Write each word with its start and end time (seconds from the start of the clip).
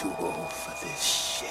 too 0.00 0.14
old 0.18 0.50
for 0.50 0.70
this 0.82 1.02
shit. 1.02 1.50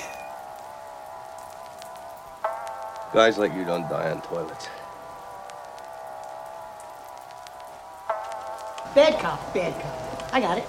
Guys 3.14 3.37
like 3.37 3.53
you 3.53 3.64
don't 3.64 3.87
die 3.87 4.10
on 4.10 4.21
toilets. 4.21 4.68
Bad 8.96 9.20
cop, 9.20 9.54
bad 9.54 9.80
cop. 9.80 10.34
I 10.34 10.40
got 10.42 10.58
it. 10.58 10.66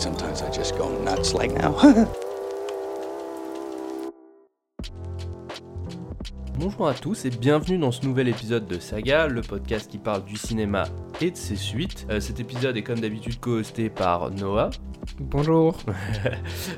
Sometimes 0.00 0.40
I 0.40 0.50
just 0.50 0.78
go 0.78 0.88
nuts 1.02 1.34
like 1.34 1.52
now. 1.52 1.72
Bonjour 6.62 6.86
à 6.86 6.94
tous 6.94 7.24
et 7.24 7.30
bienvenue 7.30 7.76
dans 7.76 7.90
ce 7.90 8.06
nouvel 8.06 8.28
épisode 8.28 8.68
de 8.68 8.78
Saga, 8.78 9.26
le 9.26 9.40
podcast 9.40 9.90
qui 9.90 9.98
parle 9.98 10.24
du 10.24 10.36
cinéma 10.36 10.84
et 11.20 11.32
de 11.32 11.36
ses 11.36 11.56
suites. 11.56 12.06
Euh, 12.08 12.20
cet 12.20 12.38
épisode 12.38 12.76
est 12.76 12.84
comme 12.84 13.00
d'habitude 13.00 13.40
co-hosté 13.40 13.90
par 13.90 14.30
Noah. 14.30 14.70
Bonjour. 15.18 15.76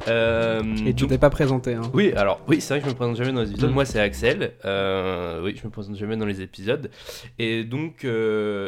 Euh, 0.08 0.62
Et 0.86 0.94
tu 0.94 1.06
t'es 1.06 1.18
pas 1.18 1.30
présenté, 1.30 1.74
hein 1.74 1.82
Oui, 1.92 2.12
alors 2.16 2.40
oui, 2.48 2.60
c'est 2.60 2.74
vrai 2.74 2.80
que 2.80 2.86
je 2.86 2.90
me 2.90 2.96
présente 2.96 3.16
jamais 3.16 3.32
dans 3.32 3.42
les 3.42 3.50
épisodes. 3.50 3.70
Mm. 3.70 3.74
Moi, 3.74 3.84
c'est 3.84 4.00
Axel. 4.00 4.54
Euh, 4.64 5.42
oui, 5.42 5.54
je 5.60 5.66
me 5.66 5.70
présente 5.70 5.96
jamais 5.96 6.16
dans 6.16 6.26
les 6.26 6.40
épisodes. 6.40 6.90
Et 7.38 7.64
donc, 7.64 8.06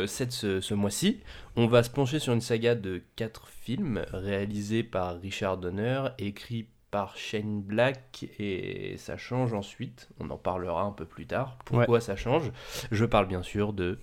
cette, 0.06 0.32
ce, 0.32 0.60
ce 0.60 0.74
mois-ci, 0.74 1.20
on 1.56 1.66
va 1.66 1.82
se 1.82 1.90
pencher 1.90 2.18
sur 2.18 2.32
une 2.34 2.40
saga 2.40 2.74
de 2.74 3.02
quatre 3.16 3.48
films 3.48 4.02
réalisés 4.12 4.82
par 4.82 5.18
Richard 5.20 5.58
Donner, 5.58 6.08
écrits 6.18 6.68
par 6.90 7.16
Shane 7.16 7.60
Black, 7.62 8.26
et 8.38 8.94
ça 8.98 9.16
change 9.16 9.52
ensuite. 9.52 10.08
On 10.20 10.30
en 10.30 10.38
parlera 10.38 10.82
un 10.82 10.92
peu 10.92 11.04
plus 11.04 11.26
tard. 11.26 11.58
Pourquoi 11.64 12.00
ça 12.00 12.16
change? 12.16 12.52
Je 12.90 13.04
parle 13.04 13.26
bien 13.26 13.42
sûr 13.42 13.72
de. 13.72 13.98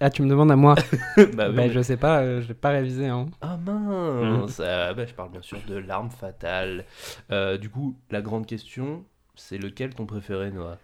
Ah, 0.00 0.10
tu 0.10 0.22
me 0.22 0.28
demandes 0.28 0.52
à 0.52 0.56
moi 0.56 0.76
bah, 1.16 1.24
Bah, 1.34 1.48
mais- 1.50 1.70
je 1.70 1.82
sais 1.82 1.96
pas, 1.96 2.20
euh, 2.20 2.40
j'ai 2.40 2.54
pas 2.54 2.68
révisé, 2.70 3.06
hein. 3.06 3.26
Ah 3.40 3.56
mince 3.56 4.60
Ah, 4.60 4.94
bah, 4.94 5.04
Je 5.06 5.14
parle 5.14 5.30
bien 5.32 5.42
sûr 5.42 5.58
de 5.66 5.74
L'arme 5.76 6.10
fatale. 6.10 6.84
Euh, 7.32 7.58
du 7.58 7.68
coup, 7.68 7.96
la 8.10 8.22
grande 8.22 8.46
question, 8.46 9.04
c'est 9.34 9.58
lequel 9.58 9.94
ton 9.94 10.06
préféré, 10.06 10.52
Noah? 10.52 10.78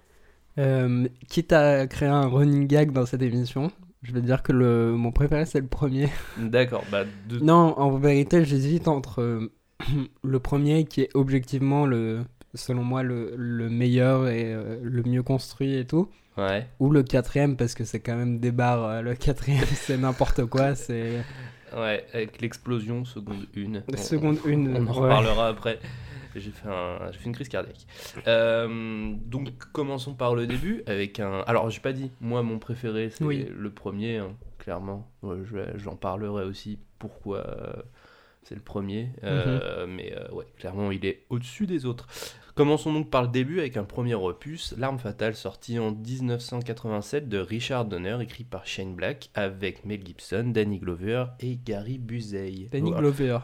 Euh, 0.59 1.07
quitte 1.29 1.53
à 1.53 1.87
créer 1.87 2.09
un 2.09 2.27
running 2.29 2.67
gag 2.67 2.93
dans 2.93 3.07
cette 3.07 3.23
émission, 3.23 3.71
je 4.03 4.13
vais 4.13 4.21
dire 4.21 4.43
que 4.43 4.53
le, 4.53 4.93
mon 4.93 5.11
préféré 5.11 5.47
c'est 5.47 5.61
le 5.61 5.67
premier. 5.67 6.09
D'accord, 6.37 6.85
bah 6.93 7.05
de... 7.29 7.39
Non, 7.41 7.77
en 7.79 7.91
vérité, 7.99 8.45
j'hésite 8.45 8.87
entre 8.87 9.21
euh, 9.21 9.53
le 10.23 10.39
premier 10.41 10.85
qui 10.85 11.03
est 11.03 11.11
objectivement 11.15 11.87
le, 11.87 12.23
selon 12.55 12.85
moi, 12.85 13.03
le, 13.03 13.35
le 13.37 13.69
meilleur 13.71 14.29
et 14.29 14.53
euh, 14.53 14.79
le 14.83 15.03
mieux 15.03 15.23
construit 15.23 15.75
et 15.77 15.87
tout, 15.87 16.09
Ouais. 16.37 16.67
ou 16.81 16.91
le 16.91 17.03
quatrième 17.05 17.57
parce 17.57 17.75
que 17.75 17.85
c'est 17.85 18.01
quand 18.01 18.17
même 18.17 18.41
des 18.41 18.51
barres. 18.51 18.85
euh, 18.85 19.03
Le 19.03 19.15
quatrième, 19.15 19.65
c'est 19.75 19.97
n'importe 19.97 20.45
quoi, 20.47 20.75
c'est 20.75 21.23
Ouais, 21.77 22.05
avec 22.13 22.41
l'explosion, 22.41 23.05
seconde 23.05 23.47
une. 23.55 23.83
On- 23.93 23.97
seconde 23.97 24.39
une. 24.47 24.77
On 24.77 24.83
en 24.83 24.87
ouais. 24.87 24.93
reparlera 24.93 25.49
après. 25.49 25.79
J'ai 26.37 26.51
fait, 26.51 26.69
un- 26.69 27.11
j'ai 27.13 27.19
fait 27.19 27.27
une 27.27 27.35
crise 27.35 27.49
cardiaque. 27.49 27.87
Euh, 28.27 29.13
donc, 29.27 29.51
commençons 29.73 30.15
par 30.15 30.35
le 30.35 30.47
début 30.49 30.83
avec 30.87 31.21
un. 31.21 31.41
Alors, 31.47 31.71
j'ai 31.71 31.81
pas 31.81 31.93
dit, 31.93 32.11
moi, 32.21 32.43
mon 32.43 32.59
préféré, 32.59 33.11
c'est 33.11 33.25
Oui. 33.25 33.47
le 33.57 33.71
premier, 33.71 34.19
hein, 34.19 34.33
clairement. 34.59 35.09
Ouais, 35.23 35.37
je- 35.45 35.79
J'en 35.79 35.95
parlerai 35.97 36.45
aussi 36.45 36.79
pourquoi 36.99 37.85
c'est 38.45 38.55
le 38.55 38.61
premier. 38.61 39.11
Euh, 39.25 39.87
Mhm. 39.87 39.95
Mais 39.95 40.15
euh, 40.17 40.31
ouais, 40.33 40.47
clairement, 40.59 40.91
il 40.91 41.05
est 41.05 41.25
au-dessus 41.31 41.67
des 41.67 41.87
autres. 41.87 42.07
Commençons 42.55 42.93
donc 42.93 43.11
par 43.11 43.23
le 43.23 43.29
début 43.29 43.59
avec 43.59 43.77
un 43.77 43.83
premier 43.85 44.15
opus, 44.15 44.75
L'arme 44.79 44.99
fatale, 44.99 45.35
sorti 45.35 45.79
en 45.81 45.91
1987 45.93 47.29
de 47.29 47.39
Richard 47.39 47.85
Donner, 47.85 48.17
écrit 48.23 48.45
par 48.45 48.65
Shane 48.67 48.95
Black, 48.95 49.31
avec 49.35 49.85
Mel 49.85 50.05
Gibson, 50.07 50.45
Danny 50.55 50.79
Glover 50.79 51.25
et 51.41 51.57
Gary 51.65 51.99
Busey. 51.99 52.69
Danny 52.71 52.91
Voilà. 52.91 53.01
Glover, 53.01 53.39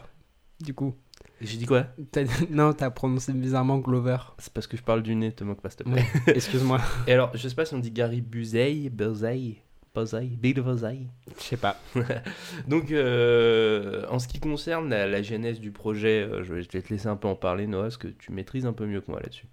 du 0.61 0.75
coup. 0.75 0.95
J'ai 1.41 1.57
dit 1.57 1.67
quoi? 1.67 1.87
Non, 2.51 2.73
t'as 2.73 2.91
prononcé 2.91 3.33
bizarrement 3.33 3.79
Glover. 3.79 4.19
C'est 4.39 4.53
parce 4.53 4.67
que 4.67 4.77
je 4.77 4.83
parle 4.83 5.03
du 5.03 5.15
nez, 5.17 5.33
te 5.33 5.43
moque 5.43 5.61
pas, 5.61 5.71
s'il 5.71 5.79
te 5.79 5.91
plaît. 5.91 6.05
Oui, 6.15 6.21
excuse-moi. 6.35 6.81
Et 7.07 7.13
alors, 7.13 7.31
je 7.35 7.49
sais 7.49 7.55
pas 7.55 7.65
si 7.65 7.75
on 7.75 7.79
dit 7.79 7.91
Gary 7.91 8.21
Busey, 8.21 8.91
Busey, 8.91 9.57
Busey, 9.95 10.27
Big 10.27 10.61
Busey. 10.61 11.07
Je 11.39 11.43
sais 11.43 11.57
pas. 11.57 11.77
Donc, 12.69 12.91
euh, 12.93 14.05
en 14.09 14.19
ce 14.19 14.29
qui 14.29 14.39
concerne 14.41 14.89
la, 14.91 15.07
la 15.07 15.23
genèse 15.23 15.61
du 15.61 15.71
projet, 15.73 16.23
euh, 16.23 16.45
je 16.45 16.55
vais 16.55 16.63
je 16.63 16.69
vais 16.71 16.83
te 16.83 16.93
laisser 16.93 17.09
un 17.09 17.17
peu 17.17 17.29
en 17.29 17.35
parler, 17.35 17.67
Noah, 17.67 17.83
parce 17.85 17.97
que 17.97 18.09
tu 18.09 18.33
maîtrises 18.33 18.67
un 18.67 18.73
peu 18.73 18.87
mieux 18.87 19.01
que 19.01 19.11
moi 19.11 19.21
là-dessus. 19.21 19.47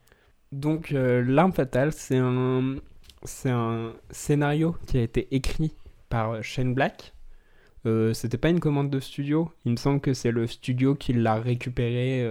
Donc, 0.52 0.92
euh, 0.92 1.24
L'arme 1.26 1.52
fatale, 1.53 1.92
c'est 1.94 2.18
un, 2.18 2.76
c'est 3.24 3.50
un 3.50 3.94
scénario 4.12 4.76
qui 4.88 4.97
a 4.97 5.02
été 5.02 5.28
écrit 5.36 5.74
par 6.09 6.44
Shane 6.44 6.74
Black. 6.74 7.14
Euh, 7.86 8.14
C'était 8.14 8.38
pas 8.38 8.50
une 8.50 8.59
commande 8.59 8.90
de 8.90 9.00
studio. 9.00 9.52
Il 9.66 9.72
me 9.72 9.78
semble 9.78 10.00
que 10.02 10.14
c'est 10.14 10.31
le 10.31 10.47
studio 10.47 10.96
qui 10.96 11.14
l'a 11.14 11.36
récupéré. 11.36 12.26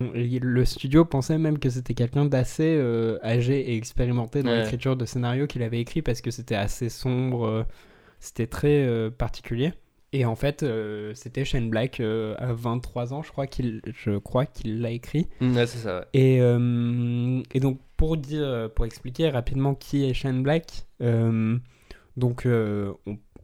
Le 0.00 0.64
studio 0.64 1.04
pensait 1.04 1.38
même 1.38 1.58
que 1.58 1.70
c'était 1.70 1.94
quelqu'un 1.94 2.24
d'assez 2.24 2.76
euh, 2.76 3.18
âgé 3.22 3.60
et 3.72 3.76
expérimenté 3.76 4.42
dans 4.42 4.50
Ouais. 4.50 4.62
l'écriture 4.62 4.96
de 4.96 5.04
scénario 5.04 5.46
qu'il 5.46 5.62
avait 5.62 5.80
écrit 5.80 6.02
parce 6.02 6.20
que 6.20 6.30
c'était 6.30 6.56
assez 6.56 6.88
sombre, 6.88 7.46
euh, 7.46 7.62
c'était 8.18 8.46
très 8.48 8.84
euh, 8.84 9.10
particulier. 9.10 9.72
Et 10.12 10.24
en 10.24 10.36
fait, 10.36 10.64
c'était 11.14 11.44
Shane 11.44 11.70
Black 11.70 11.98
à 12.00 12.52
23 12.52 13.12
ans, 13.14 13.22
je 13.24 13.32
crois 13.32 13.48
qu'il, 13.48 13.80
je 13.84 14.16
crois 14.18 14.46
qu'il 14.46 14.80
l'a 14.80 14.90
écrit. 14.90 15.26
Ouais, 15.40 15.66
c'est 15.66 15.78
ça, 15.78 15.98
ouais. 16.00 16.04
Et, 16.12 16.36
et 16.36 17.60
donc, 17.60 17.80
pour 17.96 18.16
dire, 18.16 18.70
pour 18.76 18.84
expliquer 18.84 19.28
rapidement 19.30 19.74
qui 19.74 20.04
est 20.04 20.14
Shane 20.14 20.42
Black, 20.44 20.86
donc 22.16 22.42
on, 22.46 22.96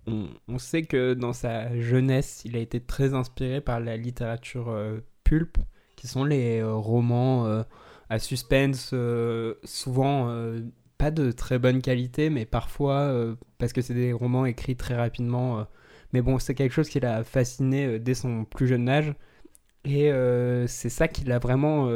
on- 0.06 0.28
on 0.48 0.58
sait 0.58 0.82
que 0.82 1.14
dans 1.14 1.32
sa 1.32 1.76
jeunesse, 1.80 2.42
il 2.44 2.56
a 2.56 2.60
été 2.60 2.80
très 2.80 3.14
inspiré 3.14 3.60
par 3.60 3.80
la 3.80 3.96
littérature 3.96 4.68
euh, 4.68 5.00
pulp, 5.24 5.58
qui 6.00 6.08
sont 6.08 6.24
les 6.24 6.60
euh, 6.60 6.72
romans 6.74 7.46
euh, 7.46 7.62
à 8.08 8.18
suspense, 8.18 8.92
euh, 8.94 9.56
souvent 9.64 10.34
pas 10.96 11.10
de 11.10 11.30
très 11.30 11.58
bonne 11.58 11.82
qualité, 11.82 12.30
mais 12.30 12.46
parfois 12.46 13.14
parce 13.58 13.72
que 13.72 13.82
c'est 13.82 13.94
des 13.94 14.12
romans 14.12 14.46
écrits 14.46 14.76
très 14.76 14.96
rapidement. 14.96 15.66
mais 16.12 16.22
bon, 16.22 16.38
c'est 16.38 16.54
quelque 16.54 16.72
chose 16.72 16.88
qui 16.88 17.00
l'a 17.00 17.22
fasciné 17.24 17.98
dès 17.98 18.14
son 18.14 18.44
plus 18.44 18.66
jeune 18.66 18.88
âge. 18.88 19.14
Et 19.84 20.10
c'est 20.66 20.88
ça 20.90 21.08
qui 21.08 21.24
l'a 21.24 21.38
vraiment 21.38 21.88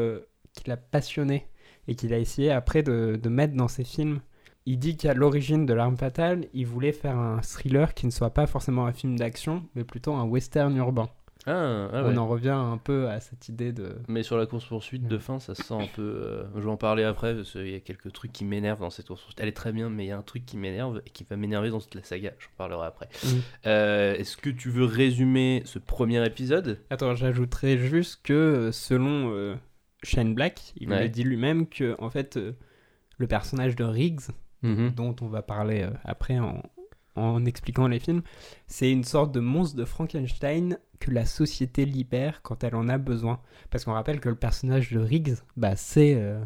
qui 0.52 0.68
l'a 0.68 0.76
passionné 0.76 1.48
et 1.88 1.96
qu'il 1.96 2.14
a 2.14 2.18
essayé 2.18 2.50
après 2.50 2.82
de, 2.82 3.18
de 3.20 3.28
mettre 3.28 3.54
dans 3.54 3.68
ses 3.68 3.84
films. 3.84 4.20
Il 4.66 4.78
dit 4.78 4.96
qu'à 4.96 5.14
l'origine 5.14 5.66
de 5.66 5.74
L'Arme 5.74 5.96
Fatale, 5.96 6.46
il 6.54 6.66
voulait 6.66 6.92
faire 6.92 7.18
un 7.18 7.40
thriller 7.42 7.92
qui 7.94 8.06
ne 8.06 8.10
soit 8.10 8.30
pas 8.30 8.46
forcément 8.46 8.86
un 8.86 8.92
film 8.92 9.18
d'action, 9.18 9.64
mais 9.74 9.84
plutôt 9.84 10.14
un 10.14 10.24
western 10.24 10.74
urbain. 10.76 11.10
Ah, 11.46 11.88
ah 11.92 12.02
ouais. 12.04 12.12
On 12.14 12.16
en 12.16 12.26
revient 12.26 12.48
un 12.48 12.78
peu 12.78 13.08
à 13.08 13.20
cette 13.20 13.48
idée 13.50 13.72
de... 13.72 13.96
Mais 14.08 14.22
sur 14.22 14.38
la 14.38 14.46
course-poursuite 14.46 15.06
de 15.06 15.18
fin, 15.18 15.38
ça 15.40 15.54
se 15.54 15.62
sent 15.62 15.74
un 15.74 15.86
peu. 15.94 16.02
euh, 16.02 16.44
Je 16.56 16.60
vais 16.62 16.70
en 16.70 16.76
parler 16.78 17.04
après, 17.04 17.34
parce 17.34 17.52
qu'il 17.52 17.68
y 17.68 17.74
a 17.74 17.80
quelques 17.80 18.12
trucs 18.12 18.32
qui 18.32 18.44
m'énervent 18.44 18.80
dans 18.80 18.88
cette 18.90 19.06
course-poursuite. 19.08 19.40
Elle 19.40 19.48
est 19.48 19.52
très 19.52 19.72
bien, 19.72 19.90
mais 19.90 20.04
il 20.04 20.08
y 20.08 20.10
a 20.10 20.16
un 20.16 20.22
truc 20.22 20.46
qui 20.46 20.56
m'énerve 20.56 21.02
et 21.04 21.10
qui 21.10 21.24
va 21.28 21.36
m'énerver 21.36 21.68
dans 21.70 21.80
toute 21.80 21.94
la 21.94 22.02
saga. 22.02 22.32
J'en 22.38 22.48
parlerai 22.56 22.86
après. 22.86 23.08
Mm. 23.24 23.28
Euh, 23.66 24.14
Est-ce 24.14 24.36
que 24.38 24.48
tu 24.50 24.70
veux 24.70 24.84
résumer 24.86 25.62
ce 25.66 25.78
premier 25.78 26.24
épisode? 26.24 26.80
Attends, 26.90 27.14
j'ajouterais 27.14 27.76
juste 27.76 28.20
que 28.22 28.32
euh, 28.32 28.72
selon 28.72 29.30
euh, 29.34 29.54
Shane 30.02 30.34
Black, 30.34 30.72
il 30.78 30.88
Ouais. 30.90 31.02
le 31.02 31.08
dit 31.10 31.24
lui-même 31.24 31.66
que 31.68 31.94
en 31.98 32.08
fait 32.10 32.38
le 33.18 33.26
personnage 33.26 33.76
de 33.76 33.84
Riggs, 33.84 34.22
Mhm. 34.62 34.92
dont 34.92 35.14
on 35.20 35.26
va 35.28 35.42
parler 35.42 35.86
après 36.04 36.38
en, 36.38 36.62
en 37.16 37.44
expliquant 37.44 37.86
les 37.88 37.98
films, 38.00 38.22
c'est 38.66 38.90
une 38.90 39.04
sorte 39.04 39.32
de 39.32 39.40
monstre 39.40 39.76
de 39.76 39.84
Frankenstein 39.84 40.78
que 41.00 41.10
la 41.10 41.24
société 41.24 41.84
libère 41.84 42.42
quand 42.42 42.64
elle 42.64 42.74
en 42.74 42.88
a 42.88 42.98
besoin. 42.98 43.40
Parce 43.70 43.84
qu'on 43.84 43.92
rappelle 43.92 44.20
que 44.20 44.28
le 44.28 44.34
personnage 44.36 44.90
de 44.92 44.98
Riggs, 45.00 45.34
bah, 45.56 45.76
c'est 45.76 46.14
euh, 46.16 46.40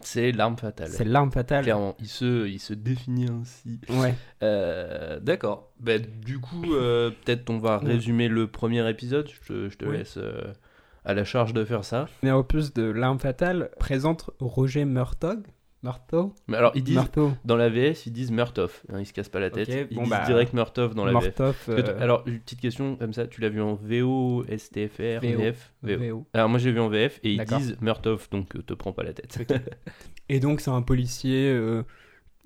C'est 0.00 0.32
l'arme 0.32 0.56
fatale. 0.56 0.88
c'est 0.90 1.04
l'arme 1.04 1.32
fatale. 1.32 1.64
Clairement, 1.64 1.96
il 1.98 2.08
se, 2.08 2.46
il 2.48 2.58
se 2.60 2.74
définit 2.74 3.28
ainsi. 3.30 3.80
Ouais. 3.88 4.14
Euh, 4.42 5.18
D'accord. 5.20 5.72
Bah, 5.80 5.98
du 5.98 6.38
coup, 6.38 6.74
euh, 6.74 7.10
peut-être 7.24 7.48
on 7.50 7.58
va 7.58 7.78
Ouais. 7.82 7.88
résumer 7.94 8.28
le 8.28 8.46
premier 8.48 8.88
épisode. 8.90 9.28
Je 9.28 9.40
te, 9.46 9.68
je 9.70 9.76
te 9.78 9.84
Oui. 9.86 9.96
laisse 9.98 10.18
à 11.04 11.14
la 11.14 11.24
charge 11.24 11.52
de 11.52 11.64
faire 11.64 11.84
ça. 11.84 12.06
Le 12.22 12.30
opus 12.30 12.72
de 12.74 12.82
l'arme 12.84 13.18
fatale 13.18 13.70
présente 13.80 14.30
Roger 14.40 14.84
Murtaugh. 14.84 15.42
Murtaugh 15.82 16.32
Mais 16.48 16.56
alors, 16.56 16.72
ils 16.74 16.84
disent, 16.84 17.00
dans 17.44 17.56
la 17.56 17.68
VS, 17.68 18.06
ils 18.06 18.12
disent 18.12 18.30
Murtoff. 18.30 18.84
Hein, 18.92 19.00
ils 19.00 19.06
se 19.06 19.12
cassent 19.12 19.28
pas 19.28 19.40
la 19.40 19.50
tête. 19.50 19.68
Ils 19.90 19.96
bon, 19.96 20.02
disent 20.02 20.10
bah, 20.10 20.24
direct 20.26 20.52
Murtoff 20.52 20.94
dans 20.94 21.04
la 21.04 21.18
VF. 21.18 21.34
Que 21.34 21.80
t- 21.80 21.90
euh, 21.90 22.00
Alors, 22.00 22.22
une 22.26 22.38
petite 22.40 22.60
question 22.60 22.96
comme 22.96 23.12
ça, 23.12 23.26
tu 23.26 23.40
l'as 23.40 23.48
vu 23.48 23.60
en 23.60 23.74
VO, 23.74 24.44
STFR, 24.48 25.20
VO. 25.20 25.38
VF 25.38 25.72
VO. 25.82 25.98
VO. 25.98 26.26
Alors, 26.34 26.48
moi 26.48 26.58
j'ai 26.58 26.70
vu 26.72 26.80
en 26.80 26.88
VF 26.88 27.18
et 27.24 27.32
ils 27.32 27.44
disent 27.44 27.76
Murtoff, 27.80 28.30
donc 28.30 28.54
euh, 28.56 28.62
te 28.62 28.74
prends 28.74 28.92
pas 28.92 29.02
la 29.02 29.12
tête. 29.12 29.38
Et 30.28 30.38
donc 30.40 30.60
c'est 30.60 30.70
un 30.70 30.82
policier 30.82 31.50
euh, 31.50 31.82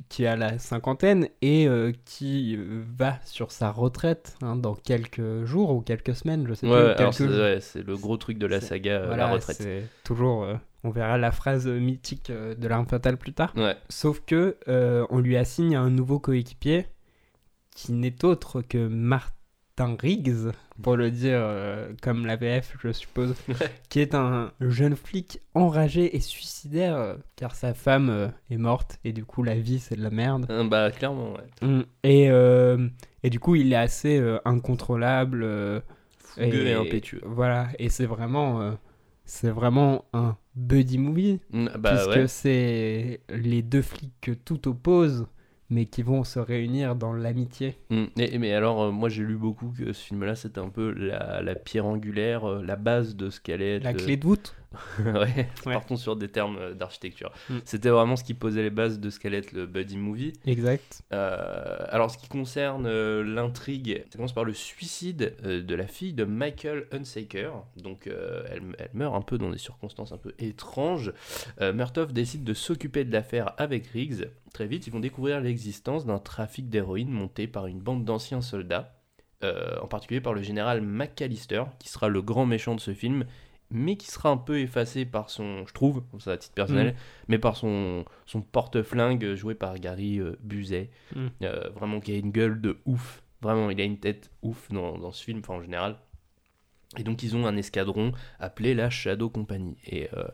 qui 0.08 0.26
a 0.26 0.34
la 0.34 0.58
cinquantaine 0.58 1.28
et 1.42 1.68
euh, 1.68 1.92
qui 2.04 2.58
va 2.98 3.18
sur 3.24 3.52
sa 3.52 3.70
retraite 3.70 4.34
hein, 4.42 4.56
dans 4.56 4.74
quelques 4.74 5.44
jours 5.44 5.70
ou 5.74 5.82
quelques 5.82 6.14
semaines, 6.16 6.46
je 6.48 6.54
sais 6.54 6.66
ouais, 6.66 6.72
plus. 6.72 6.82
alors 6.84 6.96
quelques 6.96 7.14
c'est 7.14 7.26
jours. 7.28 7.36
ouais, 7.36 7.58
c'est 7.60 7.86
le 7.86 7.96
gros 7.96 8.16
truc 8.16 8.38
de 8.38 8.46
la 8.46 8.60
saga, 8.60 9.06
Voilà, 9.06 9.26
la 9.28 9.32
retraite. 9.34 9.56
c'est 9.58 9.84
toujours. 10.04 10.46
On 10.86 10.90
verra 10.90 11.18
la 11.18 11.32
phrase 11.32 11.66
mythique 11.66 12.30
euh, 12.30 12.54
de 12.54 12.68
l'arme 12.68 12.86
fatale 12.86 13.16
plus 13.16 13.32
tard. 13.32 13.52
Ouais, 13.56 13.76
Sauf 13.88 14.20
que 14.20 14.56
euh, 14.68 15.04
on 15.10 15.18
lui 15.18 15.36
assigne 15.36 15.74
un 15.76 15.90
nouveau 15.90 16.20
coéquipier 16.20 16.86
qui 17.74 17.92
n'est 17.92 18.24
autre 18.24 18.62
que 18.62 18.86
Mar- 18.86 19.32
d'un 19.76 19.94
Riggs, 20.00 20.52
pour 20.82 20.96
le 20.96 21.10
dire 21.10 21.38
euh, 21.38 21.92
comme 22.00 22.24
la 22.24 22.36
VF, 22.36 22.76
je 22.82 22.92
suppose, 22.92 23.34
qui 23.90 24.00
est 24.00 24.14
un 24.14 24.50
jeune 24.58 24.96
flic 24.96 25.40
enragé 25.52 26.16
et 26.16 26.20
suicidaire 26.20 26.96
euh, 26.96 27.16
car 27.34 27.54
sa 27.54 27.74
femme 27.74 28.32
est 28.48 28.56
morte 28.56 28.98
et 29.04 29.12
du 29.12 29.26
coup 29.26 29.42
la 29.42 29.54
vie 29.54 29.78
c'est 29.78 29.96
de 29.96 30.02
la 30.02 30.08
merde. 30.08 30.46
Euh, 30.48 30.64
bah, 30.64 30.90
clairement, 30.90 31.34
ouais. 31.34 31.68
Mm. 31.68 31.82
Et, 32.04 32.30
et 33.22 33.28
du 33.28 33.38
coup 33.38 33.54
il 33.54 33.70
est 33.72 33.76
assez 33.76 34.18
incontrôlable. 34.46 35.42
Fougueux 36.20 36.66
et 36.66 36.72
impétueux. 36.72 37.20
Voilà, 37.26 37.68
et 37.78 37.90
c'est 37.90 38.06
vraiment, 38.06 38.78
c'est 39.26 39.50
vraiment 39.50 40.06
un 40.14 40.36
buddy 40.56 40.98
movie 40.98 41.38
Mm, 41.52 41.66
Bah, 41.78 41.90
puisque 41.94 42.08
ouais. 42.20 42.28
c'est 42.28 43.20
les 43.28 43.62
deux 43.62 43.82
flics 43.82 44.12
que 44.20 44.32
tout 44.32 44.66
oppose, 44.68 45.26
mais 45.68 45.86
qui 45.86 46.02
vont 46.02 46.24
se 46.24 46.38
réunir 46.38 46.94
dans 46.96 47.12
l'amitié. 47.12 47.76
Mm. 47.90 48.04
Et- 48.18 48.38
mais 48.38 48.52
alors, 48.52 48.82
euh, 48.84 48.90
moi 48.90 49.08
j'ai 49.08 49.22
lu 49.22 49.36
beaucoup 49.36 49.72
que 49.76 49.92
ce 49.92 50.02
film-là 50.04 50.34
c'était 50.34 50.60
un 50.60 50.68
peu 50.70 50.92
la, 50.92 51.42
la 51.42 51.54
pierre 51.54 51.86
angulaire, 51.86 52.44
euh, 52.48 52.62
la 52.62 52.76
base 52.76 53.16
de 53.16 53.30
ce 53.30 53.40
qu'allait 53.40 53.76
être. 53.76 53.84
La 53.84 53.92
clé 53.94 54.16
de 54.16 54.24
voûte. 54.24 54.54
ouais, 55.04 55.48
Ouais. 55.66 55.72
partons 55.74 55.96
sur 55.96 56.16
des 56.16 56.28
termes 56.28 56.56
euh, 56.58 56.74
d'architecture. 56.74 57.32
Mm. 57.50 57.58
C'était 57.64 57.88
vraiment 57.88 58.16
ce 58.16 58.24
qui 58.24 58.34
posait 58.34 58.62
les 58.62 58.70
bases 58.70 59.00
de 59.00 59.10
ce 59.10 59.18
qu'allait 59.20 59.38
être 59.38 59.52
le 59.52 59.66
buddy 59.66 59.96
movie. 59.96 60.32
Exact. 60.46 61.02
Euh, 61.12 61.76
alors, 61.88 62.10
ce 62.10 62.18
qui 62.18 62.28
concerne 62.28 62.86
euh, 62.86 63.22
l'intrigue, 63.22 64.04
ça 64.10 64.16
commence 64.16 64.34
par 64.34 64.44
le 64.44 64.52
suicide 64.54 65.34
euh, 65.44 65.62
de 65.62 65.74
la 65.74 65.86
fille 65.86 66.12
de 66.12 66.24
Michael 66.24 66.86
Hunsaker. 66.92 67.52
Donc, 67.76 68.06
elle, 68.06 68.62
elle 68.78 68.90
meurt 68.94 69.14
un 69.14 69.22
peu 69.22 69.38
dans 69.38 69.50
des 69.50 69.58
circonstances 69.58 70.12
un 70.12 70.18
peu 70.18 70.32
étranges. 70.38 71.12
Murtaugh 71.60 72.12
décide 72.12 72.44
de 72.44 72.54
s'occuper 72.54 73.04
de 73.04 73.12
l'affaire 73.12 73.52
avec 73.58 73.86
Riggs. 73.88 74.28
Très 74.52 74.66
vite, 74.66 74.86
ils 74.86 74.92
vont 74.92 75.00
découvrir 75.00 75.40
l'existence 75.40 76.06
d'un 76.06 76.18
trafic 76.18 76.68
d'héroïne 76.68 77.10
monté 77.10 77.46
par 77.46 77.66
une 77.66 77.80
bande 77.80 78.04
d'anciens 78.04 78.40
soldats, 78.40 78.94
euh, 79.44 79.76
en 79.82 79.86
particulier 79.86 80.20
par 80.20 80.32
le 80.32 80.42
général 80.42 80.80
McAllister, 80.80 81.64
qui 81.78 81.88
sera 81.88 82.08
le 82.08 82.22
grand 82.22 82.46
méchant 82.46 82.74
de 82.74 82.80
ce 82.80 82.94
film, 82.94 83.26
mais 83.70 83.96
qui 83.96 84.06
sera 84.10 84.28
un 84.30 84.36
peu 84.36 84.58
effacé 84.60 85.04
par 85.04 85.30
son, 85.30 85.66
je 85.66 85.72
trouve, 85.72 86.02
ça 86.18 86.32
à 86.32 86.36
titre 86.36 86.54
personnel, 86.54 86.88
Mm. 86.88 86.94
mais 87.28 87.38
par 87.38 87.56
son, 87.56 88.04
son 88.26 88.40
porte-flingue 88.42 89.34
joué 89.34 89.54
par 89.54 89.78
Gary 89.78 90.20
euh, 90.20 90.36
Busey. 90.42 90.90
Mm. 91.14 91.26
Euh, 91.42 91.68
vraiment 91.74 92.00
qui 92.00 92.12
a 92.12 92.16
une 92.16 92.30
gueule 92.30 92.60
de 92.60 92.78
ouf. 92.86 93.22
Vraiment, 93.42 93.70
il 93.70 93.80
a 93.80 93.84
une 93.84 93.98
tête 93.98 94.30
ouf 94.42 94.70
dans, 94.72 94.98
dans 94.98 95.12
ce 95.12 95.22
film, 95.24 95.40
enfin 95.40 95.54
en 95.54 95.62
général. 95.62 95.96
Et 96.98 97.02
donc 97.02 97.22
ils 97.22 97.36
ont 97.36 97.46
un 97.46 97.56
escadron 97.56 98.12
appelé 98.38 98.74
la 98.74 98.88
Shadow 98.90 99.28
Company. 99.28 99.76
Et, 99.86 100.08
euh, 100.16 100.24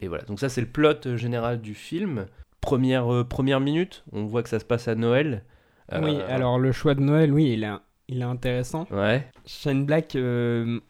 et 0.00 0.08
voilà, 0.08 0.24
donc 0.24 0.40
ça 0.40 0.48
c'est 0.48 0.60
le 0.60 0.66
plot 0.66 1.06
euh, 1.06 1.16
général 1.16 1.60
du 1.60 1.74
film. 1.74 2.26
Première, 2.60 3.12
euh, 3.12 3.24
première 3.24 3.60
minute, 3.60 4.04
on 4.12 4.24
voit 4.24 4.42
que 4.42 4.48
ça 4.48 4.58
se 4.58 4.64
passe 4.64 4.88
à 4.88 4.94
Noël. 4.94 5.44
Euh, 5.92 6.00
Oui, 6.02 6.20
alors 6.28 6.58
le 6.58 6.72
choix 6.72 6.94
de 6.94 7.00
Noël, 7.00 7.32
oui, 7.32 7.52
il 7.52 7.62
est, 7.64 7.70
il 8.08 8.20
est 8.20 8.24
intéressant. 8.24 8.86
Ouais, 8.90 9.26
Shane 9.46 9.84
Black 9.86 10.16
euh, 10.16 10.80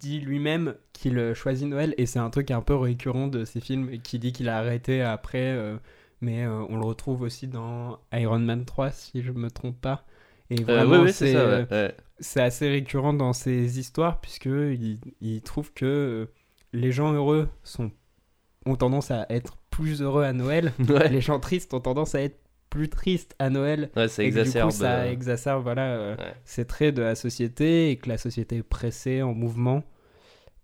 dit 0.00 0.20
lui-même 0.20 0.74
qu'il 0.92 1.18
euh, 1.18 1.34
choisit 1.34 1.66
Noël 1.68 1.94
et 1.98 2.06
c'est 2.06 2.18
un 2.18 2.30
truc 2.30 2.50
un 2.50 2.60
peu 2.62 2.74
récurrent 2.74 3.28
de 3.28 3.44
ses 3.44 3.60
films 3.60 4.00
qui 4.02 4.18
dit 4.18 4.32
qu'il 4.32 4.48
a 4.48 4.58
arrêté 4.58 5.02
après, 5.02 5.52
euh, 5.52 5.76
mais 6.20 6.44
euh, 6.44 6.64
on 6.68 6.76
le 6.76 6.84
retrouve 6.84 7.22
aussi 7.22 7.48
dans 7.48 7.98
Iron 8.12 8.38
Man 8.38 8.64
3 8.64 8.90
si 8.90 9.22
je 9.22 9.32
me 9.32 9.50
trompe 9.50 9.80
pas. 9.80 10.04
Et 10.50 10.62
vraiment, 10.62 11.06
c'est 11.08 11.34
ouais, 11.36 11.66
ouais. 11.70 11.94
assez 12.40 12.68
récurrent 12.68 13.14
dans 13.14 13.32
ses 13.32 13.78
histoires 13.78 14.20
puisque 14.20 14.46
il, 14.46 14.98
il 15.20 15.40
trouve 15.42 15.72
que 15.72 16.28
les 16.72 16.92
gens 16.92 17.12
heureux 17.12 17.48
sont 17.62 17.90
ont 18.66 18.76
tendance 18.76 19.10
à 19.10 19.26
être 19.30 19.56
plus 19.70 20.02
heureux 20.02 20.22
à 20.24 20.32
Noël, 20.32 20.72
Ouais. 20.88 21.08
les 21.08 21.20
gens 21.20 21.38
tristes 21.40 21.74
ont 21.74 21.80
tendance 21.80 22.14
à 22.14 22.22
être 22.22 22.38
plus 22.74 22.88
tristes 22.88 23.36
à 23.38 23.50
Noël. 23.50 23.90
Ouais, 23.96 24.08
ça 24.08 24.22
et 24.24 24.26
exacerbe. 24.26 24.70
du 24.70 24.74
coup, 24.76 24.82
ça 24.82 24.98
euh, 25.02 25.10
exacerbe 25.12 25.62
voilà, 25.62 25.94
euh, 25.96 26.16
Ouais. 26.16 26.34
ces 26.44 26.64
traits 26.66 26.94
de 26.94 27.02
la 27.02 27.14
société 27.14 27.90
et 27.90 27.96
que 27.96 28.08
la 28.08 28.18
société 28.18 28.56
est 28.56 28.62
pressée 28.64 29.22
en 29.22 29.32
mouvement 29.32 29.84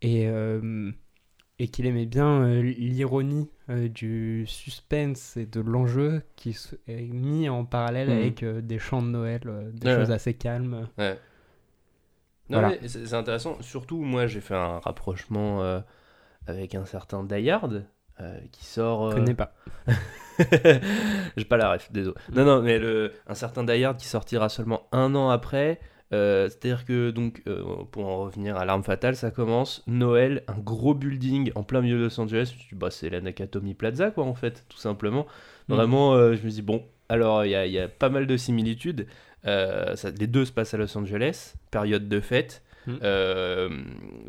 et, 0.03 0.27
euh, 0.27 0.91
et 1.61 1.69
qu'il 1.69 1.87
aimait 1.87 2.07
bien 2.07 2.43
euh, 2.43 2.63
l'ironie 2.63 3.49
du 3.69 4.45
suspense 4.49 5.37
et 5.37 5.47
de 5.47 5.61
l'enjeu 5.61 6.23
qui 6.35 6.57
est 6.89 7.03
mis 7.13 7.49
en 7.49 7.65
parallèle 7.65 8.09
Mhm. 8.09 8.17
avec 8.17 8.45
des 8.45 8.79
chants 8.81 9.03
de 9.03 9.09
Noël, 9.09 9.41
des 9.75 9.89
Ouais, 9.89 9.95
choses 9.97 10.11
assez 10.11 10.35
calmes. 10.35 10.89
Voilà. 12.49 12.75
c'est 12.89 13.15
intéressant. 13.15 13.57
Surtout, 13.61 14.03
moi, 14.03 14.27
j'ai 14.27 14.41
fait 14.41 14.57
un 14.57 14.81
rapprochement 14.81 15.81
avec 16.49 16.75
un 16.75 16.85
certain 16.85 17.23
euh, 18.21 18.39
qui 18.53 18.65
sort. 18.65 19.11
Je 19.13 19.17
connais 19.17 19.35
pas. 19.35 19.55
J'ai 21.37 21.45
pas 21.45 21.57
la 21.57 21.73
ref, 21.73 21.91
désolé. 21.93 22.17
Non, 22.35 22.45
non, 22.45 22.63
mais 22.63 22.79
le, 22.79 23.13
un 23.27 23.35
certain 23.35 23.65
Die 23.65 23.85
Hard 23.85 23.97
qui 23.99 24.07
sortira 24.07 24.49
seulement 24.49 24.89
un 24.93 25.15
an 25.15 25.31
après. 25.31 25.81
euh, 26.13 26.49
C'est-à-dire 26.49 26.85
que, 26.85 27.11
donc, 27.11 27.43
euh, 27.47 27.63
pour 27.93 28.07
en 28.07 28.19
revenir 28.25 28.57
à 28.57 28.65
l'arme 28.65 28.83
fatale, 28.83 29.17
ça 29.17 29.31
commence 29.31 29.83
Noël, 29.87 30.43
un 30.49 30.59
gros 30.59 30.95
building 30.95 31.53
en 31.55 31.63
plein 31.63 31.81
milieu 31.81 31.99
de 31.99 32.05
Los 32.05 32.21
Angeles. 32.21 32.51
Je 32.51 32.55
me 32.55 32.61
suis 32.61 32.69
dit, 32.71 32.75
bah, 32.75 32.91
c'est 32.91 33.11
la 33.11 33.21
Nakatomi 33.21 33.75
Plaza, 33.75 34.11
quoi, 34.11 34.25
en 34.25 34.35
fait, 34.35 34.65
tout 34.69 34.79
simplement. 34.79 35.27
Mm. 35.69 35.75
Vraiment, 35.75 36.15
euh, 36.15 36.35
je 36.35 36.45
me 36.45 36.51
dis, 36.51 36.63
bon, 36.63 36.85
alors, 37.09 37.45
il 37.45 37.51
y 37.51 37.71
y 37.71 37.79
a 37.79 37.89
pas 37.89 38.09
mal 38.09 38.27
de 38.27 38.37
similitudes. 38.37 39.07
Ça- 39.45 40.11
les 40.19 40.27
deux 40.27 40.45
se 40.45 40.53
passent 40.53 40.75
à 40.75 40.77
Los 40.77 40.97
Angeles, 40.99 41.55
période 41.71 42.09
de 42.09 42.21
fête. 42.21 42.63
Mm. 42.87 42.93
Euh, 43.03 43.69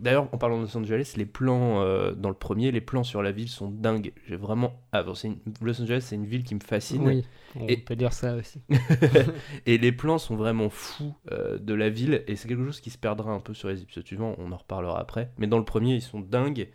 D'ailleurs, 0.01 0.27
en 0.33 0.37
parlant 0.37 0.57
de 0.57 0.63
Los 0.63 0.75
Angeles, 0.77 1.13
les 1.17 1.25
plans 1.25 1.81
euh, 1.81 2.11
dans 2.13 2.29
le 2.29 2.35
premier, 2.35 2.71
les 2.71 2.81
plans 2.81 3.03
sur 3.03 3.21
la 3.21 3.31
ville 3.31 3.47
sont 3.49 3.69
dingues. 3.69 4.13
J'ai 4.27 4.35
vraiment. 4.35 4.79
Ah, 4.91 5.03
bon, 5.03 5.13
c'est 5.13 5.27
une- 5.29 5.37
Los 5.61 5.81
Angeles, 5.81 6.01
c'est 6.01 6.15
une 6.15 6.25
ville 6.25 6.43
qui 6.43 6.55
me 6.55 6.59
fascine. 6.59 7.03
Oui, 7.07 7.23
on 7.55 7.67
Et- 7.67 7.77
peut 7.77 7.95
dire 7.95 8.13
ça 8.13 8.35
aussi. 8.35 8.61
et 9.65 9.77
les 9.77 9.91
plans 9.91 10.17
sont 10.17 10.35
vraiment 10.35 10.69
fous 10.69 11.13
euh, 11.31 11.57
de 11.57 11.73
la 11.73 11.89
ville. 11.89 12.23
Et 12.27 12.35
c'est 12.35 12.47
quelque 12.47 12.65
chose 12.65 12.81
qui 12.81 12.89
se 12.89 12.97
perdra 12.97 13.31
un 13.31 13.39
peu 13.39 13.53
sur 13.53 13.69
les 13.69 13.81
épisodes 13.81 14.05
suivants. 14.05 14.35
On 14.37 14.51
en 14.51 14.57
reparlera 14.57 14.99
après. 14.99 15.31
Mais 15.37 15.47
dans 15.47 15.57
le 15.59 15.65
premier, 15.65 15.95
ils 15.95 16.01
sont 16.01 16.19
dingues. 16.19 16.67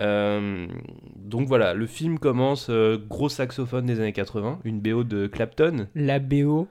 Donc 0.00 1.46
voilà, 1.46 1.74
le 1.74 1.86
film 1.86 2.18
commence 2.18 2.70
gros 2.70 3.28
saxophone 3.28 3.86
des 3.86 4.00
années 4.00 4.12
80, 4.14 4.60
une 4.64 4.80
BO 4.80 5.04
de 5.04 5.26
Clapton. 5.26 5.88
La 5.94 6.18
BO, 6.18 6.68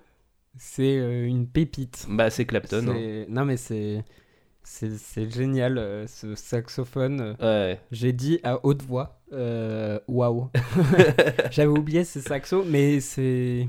c'est 0.58 0.96
une 1.28 1.48
pépite. 1.48 2.08
Bah, 2.10 2.30
c'est 2.32 2.46
Clapton. 2.46 2.88
hein. 2.90 3.26
Non 3.30 3.46
mais 3.46 3.58
c'est 3.58 4.04
c'est 4.64 5.30
génial 5.30 5.78
euh, 5.78 6.08
ce 6.08 6.36
saxophone. 6.36 7.36
Ouais. 7.42 7.80
J'ai 7.92 8.14
dit 8.14 8.40
à 8.44 8.66
haute 8.66 8.84
voix, 8.84 9.20
euh, 9.34 10.00
waouh. 10.08 10.50
J'avais 11.52 11.68
oublié 11.68 12.04
ces 12.04 12.22
saxos, 12.22 12.66
mais 12.66 13.00
c'est 13.00 13.68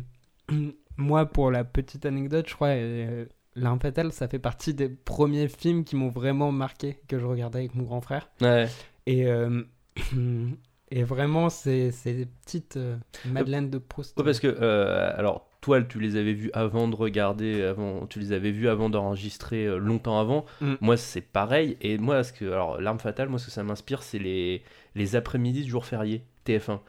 moi 0.96 1.26
pour 1.26 1.50
la 1.50 1.64
petite 1.64 2.06
anecdote, 2.06 2.48
je 2.48 2.54
crois. 2.54 2.68
Euh, 2.68 3.24
L'arme 3.56 3.80
fatale, 3.80 4.12
ça 4.12 4.28
fait 4.28 4.38
partie 4.38 4.74
des 4.74 4.88
premiers 4.88 5.48
films 5.48 5.84
qui 5.84 5.96
m'ont 5.96 6.08
vraiment 6.08 6.52
marqué 6.52 7.00
que 7.08 7.18
je 7.18 7.26
regardais 7.26 7.58
avec 7.58 7.74
mon 7.74 7.82
grand 7.82 8.00
frère. 8.00 8.30
Ouais. 8.40 8.68
Et 9.06 9.26
euh, 9.26 9.62
et 10.90 11.02
vraiment, 11.02 11.50
c'est 11.50 11.90
c'est 11.90 12.14
des 12.14 12.26
petites 12.26 12.76
euh, 12.76 12.96
Madeleine 13.26 13.68
de 13.68 13.78
Proust. 13.78 14.16
Ouais, 14.16 14.24
parce 14.24 14.38
que, 14.38 14.46
euh, 14.46 15.12
alors, 15.16 15.49
toi, 15.60 15.82
tu 15.82 16.00
les 16.00 16.16
avais 16.16 16.32
vus 16.32 16.50
avant 16.54 16.88
de 16.88 16.96
regarder, 16.96 17.62
avant, 17.62 18.06
tu 18.06 18.18
les 18.18 18.32
avais 18.32 18.50
vus 18.50 18.68
avant 18.68 18.88
d'enregistrer 18.90 19.66
euh, 19.66 19.76
longtemps 19.78 20.18
avant. 20.18 20.46
Mm. 20.60 20.74
Moi, 20.80 20.96
c'est 20.96 21.20
pareil. 21.20 21.76
Et 21.82 21.98
moi, 21.98 22.22
ce 22.24 22.32
que, 22.32 22.44
alors, 22.46 22.80
l'arme 22.80 22.98
fatale, 22.98 23.28
moi, 23.28 23.38
ce 23.38 23.46
que 23.46 23.50
ça 23.52 23.62
m'inspire, 23.62 24.02
c'est 24.02 24.18
les, 24.18 24.62
les 24.94 25.16
après-midi 25.16 25.64
de 25.64 25.68
jours 25.68 25.84
fériés, 25.84 26.22
TF1. 26.46 26.80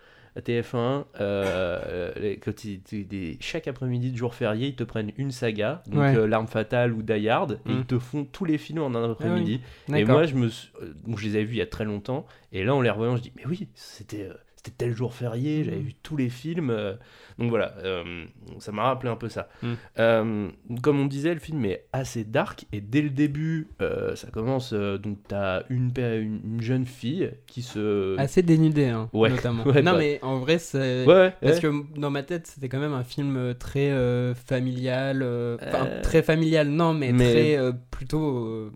TF1, 0.46 1.04
euh, 1.20 2.12
les- 2.16 2.38
quand 2.38 2.64
ils- 2.64 2.82
ils- 2.94 3.06
des- 3.08 3.38
chaque 3.42 3.68
après-midi 3.68 4.12
de 4.12 4.18
jour 4.18 4.34
férié, 4.34 4.70
ils 4.70 4.76
te 4.76 4.84
prennent 4.86 5.12
une 5.18 5.32
saga, 5.32 5.84
donc 5.88 6.00
Ouais. 6.00 6.16
euh, 6.16 6.26
l'arme 6.26 6.48
fatale 6.48 6.94
ou 6.94 7.02
Die 7.02 7.28
Hard, 7.28 7.60
et 7.66 7.70
Mm. 7.70 7.78
ils 7.80 7.86
te 7.86 8.00
font 8.00 8.24
tous 8.24 8.46
les 8.46 8.58
films 8.58 8.82
en 8.82 8.96
un 8.96 9.12
après-midi. 9.12 9.60
Et 9.90 9.92
D'accord. 9.92 10.10
moi, 10.16 10.24
je 10.26 10.36
me, 10.36 10.48
euh, 10.48 10.94
donc 11.06 11.20
je 11.20 11.26
les 11.28 11.36
avais 11.36 11.44
vus 11.44 11.56
il 11.56 11.60
y 11.60 11.62
a 11.62 11.66
très 11.66 11.84
longtemps, 11.84 12.26
et 12.54 12.64
là, 12.64 12.74
en 12.74 12.80
les 12.82 12.90
revoyant, 12.90 13.18
je 13.18 13.24
dis, 13.24 13.34
mais 13.36 13.46
oui, 13.46 13.68
c'était, 13.76 14.24
euh, 14.30 14.34
c'était 14.64 14.86
tel 14.86 14.96
jour 14.96 15.14
férié, 15.14 15.64
j'avais 15.64 15.78
Mhm. 15.78 15.84
vu 15.84 15.94
tous 16.04 16.18
les 16.18 16.30
films, 16.30 16.70
euh, 16.70 16.94
donc 17.40 17.50
voilà, 17.50 17.74
euh, 17.84 18.26
ça 18.60 18.72
m'a 18.72 18.84
rappelé 18.84 19.12
un 19.12 19.16
peu 19.16 19.28
ça. 19.28 19.50
Mhm. 19.64 19.76
Euh, 20.00 20.50
comme 20.84 21.00
on 21.00 21.06
disait, 21.08 21.34
le 21.34 21.40
film 21.40 21.66
est 21.66 21.88
assez 21.94 22.24
dark, 22.24 22.66
et 22.72 22.80
dès 22.80 23.02
le 23.02 23.10
début, 23.10 23.70
ça 24.16 24.30
commence, 24.32 24.74
donc 24.74 25.18
t'as 25.28 25.64
une, 25.70 25.92
pa- 25.92 26.16
une, 26.18 26.40
une 26.46 26.62
jeune 26.62 26.86
fille 26.86 27.32
qui 27.48 27.64
se... 27.64 28.16
Assez 28.20 28.44
dénudé, 28.44 28.86
hein, 28.86 29.10
Ouais. 29.14 29.30
notamment. 29.30 29.64
Ouais, 29.72 29.82
non, 29.82 29.94
bah. 29.94 29.98
mais 29.98 30.20
en 30.22 30.38
vrai, 30.40 30.60
c'est. 30.60 31.06
Ouais, 31.06 31.34
Parce 31.42 31.60
que 31.60 31.72
dans 32.00 32.12
ma 32.12 32.22
tête, 32.24 32.46
c'était 32.48 32.70
quand 32.70 32.80
même 32.80 32.94
un 32.94 33.04
film 33.04 33.56
très 33.58 33.92
familial. 34.36 35.24
Enfin, 35.62 35.88
très 36.04 36.22
familial, 36.22 36.68
non, 36.70 36.94
mais, 36.94 37.12
mais- 37.12 37.56
très. 37.58 37.72
plutôt, 37.90 38.72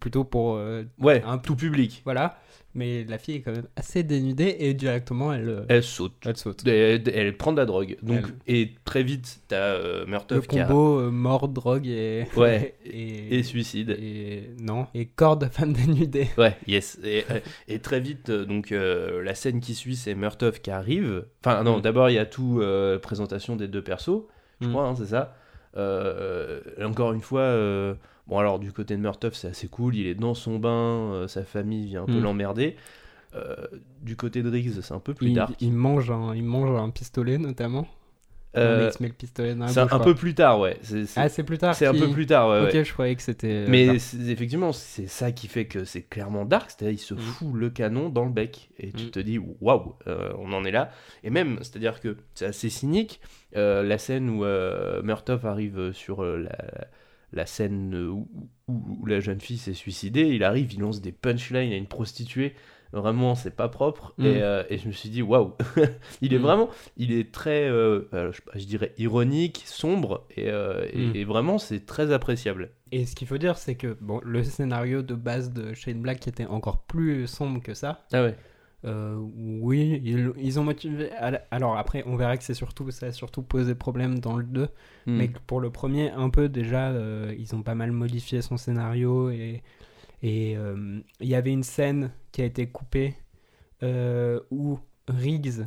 plutôt 0.00 0.24
pour. 0.24 0.60
Ouais, 0.98 1.22
un 1.24 1.38
tout 1.38 1.54
public. 1.56 2.02
voilà. 2.04 2.38
Mais 2.78 3.04
la 3.08 3.18
fille 3.18 3.34
est 3.36 3.40
quand 3.40 3.50
même 3.52 3.66
assez 3.74 4.04
dénudée 4.04 4.54
et 4.60 4.72
directement, 4.72 5.32
elle. 5.32 5.48
euh, 5.48 5.64
Elle 5.68 5.82
saute. 5.82 6.12
elle 6.24 6.36
saute. 6.36 6.64
Elle, 6.66 7.02
elle 7.12 7.36
prend 7.36 7.50
de 7.52 7.56
la 7.56 7.66
drogue. 7.66 7.96
Donc, 8.02 8.24
Elle- 8.46 8.54
Et 8.54 8.74
très 8.84 9.02
vite, 9.02 9.40
t'as 9.48 9.56
euh, 9.56 10.00
Le 10.04 10.06
Murtaugh 10.06 10.46
qui 10.46 10.60
a... 10.60 10.64
combo 10.66 11.00
euh, 11.00 11.10
mort, 11.10 11.48
drogue 11.48 11.88
et. 11.88 12.26
Ouais. 12.36 12.76
et, 12.84 13.38
Et 13.38 13.42
suicide. 13.42 13.90
et- 13.90 14.50
non. 14.60 14.86
Et 14.94 15.06
corps 15.06 15.36
de 15.36 15.46
femme 15.46 15.72
dénudée. 15.74 16.28
Ouais, 16.38 16.56
yes. 16.68 16.98
Et, 17.02 17.24
et 17.66 17.80
très 17.80 17.98
vite, 17.98 18.30
euh, 18.30 18.44
donc 18.44 18.70
euh, 18.70 19.22
la 19.24 19.34
scène 19.34 19.58
qui 19.60 19.74
suit, 19.74 19.96
c'est 19.96 20.14
Murtaugh 20.14 20.60
qui 20.62 20.70
arrive. 20.70 21.24
Enfin, 21.44 21.64
non, 21.64 21.78
Mm. 21.78 21.82
d'abord, 21.82 22.10
il 22.10 22.14
y 22.14 22.18
a 22.18 22.26
tout, 22.26 22.62
présentation 23.02 23.56
des 23.56 23.66
deux 23.66 23.82
persos, 23.82 24.22
je 24.60 24.68
Mm. 24.68 24.70
crois, 24.70 24.86
hein, 24.86 24.94
c'est 24.96 25.06
ça. 25.06 25.34
Encore 26.84 27.12
une 27.12 27.20
fois, 27.20 27.96
bon 28.28 28.38
alors 28.38 28.58
du 28.58 28.72
côté 28.72 28.96
de 28.96 29.00
Murtoff 29.00 29.34
c'est 29.34 29.48
assez 29.48 29.68
cool, 29.68 29.96
il 29.96 30.06
est 30.06 30.14
dans 30.14 30.34
son 30.34 30.58
bain, 30.58 30.70
euh, 31.12 31.28
sa 31.28 31.42
famille 31.44 31.86
vient 31.86 32.02
un 32.02 32.06
peu 32.06 32.12
Mm. 32.20 32.22
l'emmerder. 32.22 32.76
Euh, 33.34 33.54
du 34.00 34.16
côté 34.16 34.42
de 34.42 34.48
Riggs 34.50 34.80
c'est 34.80 34.94
un 34.94 35.00
peu 35.00 35.12
plus 35.14 35.28
Il, 35.28 35.34
dark. 35.34 35.54
il 35.60 35.72
mange 35.72 36.10
un, 36.10 36.34
il 36.34 36.44
mange 36.44 36.78
un 36.80 36.88
pistolet 36.90 37.36
notamment. 37.38 37.86
Euh, 38.56 38.90
met 39.00 39.08
le 39.08 39.12
pistolet 39.12 39.54
dans 39.54 39.66
la 39.66 39.70
c'est 39.70 39.78
un, 39.80 39.84
bouche, 39.84 39.92
un 39.92 39.96
quoi. 39.98 40.06
peu 40.06 40.14
plus 40.14 40.34
tard, 40.34 40.58
ouais. 40.58 40.78
C'est 40.80 41.04
c'est- 41.04 41.20
Ah, 41.20 41.28
c'est 41.28 41.42
plus 41.42 41.58
tard. 41.58 41.74
c'est 41.74 41.86
un 41.86 41.92
peu 41.92 42.08
plus 42.10 42.24
tard, 42.24 42.48
ouais. 42.48 42.66
Ok, 42.66 42.72
ouais. 42.74 42.84
je 42.84 42.92
croyais 42.94 43.14
que 43.14 43.20
c'était. 43.22 43.46
euh, 43.46 43.66
Mais 43.68 43.98
c'est- 43.98 44.16
effectivement, 44.30 44.72
c'est 44.72 45.06
ça 45.06 45.30
qui 45.32 45.48
fait 45.48 45.66
que 45.66 45.84
c'est 45.84 46.00
clairement 46.00 46.46
dark, 46.46 46.70
c'est-à-dire 46.70 46.94
il 46.94 46.98
se 46.98 47.12
Mm. 47.12 47.18
fout 47.18 47.54
le 47.54 47.68
canon 47.68 48.08
dans 48.08 48.24
le 48.24 48.30
bec 48.32 48.70
et 48.78 48.90
tu 48.90 49.04
Mm. 49.06 49.10
te 49.10 49.20
dis 49.20 49.38
waouh, 49.60 49.94
on 50.38 50.50
en 50.54 50.64
est 50.64 50.70
là. 50.70 50.90
Et 51.22 51.30
même, 51.30 51.58
c'est-à-dire 51.60 52.00
que 52.00 52.16
c'est 52.34 52.46
assez 52.46 52.70
cynique. 52.70 53.20
euh, 53.56 53.82
la 53.82 53.96
scène 53.98 54.28
où 54.30 54.44
euh, 54.44 55.02
Murtoff 55.02 55.44
arrive 55.46 55.92
sur 55.92 56.22
la, 56.22 56.50
la 57.32 57.46
scène 57.46 57.94
où, 57.94 58.28
où- 58.68 58.98
où 59.00 59.06
la 59.06 59.20
jeune 59.20 59.40
fille 59.40 59.58
s'est 59.58 59.74
suicidée, 59.74 60.28
il 60.28 60.44
arrive, 60.44 60.72
il 60.72 60.80
lance 60.80 61.00
des 61.00 61.12
punchlines 61.12 61.72
à 61.72 61.76
une 61.76 61.86
prostituée. 61.86 62.54
Vraiment, 62.90 63.34
c'est 63.34 63.54
pas 63.54 63.68
propre. 63.68 64.14
Mm. 64.16 64.24
Et, 64.24 64.42
euh, 64.42 64.62
et 64.70 64.78
je 64.78 64.86
me 64.88 64.92
suis 64.92 65.10
dit 65.10 65.20
waouh, 65.20 65.52
il 66.22 66.32
est 66.32 66.38
Mm. 66.38 66.42
vraiment, 66.42 66.70
il 66.96 67.12
est 67.12 67.30
très, 67.32 67.68
euh, 67.68 68.32
je, 68.32 68.40
je 68.58 68.64
dirais 68.64 68.94
ironique, 68.96 69.62
sombre 69.66 70.26
et, 70.34 70.48
euh, 70.48 70.86
et- 70.94 71.08
Mm. 71.08 71.16
et 71.16 71.24
vraiment 71.24 71.58
c'est 71.58 71.84
très 71.84 72.12
appréciable. 72.12 72.70
Et 72.90 73.04
ce 73.04 73.14
qu'il 73.14 73.28
faut 73.28 73.36
dire, 73.36 73.58
c'est 73.58 73.74
que 73.74 73.94
bon, 74.00 74.22
le 74.24 74.42
scénario 74.42 75.02
de 75.02 75.14
base 75.14 75.52
de 75.52 75.74
Shane 75.74 76.00
Black 76.00 76.26
était 76.26 76.46
encore 76.46 76.78
plus 76.84 77.26
sombre 77.26 77.62
que 77.62 77.74
ça. 77.74 78.06
Ah 78.14 78.22
ouais. 78.22 78.34
Euh, 78.84 79.16
oui, 79.60 80.00
ils, 80.04 80.30
ils 80.38 80.60
ont 80.60 80.64
motivé. 80.64 81.10
la- 81.20 81.42
Alors 81.50 81.76
après, 81.76 82.04
on 82.06 82.16
verra 82.16 82.36
que 82.36 82.44
c'est 82.44 82.54
surtout 82.54 82.90
ça 82.90 83.06
a 83.06 83.12
surtout 83.12 83.42
posé 83.42 83.74
problème 83.74 84.20
dans 84.20 84.36
le 84.36 84.44
2. 84.44 84.62
Mm. 85.06 85.16
Mais 85.16 85.28
que 85.28 85.38
pour 85.46 85.60
le 85.60 85.70
premier, 85.70 86.10
un 86.10 86.30
peu 86.30 86.48
déjà, 86.48 86.90
euh, 86.90 87.34
ils 87.38 87.54
ont 87.56 87.62
pas 87.62 87.74
mal 87.74 87.90
modifié 87.92 88.40
son 88.42 88.56
scénario. 88.56 89.30
Et 89.30 89.62
et, 90.22 90.56
euh, 90.56 90.98
il 91.20 91.28
y 91.28 91.34
avait 91.36 91.52
une 91.52 91.62
scène 91.62 92.10
qui 92.32 92.42
a 92.42 92.44
été 92.44 92.66
coupée 92.66 93.14
euh, 93.84 94.40
où 94.50 94.78
Riggs 95.06 95.66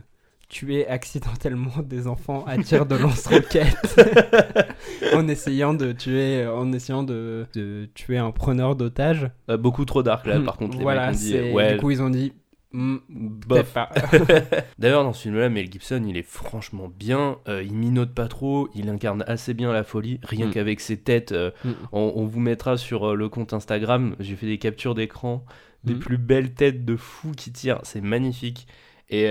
tuait 0.50 0.86
accidentellement 0.88 1.72
des 1.86 2.08
enfants 2.08 2.44
à 2.46 2.58
tir 2.58 2.86
de 2.86 2.96
lance-roquettes 2.98 3.98
en 5.15 5.27
essayant 5.30 5.74
de 5.74 5.94
tuer 5.94 6.46
en 6.46 6.74
essayant 6.74 7.03
de, 7.03 7.46
de 7.53 7.89
tuer 7.94 8.18
un 8.18 8.32
preneur 8.32 8.75
d'otages. 8.75 9.30
Euh, 9.50 9.56
beaucoup 9.58 9.86
trop 9.86 10.03
dark 10.03 10.25
là, 10.25 10.39
par 10.41 10.58
contre. 10.58 10.77
Les 10.77 10.84
voilà, 10.84 11.08
mecs 11.08 11.15
ont 11.15 11.20
dit, 11.20 11.51
ouais, 11.53 11.74
du 11.74 11.80
coup 11.80 11.91
ils 11.91 12.01
ont 12.01 12.10
dit 12.10 12.34
Bof. 12.73 13.73
pas. 13.73 13.89
D'ailleurs, 14.79 15.03
dans 15.03 15.13
ce 15.13 15.23
film-là, 15.23 15.49
Mel 15.49 15.71
Gibson, 15.71 16.03
il 16.07 16.15
est 16.17 16.23
franchement 16.27 16.89
bien. 16.89 17.37
euh, 17.47 17.61
il 17.63 17.73
minote 17.73 18.13
pas 18.13 18.27
trop. 18.27 18.69
Il 18.75 18.87
incarne 18.89 19.23
assez 19.27 19.53
bien 19.53 19.73
la 19.73 19.83
folie. 19.83 20.19
Rien 20.23 20.47
Mm. 20.47 20.51
qu'avec 20.51 20.79
ses 20.79 20.97
têtes. 20.97 21.31
euh, 21.33 21.51
Mm. 21.65 21.71
on, 21.91 22.13
on 22.15 22.25
vous 22.25 22.39
mettra 22.39 22.77
sur 22.77 23.09
euh, 23.11 23.15
le 23.15 23.27
compte 23.29 23.53
Instagram. 23.53 24.15
J'ai 24.19 24.35
fait 24.35 24.47
des 24.47 24.57
captures 24.57 24.95
d'écran 24.95 25.43
des 25.83 25.95
Mm. 25.95 25.99
plus 25.99 26.17
belles 26.17 26.53
têtes 26.53 26.85
de 26.85 26.95
fous 26.95 27.31
qui 27.35 27.51
tirent. 27.51 27.79
C'est 27.83 28.01
magnifique. 28.01 28.67
Et, 29.09 29.25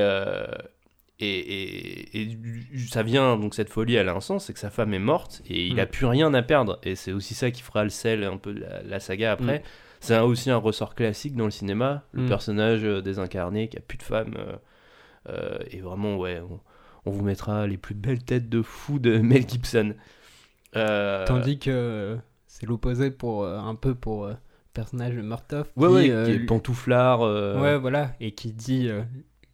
et, 1.23 1.26
et- 1.26 2.23
et 2.23 2.25
du- 2.26 2.87
ça 2.88 3.02
vient, 3.02 3.37
donc 3.37 3.54
cette 3.54 3.68
folie, 3.70 3.94
elle 3.94 4.09
a 4.09 4.14
un 4.14 4.20
sens, 4.20 4.47
c'est 4.47 4.52
que 4.54 4.59
sa 4.59 4.70
femme 4.70 4.94
est 4.94 4.99
morte 4.99 5.42
et 5.49 5.66
il 5.66 5.76
Mm. 5.76 5.80
a 5.80 5.87
plus 5.87 6.06
rien 6.06 6.32
à 6.35 6.42
perdre. 6.42 6.78
Et 6.82 6.94
c'est 6.97 7.12
aussi 7.12 7.35
ça 7.35 7.50
qui 7.50 7.62
fera 7.62 7.85
le 7.85 7.90
sel 7.90 8.25
un 8.25 8.37
peu 8.37 8.52
de 8.54 8.61
la, 8.61 8.82
la 8.82 9.00
saga 9.00 9.32
après. 9.32 9.62
C'est 10.00 10.19
aussi 10.19 10.50
un 10.50 10.57
ressort 10.57 10.95
classique 10.95 11.37
dans 11.37 11.45
le 11.45 11.50
cinéma, 11.50 12.04
le 12.12 12.23
Mm. 12.23 12.28
personnage 12.28 12.85
euh, 12.85 13.00
désincarné 13.02 13.69
qui 13.69 13.76
a 13.76 13.80
plus 13.80 13.99
de 13.99 14.02
femme. 14.02 14.35
euh, 14.38 14.57
euh, 15.28 15.59
et 15.71 15.80
vraiment, 15.80 16.16
ouais, 16.16 16.40
on, 16.40 16.59
on 17.07 17.11
vous 17.11 17.23
mettra 17.25 17.66
les 17.66 17.76
plus 17.76 17.95
belles 17.95 18.23
têtes 18.25 18.49
de 18.49 18.62
fous 18.62 18.99
de 18.99 19.19
Mel 19.23 19.49
Gibson. 19.49 19.95
Euh, 20.76 21.26
Tandis 21.26 21.59
que 21.59 22.16
c'est 22.47 22.66
l'opposé 22.66 23.11
pour 23.11 23.47
un 23.47 23.75
peu 23.75 23.95
pour 23.95 24.26
le 24.28 24.37
personnage 24.73 25.14
de 25.14 25.21
Murtoff. 25.23 25.69
ouais, 25.76 25.88
qui, 25.88 25.95
ouais, 25.95 26.11
euh, 26.11 26.35
est 26.35 26.38
pantouflard. 26.47 27.21
Ouais, 27.21 27.78
voilà, 27.78 28.12
et 28.21 28.33
qui 28.33 28.52
dit 28.52 28.88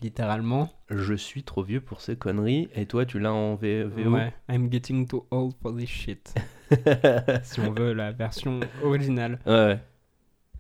littéralement 0.03 0.71
Je 0.91 1.15
suis 1.15 1.43
trop 1.43 1.63
vieux 1.63 1.81
pour 1.81 2.01
ces 2.01 2.17
conneries. 2.17 2.69
Et 2.75 2.87
toi, 2.87 3.05
tu 3.07 3.19
l'as 3.19 3.33
en 3.33 3.55
V- 3.57 3.85
VO 3.85 4.13
ouais, 4.13 4.33
I'm 4.49 4.71
getting 4.71 5.07
too 5.09 5.27
old 5.31 5.55
for 5.61 5.75
this 5.75 5.89
shit. 5.89 6.35
si 7.43 7.61
on 7.61 7.73
veut 7.73 7.93
la 7.93 8.13
version 8.13 8.61
originale. 8.83 9.39
ouais. 9.47 9.81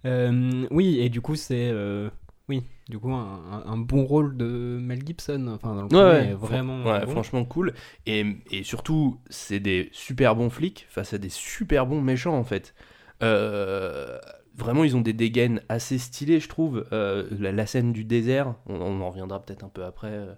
Euh, 0.06 0.66
oui, 0.70 0.98
et 1.00 1.08
du 1.08 1.20
coup, 1.20 1.34
c'est. 1.34 1.70
euh, 1.72 2.08
oui, 2.48 2.62
du 2.88 2.98
coup, 2.98 3.12
un, 3.12 3.76
bon 3.78 4.04
rôle 4.04 4.36
de 4.36 4.78
Mel 4.80 5.04
Gibson. 5.04 5.48
Enfin, 5.54 5.74
dans 5.74 6.00
le 6.02 6.10
Ouais, 6.28 6.34
vraiment. 6.34 6.84
Ouais, 6.84 7.04
bon. 7.04 7.10
franchement 7.10 7.44
cool. 7.44 7.74
Et, 8.06 8.24
et 8.50 8.62
surtout, 8.62 9.18
c'est 9.28 9.58
des 9.60 9.88
super 9.92 10.36
bons 10.36 10.50
flics 10.50 10.86
face 10.88 11.12
à 11.12 11.18
des 11.18 11.28
super 11.28 11.86
bons 11.86 12.00
méchants 12.00 12.36
en 12.36 12.44
fait. 12.44 12.74
Euh, 13.22 14.18
vraiment, 14.56 14.84
ils 14.84 14.96
ont 14.96 15.00
des 15.00 15.12
dégaines 15.12 15.60
assez 15.68 15.98
stylées, 15.98 16.38
je 16.40 16.48
trouve. 16.48 16.86
Euh, 16.92 17.26
la, 17.38 17.50
la 17.52 17.66
scène 17.66 17.92
du 17.92 18.04
désert, 18.04 18.54
on, 18.66 18.74
on 18.76 19.00
en 19.00 19.10
reviendra 19.10 19.42
peut-être 19.44 19.64
un 19.64 19.68
peu 19.68 19.84
après. 19.84 20.12
euh, 20.12 20.34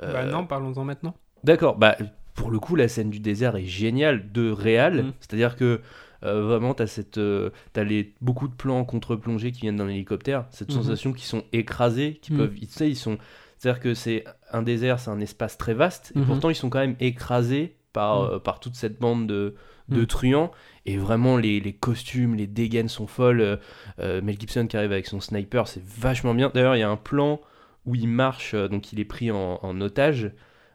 Bah 0.00 0.24
non, 0.24 0.46
parlons-en 0.46 0.84
maintenant. 0.84 1.14
D'accord, 1.44 1.76
bah 1.76 1.96
pour 2.34 2.50
le 2.50 2.58
coup, 2.58 2.76
la 2.76 2.88
scène 2.88 3.10
du 3.10 3.20
désert 3.20 3.56
est 3.56 3.66
géniale 3.66 4.32
de 4.32 4.50
réal. 4.50 5.02
Mm. 5.02 5.12
C'est-à-dire 5.20 5.56
que 5.56 5.80
euh, 6.24 6.42
vraiment, 6.42 6.74
t'as 6.74 6.86
cette, 6.86 7.18
euh, 7.18 7.50
les 7.76 8.12
beaucoup 8.20 8.48
de 8.48 8.54
plans 8.54 8.78
en 8.80 8.84
contre-plongée 8.84 9.52
qui 9.52 9.62
viennent 9.62 9.76
d'un 9.76 9.88
hélicoptère. 9.88 10.46
Cette 10.50 10.68
Mhm. 10.70 10.76
sensation 10.76 11.12
qu'ils 11.12 11.26
sont 11.26 11.44
écrasés, 11.52 12.18
qui 12.22 12.32
Mm. 12.32 12.36
peuvent, 12.36 12.54
tu 12.54 12.66
sais, 12.66 12.88
ils 12.88 12.96
sont. 12.96 13.18
C'est-à-dire 13.58 13.80
que 13.80 13.94
c'est 13.94 14.24
un 14.52 14.62
désert, 14.62 14.98
c'est 14.98 15.10
un 15.10 15.20
espace 15.20 15.56
très 15.58 15.74
vaste, 15.74 16.12
et 16.16 16.18
Mhm. 16.18 16.26
pourtant 16.26 16.50
ils 16.50 16.54
sont 16.56 16.68
quand 16.70 16.80
même 16.80 16.96
écrasés 17.00 17.76
par, 17.92 18.20
euh, 18.22 18.38
par 18.38 18.58
toute 18.60 18.74
cette 18.74 18.98
bande 19.00 19.26
de, 19.26 19.54
de 19.88 20.04
truands. 20.04 20.50
Et 20.86 20.96
vraiment, 20.96 21.36
les, 21.36 21.60
les 21.60 21.72
costumes, 21.74 22.34
les 22.34 22.46
dégaines 22.46 22.88
sont 22.88 23.06
folles. 23.06 23.58
Mel 23.98 24.36
Gibson 24.40 24.66
qui 24.66 24.76
arrive 24.76 24.90
avec 24.92 25.06
son 25.06 25.20
sniper, 25.20 25.68
c'est 25.68 25.82
vachement 25.84 26.34
bien. 26.34 26.50
D'ailleurs, 26.54 26.74
il 26.76 26.80
y 26.80 26.82
a 26.82 26.88
un 26.90 26.96
plan 26.96 27.40
où 27.84 27.94
il 27.94 28.08
marche, 28.08 28.54
donc 28.54 28.92
il 28.92 29.00
est 29.00 29.04
pris 29.04 29.30
en, 29.30 29.58
en 29.62 29.80
otage. 29.80 30.30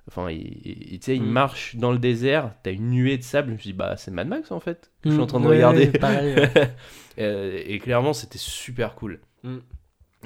Enfin, 0.07 0.29
il, 0.31 0.61
il- 0.65 0.99
tu 0.99 1.05
sais, 1.05 1.15
il 1.17 1.23
Mm. 1.23 1.29
marche 1.31 1.75
dans 1.75 1.91
le 1.91 1.99
désert, 1.99 2.53
t'as 2.63 2.71
une 2.71 2.89
nuée 2.89 3.17
de 3.17 3.23
sable. 3.23 3.49
Je 3.49 3.53
me 3.53 3.57
suis 3.59 3.71
dit, 3.71 3.77
bah, 3.77 3.97
c'est 3.97 4.11
Mad 4.11 4.27
Max 4.27 4.51
en 4.51 4.59
fait, 4.59 4.91
que 5.01 5.09
je 5.09 5.15
suis 5.15 5.19
Mm, 5.19 5.23
en 5.23 5.27
train 5.27 5.39
de 5.41 5.45
ouais, 5.47 5.55
regarder. 5.55 5.87
pareil, 5.87 6.35
ouais. 6.35 6.51
Euh, 7.19 7.61
et 7.65 7.79
clairement, 7.79 8.13
c'était 8.13 8.37
super 8.37 8.93
cool. 8.95 9.19
Mm. 9.43 9.57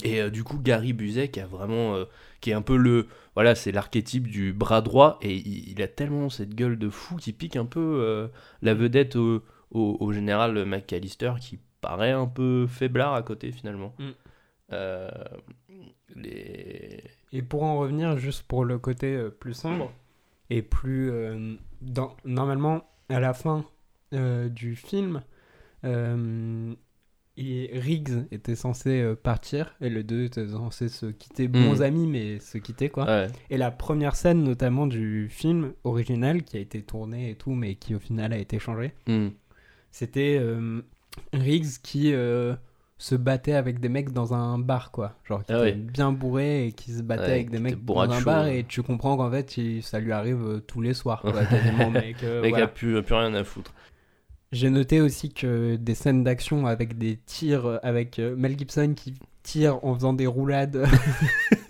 Et 0.04 0.22
euh, 0.22 0.30
du 0.30 0.44
coup, 0.44 0.58
Gary 0.60 0.92
Busey, 0.94 1.30
qui 1.30 1.40
a 1.40 1.46
vraiment. 1.48 1.96
euh, 1.96 2.06
qui 2.42 2.50
est 2.50 2.54
un 2.54 2.62
peu 2.62 2.76
le. 2.76 3.08
Voilà, 3.36 3.56
c'est 3.56 3.72
l'archétype 3.72 4.28
du 4.28 4.52
bras 4.52 4.82
droit, 4.82 5.18
et 5.22 5.34
il, 5.34 5.70
il 5.72 5.82
a 5.82 5.88
tellement 5.88 6.30
cette 6.30 6.54
gueule 6.54 6.78
de 6.78 6.90
fou 6.90 7.16
qui 7.18 7.32
pique 7.34 7.56
un 7.56 7.66
peu 7.66 7.80
euh, 8.02 8.28
la 8.62 8.74
vedette 8.74 9.16
au, 9.16 9.44
au- 9.72 9.96
au 10.00 10.12
général 10.12 10.66
McAllister, 10.66 11.34
qui 11.40 11.60
paraît 11.82 12.12
un 12.12 12.26
peu 12.28 12.68
faiblard 12.68 13.14
à 13.14 13.22
côté 13.24 13.52
finalement. 13.54 13.96
Mm. 14.00 14.10
Les... 16.16 17.04
Et 17.34 17.42
pour 17.42 17.64
en 17.64 17.78
revenir, 17.78 18.18
juste 18.18 18.44
pour 18.44 18.66
le 18.66 18.78
côté 18.78 19.16
euh, 19.16 19.30
plus 19.30 19.54
sombre 19.54 19.92
et 20.50 20.62
plus. 20.62 21.10
euh, 21.12 21.56
dans, 21.82 22.16
normalement, 22.26 22.84
à 23.10 23.20
la 23.20 23.34
fin 23.34 23.66
euh, 24.14 24.50
du 24.50 24.76
film, 24.76 25.22
et 27.38 27.70
Riggs 27.74 28.26
était 28.32 28.56
censé 28.56 29.14
partir 29.24 29.74
et 29.82 29.90
les 29.90 30.04
deux 30.04 30.26
étaient 30.26 30.50
censés 30.50 30.90
se 30.90 31.06
quitter, 31.08 31.48
bons 31.48 31.80
Mm. 31.80 31.84
amis, 31.84 32.08
mais 32.08 32.40
se 32.40 32.58
quitter 32.58 32.90
quoi. 32.90 33.06
Ouais. 33.06 33.28
Et 33.50 33.58
la 33.58 33.72
première 33.72 34.16
scène, 34.16 34.44
notamment 34.44 34.86
du 34.86 35.28
film 35.30 35.74
original, 35.84 36.44
qui 36.44 36.58
a 36.58 36.60
été 36.60 36.82
tournée 36.84 37.32
et 37.32 37.36
tout, 37.36 37.54
mais 37.54 37.76
qui 37.76 37.96
au 37.96 38.00
final 38.00 38.34
a 38.34 38.38
été 38.38 38.60
changée, 38.60 38.92
Mm. 39.08 39.30
c'était 39.92 40.38
euh, 40.40 40.82
Riggs 41.34 41.80
qui 41.82 42.14
euh, 42.14 42.54
se 43.02 43.16
battait 43.16 43.54
avec 43.54 43.80
des 43.80 43.90
mecs 43.90 44.12
dans 44.14 44.34
un 44.36 44.60
bar, 44.60 44.92
quoi. 44.92 45.16
Genre 45.24 45.44
qui 45.44 45.52
Ah 45.54 45.56
était 45.58 45.64
ouais. 45.64 45.72
bien 45.74 46.12
bourré 46.12 46.68
et 46.68 46.72
qui 46.72 46.92
se 46.92 47.02
battait 47.02 47.24
Ouais, 47.24 47.32
avec 47.32 47.50
des 47.50 47.60
mecs 47.60 47.84
dans 47.84 48.00
un 48.02 48.22
bar 48.22 48.44
ouais. 48.44 48.60
et 48.60 48.64
tu 48.64 48.84
comprends 48.84 49.18
qu'en 49.18 49.32
fait 49.32 49.58
il- 49.58 49.82
ça 49.82 50.00
lui 50.00 50.12
arrive 50.12 50.42
euh, 50.46 50.60
tous 50.60 50.82
les 50.82 50.94
soirs, 50.94 51.22
quoi, 51.22 51.32
quasiment, 51.50 51.90
mec. 51.90 52.18
euh, 52.24 52.42
mec 52.42 52.52
voilà. 52.52 52.66
a 52.66 52.68
plus, 52.68 53.02
plus 53.02 53.16
rien 53.16 53.34
à 53.34 53.44
foutre. 53.44 53.74
J'ai 54.52 54.70
noté 54.70 55.02
aussi 55.02 55.34
que 55.34 55.78
des 55.78 55.96
scènes 55.96 56.24
d'action 56.24 56.68
avec 56.68 56.98
des 56.98 57.18
tirs, 57.26 57.80
avec 57.84 58.20
euh, 58.20 58.36
Mel 58.36 58.58
Gibson 58.58 58.94
qui 58.96 59.16
tire 59.44 59.84
en 59.84 59.96
faisant 59.96 60.14
des 60.14 60.28
roulades. 60.28 60.86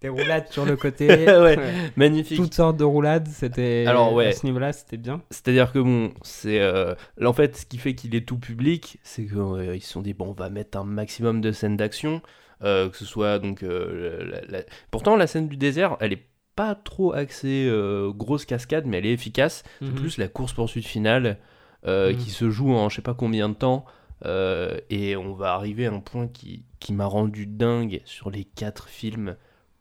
des 0.00 0.08
roulades 0.08 0.48
sur 0.50 0.64
le 0.64 0.76
côté. 0.76 1.08
Ouais. 1.40 1.58
Magnifique. 1.96 2.36
Toutes 2.38 2.54
sortes 2.54 2.76
de 2.76 2.84
roulades, 2.84 3.28
c'était. 3.28 3.84
Alors, 3.86 4.12
ouais. 4.12 4.28
À 4.28 4.32
ce 4.32 4.46
niveau-là, 4.46 4.72
c'était 4.72 4.96
bien. 4.96 5.22
C'est-à-dire 5.30 5.72
que 5.72 5.78
bon, 5.78 6.12
c'est 6.22 6.60
euh, 6.60 6.94
en 7.24 7.32
fait 7.32 7.56
ce 7.56 7.66
qui 7.66 7.78
fait 7.78 7.94
qu'il 7.94 8.14
est 8.14 8.26
tout 8.26 8.38
public, 8.38 8.98
c'est 9.02 9.26
qu'ils 9.26 9.82
se 9.82 9.88
sont 9.92 10.02
dit 10.02 10.14
bon, 10.14 10.28
on 10.28 10.32
va 10.32 10.50
mettre 10.50 10.78
un 10.78 10.84
maximum 10.84 11.40
de 11.40 11.52
scènes 11.52 11.76
d'action, 11.76 12.22
euh, 12.62 12.88
que 12.88 12.96
ce 12.96 13.04
soit 13.04 13.38
donc 13.38 13.62
euh, 13.62 14.24
la- 14.48 14.58
la- 14.58 14.64
pourtant 14.90 15.16
la 15.16 15.26
scène 15.26 15.48
du 15.48 15.56
désert, 15.56 15.96
elle 16.00 16.12
est 16.12 16.26
pas 16.56 16.74
trop 16.74 17.12
axée 17.14 17.66
euh, 17.68 18.10
grosse 18.12 18.44
cascade, 18.44 18.84
mais 18.86 18.98
elle 18.98 19.06
est 19.06 19.12
efficace. 19.12 19.62
C'est 19.80 19.86
Mhm. 19.88 19.94
plus 19.94 20.18
la 20.18 20.28
course 20.28 20.52
poursuite 20.52 20.86
finale 20.86 21.38
euh, 21.86 22.10
Mhm. 22.12 22.16
qui 22.18 22.30
se 22.30 22.50
joue 22.50 22.74
en 22.74 22.88
je 22.90 22.96
sais 22.96 23.02
pas 23.02 23.14
combien 23.14 23.48
de 23.48 23.54
temps. 23.54 23.84
euh, 24.26 24.76
et 24.90 25.16
on 25.16 25.32
va 25.32 25.54
arriver 25.54 25.86
à 25.86 25.92
un 25.92 26.00
point 26.00 26.28
qui, 26.28 26.66
qui 26.78 26.92
m'a 26.92 27.06
rendu 27.06 27.46
dingue 27.46 28.02
sur 28.04 28.30
les 28.30 28.44
quatre 28.44 28.88
films. 28.90 29.34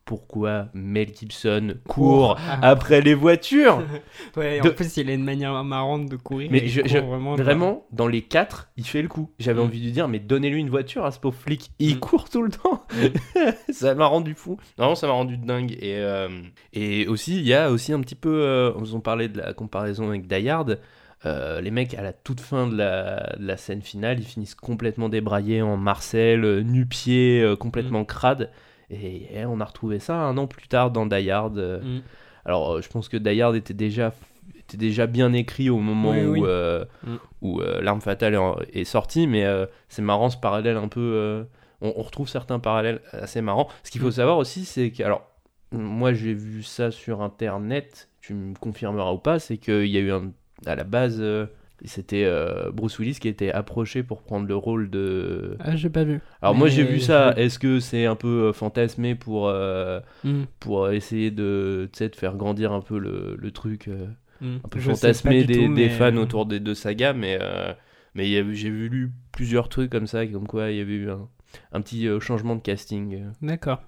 Pourquoi 0.09 0.69
Mel 0.73 1.09
Gibson 1.15 1.75
court 1.87 2.35
Ah. 2.39 2.57
après 2.63 2.99
les 3.01 3.13
voitures. 3.13 3.83
Ouais, 4.35 4.59
De- 4.59 4.69
en 4.69 4.73
plus, 4.73 4.97
il 4.97 5.07
a 5.07 5.13
une 5.13 5.23
manière 5.23 5.63
marrante 5.63 6.07
de 6.09 6.15
courir. 6.15 6.49
Mais 6.51 6.67
je- 6.67 6.81
je- 6.83 6.97
vraiment, 6.97 7.35
Vraiment, 7.35 7.85
dans 7.91 8.07
les 8.07 8.23
quatre, 8.23 8.71
il 8.75 8.85
fait 8.87 9.03
le 9.03 9.07
coup. 9.07 9.29
J'avais 9.37 9.61
Mm. 9.61 9.65
envie 9.65 9.79
de 9.79 9.85
lui 9.85 9.91
dire, 9.91 10.07
mais 10.07 10.17
donnez-lui 10.17 10.59
une 10.61 10.69
voiture 10.71 11.05
à 11.05 11.11
ce 11.11 11.19
pauvre 11.19 11.37
flic. 11.37 11.69
Il 11.77 11.97
Mm. 11.97 11.99
court 11.99 12.27
tout 12.27 12.41
le 12.41 12.49
temps. 12.49 12.83
ça 13.71 13.93
m'a 13.93 14.07
rendu 14.07 14.33
fou. 14.33 14.57
Vraiment, 14.79 14.95
ça 14.95 15.05
m'a 15.05 15.13
rendu 15.13 15.37
dingue. 15.37 15.73
Et, 15.73 15.97
euh, 15.97 16.27
et 16.73 17.05
aussi, 17.07 17.37
il 17.37 17.47
y 17.47 17.53
a 17.53 17.69
aussi 17.69 17.93
un 17.93 17.99
petit 18.01 18.15
peu. 18.15 18.41
Euh, 18.43 18.71
on 18.77 18.95
en 18.95 18.99
parlait 18.99 19.27
de 19.29 19.37
la 19.39 19.53
comparaison 19.53 20.09
avec 20.09 20.25
Die 20.27 20.49
Hard. 20.49 20.79
Euh, 21.25 21.59
les 21.61 21.69
mecs, 21.69 21.93
à 21.95 22.01
la 22.01 22.13
toute 22.13 22.39
fin 22.39 22.65
de 22.65 22.75
la, 22.77 23.35
de 23.37 23.45
la 23.45 23.57
scène 23.57 23.81
finale, 23.81 24.19
ils 24.19 24.25
finissent 24.25 24.55
complètement 24.55 25.09
débraillés 25.09 25.61
en 25.61 25.75
Marcel, 25.77 26.45
euh, 26.45 26.61
nu-pieds, 26.63 27.41
euh, 27.43 27.55
complètement 27.55 28.05
crades. 28.05 28.49
Et, 28.89 29.27
eh, 29.33 29.45
on 29.45 29.59
a 29.61 29.65
retrouvé 29.65 29.99
ça 29.99 30.15
un 30.15 30.37
an 30.37 30.47
plus 30.47 30.67
tard 30.67 30.91
dans 30.91 31.05
Die 31.05 31.29
Hard. 31.31 31.57
euh, 31.57 31.79
Mm. 31.81 32.01
alors, 32.45 32.71
euh, 32.73 32.81
je 32.81 32.89
pense 32.89 33.07
que 33.09 33.17
Die 33.17 33.41
Hard 33.41 33.55
était 33.55 33.73
déjà, 33.73 34.13
était 34.57 34.77
déjà 34.77 35.05
bien 35.07 35.31
écrit 35.33 35.69
au 35.69 35.77
moment 35.79 36.11
Oui, 36.11 36.23
où, 36.25 36.31
oui. 36.31 36.41
euh, 36.43 36.85
Mm. 37.03 37.15
où 37.41 37.61
euh, 37.61 37.81
L'arme 37.81 38.01
fatale 38.01 38.33
est, 38.33 38.37
en- 38.37 38.57
est 38.73 38.83
sortie, 38.85 39.27
mais 39.27 39.45
euh, 39.45 39.65
c'est 39.89 40.01
marrant 40.01 40.29
ce 40.29 40.37
parallèle 40.37 40.77
un 40.77 40.87
peu. 40.87 41.45
on, 41.81 41.93
on 41.95 42.01
retrouve 42.01 42.27
certains 42.27 42.59
parallèles 42.59 42.99
assez 43.13 43.41
marrants. 43.41 43.69
Ce 43.83 43.91
qu'il 43.91 44.01
faut 44.01 44.07
Mm. 44.07 44.11
savoir 44.11 44.37
aussi, 44.37 44.65
c'est 44.65 44.91
que. 44.91 45.03
Alors, 45.03 45.23
moi 45.71 46.13
j'ai 46.13 46.33
vu 46.33 46.63
ça 46.63 46.89
sur 46.91 47.21
internet, 47.21 48.09
tu 48.21 48.33
me 48.33 48.55
confirmeras 48.55 49.11
ou 49.13 49.19
pas, 49.19 49.37
c'est 49.39 49.57
qu'il 49.57 49.85
y 49.85 49.97
a 49.97 50.01
eu 50.01 50.11
un. 50.11 50.31
À 50.65 50.75
la 50.75 50.83
base. 50.83 51.21
C'était 51.87 52.23
euh, 52.25 52.71
Bruce 52.71 52.99
Willis 52.99 53.15
qui 53.19 53.27
était 53.27 53.51
approché 53.51 54.03
pour 54.03 54.21
prendre 54.23 54.47
le 54.47 54.55
rôle 54.55 54.89
de. 54.89 55.55
Ah, 55.59 55.75
j'ai 55.75 55.89
pas 55.89 56.03
vu. 56.03 56.19
Alors 56.41 56.55
moi 56.55 56.67
j'ai 56.67 56.83
vu 56.83 56.99
ça. 56.99 57.33
Est-ce 57.37 57.57
que 57.59 57.79
c'est 57.79 58.05
un 58.05 58.15
peu 58.15 58.47
euh, 58.49 58.53
fantasmé 58.53 59.15
pour 59.15 59.47
euh, 59.47 59.99
Mm. 60.23 60.43
pour 60.59 60.89
essayer 60.89 61.31
de, 61.31 61.89
de 61.99 62.15
faire 62.15 62.35
grandir 62.35 62.71
un 62.73 62.81
peu 62.81 62.97
le, 62.99 63.35
le 63.39 63.51
truc, 63.51 63.87
euh, 63.87 64.07
Mm. 64.41 64.55
un 64.63 64.67
peu 64.69 64.79
Je 64.79 64.91
fantasmé 64.91 65.43
des, 65.43 65.53
tout, 65.55 65.73
des 65.73 65.85
mais- 65.85 65.89
fans 65.89 66.15
autour 66.17 66.45
des 66.45 66.59
deux 66.61 66.73
sagas, 66.75 67.13
mais, 67.13 67.37
mais 68.15 68.25
j'ai 68.53 68.69
vu 68.69 68.87
lu 68.89 69.11
plusieurs 69.31 69.67
trucs 69.69 69.91
comme 69.91 70.07
ça, 70.07 70.25
comme 70.27 70.47
quoi 70.47 70.71
il 70.71 70.77
y 70.77 70.81
avait 70.81 70.93
eu 70.95 71.09
un, 71.09 71.27
un 71.73 71.81
petit 71.81 72.07
changement 72.21 72.55
de 72.55 72.61
casting. 72.61 73.23
D'accord. 73.41 73.81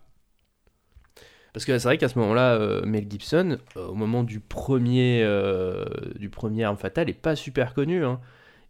Parce 1.53 1.65
que 1.65 1.77
c'est 1.77 1.87
vrai 1.87 1.97
qu'à 1.97 2.07
ce 2.07 2.17
moment-là, 2.19 2.53
euh, 2.55 2.81
Mel 2.85 3.05
Gibson, 3.09 3.57
euh, 3.77 3.87
au 3.87 3.93
moment 3.95 4.23
du 4.23 4.39
premier, 4.39 5.21
euh, 5.23 5.83
du 6.17 6.29
premier 6.29 6.63
Arme 6.63 6.77
Fatale, 6.77 7.09
est 7.09 7.13
pas 7.13 7.35
super 7.35 7.73
connu. 7.73 8.05
hein. 8.05 8.19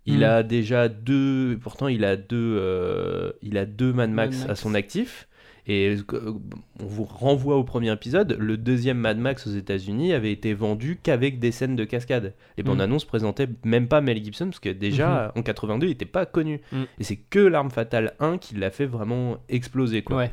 Il 0.07 0.21
Mm. 0.21 0.23
a 0.23 0.43
déjà 0.43 0.87
deux, 0.89 1.59
pourtant 1.61 1.87
il 1.87 2.03
a 2.05 2.15
deux, 2.17 2.57
euh, 2.59 3.31
il 3.43 3.57
a 3.59 3.65
deux 3.67 3.93
Mad 3.93 4.09
Max, 4.09 4.41
Mad 4.41 4.49
à 4.51 4.55
son 4.55 4.73
actif. 4.73 5.27
Et 5.67 5.95
on 6.11 6.85
vous 6.85 7.03
renvoie 7.03 7.55
au 7.55 7.63
premier 7.63 7.91
épisode. 7.91 8.35
Le 8.39 8.57
deuxième 8.57 8.97
Mad 8.97 9.19
Max 9.19 9.45
aux 9.45 9.51
États-Unis 9.51 10.11
avait 10.11 10.31
été 10.31 10.55
vendu 10.55 10.97
qu'avec 11.01 11.37
des 11.37 11.51
scènes 11.51 11.75
de 11.75 11.83
cascade. 11.85 12.33
Les 12.57 12.63
Mm. 12.63 12.65
bandes 12.65 12.81
annonces 12.81 13.05
présentaient 13.05 13.47
même 13.63 13.87
pas 13.87 14.01
Mel 14.01 14.23
Gibson 14.23 14.45
parce 14.45 14.59
que 14.59 14.69
déjà 14.69 15.31
en 15.35 15.43
82 15.43 15.85
il 15.85 15.89
n'était 15.91 16.05
pas 16.05 16.25
connu. 16.25 16.61
Et 16.99 17.03
c'est 17.03 17.17
que 17.17 17.37
l'arme 17.39 17.69
fatale 17.69 18.13
1 18.19 18.39
qui 18.39 18.55
l'a 18.55 18.71
fait 18.71 18.87
vraiment 18.87 19.37
exploser 19.49 20.01
quoi. 20.01 20.17
Ouais. 20.17 20.31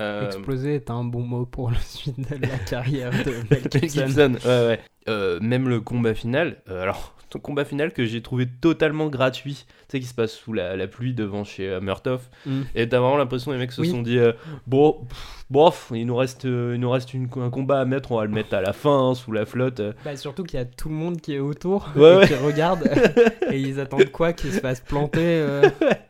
Euh, 0.00 0.26
Exploser 0.26 0.74
est 0.74 0.90
un 0.90 1.04
bon 1.04 1.20
mot 1.22 1.46
pour 1.46 1.70
la 1.70 1.78
suite 1.78 2.18
de 2.18 2.36
la 2.46 2.58
carrière 2.58 3.10
de 3.12 3.30
Mel 3.50 3.62
Gibson. 3.70 4.06
Gibson, 4.06 4.34
ouais, 4.44 4.66
ouais. 4.66 4.80
Euh, 5.08 5.38
même 5.40 5.68
le 5.68 5.80
combat 5.80 6.14
final, 6.14 6.56
euh, 6.68 6.82
alors, 6.82 7.14
ton 7.30 7.38
combat 7.38 7.64
final 7.64 7.92
que 7.92 8.04
j'ai 8.04 8.20
trouvé 8.22 8.46
totalement 8.60 9.06
gratuit, 9.08 9.66
tu 9.68 9.74
sais, 9.88 10.00
qui 10.00 10.06
se 10.06 10.14
passe 10.14 10.32
sous 10.32 10.52
la, 10.52 10.76
la 10.76 10.86
pluie 10.88 11.14
devant 11.14 11.44
chez 11.44 11.78
Murtoff, 11.80 12.28
Mm. 12.46 12.62
et 12.74 12.88
t'as 12.88 12.98
vraiment 13.00 13.16
l'impression 13.18 13.50
que 13.50 13.56
les 13.56 13.60
mecs 13.60 13.72
se 13.72 13.82
Oui. 13.82 13.90
sont 13.90 14.02
dit, 14.02 14.18
bon, 14.66 15.04
pff, 15.08 15.44
bof, 15.50 15.92
il 15.94 16.06
nous 16.06 16.16
reste, 16.16 16.44
il 16.44 16.74
nous 16.80 16.90
reste 16.90 17.12
une- 17.14 17.28
un 17.36 17.50
combat 17.50 17.80
à 17.80 17.84
mettre, 17.84 18.12
on 18.12 18.16
va 18.18 18.24
le 18.24 18.30
mettre 18.32 18.54
à 18.54 18.60
la 18.62 18.72
fin, 18.72 19.10
hein, 19.10 19.14
sous 19.14 19.30
la 19.32 19.46
flotte. 19.46 19.80
Bah, 20.04 20.16
surtout 20.16 20.42
qu'il 20.44 20.58
y 20.58 20.62
a 20.62 20.64
tout 20.64 20.88
le 20.88 20.94
monde 20.96 21.20
qui 21.20 21.34
est 21.34 21.38
autour 21.40 21.88
Ouais, 21.96 22.02
et 22.14 22.16
ouais. 22.16 22.26
qui 22.28 22.34
regarde 22.34 22.82
et 23.52 23.60
ils 23.60 23.78
attendent 23.78 24.10
quoi 24.10 24.32
Qu'ils 24.32 24.52
se 24.52 24.60
fassent 24.60 24.80
planter 24.80 25.44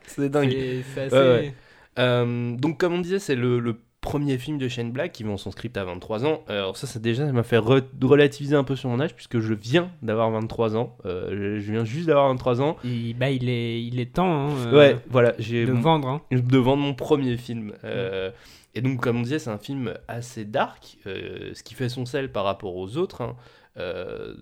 C'est 0.06 0.28
dingue. 0.30 0.54
C'est 0.94 1.00
assez. 1.02 1.54
Euh, 1.98 2.56
donc, 2.56 2.78
comme 2.78 2.94
on 2.94 3.00
disait, 3.00 3.18
c'est 3.18 3.34
le, 3.36 3.60
le 3.60 3.76
premier 4.00 4.36
film 4.36 4.58
de 4.58 4.68
Shane 4.68 4.92
Black 4.92 5.12
qui 5.12 5.22
vend 5.22 5.36
son 5.38 5.50
script 5.50 5.76
à 5.76 5.84
23 5.84 6.26
ans. 6.26 6.42
Alors, 6.48 6.76
ça, 6.76 6.86
ça 6.86 6.98
déjà, 6.98 7.26
ça 7.26 7.32
m'a 7.32 7.42
fait 7.42 7.56
re- 7.58 7.82
relativiser 8.02 8.54
un 8.56 8.64
peu 8.64 8.76
sur 8.76 8.90
mon 8.90 9.00
âge, 9.00 9.14
puisque 9.14 9.38
je 9.38 9.54
viens 9.54 9.90
d'avoir 10.02 10.30
23 10.30 10.76
ans. 10.76 10.96
Euh, 11.06 11.58
je, 11.60 11.72
viens 11.72 11.84
juste 11.84 12.06
d'avoir 12.08 12.28
23 12.28 12.60
ans. 12.60 12.76
Il, 12.84 13.14
bah, 13.14 13.30
il 13.30 13.48
est, 13.48 13.82
il 13.82 13.98
est 14.00 14.12
temps 14.12 14.48
hein, 14.48 14.50
euh, 14.66 14.76
ouais, 14.76 14.96
voilà, 15.08 15.32
j'ai 15.38 15.64
de 15.64 15.72
mon- 15.72 15.80
vendre. 15.80 16.08
hein. 16.08 16.20
de 16.30 16.58
vendre 16.58 16.82
mon 16.82 16.94
premier 16.94 17.36
film. 17.38 17.72
Euh, 17.84 18.30
Et 18.74 18.80
donc, 18.82 19.00
comme 19.00 19.18
on 19.18 19.22
disait, 19.22 19.38
c'est 19.38 19.50
un 19.50 19.58
film 19.58 19.94
assez 20.08 20.44
dark, 20.44 20.98
euh, 21.06 21.52
ce 21.54 21.62
qui 21.62 21.74
fait 21.74 21.88
son 21.88 22.04
sel 22.06 22.30
par 22.32 22.44
rapport 22.44 22.74
aux 22.76 22.96
autres. 22.98 23.22
hein. 23.22 23.36
Euh, 23.78 24.34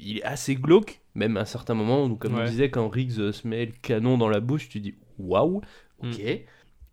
il 0.00 0.18
est 0.18 0.22
assez 0.22 0.54
glauque, 0.54 1.00
même 1.14 1.36
à 1.36 1.40
un 1.40 1.44
certain 1.44 1.74
moment, 1.74 2.04
où, 2.04 2.14
comme 2.16 2.34
on 2.34 2.44
disait, 2.50 2.70
quand 2.70 2.88
Riggs 2.88 3.18
euh, 3.18 3.32
se 3.32 3.46
met 3.48 3.66
le 3.66 3.72
canon 3.82 4.16
dans 4.16 4.28
la 4.28 4.40
bouche, 4.40 4.68
tu 4.68 4.78
dis 4.80 4.94
waouh, 5.18 5.60
ok. 6.02 6.20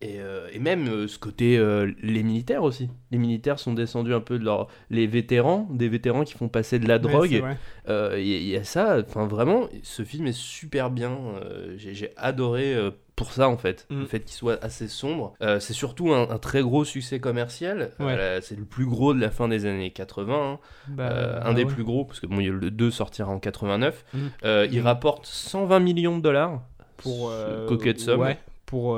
Et, 0.06 0.20
euh, 0.20 0.48
et 0.54 0.60
même 0.60 0.88
euh, 0.88 1.08
ce 1.08 1.18
côté, 1.18 1.58
euh, 1.58 1.92
les 2.04 2.22
militaires 2.22 2.62
aussi. 2.64 2.90
Les 3.12 3.18
militaires 3.18 3.58
sont 3.60 3.74
descendus 3.74 4.14
un 4.14 4.20
peu 4.20 4.38
de 4.38 4.46
leur. 4.46 4.68
Les 4.92 5.08
vétérans, 5.08 5.68
des 5.72 5.90
vétérans 5.90 6.24
qui 6.24 6.34
font 6.34 6.48
passer 6.48 6.78
de 6.78 6.88
la 6.88 7.00
drogue. 7.00 7.44
Il 7.88 8.48
y, 8.48 8.56
a 8.56 8.64
ça, 8.64 8.98
enfin 9.00 9.26
vraiment, 9.26 9.68
ce 9.84 10.04
film 10.04 10.28
est 10.28 10.38
super 10.38 10.92
bien. 10.92 11.18
J'ai 11.78 12.12
adoré 12.18 12.76
pour 13.16 13.32
ça 13.32 13.48
en 13.48 13.58
fait, 13.58 13.88
Mm. 13.90 14.00
le 14.02 14.06
fait 14.06 14.20
qu'il 14.20 14.34
soit 14.34 14.62
assez 14.64 14.88
sombre. 14.90 15.34
Euh, 15.42 15.60
c'est 15.62 15.72
surtout 15.74 16.14
un, 16.14 16.30
un 16.30 16.38
très 16.38 16.62
gros 16.62 16.84
succès 16.84 17.20
commercial. 17.22 17.92
Ouais. 18.00 18.14
Euh, 18.20 18.42
c'est 18.42 18.58
le 18.58 18.66
plus 18.66 18.86
gros 18.86 19.14
de 19.14 19.22
la 19.22 19.32
fin 19.32 19.48
des 19.48 19.66
années 19.66 19.92
80. 19.92 20.36
hein. 20.36 20.60
Bah, 20.90 21.10
Euh, 21.12 21.40
bah 21.40 21.48
un 21.48 21.54
des 21.54 21.64
ouais. 21.64 21.74
plus 21.74 21.84
gros, 21.86 22.04
parce 22.04 22.20
que 22.20 22.28
bon, 22.28 22.42
il 22.42 22.46
y 22.48 22.50
a 22.50 22.52
le 22.52 22.72
2 22.72 22.92
sortira 22.92 23.32
en 23.32 23.40
89. 23.40 24.04
Mm. 24.14 24.18
Il 24.72 24.82
Mm. 24.82 24.84
rapporte 24.84 25.26
120 25.26 25.80
millions 25.80 26.18
de 26.18 26.22
dollars. 26.24 26.62
pour 26.98 27.32
coquette 27.68 28.00
somme. 28.00 28.22
Ouais, 28.22 28.38
pour, 28.66 28.98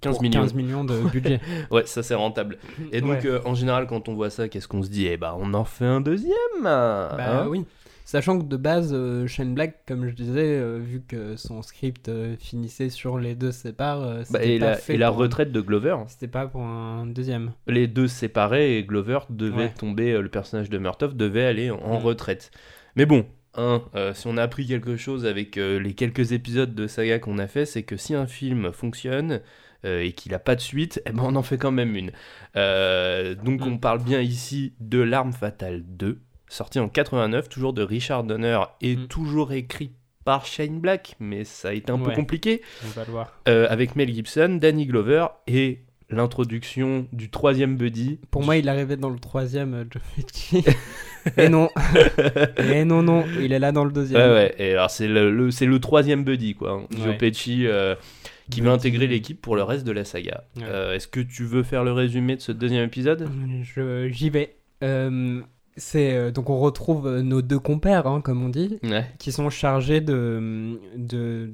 15 0.00 0.14
pour 0.14 0.22
millions. 0.22 0.40
15 0.42 0.54
millions 0.54 0.84
de 0.84 0.98
budget. 1.10 1.40
Ouais, 1.70 1.86
ça 1.86 2.02
c'est 2.02 2.14
rentable. 2.14 2.58
Et 2.92 3.00
donc, 3.00 3.10
Ouais. 3.22 3.26
euh, 3.26 3.40
en 3.44 3.54
général, 3.54 3.86
quand 3.86 4.08
on 4.08 4.14
voit 4.14 4.30
ça, 4.30 4.48
qu'est-ce 4.48 4.68
qu'on 4.68 4.82
se 4.82 4.88
dit? 4.90 5.06
Eh 5.06 5.16
bah, 5.16 5.36
on 5.38 5.54
en 5.54 5.64
fait 5.64 5.84
un 5.84 6.00
deuxième 6.00 6.34
Bah 6.62 7.16
hein 7.18 7.46
oui. 7.48 7.64
Sachant 8.04 8.38
que 8.38 8.44
de 8.44 8.56
base, 8.56 8.92
euh, 8.94 9.26
Shane 9.26 9.52
Black, 9.52 9.80
comme 9.84 10.08
je 10.08 10.14
disais, 10.14 10.40
euh, 10.60 10.78
vu 10.80 11.02
que 11.08 11.34
son 11.34 11.60
script 11.62 12.08
finissait 12.38 12.88
sur 12.88 13.18
les 13.18 13.34
deux 13.34 13.50
séparés, 13.50 14.22
Bah, 14.30 14.44
et, 14.44 14.60
pas 14.60 14.66
la, 14.66 14.74
fait 14.74 14.94
et 14.94 14.96
la 14.96 15.08
un- 15.08 15.10
retraite 15.10 15.50
de 15.50 15.60
Glover. 15.60 15.96
C'était 16.06 16.28
pas 16.28 16.46
pour 16.46 16.62
un 16.62 17.04
deuxième. 17.06 17.50
les 17.66 17.88
deux 17.88 18.06
séparaient 18.06 18.74
et 18.74 18.84
Glover 18.84 19.18
devait 19.30 19.56
Ouais. 19.56 19.74
tomber, 19.76 20.20
le 20.20 20.28
personnage 20.28 20.70
de 20.70 20.78
Murtoff 20.78 21.16
devait 21.16 21.46
aller 21.46 21.72
en, 21.72 21.94
Mm. 21.98 22.02
retraite. 22.04 22.52
Mais 22.94 23.06
bon, 23.06 23.26
hein, 23.56 23.82
euh, 23.96 24.14
si 24.14 24.28
on 24.28 24.36
a 24.36 24.42
appris 24.44 24.66
quelque 24.68 24.96
chose 24.96 25.26
avec 25.26 25.56
euh, 25.58 25.80
les 25.80 25.94
quelques 25.94 26.30
épisodes 26.30 26.76
de 26.76 26.86
saga 26.86 27.18
qu'on 27.18 27.38
a 27.38 27.48
fait, 27.48 27.66
c'est 27.66 27.82
que 27.82 27.96
si 27.96 28.14
un 28.14 28.28
film 28.28 28.70
fonctionne 28.72 29.40
euh, 29.86 30.02
et 30.02 30.12
qu'il 30.12 30.34
a 30.34 30.38
pas 30.38 30.54
de 30.56 30.60
suite, 30.60 31.00
eh 31.06 31.12
ben 31.12 31.22
on 31.24 31.36
en 31.36 31.42
fait 31.42 31.56
quand 31.58 31.70
même 31.72 31.96
une. 31.96 32.10
Euh, 32.56 33.34
donc 33.34 33.60
Mm. 33.60 33.68
on 33.72 33.78
parle 33.78 34.02
bien 34.02 34.20
ici 34.20 34.72
de 34.80 34.98
L'Arme 35.00 35.32
Fatale 35.32 35.82
2, 35.86 36.18
sorti 36.48 36.78
en 36.78 36.88
89, 36.88 37.48
toujours 37.48 37.72
de 37.72 37.82
Richard 37.82 38.24
Donner 38.24 38.58
et 38.80 38.96
Mm. 38.96 39.06
toujours 39.08 39.52
écrit 39.52 39.92
par 40.24 40.44
Shane 40.44 40.80
Black, 40.80 41.14
mais 41.20 41.44
ça 41.44 41.68
a 41.68 41.72
été 41.72 41.92
un 41.92 41.98
peu 41.98 42.10
compliqué. 42.10 42.60
On 42.84 42.88
va 42.88 43.04
le 43.04 43.12
voir. 43.12 43.32
Euh, 43.48 43.66
avec 43.70 43.94
Mel 43.94 44.12
Gibson, 44.12 44.58
Danny 44.60 44.86
Glover 44.86 45.26
et 45.46 45.82
l'introduction 46.10 47.06
du 47.12 47.30
troisième 47.30 47.76
buddy. 47.76 48.18
Pour 48.30 48.42
moi, 48.44 48.56
il 48.56 48.68
arrivait 48.68 48.96
dans 48.96 49.10
le 49.10 49.18
troisième, 49.18 49.74
euh, 49.74 49.84
Joe 49.90 50.02
Pesci. 50.16 50.64
Et 51.36 51.48
non. 51.48 51.68
Et 52.58 52.84
non, 52.84 53.02
non, 53.02 53.24
il 53.40 53.52
est 53.52 53.58
là 53.58 53.72
dans 53.72 53.84
le 53.84 53.90
deuxième. 53.90 54.20
Ouais, 54.20 54.32
ouais, 54.34 54.54
et 54.58 54.72
alors 54.74 54.90
c'est 54.90 55.08
le, 55.08 55.32
le- 55.32 55.50
c'est 55.50 55.66
le 55.66 55.80
troisième 55.80 56.22
buddy, 56.22 56.54
quoi. 56.54 56.86
Joe 56.96 57.06
Ouais. 57.08 57.16
Pesci 57.16 57.66
euh, 57.66 57.96
qui 58.50 58.60
va 58.60 58.70
Buddy. 58.70 58.76
intégrer 58.88 59.06
l'équipe 59.06 59.40
pour 59.40 59.56
le 59.56 59.62
reste 59.62 59.84
de 59.86 59.92
la 59.92 60.04
saga. 60.04 60.44
Ouais. 60.56 60.62
Euh, 60.64 60.94
Est-ce 60.94 61.08
que 61.08 61.20
tu 61.20 61.44
veux 61.44 61.62
faire 61.62 61.84
le 61.84 61.92
résumé 61.92 62.36
de 62.36 62.40
ce 62.40 62.52
deuxième 62.52 62.84
épisode? 62.84 63.28
J'y 64.10 64.30
vais. 64.30 64.54
Euh, 64.84 65.40
c'est 65.76 66.14
euh, 66.14 66.30
donc 66.30 66.48
on 66.50 66.58
retrouve 66.58 67.20
nos 67.20 67.42
deux 67.42 67.58
compères, 67.58 68.06
hein, 68.06 68.20
comme 68.20 68.42
on 68.44 68.48
dit, 68.48 68.78
Ouais. 68.82 69.04
qui 69.18 69.32
sont 69.32 69.50
chargés 69.50 70.00
de, 70.00 70.78
de, 70.96 71.50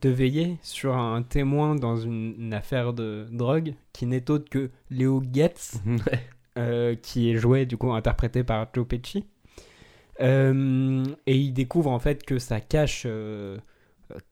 de 0.00 0.08
veiller 0.08 0.56
sur 0.62 0.96
un 0.96 1.22
témoin 1.22 1.74
dans 1.74 1.96
une, 1.96 2.34
une 2.38 2.54
affaire 2.54 2.92
de 2.92 3.26
drogue 3.32 3.74
qui 3.92 4.06
n'est 4.06 4.30
autre 4.30 4.48
que 4.50 4.70
Léo 4.90 5.22
Getz, 5.32 5.80
Ouais. 5.86 6.20
euh, 6.58 6.94
qui 6.94 7.30
est 7.30 7.36
joué, 7.36 7.66
du 7.66 7.76
coup, 7.76 7.92
interprété 7.92 8.44
par 8.44 8.68
Joe 8.74 8.86
Pesci. 8.86 9.24
Et 10.22 11.34
il 11.36 11.52
découvre 11.52 11.90
en 11.90 11.98
fait 11.98 12.24
que 12.24 12.38
ça 12.38 12.60
cache 12.60 13.06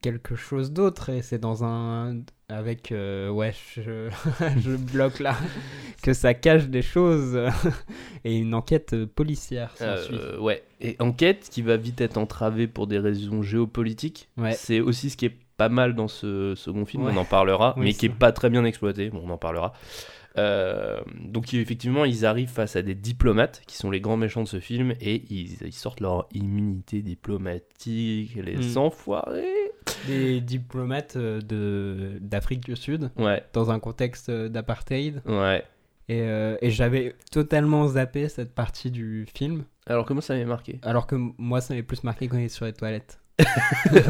quelque 0.01 0.37
chose 0.37 0.73
d'autre 0.73 1.11
et 1.11 1.23
c'est 1.23 1.39
dans 1.39 1.65
un 1.65 2.17
avec 2.49 2.93
euh, 2.93 3.29
ouais 3.31 3.55
je, 3.77 4.09
je 4.59 4.77
bloque 4.77 5.19
là 5.21 5.37
que 6.03 6.13
ça 6.15 6.35
cache 6.35 6.69
des 6.69 6.83
choses 6.83 7.39
et 8.25 8.37
une 8.37 8.55
enquête 8.55 9.05
policière. 9.05 9.75
Euh, 9.81 10.39
ouais. 10.39 10.63
Et 10.81 10.97
enquête 11.01 11.49
qui 11.51 11.63
va 11.63 11.77
vite 11.77 12.01
être 12.01 12.17
entravée 12.17 12.67
pour 12.67 12.87
des 12.87 12.99
raisons 12.99 13.43
géopolitiques. 13.43 14.29
Ouais. 14.37 14.53
C'est 14.53 14.81
aussi 14.81 15.11
ce 15.11 15.17
qui 15.17 15.27
est 15.27 15.37
pas 15.57 15.69
mal 15.69 15.95
dans 15.95 16.09
ce 16.09 16.55
second 16.55 16.87
film, 16.87 17.03
Ouais. 17.05 17.13
on 17.13 17.17
en 17.19 17.25
parlera, 17.25 17.75
Oui, 17.77 17.87
mais 17.87 17.93
qui 17.93 18.07
est 18.07 18.11
pas 18.11 18.31
très 18.33 18.49
bien 18.49 18.65
exploité. 18.65 19.11
Bon, 19.11 19.23
on 19.25 19.31
en 19.31 19.39
parlera. 19.39 19.73
Euh, 20.39 21.01
donc 21.25 21.53
effectivement, 21.55 22.05
ils 22.05 22.25
arrivent 22.27 22.49
face 22.51 22.77
à 22.77 22.83
des 22.83 22.95
diplomates 22.95 23.63
qui 23.67 23.77
sont 23.77 23.91
les 23.91 24.01
grands 24.01 24.17
méchants 24.17 24.43
de 24.43 24.49
ce 24.49 24.61
film 24.61 24.95
et 25.01 25.25
ils, 25.31 25.59
ils 25.63 25.73
sortent 25.73 26.01
leur 26.01 26.27
immunité 26.33 27.03
diplomatique, 27.03 28.35
les 28.37 28.57
Mm. 28.57 28.79
enfoirés. 28.79 29.73
Des 30.07 30.41
diplomates 30.41 31.17
euh, 31.17 31.41
de 31.41 32.19
d'Afrique 32.21 32.61
du 32.65 32.77
Sud 32.77 33.11
Ouais, 33.17 33.43
dans 33.53 33.71
un 33.71 33.79
contexte 33.81 34.29
euh, 34.29 34.49
d'apartheid. 34.49 35.23
ouais. 35.27 35.65
Et, 36.11 36.23
euh, 36.23 36.57
et 36.63 36.71
j'avais 36.71 37.15
totalement 37.31 37.87
zappé 37.89 38.31
cette 38.31 38.55
partie 38.55 38.91
du 38.91 39.27
film. 39.35 39.65
Alors 39.87 40.07
comment 40.07 40.23
ça 40.23 40.33
m'avait 40.33 40.47
marqué? 40.47 40.79
Alors 40.83 41.07
que 41.07 41.17
moi, 41.37 41.61
ça 41.61 41.75
m'avait 41.75 41.83
plus 41.83 42.03
marqué 42.03 42.29
quand 42.29 42.39
il 42.39 42.45
est 42.45 42.49
sur 42.49 42.65
les 42.65 42.73
toilettes. 42.73 43.21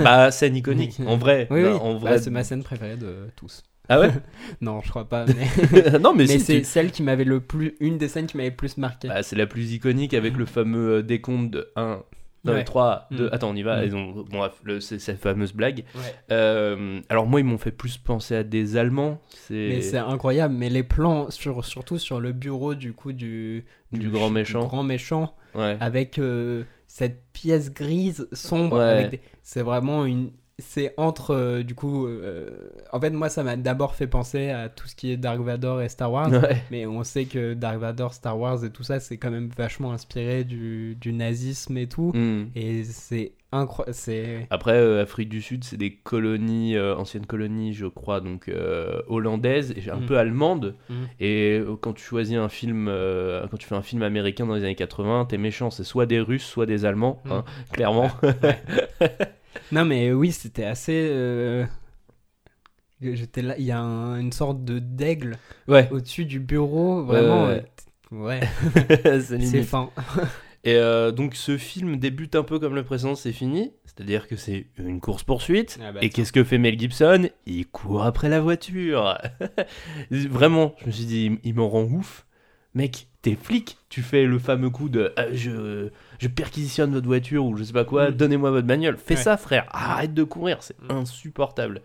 Bah 0.03 0.31
scène 0.31 0.55
iconique, 0.57 1.01
en 1.07 1.17
vrai. 1.17 1.49
Oui, 1.51 1.63
oui. 1.65 1.73
En 1.73 1.95
Bah, 1.95 1.99
vrai. 2.11 2.19
c'est 2.21 2.31
ma 2.31 2.45
scène 2.45 2.63
préférée 2.63 2.97
de 2.97 3.29
tous. 3.37 3.63
Ah 3.89 4.01
ouais 4.01 4.11
Non, 4.61 4.81
je 4.83 4.91
crois 4.91 5.09
pas. 5.09 5.25
Mais, 5.27 5.99
Non 6.01 6.13
mais, 6.15 6.25
mais 6.25 6.39
si, 6.39 6.41
c'est 6.41 6.59
tu- 6.59 6.65
celle 6.65 6.91
qui 6.91 7.03
m'avait 7.03 7.25
le 7.25 7.41
plus. 7.41 7.75
Une 7.81 7.99
des 7.99 8.09
scènes 8.09 8.27
qui 8.27 8.37
m'avait 8.37 8.51
le 8.51 8.57
plus 8.57 8.77
marqué. 8.77 9.09
Bah, 9.09 9.23
c'est 9.23 9.37
la 9.37 9.47
plus 9.47 9.73
iconique 9.73 10.15
avec 10.15 10.37
le 10.37 10.45
fameux 10.47 10.97
euh, 10.99 11.03
décompte 11.03 11.51
de 11.51 11.71
1, 11.77 12.03
non, 12.45 12.53
Ouais. 12.53 12.65
3, 12.65 13.09
2. 13.11 13.27
Mm. 13.27 13.31
Attends, 13.33 13.51
on 13.51 13.57
y 13.57 13.63
va. 13.63 13.85
Mm. 13.85 14.25
Bon, 14.31 14.49
le- 14.63 14.81
c'est 14.81 14.99
cette 14.99 15.19
fameuse 15.21 15.53
blague. 15.53 15.85
Ouais. 15.95 16.15
Euh, 16.31 17.01
alors 17.09 17.27
moi, 17.27 17.41
ils 17.41 17.45
m'ont 17.45 17.59
fait 17.59 17.73
plus 17.73 17.99
penser 17.99 18.37
à 18.37 18.43
des 18.45 18.77
Allemands. 18.77 19.21
C'est 19.31 19.55
Mais 19.55 19.81
c'est 19.83 19.99
incroyable. 19.99 20.55
Mais 20.55 20.69
les 20.71 20.83
plans, 20.85 21.31
sur, 21.31 21.65
surtout 21.65 21.99
sur 21.99 22.21
le 22.21 22.33
bureau 22.33 22.75
du 22.75 22.93
coup 22.93 23.13
du, 23.13 23.65
Du 23.93 24.09
grand 24.11 24.31
méchant. 24.31 24.61
grand 24.67 24.83
méchant, 24.85 25.35
ouais. 25.55 25.77
avec 25.81 26.19
euh, 26.19 26.63
cette 26.87 27.23
pièce 27.33 27.73
grise 27.73 28.29
sombre. 28.33 28.79
Des- 29.11 29.21
C'est 29.43 29.63
vraiment 29.63 30.05
une. 30.05 30.31
C'est 30.61 30.93
entre 30.97 31.35
euh, 31.37 31.63
du 31.63 31.75
coup. 31.77 32.07
euh, 32.09 32.49
En 32.93 33.01
fait, 33.01 33.11
moi, 33.11 33.29
ça 33.29 33.45
m'a 33.45 33.55
d'abord 33.57 33.95
fait 33.95 34.09
penser 34.09 34.51
à 34.51 34.69
tout 34.69 34.89
ce 34.89 34.97
qui 34.97 35.13
est 35.13 35.17
Dark 35.17 35.39
Vador 35.41 35.83
et 35.83 35.89
Star 35.89 36.11
Wars. 36.13 36.31
Ouais. 36.33 36.63
Mais 36.73 36.85
on 36.85 37.05
sait 37.05 37.27
que 37.27 37.55
Dark 37.55 37.79
Vador, 37.79 38.13
Star 38.13 38.37
Wars 38.39 38.65
et 38.65 38.71
tout 38.71 38.83
ça, 38.83 38.99
c'est 38.99 39.19
quand 39.19 39.31
même 39.31 39.51
vachement 39.57 39.93
inspiré 39.93 40.43
du, 40.43 40.97
du 41.01 41.13
nazisme 41.13 41.77
et 41.79 41.87
tout. 41.87 42.11
Mm. 42.13 42.47
Et 42.57 42.83
c'est 42.83 43.33
incroyable. 43.53 43.97
Après, 44.51 44.73
euh, 44.73 45.01
Afrique 45.03 45.29
du 45.29 45.41
Sud, 45.41 45.63
c'est 45.63 45.77
des 45.77 45.95
colonies, 45.95 46.77
anciennes 46.79 47.25
colonies, 47.27 47.73
je 47.73 47.87
crois, 47.87 48.21
donc 48.21 48.51
hollandaises 49.07 49.73
et 49.77 49.89
un 49.91 49.99
Mm. 50.01 50.07
peu 50.07 50.19
allemandes. 50.19 50.75
Mm. 50.91 50.95
Et 51.21 51.61
quand 51.81 51.93
tu 51.93 52.03
choisis 52.05 52.37
un 52.37 52.49
film, 52.49 52.91
quand 53.51 53.57
tu 53.59 53.67
fais 53.69 53.77
un 53.77 53.83
film 53.83 54.03
américain 54.03 54.45
dans 54.45 54.55
les 54.57 54.65
années 54.65 54.75
80, 54.75 55.27
t'es 55.27 55.39
méchant, 55.39 55.71
c'est 55.71 55.85
soit 55.85 56.07
des 56.07 56.19
Russes, 56.21 56.45
soit 56.45 56.67
des 56.67 56.85
Allemands, 56.85 57.23
hein, 57.31 57.45
clairement. 57.73 58.11
Non, 59.73 59.85
mais 59.85 60.13
oui, 60.13 60.33
c'était 60.33 60.65
assez. 60.65 61.09
euh, 61.11 61.65
J'étais 63.01 63.43
là, 63.43 63.55
il 63.59 63.65
y 63.65 63.71
a 63.71 63.79
un- 63.81 64.19
une 64.19 64.33
sorte 64.33 64.65
de 64.65 64.81
d'aigle 64.81 65.37
ouais, 65.69 65.89
au-dessus 65.93 66.25
du 66.25 66.41
bureau, 66.41 67.05
vraiment. 67.05 67.47
ouais, 67.47 67.65
euh, 68.13 68.17
Ouais, 68.17 68.41
c'est 69.23 69.63
fin. 69.63 69.91
Et 70.65 70.75
euh, 70.75 71.13
donc 71.13 71.37
ce 71.37 71.57
film 71.57 71.97
débute 71.99 72.35
un 72.35 72.43
peu 72.43 72.59
comme 72.59 72.75
le 72.75 72.83
précédent, 72.83 73.15
c'est 73.15 73.33
fini. 73.33 73.73
C'est-à-dire 73.85 74.27
que 74.27 74.35
c'est 74.35 74.67
une 74.79 75.01
course-poursuite. 75.01 75.79
Ah 75.81 75.93
bah, 75.93 76.01
et 76.03 76.11
qu'est-ce 76.11 76.33
que 76.33 76.43
fait 76.43 76.59
Mel 76.59 76.79
Gibson? 76.79 77.29
Il 77.47 77.67
court 77.69 78.03
après 78.05 78.29
la 78.29 78.41
voiture. 78.41 79.17
Vraiment, 80.11 80.75
je 80.81 80.87
me 80.87 80.91
suis 80.91 81.05
dit, 81.05 81.27
il- 81.27 81.39
il 81.45 81.55
m'en 81.55 81.69
rend 81.69 81.85
ouf. 81.85 82.27
Mec, 82.79 83.09
t'es 83.23 83.35
flic, 83.35 83.77
tu 83.89 84.03
fais 84.03 84.25
le 84.25 84.39
fameux 84.39 84.71
coup 84.71 84.89
de 84.89 85.13
euh, 85.19 85.29
je, 85.33 85.89
je 86.21 86.29
perquisitionne 86.29 86.93
votre 86.93 87.07
voiture 87.09 87.45
ou 87.45 87.57
je 87.57 87.65
sais 87.65 87.73
pas 87.73 87.85
quoi, 87.85 88.11
Mm. 88.11 88.15
donnez-moi 88.15 88.51
votre 88.53 88.67
bagnole. 88.69 88.97
Fais 88.97 89.17
Ouais. 89.17 89.21
ça, 89.21 89.37
frère, 89.37 89.67
arrête 89.71 90.15
de 90.15 90.23
courir, 90.23 90.63
c'est 90.63 90.81
Mm. 90.83 90.93
insupportable. 90.93 91.83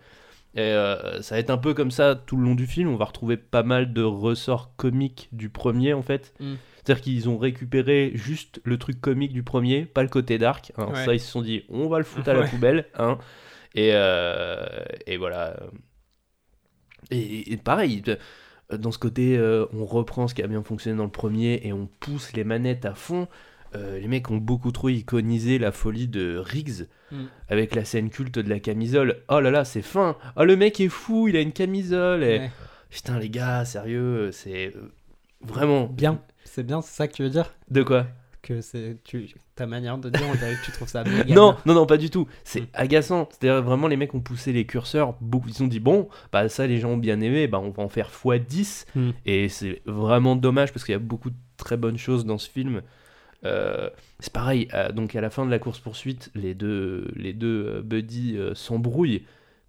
Et 0.54 0.60
euh, 0.60 1.20
ça 1.20 1.34
va 1.34 1.40
être 1.40 1.50
un 1.50 1.58
peu 1.58 1.74
comme 1.74 1.90
ça 1.90 2.14
tout 2.14 2.36
le 2.36 2.44
long 2.44 2.54
du 2.54 2.68
film. 2.68 2.88
On 2.88 2.94
va 2.96 3.06
retrouver 3.06 3.36
pas 3.36 3.64
mal 3.64 3.92
de 3.92 4.02
ressorts 4.02 4.70
comiques 4.76 5.28
du 5.32 5.48
premier 5.48 5.94
en 5.94 6.02
fait. 6.02 6.32
Mm. 6.38 6.54
C'est-à-dire 6.76 7.02
qu'ils 7.02 7.28
ont 7.28 7.38
récupéré 7.38 8.12
juste 8.14 8.60
le 8.62 8.78
truc 8.78 9.00
comique 9.00 9.32
du 9.32 9.42
premier, 9.42 9.84
pas 9.84 10.02
le 10.04 10.08
côté 10.08 10.38
dark. 10.38 10.70
hein. 10.78 10.86
Ouais. 10.92 11.04
Ça, 11.04 11.12
ils 11.14 11.18
se 11.18 11.28
sont 11.28 11.42
dit, 11.42 11.64
on 11.70 11.88
va 11.88 11.98
le 11.98 12.04
foutre 12.04 12.28
à 12.28 12.34
la 12.34 12.40
Ouais. 12.42 12.48
poubelle. 12.48 12.84
Hein. 12.96 13.18
Et, 13.74 13.90
euh, 13.94 14.64
et 15.08 15.16
voilà. 15.16 15.56
Et, 17.10 17.52
et 17.52 17.56
pareil, 17.56 18.02
dans 18.70 18.90
ce 18.90 18.98
côté, 18.98 19.36
euh, 19.36 19.66
on 19.72 19.84
reprend 19.84 20.28
ce 20.28 20.34
qui 20.34 20.42
a 20.42 20.46
bien 20.46 20.62
fonctionné 20.62 20.96
dans 20.96 21.04
le 21.04 21.10
premier 21.10 21.60
et 21.64 21.72
on 21.72 21.88
pousse 22.00 22.32
les 22.32 22.44
manettes 22.44 22.84
à 22.84 22.94
fond. 22.94 23.28
Euh, 23.74 23.98
les 23.98 24.08
mecs 24.08 24.30
ont 24.30 24.36
beaucoup 24.36 24.70
trop 24.72 24.88
iconisé 24.88 25.58
la 25.58 25.72
folie 25.72 26.08
de 26.08 26.36
Riggs 26.36 26.86
Mm. 27.12 27.24
avec 27.48 27.74
la 27.74 27.84
scène 27.84 28.10
culte 28.10 28.38
de 28.38 28.48
la 28.48 28.58
camisole. 28.60 29.18
Oh 29.28 29.40
là 29.40 29.50
là, 29.50 29.64
c'est 29.64 29.82
fin. 29.82 30.16
Oh 30.36 30.44
le 30.44 30.56
mec 30.56 30.80
est 30.80 30.88
fou, 30.88 31.28
il 31.28 31.36
a 31.36 31.40
une 31.40 31.52
camisole. 31.52 32.24
Et... 32.24 32.38
Ouais. 32.38 32.50
Putain 32.90 33.18
les 33.18 33.30
gars, 33.30 33.64
sérieux, 33.64 34.30
c'est 34.32 34.68
euh, 34.74 34.90
vraiment 35.42 35.86
Bien, 35.86 36.20
c'est 36.44 36.64
bien, 36.64 36.80
c'est 36.80 36.94
ça 36.94 37.08
que 37.08 37.12
tu 37.12 37.22
veux 37.22 37.30
dire? 37.30 37.54
De 37.70 37.82
quoi? 37.82 38.06
Que 38.46 38.60
c'est 38.60 38.98
tu... 39.04 39.26
ta 39.56 39.66
manière 39.66 39.96
de 39.96 40.10
dire, 40.10 40.20
on 40.30 40.34
dirait 40.34 40.54
que 40.54 40.64
tu 40.66 40.70
trouves 40.72 40.86
ça 40.88 41.02
méga 41.04 41.34
Non, 41.34 41.56
non, 41.64 41.72
non, 41.74 41.86
pas 41.86 41.96
du 41.96 42.10
tout. 42.10 42.28
C'est 42.44 42.60
Mm. 42.60 42.66
agaçant. 42.74 43.28
C'est-à-dire 43.30 43.62
vraiment 43.62 43.88
les 43.88 43.96
mecs 43.96 44.12
ont 44.14 44.20
poussé 44.20 44.52
les 44.52 44.66
curseurs. 44.66 45.14
Beaucoup, 45.22 45.48
ils 45.48 45.62
ont 45.62 45.66
dit 45.66 45.80
bon, 45.80 46.08
bah 46.32 46.48
ça 46.50 46.66
les 46.66 46.78
gens 46.78 46.90
ont 46.90 46.96
bien 46.98 47.20
aimé, 47.22 47.46
bah 47.48 47.58
on 47.58 47.70
va 47.70 47.82
en 47.82 47.88
faire 47.88 48.10
x10. 48.10 48.84
Mm. 48.94 49.10
Et 49.24 49.48
c'est 49.48 49.80
vraiment 49.86 50.36
dommage 50.36 50.72
parce 50.72 50.84
qu'il 50.84 50.92
y 50.92 50.96
a 50.96 50.98
beaucoup 50.98 51.30
de 51.30 51.36
très 51.56 51.76
bonnes 51.78 51.96
choses 51.98 52.26
dans 52.26 52.36
ce 52.38 52.50
film. 52.50 52.82
Euh, 53.46 53.88
c'est 54.20 54.32
pareil. 54.32 54.68
euh, 54.74 54.90
donc 54.92 55.14
à 55.16 55.20
la 55.20 55.30
fin 55.30 55.44
de 55.46 55.50
la 55.50 55.58
course 55.58 55.78
poursuite, 55.80 56.30
les 56.34 56.54
deux, 56.54 57.08
les 57.16 57.32
deux 57.32 57.66
euh, 57.78 57.82
buddies 57.82 58.38
s'embrouillent. 58.54 59.22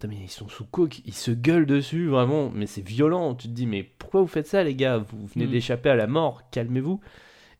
Mais 0.07 0.17
ils 0.21 0.29
sont 0.29 0.47
sous 0.49 0.65
coke, 0.65 0.99
ils 1.05 1.15
se 1.15 1.31
gueulent 1.31 1.65
dessus 1.65 2.05
vraiment, 2.09 2.51
mais 2.53 2.67
c'est 2.67 2.85
violent. 2.85 3.33
Tu 3.33 3.47
te 3.47 3.53
dis 3.53 3.65
mais 3.65 3.81
pourquoi 3.97 4.21
vous 4.21 4.27
faites 4.27 4.45
ça 4.45 4.63
les 4.63 4.75
gars? 4.75 4.97
Vous 4.97 5.25
venez 5.33 5.47
Mm. 5.47 5.51
d'échapper 5.51 5.89
à 5.89 5.95
la 5.95 6.05
mort, 6.05 6.43
calmez-vous. 6.51 6.99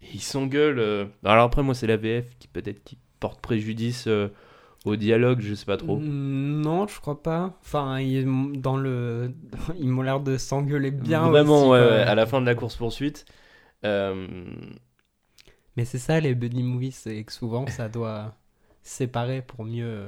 Et 0.06 0.16
ils 0.16 0.22
s'engueulent. 0.22 0.80
euh. 0.80 1.06
Alors 1.24 1.46
après 1.46 1.64
moi 1.64 1.74
c'est 1.74 1.88
la 1.88 1.98
VF 1.98 2.26
qui 2.40 2.48
peut-être 2.48 2.84
qui 2.84 2.98
porte 3.20 3.42
préjudice 3.42 4.06
euh, 4.08 4.30
au 4.86 4.96
dialogue, 4.96 5.42
je 5.42 5.56
sais 5.56 5.66
pas 5.66 5.78
trop. 5.78 5.98
Non, 6.00 6.88
je 6.88 7.00
crois 7.02 7.24
pas. 7.24 7.58
Enfin, 7.62 8.00
ils, 8.00 8.26
dans 8.62 8.78
le... 8.78 9.34
ils 9.80 9.88
m'ont 9.90 10.04
l'air 10.04 10.20
de 10.20 10.38
s'engueuler 10.38 10.92
bien. 10.92 11.28
Vraiment, 11.30 11.62
aussi, 11.62 11.70
ouais, 11.72 11.80
quoi. 11.80 11.88
ouais, 11.98 12.04
à 12.04 12.14
la 12.16 12.26
fin 12.28 12.40
de 12.40 12.46
la 12.46 12.54
course 12.54 12.76
poursuite. 12.76 13.26
Euh, 13.84 14.28
Mais 15.76 15.86
c'est 15.86 15.98
ça, 15.98 16.20
les 16.20 16.36
buddy 16.36 16.62
movies, 16.62 16.94
c'est 16.94 17.24
que 17.24 17.34
souvent 17.34 17.66
ça 17.68 17.90
doit 17.90 18.36
séparer 18.84 19.42
pour 19.42 19.66
mieux 19.66 20.06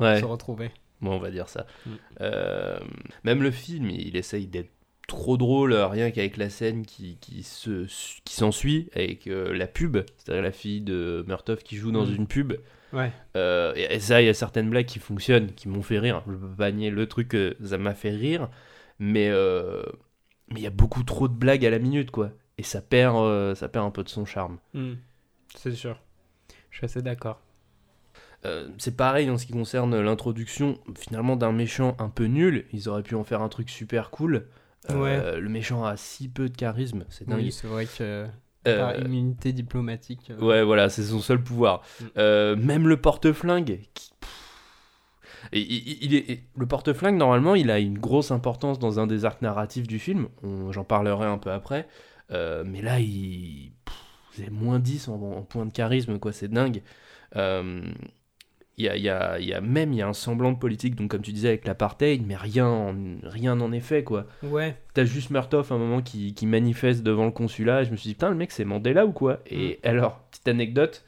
ouais. 0.00 0.18
se 0.18 0.24
retrouver. 0.24 0.72
Bon, 1.00 1.12
on 1.12 1.18
va 1.20 1.30
dire 1.30 1.48
ça. 1.48 1.66
Mm. 1.86 1.90
Euh, 2.20 2.78
même 3.24 3.42
le 3.42 3.50
film, 3.52 3.90
il 3.90 4.16
essaye 4.16 4.46
d'être 4.48 4.72
trop 5.10 5.36
drôle, 5.36 5.72
euh, 5.72 5.86
rien 5.86 6.10
qu'avec 6.10 6.36
la 6.36 6.48
scène 6.50 6.84
qui, 6.86 7.16
qui, 7.20 7.42
se, 7.42 7.86
qui 8.24 8.34
s'ensuit, 8.34 8.88
avec 8.94 9.26
euh, 9.26 9.52
la 9.56 9.66
pub, 9.66 9.98
c'est-à-dire 10.16 10.42
la 10.42 10.52
fille 10.52 10.80
de 10.80 11.24
Murtoff 11.26 11.62
qui 11.62 11.76
joue 11.76 11.92
dans 11.92 12.06
Mm. 12.06 12.14
une 12.14 12.26
pub. 12.26 12.52
Ouais. 12.92 13.12
Euh, 13.36 13.72
et, 13.76 13.94
et 13.94 14.00
ça, 14.00 14.20
il 14.22 14.26
y 14.26 14.28
a 14.28 14.34
certaines 14.34 14.70
blagues 14.70 14.86
qui 14.86 14.98
fonctionnent, 14.98 15.52
qui 15.52 15.68
m'ont 15.68 15.82
fait 15.82 15.98
rire. 15.98 16.22
Je 16.26 16.32
peux 16.34 16.48
pas 16.56 16.72
nier 16.72 16.90
le 16.90 17.06
truc, 17.06 17.36
ça 17.64 17.78
m'a 17.78 17.94
fait 17.94 18.10
rire. 18.10 18.48
Mais 18.98 19.28
euh, 19.30 19.82
mais 20.48 20.60
il 20.60 20.62
y 20.62 20.66
a 20.66 20.70
beaucoup 20.70 21.02
trop 21.04 21.28
de 21.28 21.34
blagues 21.34 21.64
à 21.64 21.70
la 21.70 21.78
minute, 21.78 22.10
quoi. 22.10 22.30
Et 22.58 22.62
ça 22.62 22.80
perd, 22.82 23.54
ça 23.56 23.68
perd 23.68 23.86
un 23.86 23.90
peu 23.90 24.02
de 24.02 24.08
son 24.08 24.24
charme. 24.24 24.58
Mm. 24.74 24.94
C'est 25.54 25.72
sûr. 25.74 25.98
Je 26.70 26.78
suis 26.78 26.84
assez 26.84 27.02
d'accord. 27.02 27.40
Euh, 28.46 28.68
c'est 28.78 28.96
pareil 28.96 29.28
en 29.28 29.36
ce 29.36 29.44
qui 29.46 29.52
concerne 29.52 30.00
l'introduction 30.00 30.78
finalement 30.98 31.36
d'un 31.36 31.52
méchant 31.52 31.94
un 31.98 32.08
peu 32.08 32.24
nul. 32.24 32.64
Ils 32.72 32.88
auraient 32.88 33.02
pu 33.02 33.14
en 33.14 33.24
faire 33.24 33.42
un 33.42 33.48
truc 33.50 33.68
super 33.68 34.10
cool. 34.10 34.46
Euh, 34.88 35.38
Le 35.38 35.48
méchant 35.48 35.84
a 35.84 35.96
si 35.96 36.28
peu 36.28 36.48
de 36.48 36.56
charisme, 36.56 37.04
c'est 37.10 37.28
dingue. 37.28 37.38
Oui, 37.40 37.52
c'est 37.52 37.66
vrai 37.66 37.86
que 37.86 38.26
Euh, 38.68 38.78
par 38.78 38.98
immunité 38.98 39.52
diplomatique. 39.52 40.30
euh, 40.30 40.40
ouais, 40.40 40.62
voilà, 40.64 40.88
c'est 40.88 41.02
son 41.02 41.20
seul 41.20 41.42
pouvoir. 41.42 41.82
Mm. 42.16 42.54
Même 42.56 42.88
le 42.88 42.96
porte-flingue, 42.96 43.80
qui... 43.94 44.10
et- 45.52 45.60
il, 45.60 46.04
il 46.04 46.14
est, 46.14 46.44
le 46.56 46.66
porte-flingue, 46.66 47.16
normalement, 47.16 47.54
il 47.54 47.70
a 47.70 47.78
une 47.78 47.98
grosse 47.98 48.30
importance 48.30 48.78
dans 48.78 49.00
un 49.00 49.06
des 49.06 49.24
arcs 49.24 49.42
narratifs 49.42 49.86
du 49.86 49.98
film. 49.98 50.28
J'en 50.70 50.84
parlerai 50.84 51.26
un 51.26 51.38
peu 51.38 51.50
après. 51.50 51.86
Euh, 52.30 52.64
mais 52.66 52.80
là, 52.82 53.00
il. 53.00 53.72
C'est 54.32 54.50
moins 54.50 54.78
10 54.78 55.08
en, 55.08 55.14
en 55.20 55.42
point 55.42 55.66
de 55.66 55.72
charisme, 55.72 56.18
quoi, 56.18 56.32
c'est 56.32 56.48
dingue. 56.48 56.82
Euh, 57.36 57.82
Il 58.80 58.84
y, 58.84 58.88
a, 58.88 58.96
y, 58.96 59.08
a, 59.10 59.38
il 59.38 59.46
y 59.46 59.52
a 59.52 59.60
même 59.60 59.92
il 59.92 59.98
y 59.98 60.02
a 60.02 60.08
un 60.08 60.14
semblant 60.14 60.52
de 60.52 60.58
politique, 60.58 60.94
donc 60.94 61.10
comme 61.10 61.20
tu 61.20 61.32
disais 61.32 61.48
avec 61.48 61.66
l'apartheid, 61.66 62.24
mais 62.26 62.34
rien, 62.36 62.66
en- 62.66 62.94
rien 63.24 63.54
n'en 63.56 63.72
est 63.72 63.80
fait, 63.80 64.02
quoi. 64.04 64.24
Ouais. 64.42 64.74
T'as 64.94 65.04
juste 65.04 65.30
Murtoff 65.30 65.70
à 65.70 65.74
un 65.74 65.78
moment 65.78 66.00
qui, 66.00 66.32
qui 66.32 66.46
manifeste 66.46 67.02
devant 67.02 67.26
le 67.26 67.30
consulat, 67.30 67.82
et 67.82 67.84
je 67.84 67.90
me 67.90 67.96
suis 67.96 68.08
dit, 68.08 68.14
putain, 68.14 68.30
le 68.30 68.36
mec, 68.36 68.52
c'est 68.52 68.64
Mandela 68.64 69.04
ou 69.04 69.12
quoi? 69.12 69.40
Et 69.50 69.78
alors, 69.84 70.20
petite 70.30 70.48
anecdote. 70.48 71.04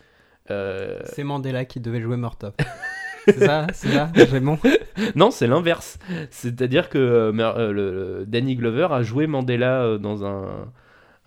euh, 0.50 1.00
C'est 1.04 1.24
Mandela 1.24 1.64
qui 1.64 1.80
devait 1.80 2.00
jouer 2.02 2.16
Murtoff. 2.18 2.54
c'est 3.24 3.38
ça 3.38 3.66
C'est 3.72 3.88
ça 3.92 4.10
bon 4.40 4.58
Non, 5.14 5.30
c'est 5.30 5.46
l'inverse. 5.46 5.98
C'est-à-dire 6.30 6.88
que 6.90 6.98
euh, 6.98 7.32
euh, 7.38 7.72
le, 7.72 8.18
le- 8.20 8.26
Danny 8.26 8.54
Glover 8.56 8.88
a 8.90 9.02
joué 9.02 9.26
Mandela 9.26 9.96
dans 9.98 10.24
un, 10.26 10.68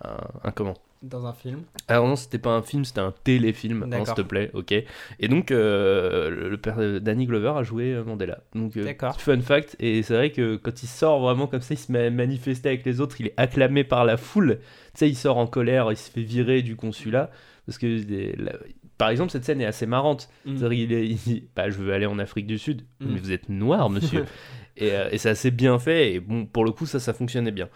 un, 0.04 0.16
un 0.44 0.50
comment? 0.52 0.74
Dans 1.02 1.26
un 1.26 1.32
film. 1.32 1.62
Alors 1.88 2.06
non, 2.08 2.16
c'était 2.16 2.38
pas 2.38 2.50
un 2.50 2.62
film, 2.62 2.84
c'était 2.84 3.00
un 3.00 3.12
téléfilm, 3.24 3.88
hein, 3.92 4.04
s'il 4.04 4.14
te 4.14 4.22
plaît, 4.22 4.50
ok. 4.54 4.72
Et 4.72 5.28
donc, 5.28 5.50
euh, 5.50 6.48
le 6.48 6.56
père 6.56 6.76
de 6.78 6.98
Danny 6.98 7.26
Glover 7.26 7.52
a 7.56 7.62
joué 7.62 7.92
euh, 7.94 8.04
Mandela. 8.04 8.38
Donc, 8.54 8.76
euh, 8.76 8.92
fun 9.18 9.40
fact, 9.40 9.76
et 9.78 10.02
c'est 10.02 10.14
vrai 10.14 10.30
que 10.30 10.56
quand 10.56 10.82
il 10.82 10.86
sort 10.88 11.20
vraiment 11.20 11.46
comme 11.46 11.60
ça, 11.60 11.74
il 11.74 11.78
se 11.78 11.92
met 11.92 12.06
à 12.06 12.10
manifester 12.10 12.68
avec 12.70 12.84
les 12.84 13.00
autres, 13.00 13.20
il 13.20 13.26
est 13.28 13.34
acclamé 13.36 13.84
par 13.84 14.04
la 14.04 14.16
foule. 14.16 14.58
Tu 14.94 15.00
sais, 15.00 15.08
il 15.08 15.16
sort 15.16 15.36
en 15.38 15.46
colère, 15.46 15.90
il 15.92 15.96
se 15.96 16.10
fait 16.10 16.22
virer 16.22 16.62
du 16.62 16.76
consulat. 16.76 17.30
Parce 17.66 17.78
que, 17.78 18.02
des- 18.02 18.34
la- 18.36 18.52
par 18.96 19.10
exemple, 19.10 19.30
cette 19.32 19.44
scène 19.44 19.60
est 19.60 19.66
assez 19.66 19.86
marrante. 19.86 20.28
Mm. 20.44 20.56
C'est-à-dire, 20.56 20.78
il, 20.84 20.92
est- 20.92 21.06
il 21.08 21.16
dit 21.16 21.48
bah, 21.54 21.68
Je 21.68 21.78
veux 21.78 21.92
aller 21.92 22.06
en 22.06 22.18
Afrique 22.18 22.46
du 22.46 22.58
Sud. 22.58 22.82
Mm. 23.00 23.06
Mais 23.12 23.18
vous 23.20 23.32
êtes 23.32 23.48
noir, 23.48 23.90
monsieur. 23.90 24.24
et 24.76 24.92
euh, 24.92 25.08
et 25.10 25.18
c'est 25.18 25.30
assez 25.30 25.50
bien 25.50 25.78
fait, 25.78 26.14
et 26.14 26.20
bon, 26.20 26.46
pour 26.46 26.64
le 26.64 26.70
coup, 26.72 26.86
ça, 26.86 27.00
ça 27.00 27.12
fonctionnait 27.12 27.50
bien. 27.50 27.68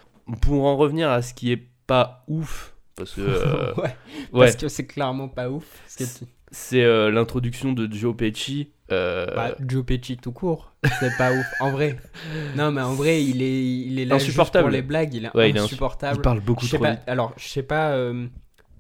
Pour 0.43 0.65
en 0.65 0.77
revenir 0.77 1.11
à 1.11 1.23
ce 1.23 1.35
qui 1.35 1.51
est 1.51 1.63
pas 1.87 2.25
ouf, 2.29 2.75
parce 3.01 3.13
que. 3.15 3.21
euh, 3.23 3.75
ouais, 3.77 3.83
ouais. 3.85 4.47
Parce 4.47 4.57
que 4.57 4.69
c'est 4.69 4.87
clairement 4.87 5.29
pas 5.29 5.51
ouf. 5.51 5.65
C'est 6.53 6.83
euh, 6.83 7.11
l'introduction 7.11 7.73
de 7.73 7.93
Joe 7.93 8.17
Pesci. 8.17 8.71
euh, 8.91 9.27
Bah, 9.37 9.55
Joe 9.61 9.85
Pesci 9.85 10.17
tout 10.17 10.33
court, 10.33 10.73
c'est 10.99 11.17
pas 11.17 11.33
ouf. 11.33 11.47
En 11.61 11.71
vrai. 11.71 11.97
Non, 12.57 12.73
mais 12.73 12.81
en 12.83 12.95
vrai, 12.95 13.23
il 13.23 13.41
est, 13.43 13.65
il 13.65 13.99
est 14.01 14.05
là 14.05 14.19
juste 14.19 14.37
pour 14.59 14.69
les 14.69 14.83
blagues. 14.83 15.15
Il 15.15 15.27
est 15.27 15.37
Ouais, 15.37 15.57
insupportable. 15.57 16.19
il 16.19 16.23
parle 16.23 16.41
beaucoup 16.41 16.65
Je 16.67 16.71
sais 16.73 16.77
trop 16.77 16.85
pas, 16.87 16.91
vite. 16.93 17.01
alors, 17.07 17.33
je 17.37 17.47
sais 17.47 17.63
pas 17.63 17.93
euh, 17.93 18.27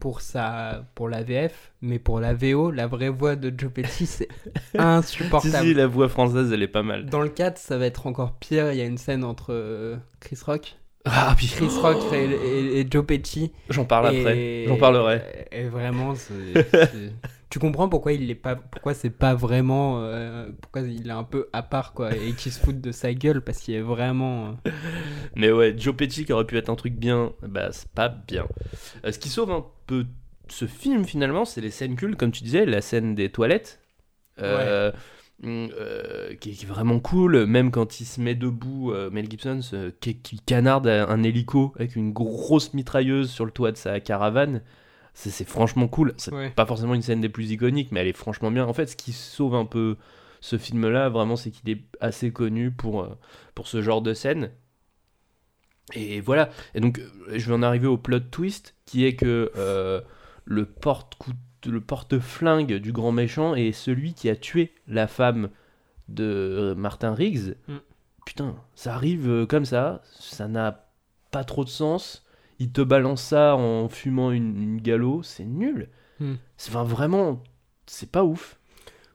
pour, 0.01 0.21
sa, 0.21 0.85
pour 0.97 1.09
la 1.09 1.23
VF, 1.23 1.71
mais 1.81 2.01
pour 2.01 2.19
la 2.19 2.35
VO, 2.35 2.73
la 2.73 2.89
vraie 2.89 3.09
voix 3.09 3.37
de 3.37 3.55
Joe 3.57 3.71
Pesci, 3.73 4.07
c'est 4.07 4.27
Si, 4.73 4.79
insupportable. 4.79 5.65
si, 5.69 5.73
la 5.75 5.87
voix 5.87 6.09
française, 6.09 6.53
elle 6.53 6.63
est 6.65 6.69
pas 6.69 6.83
mal. 6.83 7.07
Dans 7.07 7.21
le 7.21 7.29
4, 7.29 7.57
ça 7.57 7.79
va 7.79 7.87
être 7.87 8.09
encore 8.09 8.35
pire. 8.35 8.73
Il 8.73 8.79
y 8.79 8.83
a 8.83 8.87
une 8.87 8.99
scène 8.99 9.23
entre 9.23 9.53
euh, 9.53 9.97
Chris 10.19 10.39
Rock, 10.45 10.77
Ah, 11.07 11.35
puis 11.37 11.47
Chris 11.47 11.69
Rock 11.81 11.97
et, 12.13 12.25
et- 12.25 12.81
et 12.81 12.87
Joe 12.91 13.05
Pesci. 13.07 13.53
j'en 13.71 13.85
parle 13.87 14.15
Et- 14.15 14.21
après. 14.21 14.65
J'en 14.69 14.77
parlerai. 14.77 15.47
Et 15.51 15.65
vraiment, 15.65 16.15
c'est- 16.15 16.53
c'est- 16.71 17.13
tu 17.51 17.59
comprends 17.59 17.89
pourquoi 17.89 18.13
il 18.13 18.31
est 18.31 18.35
pas, 18.35 18.55
pourquoi 18.55 18.93
c'est 18.93 19.09
pas 19.11 19.35
vraiment, 19.35 20.03
euh, 20.03 20.51
pourquoi 20.61 20.83
il 20.83 21.09
est 21.09 21.11
un 21.13 21.25
peu 21.25 21.49
à 21.55 21.63
part 21.63 21.95
quoi, 21.95 22.15
et 22.15 22.33
qu'il 22.35 22.53
se 22.53 22.61
fout 22.61 22.79
de 22.81 22.93
sa 22.93 23.15
gueule 23.15 23.41
parce 23.43 23.59
qu'il 23.61 23.75
est 23.75 23.81
vraiment. 23.81 24.59
euh, 24.67 24.71
Mais 25.37 25.51
ouais, 25.51 25.75
Joe 25.77 25.97
Pesci 25.97 26.27
qui 26.27 26.33
aurait 26.35 26.45
pu 26.47 26.59
être 26.59 26.69
un 26.69 26.77
truc 26.77 26.95
bien, 26.95 27.33
bah 27.43 27.71
c'est 27.73 27.89
pas 27.91 28.09
bien. 28.11 28.47
Euh, 29.07 29.11
ce 29.13 29.19
qui 29.19 29.31
sauve 29.31 29.51
un 29.53 29.65
peu 29.87 30.05
ce 30.49 30.67
film 30.67 31.05
finalement, 31.07 31.45
c'est 31.47 31.61
les 31.63 31.71
scènes 31.71 31.97
cultes, 31.97 32.19
comme 32.19 32.31
tu 32.33 32.45
disais, 32.45 32.67
la 32.67 32.83
scène 32.83 33.15
des 33.15 33.31
toilettes. 33.31 33.81
Euh, 34.43 34.91
hum, 34.91 34.97
euh, 35.45 36.35
qui, 36.37 36.51
est, 36.51 36.53
qui 36.53 36.65
est 36.65 36.69
vraiment 36.69 37.01
cool, 37.01 37.47
même 37.47 37.71
quand 37.71 38.01
il 38.01 38.05
se 38.05 38.21
met 38.21 38.35
debout, 38.35 38.93
euh, 38.93 39.11
Mel 39.11 39.29
Gibson, 39.31 39.61
ce- 39.63 39.91
qui, 39.91 40.17
qui 40.19 40.39
canarde 40.41 40.87
un 40.87 41.23
hélico 41.23 41.73
avec 41.77 41.97
une 41.97 42.13
grosse 42.13 42.75
mitrailleuse 42.75 43.31
sur 43.31 43.45
le 43.47 43.51
toit 43.51 43.73
de 43.73 43.77
sa 43.77 44.01
caravane. 44.01 44.63
C'est 45.15 45.31
c'est 45.31 45.49
franchement 45.49 45.89
cool. 45.89 46.15
C'est 46.19 46.33
Ouais. 46.33 46.51
pas 46.51 46.67
forcément 46.67 46.95
une 46.95 47.03
scène 47.03 47.21
des 47.21 47.29
plus 47.29 47.51
iconiques, 47.51 47.91
mais 47.93 48.01
elle 48.01 48.07
est 48.09 48.13
franchement 48.13 48.51
bien. 48.51 48.65
En 48.67 48.73
fait, 48.73 48.87
ce 48.87 48.97
qui 48.97 49.13
sauve 49.13 49.55
un 49.55 49.65
peu 49.65 49.97
ce 50.41 50.57
film-là, 50.57 51.09
vraiment, 51.09 51.37
c'est 51.37 51.51
qu'il 51.51 51.69
est 51.71 51.83
assez 52.01 52.33
connu 52.33 52.71
pour, 52.71 53.03
euh, 53.03 53.19
pour 53.55 53.67
ce 53.67 53.83
genre 53.83 54.03
de 54.03 54.15
scène. 54.15 54.51
Et 55.95 56.21
voilà. 56.21 56.51
Et 56.75 56.81
donc, 56.81 56.99
euh, 57.01 57.09
je 57.37 57.47
vais 57.49 57.55
en 57.55 57.63
arriver 57.63 57.87
au 57.89 57.99
plot 57.99 58.21
twist, 58.21 58.77
qui 58.87 59.05
est 59.05 59.17
que 59.17 59.51
euh, 59.57 60.01
le 60.45 60.65
porte 60.65 61.15
le 61.67 61.81
porte-flingue 61.81 62.75
du 62.75 62.93
grand 62.93 63.13
méchant 63.13 63.55
est 63.55 63.73
celui 63.73 64.15
qui 64.15 64.29
a 64.29 64.37
tué 64.37 64.73
la 64.89 65.07
femme 65.07 65.51
de 66.09 66.25
euh, 66.25 66.75
Martin 66.75 67.15
Riggs. 67.15 67.57
Mm. 67.69 67.77
Putain, 68.27 68.57
ça 68.75 68.95
arrive 68.95 69.29
euh, 69.29 69.47
comme 69.47 69.65
ça, 69.65 70.03
ça 70.19 70.49
n'a 70.49 70.87
pas 71.31 71.45
trop 71.45 71.65
de 71.65 71.71
sens. 71.71 72.27
Il 72.59 72.71
te 72.71 72.83
balance 72.83 73.23
ça 73.23 73.57
en 73.57 73.89
fumant 73.89 74.31
une, 74.31 74.63
une 74.63 74.81
gallo, 74.81 75.23
c'est 75.23 75.45
nul. 75.45 75.89
Mm. 76.21 76.35
Enfin, 76.69 76.85
vraiment, 76.85 77.43
c'est 77.87 78.11
pas 78.11 78.25
ouf. 78.25 78.60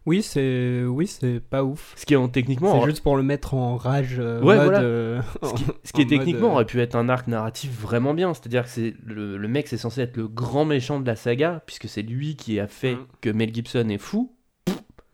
Oui, 0.05 0.21
c'est, 0.21 0.83
oui, 0.85 1.07
c'est 1.07 1.39
pas 1.39 1.63
ouf. 1.63 1.93
Ce 1.97 2.05
qui 2.05 2.13
est 2.13 2.17
en 2.17 2.27
techniquement, 2.27 2.79
C'est 2.81 2.89
juste 2.89 3.01
pour 3.01 3.17
le 3.17 3.23
mettre 3.23 3.55
en 3.55 3.75
rage. 3.75 4.17
euh, 4.19 4.39
Ouais, 4.41 4.55
mode, 4.55 4.65
voilà. 4.65 4.81
euh, 4.81 5.21
ce 5.41 5.53
qui, 5.53 5.63
en- 5.63 5.73
ce 5.83 5.93
qui 5.93 6.01
est 6.01 6.05
en 6.05 6.07
techniquement 6.09 6.47
euh, 6.49 6.51
aurait 6.51 6.65
pu 6.65 6.79
être 6.79 6.95
un 6.95 7.09
arc 7.09 7.27
narratif 7.27 7.71
vraiment 7.81 8.13
bien. 8.13 8.33
C'est-à-dire 8.35 8.63
que 8.65 8.69
c'est 8.69 8.93
le, 9.03 9.37
le 9.37 9.47
mec 9.47 9.67
c'est 9.67 9.77
censé 9.77 10.01
être 10.01 10.15
le 10.17 10.27
grand 10.27 10.63
méchant 10.65 10.99
de 10.99 11.07
la 11.07 11.15
saga, 11.15 11.63
puisque 11.65 11.89
c'est 11.89 12.03
lui 12.03 12.35
qui 12.35 12.59
a 12.59 12.67
fait 12.67 12.93
Mm. 12.95 13.05
que 13.21 13.29
Mel 13.31 13.53
Gibson 13.53 13.89
est 13.89 13.97
fou. 13.97 14.31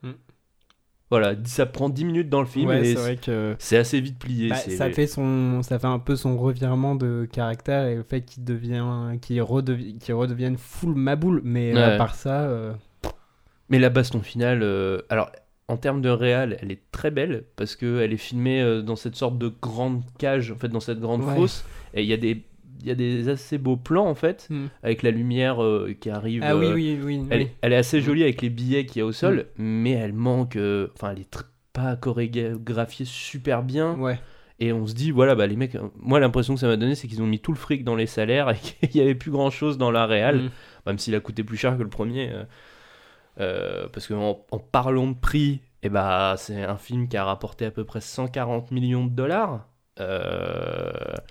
Mm. 0.02 0.10
Voilà, 1.10 1.34
ça 1.44 1.64
prend 1.66 1.88
10 1.88 2.04
minutes 2.06 2.28
dans 2.28 2.40
le 2.40 2.46
film 2.46 2.68
ouais, 2.68 2.86
et 2.90 2.96
c'est 2.96 3.16
que. 3.20 3.54
c'est 3.58 3.76
assez 3.78 4.00
vite 4.00 4.18
plié. 4.18 4.48
Bah, 4.50 4.56
ça 4.56 4.90
fait 4.90 5.06
son 5.06 5.62
ça 5.62 5.78
fait 5.78 5.86
un 5.86 5.98
peu 5.98 6.16
son 6.16 6.36
revirement 6.38 6.94
de 6.96 7.26
caractère 7.30 7.86
et 7.86 7.94
le 7.96 8.02
fait 8.02 8.22
qu'il 8.22 8.44
devient 8.44 8.84
qu'il 9.22 9.40
redevi- 9.42 9.98
qu'il 9.98 10.14
redevienne 10.14 10.56
full 10.58 10.94
maboule 10.94 11.40
mais 11.44 11.72
Ouais. 11.74 11.82
à 11.82 11.96
part 11.98 12.14
ça 12.14 12.48
Mais 13.72 13.78
la 13.80 13.88
baston 13.90 14.20
finale, 14.20 14.60
euh, 14.62 15.00
alors 15.08 15.30
en 15.68 15.76
termes 15.76 16.00
de 16.02 16.10
réal, 16.10 16.58
elle 16.60 16.70
est 16.70 16.82
très 16.92 17.10
belle 17.10 17.44
parce 17.56 17.74
qu'elle 17.74 18.12
est 18.12 18.16
filmée 18.18 18.60
euh, 18.62 18.82
dans 18.82 18.96
cette 18.96 19.16
sorte 19.16 19.38
de 19.38 19.48
grande 19.62 20.02
cage, 20.18 20.52
en 20.52 20.56
fait, 20.56 20.68
dans 20.68 20.80
cette 20.80 21.00
grande 21.00 21.24
Ouais. 21.24 21.34
fosse. 21.34 21.64
Et 21.94 22.02
il 22.02 22.08
y 22.08 22.12
a 22.12 22.16
des 22.18 22.44
il 22.84 22.88
y 22.88 22.90
a 22.90 22.96
des 22.96 23.28
assez 23.28 23.58
beaux 23.58 23.76
plans 23.76 24.06
en 24.08 24.16
fait, 24.16 24.48
Hmm. 24.50 24.66
avec 24.82 25.02
la 25.04 25.12
lumière 25.12 25.62
euh, 25.62 25.94
qui 26.00 26.10
arrive. 26.10 26.42
ah 26.44 26.56
oui 26.56 26.66
euh, 26.66 26.74
oui 26.74 26.98
oui, 27.02 27.26
Elle, 27.62 27.72
est 27.72 27.76
assez 27.76 28.00
jolie 28.00 28.24
avec 28.24 28.42
les 28.42 28.50
billets 28.50 28.86
qu'il 28.86 28.98
y 28.98 29.02
a 29.02 29.06
au 29.06 29.12
sol, 29.12 29.46
Mm. 29.56 29.62
mais 29.64 29.90
elle 29.92 30.12
manque. 30.12 30.56
euh, 30.56 30.88
Enfin, 30.94 31.12
elle 31.12 31.20
est 31.20 31.44
pas 31.72 31.94
chorégraphiée 31.94 33.06
super 33.06 33.62
bien. 33.62 33.94
ouais 33.98 34.18
Et 34.58 34.72
on 34.72 34.86
se 34.88 34.94
dit, 34.94 35.12
voilà, 35.12 35.34
bah 35.36 35.46
les 35.46 35.54
mecs. 35.56 35.76
Moi, 35.96 36.18
l'impression 36.18 36.54
que 36.54 36.60
ça 36.60 36.66
m'a 36.66 36.76
donné, 36.76 36.94
c'est 36.96 37.06
qu'ils 37.06 37.22
ont 37.22 37.26
mis 37.26 37.38
tout 37.38 37.52
le 37.52 37.58
fric 37.58 37.84
dans 37.84 37.94
les 37.96 38.06
salaires 38.06 38.50
et 38.50 38.56
qu'il 38.88 39.00
y 39.00 39.04
avait 39.04 39.14
plus 39.14 39.30
grand 39.30 39.50
chose 39.50 39.78
dans 39.78 39.92
la 39.92 40.06
réal, 40.06 40.36
Mm. 40.38 40.50
même 40.86 40.98
s'il 40.98 41.14
a 41.14 41.20
coûté 41.20 41.44
plus 41.44 41.56
cher 41.56 41.76
que 41.78 41.82
le 41.84 41.88
premier. 41.88 42.30
Euh, 43.40 43.88
parce 43.92 44.06
qu'en 44.08 44.44
en 44.50 44.58
parlant 44.58 45.08
de 45.08 45.14
prix, 45.16 45.60
et 45.82 45.88
bah, 45.88 46.34
c'est 46.38 46.62
un 46.62 46.76
film 46.76 47.08
qui 47.08 47.16
a 47.16 47.24
rapporté 47.24 47.64
à 47.66 47.70
peu 47.70 47.84
près 47.84 48.00
140 48.00 48.70
millions 48.70 49.04
de 49.06 49.10
dollars. 49.10 49.66
Euh, 50.00 50.90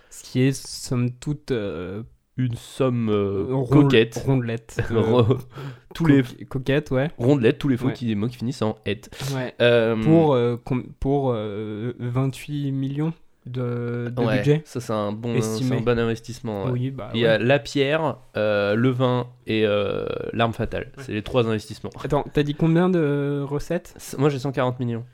ce 0.09 0.23
qui 0.23 0.41
est 0.41 0.51
somme 0.53 1.11
toute 1.11 1.51
euh, 1.51 2.03
une 2.37 2.55
somme 2.55 3.09
ronde- 3.09 3.69
coquette. 3.85 4.21
rondelette 4.25 4.79
tous 5.95 6.05
les 6.05 6.23
coquette 6.49 6.91
ouais 6.91 7.09
rondelettes, 7.17 7.57
tous 7.57 7.67
les 7.69 7.77
faux 7.77 7.87
Ouais. 7.87 7.93
qui, 7.93 8.13
mots 8.15 8.27
qui 8.27 8.37
finissent 8.37 8.61
en 8.61 8.77
et. 8.85 9.01
ouais 9.35 9.55
pour 10.03 10.37
pour 10.99 11.31
euh, 11.33 11.93
28 11.99 12.71
millions 12.71 13.13
de, 13.45 14.11
de 14.15 14.21
ouais, 14.21 14.37
budget 14.37 14.61
Ça, 14.65 14.79
c'est 14.79 14.93
un, 14.93 15.11
bon, 15.11 15.35
un 15.35 15.81
bon 15.81 15.99
investissement. 15.99 16.65
ouais. 16.65 16.71
oui 16.71 16.91
bah 16.91 17.09
Il 17.13 17.21
y 17.21 17.25
a 17.25 17.37
ouais. 17.37 17.43
la 17.43 17.59
pierre, 17.59 18.17
euh, 18.37 18.75
le 18.75 18.89
vin 18.89 19.27
et 19.47 19.65
euh, 19.65 20.05
l'arme 20.33 20.53
fatale. 20.53 20.91
C'est 20.99 21.11
les 21.13 21.23
trois 21.23 21.47
investissements. 21.47 21.89
attends 22.03 22.23
t'as 22.33 22.43
dit 22.43 22.53
combien 22.55 22.89
de 22.89 23.43
recettes? 23.47 23.95
Moi, 24.17 24.29
j'ai 24.29 24.39
140 24.39 24.79
millions. 24.79 25.05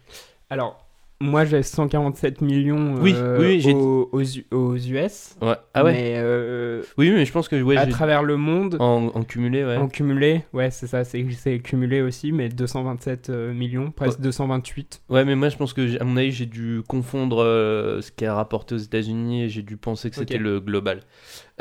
alors 0.50 0.87
moi 1.20 1.46
j'ai 1.46 1.64
147 1.64 2.42
millions 2.42 2.96
Oui, 3.02 3.14
euh, 3.16 3.40
oui, 3.40 3.60
j'ai 3.60 3.74
aux, 3.74 4.10
aux 4.12 4.22
U- 4.24 4.46
aux 4.52 4.76
US 4.76 5.36
Ouais. 5.42 5.56
Ah 5.74 5.84
ouais 5.84 5.94
mais 5.94 6.14
euh, 6.18 6.84
Oui, 6.98 7.10
mais 7.12 7.26
je 7.26 7.32
pense 7.32 7.48
que 7.48 7.60
ouais, 7.62 7.76
à 7.78 7.88
travers 7.88 8.22
le 8.24 8.38
monde, 8.38 8.78
en, 8.80 9.08
en 9.14 9.24
cumulé, 9.24 9.64
ouais. 9.66 9.78
en 9.78 9.88
cumulé, 9.88 10.44
ouais, 10.54 10.70
c'est 10.70 10.88
ça, 10.88 11.04
c'est 11.04 11.24
cumulé 11.60 12.02
aussi, 12.02 12.32
mais 12.32 12.50
227 12.50 13.30
euh, 13.30 13.54
millions, 13.54 13.92
presque 13.92 14.20
Ouais. 14.20 14.24
228. 14.26 15.02
Ouais, 15.10 15.26
mais 15.26 15.36
moi, 15.36 15.50
je 15.50 15.58
pense 15.58 15.74
que, 15.74 16.00
à 16.00 16.04
mon 16.04 16.18
avis, 16.18 16.32
j'ai 16.32 16.46
dû 16.46 16.82
confondre 16.88 17.44
euh, 17.44 18.02
ce 18.02 18.12
qui 18.12 18.26
a 18.26 18.34
rapporté 18.36 18.76
aux 18.76 18.80
États-Unis 18.80 19.44
et 19.44 19.50
j'ai 19.50 19.64
dû 19.64 19.78
penser 19.78 20.10
que 20.10 20.16
c'était 20.16 20.38
le 20.38 20.60
global. 20.60 21.02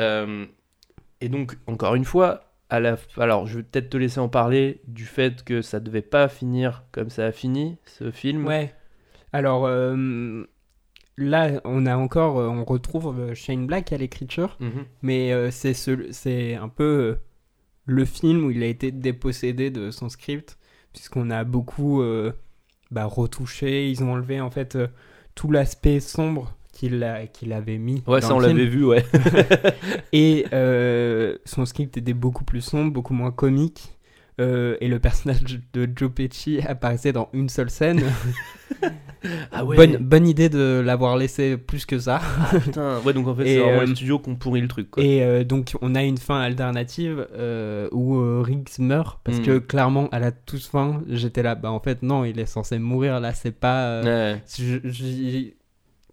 Euh, 0.00 0.44
et 1.20 1.28
donc, 1.28 1.56
encore 1.66 1.94
une 1.94 2.04
fois, 2.04 2.40
à 2.68 2.80
la... 2.80 2.96
alors, 3.16 3.46
je 3.46 3.58
vais 3.58 3.62
peut-être 3.62 3.88
te 3.90 3.96
laisser 3.96 4.20
en 4.20 4.28
parler 4.28 4.80
du 4.86 5.04
fait 5.04 5.44
que 5.44 5.62
ça 5.62 5.80
devait 5.80 6.02
pas 6.02 6.28
finir 6.28 6.84
comme 6.92 7.08
ça 7.10 7.24
a 7.26 7.32
fini, 7.32 7.78
ce 7.86 8.10
film. 8.10 8.46
Ouais. 8.46 8.74
Alors 9.36 9.66
euh, 9.66 10.44
là, 11.18 11.60
on 11.64 11.84
a 11.84 11.94
encore, 11.96 12.38
euh, 12.38 12.48
on 12.48 12.64
retrouve 12.64 13.18
euh, 13.20 13.34
Shane 13.34 13.66
Black 13.66 13.92
à 13.92 13.98
l'écriture, 13.98 14.56
Mhm. 14.60 14.84
mais 15.02 15.50
c'est 15.50 15.74
ce- 15.74 16.10
c'est 16.10 16.54
un 16.54 16.68
peu 16.68 17.16
le 17.84 18.04
film 18.06 18.46
où 18.46 18.50
il 18.50 18.62
a 18.62 18.66
été 18.66 18.90
dépossédé 18.92 19.70
de 19.70 19.90
son 19.90 20.08
script, 20.08 20.56
puisqu'on 20.94 21.30
a 21.30 21.44
beaucoup 21.44 22.02
bah, 22.90 23.04
retouché, 23.04 23.90
ils 23.90 24.02
ont 24.02 24.12
enlevé 24.12 24.40
en 24.40 24.50
fait 24.50 24.78
tout 25.34 25.50
l'aspect 25.50 26.00
sombre 26.00 26.54
qu'il 26.72 27.02
a- 27.04 27.26
qu'il 27.26 27.52
avait 27.52 27.78
mis. 27.78 28.02
Ouais, 28.06 28.20
dans 28.20 28.28
ça, 28.28 28.34
on 28.34 28.38
l'avait 28.38 28.66
vu, 28.66 28.84
ouais. 28.84 29.04
Et 30.12 30.46
euh, 30.52 31.36
son 31.44 31.66
script 31.66 31.96
était 31.96 32.14
beaucoup 32.14 32.44
plus 32.44 32.60
sombre, 32.62 32.92
beaucoup 32.92 33.12
moins 33.14 33.32
comique. 33.32 33.95
Euh, 34.38 34.76
et 34.82 34.88
le 34.88 34.98
personnage 34.98 35.60
de 35.72 35.88
Joe 35.96 36.10
Pesci 36.14 36.60
apparaissait 36.60 37.12
dans 37.12 37.30
une 37.32 37.48
seule 37.48 37.70
scène. 37.70 38.02
ah 39.52 39.64
ouais. 39.64 39.76
bonne, 39.76 39.96
bonne 39.96 40.28
idée 40.28 40.48
de 40.48 40.82
l'avoir 40.84 41.16
laissé 41.16 41.56
plus 41.56 41.86
que 41.86 41.98
ça. 41.98 42.20
Putain. 42.64 42.98
Ouais, 43.00 43.12
donc 43.14 43.26
en 43.28 43.34
fait, 43.34 43.44
c'est 43.46 43.58
vraiment 43.58 43.80
euh, 43.80 43.86
les 43.86 43.94
studios 43.94 44.18
qui 44.18 44.28
ont 44.30 44.36
pourri 44.36 44.60
le 44.60 44.68
truc, 44.68 44.90
quoi. 44.90 45.02
Et 45.02 45.22
euh, 45.22 45.42
donc 45.44 45.72
on 45.80 45.94
a 45.94 46.02
une 46.02 46.18
fin 46.18 46.38
alternative 46.40 47.26
euh, 47.34 47.88
où 47.92 48.42
Riggs 48.42 48.78
meurt. 48.78 49.20
Parce 49.24 49.38
Mm. 49.38 49.42
que 49.42 49.58
clairement, 49.58 50.08
à 50.12 50.18
la 50.18 50.32
toute 50.32 50.62
fin, 50.64 51.02
j'étais 51.08 51.42
là. 51.42 51.54
Bah 51.54 51.70
en 51.70 51.80
fait, 51.80 52.02
non, 52.02 52.24
il 52.24 52.38
est 52.38 52.46
censé 52.46 52.78
mourir. 52.78 53.20
Là, 53.20 53.32
c'est 53.32 53.52
pas. 53.52 54.02
Ouais. 54.02 54.42
je- 54.58 54.80
je- 54.84 55.50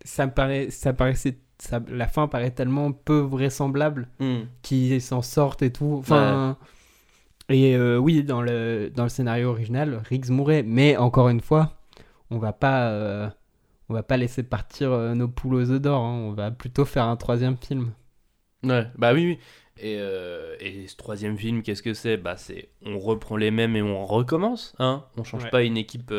ça, 0.05 0.25
me 0.25 0.31
paraît, 0.31 0.67
ça 0.69 0.93
paraissait 0.93 1.37
ça, 1.59 1.79
la 1.89 2.07
fin 2.07 2.27
paraît 2.27 2.51
tellement 2.51 2.91
peu 2.91 3.19
vraisemblable 3.19 4.07
Hmm. 4.19 4.41
qu'ils 4.63 5.01
s'en 5.01 5.21
sortent 5.21 5.61
et 5.61 5.71
tout. 5.71 5.95
Enfin, 5.99 6.57
et 7.49 7.75
euh, 7.75 7.97
oui, 7.97 8.23
dans 8.23 8.41
le 8.41 8.89
dans 8.93 9.03
le 9.03 9.09
scénario 9.09 9.49
original, 9.49 10.01
Riggs 10.09 10.29
mourait, 10.29 10.63
mais 10.63 10.97
encore 10.97 11.29
une 11.29 11.41
fois, 11.41 11.73
on 12.29 12.37
va 12.37 12.53
pas 12.53 12.89
euh, 12.89 13.29
on 13.89 13.93
va 13.93 14.03
pas 14.03 14.17
laisser 14.17 14.43
partir 14.43 14.91
euh, 14.91 15.13
nos 15.13 15.27
poules 15.27 15.55
aux 15.55 15.71
œufs 15.71 15.81
d'or. 15.81 16.01
hein. 16.01 16.13
On 16.13 16.31
va 16.31 16.51
plutôt 16.51 16.85
faire 16.85 17.05
un 17.05 17.15
troisième 17.17 17.57
film. 17.57 17.91
Ouais, 18.63 18.87
bah 18.97 19.13
oui, 19.13 19.25
oui. 19.25 19.39
Et, 19.81 19.93
et 20.59 20.87
ce 20.87 20.95
troisième 20.95 21.35
film, 21.35 21.63
qu'est-ce 21.63 21.81
que 21.81 21.95
c'est? 21.95 22.15
Bah 22.15 22.37
c'est, 22.37 22.69
on 22.85 22.99
reprend 22.99 23.35
les 23.37 23.49
mêmes 23.49 23.75
et 23.75 23.81
on 23.81 24.05
recommence, 24.05 24.73
hein 24.77 25.03
On 25.17 25.23
change 25.23 25.45
Ouais. 25.45 25.49
pas 25.49 25.63
une 25.63 25.77
équipe... 25.77 26.13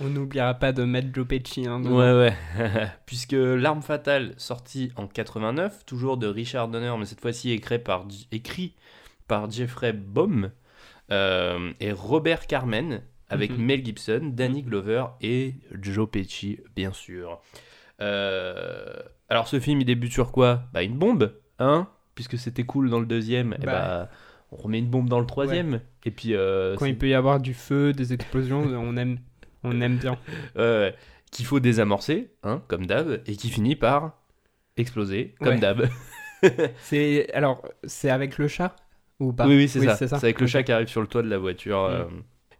On 0.00 0.08
n'oubliera 0.08 0.54
pas 0.54 0.72
de 0.72 0.82
mettre 0.82 1.08
Joe 1.14 1.24
Pesci. 1.26 1.66
Hein. 1.68 1.84
Ouais, 1.84 2.12
ouais. 2.12 2.34
Puisque 3.06 3.36
L'Arme 3.38 3.80
Fatale, 3.80 4.34
sorti 4.38 4.90
en 4.96 5.06
89, 5.06 5.86
toujours 5.86 6.16
de 6.16 6.26
Richard 6.26 6.66
Donner, 6.66 6.92
mais 6.98 7.04
cette 7.06 7.20
fois-ci 7.20 7.52
écrit 7.52 7.78
par, 7.78 8.06
écrit 8.32 8.74
par 9.28 9.48
Jeffrey 9.48 9.92
Baum, 9.92 10.50
euh, 11.10 11.72
et 11.80 11.92
Robert 11.92 12.46
Carmen, 12.46 13.02
avec 13.28 13.50
Mhm. 13.50 13.64
Mel 13.64 13.84
Gibson, 13.84 14.30
Danny 14.32 14.62
Glover 14.62 15.04
et 15.20 15.54
Joe 15.80 16.08
Pesci, 16.10 16.60
bien 16.74 16.92
sûr. 16.92 17.40
Euh, 18.00 18.92
alors, 19.28 19.48
ce 19.48 19.58
film, 19.60 19.80
il 19.80 19.84
débute 19.84 20.12
sur 20.12 20.30
quoi? 20.32 20.62
Bah, 20.72 20.82
une 20.82 20.96
bombe, 20.98 21.32
hein? 21.58 21.88
Puisque 22.14 22.38
c'était 22.38 22.62
cool 22.64 22.88
dans 22.90 23.00
le 23.00 23.06
deuxième, 23.06 23.54
et 23.54 23.66
Bah. 23.66 23.72
bah, 23.72 24.10
on 24.52 24.56
remet 24.56 24.78
une 24.78 24.88
bombe 24.88 25.08
dans 25.08 25.18
le 25.20 25.26
troisième, 25.26 25.80
et 26.04 26.10
puis... 26.10 26.34
euh, 26.34 26.76
Quand 26.76 26.86
il 26.86 26.96
peut 26.96 27.08
y 27.08 27.14
avoir 27.14 27.40
du 27.40 27.52
feu, 27.52 27.92
des 27.92 28.12
explosions, 28.12 28.60
on 28.80 28.96
aime, 28.96 29.18
on 29.64 29.80
aime 29.80 29.96
bien. 29.96 30.16
euh, 30.56 30.92
qu'il 31.32 31.44
faut 31.46 31.58
désamorcer, 31.60 32.30
hein, 32.44 32.62
comme 32.68 32.86
d'hab, 32.86 33.20
et 33.26 33.36
qui 33.36 33.50
finit 33.50 33.74
par 33.76 34.18
exploser, 34.76 35.34
comme 35.40 35.54
Ouais. 35.54 35.58
d'hab. 35.60 35.88
C'est 36.80 37.28
alors, 37.32 37.66
c'est 37.84 38.10
avec 38.10 38.38
le 38.38 38.46
chat? 38.46 38.76
Ou 39.20 39.32
pas 39.32 39.46
oui, 39.46 39.56
oui, 39.56 39.68
c'est 39.68 39.80
ça. 39.84 39.96
c'est 39.96 40.14
avec 40.14 40.40
le 40.40 40.46
chat 40.46 40.62
qui 40.62 40.72
arrive 40.72 40.88
sur 40.88 41.00
le 41.00 41.06
toit 41.06 41.22
de 41.22 41.28
la 41.28 41.38
voiture. 41.38 41.82
Mm. 41.88 41.92
euh, 41.92 42.04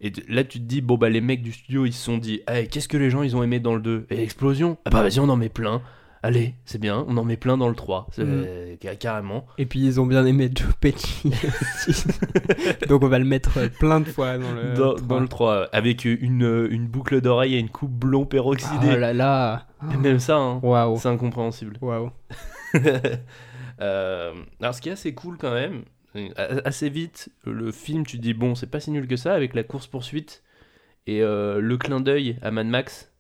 et 0.01 0.13
t- 0.13 0.25
là, 0.29 0.45
tu 0.45 0.59
te 0.59 0.65
dis, 0.65 0.81
bon, 0.83 0.97
bah, 0.99 1.09
les 1.09 1.21
mecs 1.23 1.43
du 1.43 1.53
studio, 1.53 1.87
ils 1.87 1.93
se 1.93 2.05
sont 2.05 2.19
dit, 2.19 2.41
hey, 2.49 2.69
qu'est-ce 2.69 2.89
que 2.89 2.97
les 2.99 3.09
gens, 3.11 3.23
ils 3.23 3.35
ont 3.37 3.43
aimé 3.43 3.61
dans 3.61 3.75
le 3.75 3.81
2 3.81 4.07
Et 4.11 4.23
explosion 4.23 4.77
Ah 4.85 4.91
bah, 4.91 5.03
vas-y, 5.03 5.21
on 5.21 5.29
en 5.29 5.37
met 5.37 5.49
plein. 5.49 5.81
Allez, 6.23 6.55
c'est 6.65 6.81
bien, 6.81 7.05
on 7.09 7.17
en 7.19 7.25
met 7.25 7.37
plein 7.37 7.57
dans 7.57 7.69
le 7.69 7.75
3. 7.75 8.09
C'est- 8.11 8.25
Mm. 8.25 8.77
ca- 8.83 8.97
Carrément. 8.97 9.47
Et 9.59 9.67
puis 9.67 9.81
ils 9.81 10.01
ont 10.01 10.07
bien 10.07 10.27
aimé 10.27 10.51
Joe 10.55 10.75
Pesci. 10.81 11.31
Donc 12.89 13.03
on 13.05 13.09
va 13.09 13.19
le 13.19 13.25
mettre 13.25 13.59
euh, 13.59 13.69
plein 13.69 14.01
de 14.01 14.07
fois 14.09 14.37
dans 14.39 14.51
le. 14.53 14.75
dans, 14.75 14.95
trois. 14.95 15.07
dans 15.07 15.21
le 15.21 15.29
3, 15.29 15.69
avec 15.73 16.05
une, 16.05 16.67
une 16.71 16.87
boucle 16.89 17.21
d'oreille 17.21 17.55
et 17.55 17.59
une 17.59 17.69
coupe 17.69 17.93
blond 17.93 18.23
Oh 18.23 18.27
peroxydée. 18.27 18.97
là 18.97 19.13
là. 19.13 19.67
Et 19.93 19.97
Même 19.97 20.19
ça, 20.19 20.37
hein, 20.37 20.59
Waouh. 20.63 20.97
c'est 20.99 21.09
incompréhensible. 21.09 21.77
Waouh. 21.81 22.11
Euh, 23.81 24.33
alors, 24.63 24.75
ce 24.75 24.81
qui 24.81 24.89
est 24.89 24.93
assez 24.93 25.13
cool 25.13 25.37
quand 25.37 25.53
même, 25.53 25.75
euh, 25.75 25.83
assez 26.37 26.89
vite, 26.89 27.29
le 27.45 27.71
film, 27.73 28.05
tu 28.07 28.17
te 28.17 28.23
dis, 28.23 28.35
bon, 28.35 28.55
c'est 28.55 28.67
pas 28.71 28.81
si 28.81 28.91
nul 28.91 29.07
que 29.07 29.17
ça, 29.17 29.35
avec 29.35 29.55
la 29.55 29.63
course-poursuite 29.63 30.43
et 31.07 31.23
euh, 31.23 31.61
le 31.61 31.77
clin 31.77 32.01
d'œil 32.01 32.37
à 32.43 32.51
Mad 32.51 32.67
Max. 32.67 33.11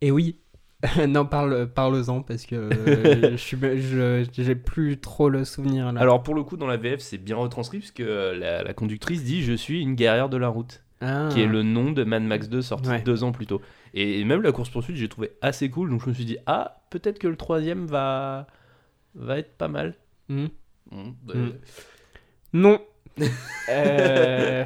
Et 0.00 0.10
oui. 0.10 0.38
non, 1.08 1.26
parle, 1.26 1.68
parle-en 1.72 2.22
parce 2.22 2.46
que 2.46 2.54
euh, 2.54 3.36
je 3.36 4.26
j'ai 4.32 4.54
plus 4.54 5.00
trop 5.00 5.28
le 5.28 5.44
souvenir 5.44 5.92
là. 5.92 6.00
Alors, 6.00 6.22
pour 6.22 6.34
le 6.36 6.44
coup, 6.44 6.56
dans 6.56 6.68
la 6.68 6.76
VF, 6.76 7.00
c'est 7.00 7.18
bien 7.18 7.36
retranscrit, 7.36 7.78
puisque 7.78 8.00
euh, 8.00 8.36
la, 8.38 8.62
la 8.62 8.74
conductrice 8.74 9.24
dit, 9.24 9.42
je 9.42 9.54
suis 9.54 9.82
une 9.82 9.94
guerrière 9.96 10.28
de 10.28 10.36
la 10.36 10.46
route, 10.48 10.82
Ah. 11.00 11.28
qui 11.32 11.40
est 11.40 11.46
le 11.46 11.64
nom 11.64 11.90
de 11.90 12.04
Mad 12.04 12.22
Max 12.22 12.48
2, 12.48 12.62
sorti 12.62 12.88
Ouais. 12.90 13.02
deux 13.02 13.24
ans 13.24 13.32
plus 13.32 13.46
tôt. 13.46 13.60
Et 13.94 14.22
même 14.24 14.42
la 14.42 14.52
course-poursuite, 14.52 14.94
j'ai 14.96 15.08
trouvé 15.08 15.32
assez 15.42 15.68
cool, 15.68 15.90
donc 15.90 16.02
je 16.04 16.10
me 16.10 16.14
suis 16.14 16.24
dit, 16.24 16.36
ah, 16.46 16.82
peut-être 16.90 17.18
que 17.18 17.26
le 17.26 17.36
troisième 17.36 17.86
va, 17.86 18.46
va 19.16 19.38
être 19.38 19.56
pas 19.56 19.68
mal. 19.68 19.94
Hmm. 20.28 20.46
Bah, 20.90 21.34
Mm. 21.34 21.50
Non. 22.54 22.80
Euh, 23.68 24.64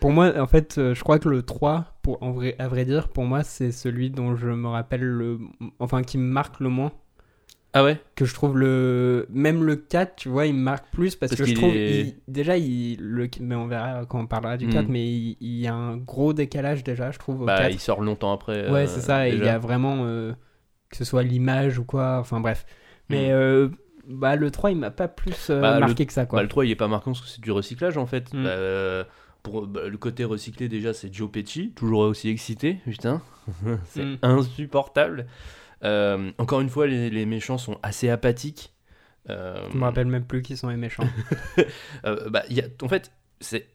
pour 0.00 0.12
moi, 0.12 0.32
en 0.40 0.46
fait, 0.46 0.78
euh, 0.78 0.94
je 0.94 1.02
crois 1.02 1.18
que 1.18 1.28
le 1.28 1.42
3, 1.42 1.92
pour, 2.02 2.22
en 2.22 2.30
vrai, 2.32 2.56
à 2.58 2.68
vrai 2.68 2.84
dire, 2.84 3.08
pour 3.08 3.24
moi, 3.24 3.42
c'est 3.42 3.72
celui 3.72 4.10
dont 4.10 4.34
je 4.36 4.48
me 4.48 4.68
rappelle 4.68 5.02
le. 5.04 5.38
Enfin, 5.78 6.02
qui 6.02 6.16
me 6.18 6.24
marque 6.30 6.60
le 6.60 6.68
moins. 6.70 6.92
Ah 7.72 7.84
ouais? 7.84 8.00
Que 8.14 8.24
je 8.24 8.32
trouve 8.34 8.56
le. 8.58 9.26
Même 9.30 9.62
le 9.64 9.76
4, 9.76 10.16
tu 10.16 10.28
vois, 10.28 10.46
il 10.46 10.54
me 10.54 10.60
marque 10.62 10.86
plus 10.90 11.14
parce, 11.16 11.30
Parce 11.30 11.40
que 11.42 11.46
je 11.46 11.54
trouve. 11.54 11.74
est- 11.74 12.00
il- 12.00 12.14
Déjà, 12.28 12.56
il, 12.56 12.96
le, 13.00 13.28
mais 13.40 13.54
on 13.54 13.66
verra 13.66 14.06
quand 14.06 14.20
on 14.20 14.26
parlera 14.26 14.56
du 14.56 14.68
4, 14.68 14.88
Mm. 14.88 14.92
mais 14.92 15.06
il, 15.06 15.36
il 15.40 15.58
y 15.60 15.66
a 15.66 15.74
un 15.74 15.96
gros 15.96 16.32
décalage 16.32 16.82
déjà, 16.82 17.10
je 17.10 17.18
trouve, 17.18 17.42
au 17.42 17.46
Bah, 17.46 17.58
4. 17.58 17.72
il 17.72 17.78
sort 17.80 18.00
longtemps 18.00 18.32
après. 18.32 18.70
Ouais, 18.70 18.84
euh, 18.84 18.86
c'est 18.86 19.00
ça, 19.00 19.28
et 19.28 19.34
il 19.34 19.44
y 19.44 19.48
a 19.48 19.58
vraiment. 19.58 20.04
euh, 20.06 20.32
que 20.88 20.96
ce 20.96 21.04
soit 21.04 21.22
l'image 21.22 21.78
ou 21.78 21.84
quoi, 21.84 22.16
enfin 22.18 22.40
bref. 22.40 22.64
Mais 23.10 23.28
Mm. 23.28 23.32
euh, 23.32 23.68
bah, 24.10 24.36
le 24.36 24.50
3, 24.50 24.70
il 24.72 24.76
m'a 24.78 24.90
pas 24.90 25.08
plus 25.08 25.48
euh, 25.50 25.60
Bah, 25.60 25.74
le- 25.74 25.80
marqué 25.80 26.04
que 26.06 26.12
ça, 26.12 26.26
quoi. 26.26 26.38
Bah, 26.38 26.42
le 26.42 26.48
3 26.48 26.64
il 26.66 26.70
est 26.70 26.76
pas 26.76 26.88
marquant 26.88 27.12
parce 27.12 27.22
que 27.22 27.28
c'est 27.28 27.40
du 27.40 27.50
recyclage 27.52 27.96
en 27.96 28.06
fait. 28.06 28.32
Mm. 28.34 28.42
Bah, 28.44 28.50
euh, 28.50 29.04
pour 29.42 29.66
bah, 29.66 29.88
le 29.88 29.96
côté 29.96 30.24
recyclé 30.24 30.68
déjà 30.68 30.92
c'est 30.92 31.12
Joe 31.14 31.30
Pesci, 31.30 31.72
toujours 31.74 32.00
aussi 32.00 32.28
excité, 32.28 32.78
putain, 32.84 33.22
c'est 33.84 34.04
Mm. 34.04 34.18
insupportable. 34.22 35.26
Euh, 35.82 36.30
encore 36.38 36.60
une 36.60 36.68
fois 36.68 36.86
les, 36.86 37.08
les 37.08 37.24
méchants 37.24 37.56
sont 37.58 37.78
assez 37.82 38.10
apathiques. 38.10 38.74
Euh, 39.30 39.66
Je 39.72 39.76
me 39.78 39.84
rappelle 39.84 40.06
même 40.08 40.24
plus 40.24 40.42
qui 40.42 40.56
sont 40.56 40.68
les 40.68 40.76
méchants. 40.76 41.06
euh, 42.04 42.28
bah, 42.30 42.42
il 42.50 42.56
y 42.56 42.60
a, 42.60 42.64
en 42.82 42.88
fait 42.88 43.12
c'est 43.40 43.66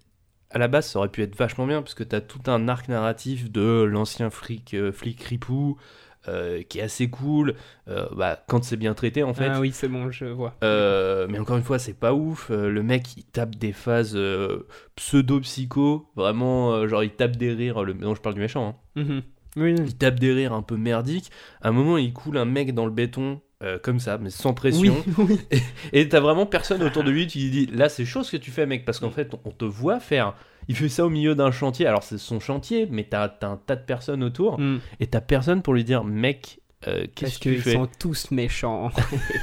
à 0.52 0.60
la 0.60 0.68
base 0.68 0.88
ça 0.88 1.00
aurait 1.00 1.10
pu 1.10 1.24
être 1.24 1.36
vachement 1.36 1.66
bien 1.66 1.82
parce 1.82 1.96
que 1.96 2.04
t'as 2.04 2.22
tout 2.22 2.42
un 2.48 2.68
arc 2.68 2.88
narratif 2.88 3.52
de 3.52 3.84
l'ancien 3.84 4.30
flic 4.30 4.74
euh, 4.76 4.92
flic 4.92 5.22
ripou 5.24 5.78
euh, 6.28 6.62
qui 6.64 6.80
est 6.80 6.84
assez 6.84 7.10
cool 7.10 7.56
euh, 7.88 8.06
bah, 8.16 8.44
quand 8.48 8.64
c'est 8.64 8.78
bien 8.78 8.94
traité 8.94 9.24
en 9.24 9.34
fait. 9.34 9.48
Ah 9.48 9.60
oui, 9.60 9.72
c'est 9.74 9.88
bon, 9.88 10.10
je 10.12 10.26
vois. 10.26 10.56
Euh, 10.64 11.28
mais 11.30 11.40
encore 11.40 11.58
une 11.58 11.64
fois, 11.64 11.80
c'est 11.80 11.94
pas 11.94 12.14
ouf. 12.14 12.50
Le 12.50 12.82
mec, 12.84 13.18
il 13.18 13.24
tape 13.24 13.56
des 13.56 13.74
phases 13.74 14.18
pseudo-psycho. 14.96 16.08
Vraiment, 16.16 16.88
genre, 16.88 17.04
il 17.04 17.12
tape 17.12 17.36
des 17.36 17.52
rires. 17.52 17.84
Le... 17.84 17.94
Non, 17.94 18.16
je 18.16 18.22
parle 18.22 18.36
du 18.36 18.42
méchant. 18.42 18.80
hein. 18.96 19.02
Mhm. 19.02 19.22
Oui, 19.58 19.74
Il 19.78 19.96
tape 19.98 20.20
des 20.20 20.34
rires 20.34 20.54
un 20.54 20.62
peu 20.62 20.76
merdiques. 20.76 21.32
À 21.62 21.70
un 21.70 21.72
moment, 21.72 21.98
il 21.98 22.12
coule 22.12 22.38
un 22.38 22.46
mec 22.46 22.74
dans 22.74 22.86
le 22.86 22.92
béton. 22.92 23.42
comme 23.84 24.00
ça, 24.00 24.18
mais 24.18 24.30
sans 24.30 24.50
oui, 24.50 24.56
pression. 24.56 24.96
oui. 25.18 25.40
Et 25.94 26.08
t'as 26.10 26.20
vraiment 26.20 26.46
personne 26.46 26.84
autour 26.84 27.04
de 27.04 27.10
lui 27.12 27.26
qui 27.28 27.50
dit 27.50 27.66
Là, 27.68 27.90
c'est 27.90 28.06
chaud 28.06 28.24
ce 28.24 28.32
que 28.34 28.38
tu 28.38 28.52
fais, 28.52 28.66
mec, 28.66 28.84
parce 28.86 29.00
qu'en 29.00 29.10
fait, 29.12 29.34
on, 29.34 29.40
on 29.46 29.52
te 29.52 29.66
voit 29.66 30.00
faire. 30.00 30.36
Il 30.68 30.76
fait 30.76 30.90
ça 30.90 31.06
au 31.06 31.10
milieu 31.10 31.36
d'un 31.36 31.52
chantier. 31.52 31.86
Alors, 31.86 32.04
c'est 32.04 32.18
son 32.18 32.40
chantier, 32.40 32.88
mais 32.90 33.04
t'as 33.04 33.30
t'as 33.30 33.50
un 33.50 33.58
tas 33.58 33.76
de 33.76 33.84
personnes 33.84 34.24
autour. 34.24 34.60
Mm. 34.60 34.80
Et 35.00 35.08
t'as 35.08 35.22
personne 35.22 35.62
pour 35.62 35.74
lui 35.74 35.84
dire 35.84 36.04
Mec, 36.04 36.60
euh, 36.88 37.06
qu'est-ce 37.16 37.40
que 37.40 37.44
tu 37.44 37.54
qu'ils 37.54 37.62
fais? 37.62 37.74
sont 37.74 37.88
tous 38.00 38.32
méchants. 38.32 38.92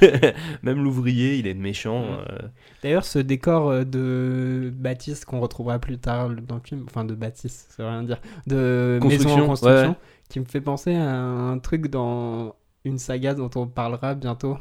Même 0.62 0.82
l'ouvrier, 0.82 1.36
il 1.36 1.46
est 1.46 1.54
méchant. 1.54 2.02
Mm. 2.02 2.24
euh, 2.30 2.38
D'ailleurs, 2.82 3.04
ce 3.04 3.18
décor 3.18 3.68
euh, 3.68 3.84
de 3.84 4.72
Baptiste 4.74 5.24
qu'on 5.24 5.40
retrouvera 5.40 5.78
plus 5.78 5.98
tard 5.98 6.30
dans 6.30 6.56
le 6.56 6.60
film, 6.64 6.84
enfin 6.86 7.04
de 7.04 7.14
Baptiste, 7.14 7.72
ça 7.72 7.82
veut 7.82 7.88
rien 7.88 8.02
dire, 8.02 8.20
de 8.46 8.98
maison 9.02 9.08
Construction, 9.08 9.44
en 9.44 9.46
construction, 9.48 9.88
ouais. 9.90 9.96
qui 10.28 10.40
me 10.40 10.44
fait 10.44 10.60
penser 10.60 10.94
à 10.94 11.10
un 11.10 11.58
truc 11.58 11.88
dans 11.88 12.54
une 12.84 12.98
saga 12.98 13.34
dont 13.34 13.50
on 13.56 13.66
parlera 13.66 14.14
bientôt. 14.14 14.58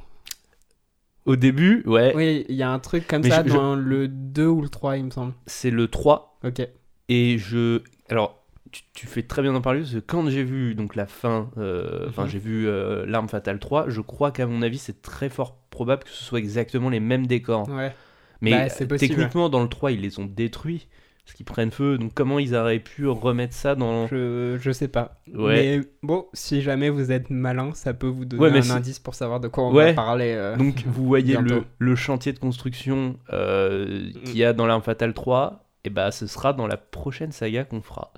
Au 1.26 1.36
début, 1.36 1.84
ouais, 1.86 2.14
Oui, 2.16 2.46
il 2.50 2.56
y 2.56 2.64
a 2.64 2.72
un 2.72 2.80
truc 2.80 3.08
comme 3.08 3.22
Mais 3.22 3.30
ça 3.30 3.44
je- 3.44 3.50
je- 3.50 3.54
dans 3.54 3.76
le 3.76 4.08
2 4.08 4.48
ou 4.48 4.62
le 4.62 4.70
3, 4.70 4.98
il 4.98 5.06
me 5.06 5.12
semble. 5.12 5.34
c'est 5.46 5.70
le 5.72 5.88
3 5.88 6.40
Ok. 6.44 6.68
et 7.10 7.38
je 7.38 7.82
alors 8.10 8.44
tu, 8.72 8.82
tu 8.94 9.06
fais 9.06 9.22
très 9.24 9.42
bien 9.42 9.52
d'en 9.54 9.62
parler 9.62 9.82
parce 9.82 9.94
que 9.94 10.00
quand 10.00 10.28
j'ai 10.30 10.44
vu 10.44 10.74
donc 10.76 10.96
la 10.96 11.06
fin 11.06 11.52
euh, 11.58 12.08
enfin 12.10 12.24
Mhm. 12.24 12.30
j'ai 12.30 12.40
vu 12.40 12.68
euh, 12.68 13.06
l'arme 13.06 13.28
fatale 13.30 13.60
3 13.60 13.86
je 13.90 14.00
crois 14.02 14.32
qu'à 14.32 14.48
mon 14.48 14.62
avis 14.62 14.78
c'est 14.78 15.02
très 15.02 15.30
fort 15.30 15.58
probable 15.70 16.04
que 16.06 16.10
ce 16.10 16.24
soit 16.24 16.40
exactement 16.40 16.90
les 16.90 17.00
mêmes 17.02 17.28
décors 17.28 17.68
Ouais. 17.70 17.94
mais 18.40 18.52
Bah, 18.52 18.64
possible. 18.70 18.98
techniquement 18.98 19.50
dans 19.50 19.62
le 19.62 19.68
3 19.70 19.92
ils 19.92 20.02
les 20.02 20.20
ont 20.20 20.26
détruits 20.26 20.88
parce 21.26 21.36
qu'ils 21.36 21.46
prennent 21.46 21.72
feu 21.72 21.98
donc 21.98 22.14
comment 22.14 22.40
ils 22.40 22.56
auraient 22.56 22.80
pu 22.80 23.08
remettre 23.08 23.54
ça 23.54 23.76
dans 23.76 24.08
Je, 24.08 24.58
je 24.60 24.72
sais 24.72 24.88
pas. 24.88 25.22
Ouais. 25.34 25.78
Mais 25.78 25.82
bon, 26.04 26.26
si 26.34 26.62
jamais 26.62 26.90
vous 26.90 27.12
êtes 27.12 27.30
malin, 27.30 27.74
ça 27.74 27.94
peut 27.94 28.08
vous 28.08 28.26
donner 28.26 28.42
Ouais, 28.60 28.72
un 28.72 28.76
indice 28.76 29.00
pour 29.00 29.16
savoir 29.16 29.40
de 29.40 29.48
quoi 29.48 29.66
on 29.68 29.74
Ouais. 29.74 29.88
va 29.88 29.94
parler. 29.94 30.34
euh. 30.36 30.56
donc 30.58 30.84
vous 30.88 31.06
voyez 31.06 31.38
le, 31.38 31.64
le 31.78 31.96
chantier 31.96 32.34
de 32.34 32.40
construction 32.40 33.18
euh, 33.32 34.10
qu'il 34.26 34.38
y 34.38 34.44
a 34.44 34.54
dans 34.54 34.66
l'arme 34.66 34.82
fatale 34.82 35.14
3 35.14 35.64
et 35.84 35.90
bah 35.90 36.12
ce 36.12 36.28
sera 36.28 36.54
dans 36.54 36.68
la 36.68 36.78
prochaine 36.78 37.32
saga 37.32 37.64
qu'on 37.64 37.82
fera 37.82 38.12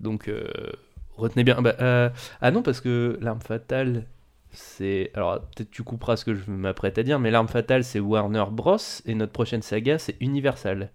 donc 0.00 0.28
euh, 0.28 0.44
retenez 1.16 1.44
bien 1.44 1.62
Bah, 1.62 1.74
euh, 1.80 2.08
ah 2.40 2.50
non 2.50 2.62
parce 2.62 2.80
que 2.80 3.18
l'arme 3.20 3.40
fatale 3.40 4.06
c'est 4.52 5.10
alors 5.14 5.40
peut-être 5.40 5.70
tu 5.70 5.82
couperas 5.82 6.16
ce 6.16 6.24
que 6.24 6.34
je 6.34 6.48
m'apprête 6.50 6.98
à 6.98 7.02
dire 7.02 7.18
mais 7.18 7.30
l'arme 7.32 7.48
fatale 7.48 7.82
c'est 7.84 7.98
Warner 8.00 8.44
Bros 8.52 8.76
et 9.06 9.14
notre 9.14 9.32
prochaine 9.32 9.62
saga 9.62 9.98
c'est 9.98 10.16
Universal 10.20 10.90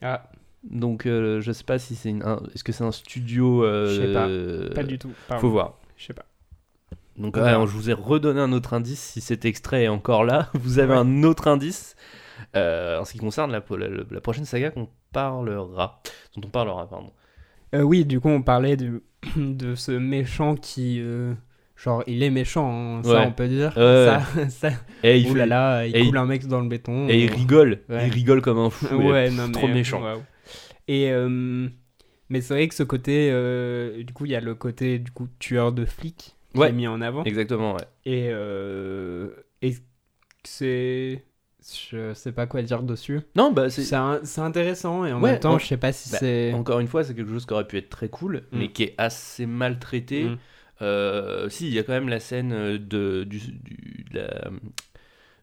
Ah, 0.00 0.30
donc 0.70 1.06
euh, 1.06 1.40
je 1.40 1.52
sais 1.52 1.64
pas 1.64 1.78
si 1.78 1.94
c'est 1.94 2.10
une- 2.10 2.22
un- 2.22 2.40
est-ce 2.54 2.64
que 2.64 2.72
c'est 2.72 2.84
un 2.84 2.92
studio 2.92 3.64
euh, 3.64 3.86
Je 3.86 4.00
sais 4.02 4.12
pas. 4.12 4.26
euh, 4.28 4.72
pas 4.72 4.82
du 4.82 4.98
tout. 4.98 5.10
Pardon. 5.28 5.40
faut 5.40 5.50
voir 5.50 5.78
Je 5.96 6.04
sais 6.06 6.14
pas. 6.14 6.24
donc 7.16 7.36
ouais, 7.36 7.42
verra. 7.42 7.66
je 7.66 7.70
vous 7.72 7.90
ai 7.90 7.92
redonné 7.92 8.40
un 8.40 8.52
autre 8.52 8.74
indice. 8.74 9.00
Si 9.00 9.20
cet 9.20 9.44
extrait 9.44 9.84
est 9.84 9.88
encore 9.88 10.24
là, 10.24 10.48
vous 10.54 10.78
avez 10.78 10.92
Ouais. 10.94 10.98
un 10.98 11.22
autre 11.22 11.48
indice 11.48 11.96
euh, 12.56 12.98
en 13.00 13.04
ce 13.04 13.12
qui 13.12 13.18
concerne 13.18 13.52
la, 13.52 13.62
la- 13.76 13.88
la 14.10 14.20
prochaine 14.20 14.44
saga 14.44 14.70
qu'on 14.70 14.88
parlera, 15.12 16.00
dont 16.36 16.42
on 16.44 16.50
parlera, 16.50 16.88
pardon. 16.88 17.12
Euh, 17.74 17.82
oui, 17.82 18.04
du 18.04 18.20
coup, 18.20 18.28
on 18.28 18.42
parlait 18.42 18.76
de, 18.76 19.02
de 19.36 19.74
ce 19.74 19.92
méchant 19.92 20.54
qui, 20.56 20.98
euh, 21.00 21.34
genre, 21.76 22.02
il 22.06 22.22
est 22.22 22.30
méchant, 22.30 22.98
hein, 22.98 23.02
ça 23.04 23.10
Ouais. 23.10 23.24
on 23.26 23.32
peut 23.32 23.48
dire. 23.48 23.72
Ouais, 23.76 24.06
ça, 24.06 24.48
ça, 24.48 24.68
Et 25.02 25.18
il, 25.18 25.30
Ouh 25.30 25.34
là 25.34 25.42
fait- 25.44 25.48
là, 25.48 25.86
il 25.86 25.96
et 25.96 26.00
coule 26.06 26.14
il- 26.14 26.18
un 26.18 26.26
mec 26.26 26.46
dans 26.46 26.60
le 26.60 26.68
béton. 26.68 27.08
et 27.08 27.24
il 27.24 27.30
rigole. 27.32 27.80
Ouais. 27.88 28.06
Il 28.08 28.12
rigole 28.12 28.40
comme 28.42 28.58
un 28.58 28.70
fou. 28.70 28.94
Ouais, 28.96 29.30
non, 29.30 29.46
mais, 29.46 29.52
trop 29.52 29.68
méchant. 29.68 30.02
Et 30.88 31.10
euh, 31.10 31.68
mais 32.28 32.40
c'est 32.40 32.54
vrai 32.54 32.68
que 32.68 32.74
ce 32.74 32.82
côté, 32.82 33.30
euh, 33.32 34.02
du 34.02 34.12
coup, 34.12 34.24
il 34.26 34.32
y 34.32 34.36
a 34.36 34.40
le 34.40 34.54
côté 34.54 34.98
du 34.98 35.10
coup 35.10 35.28
tueur 35.38 35.72
de 35.72 35.84
flics 35.84 36.34
qui 36.52 36.58
Ouais. 36.60 36.68
est 36.68 36.72
mis 36.72 36.86
en 36.86 37.00
avant. 37.00 37.24
Exactement, 37.24 37.74
ouais. 37.74 37.82
Et 38.04 38.28
euh, 38.30 39.28
et 39.62 39.74
c'est, 40.44 41.24
je 41.90 42.12
sais 42.14 42.32
pas 42.32 42.46
quoi 42.46 42.62
dire 42.62 42.82
dessus. 42.82 43.20
Non, 43.36 43.52
bah 43.52 43.70
c'est. 43.70 43.82
C'est 43.82 43.94
un- 43.96 44.20
intéressant 44.38 45.04
et 45.04 45.12
en 45.12 45.20
Ouais, 45.22 45.32
même 45.32 45.40
temps, 45.40 45.54
en- 45.54 45.58
je 45.58 45.66
sais 45.66 45.76
pas 45.76 45.92
si 45.92 46.10
bah, 46.12 46.18
c'est. 46.20 46.52
Encore 46.52 46.80
une 46.80 46.88
fois, 46.88 47.02
c'est 47.04 47.14
quelque 47.14 47.30
chose 47.32 47.46
qui 47.46 47.52
aurait 47.54 47.66
pu 47.66 47.78
être 47.78 47.88
très 47.90 48.08
cool, 48.08 48.44
Mm. 48.52 48.58
mais 48.58 48.68
qui 48.72 48.82
est 48.84 48.94
assez 48.98 49.46
mal 49.46 49.78
traité. 49.78 50.24
Mm. 50.24 50.38
Euh, 50.82 51.48
si, 51.48 51.68
il 51.68 51.72
y 51.72 51.78
a 51.78 51.82
quand 51.82 51.92
même 51.92 52.08
la 52.08 52.20
scène 52.20 52.52
euh, 52.52 52.78
de, 52.78 53.24
du, 53.24 53.38
du, 53.38 54.04
de 54.10 54.18
la- 54.18 54.50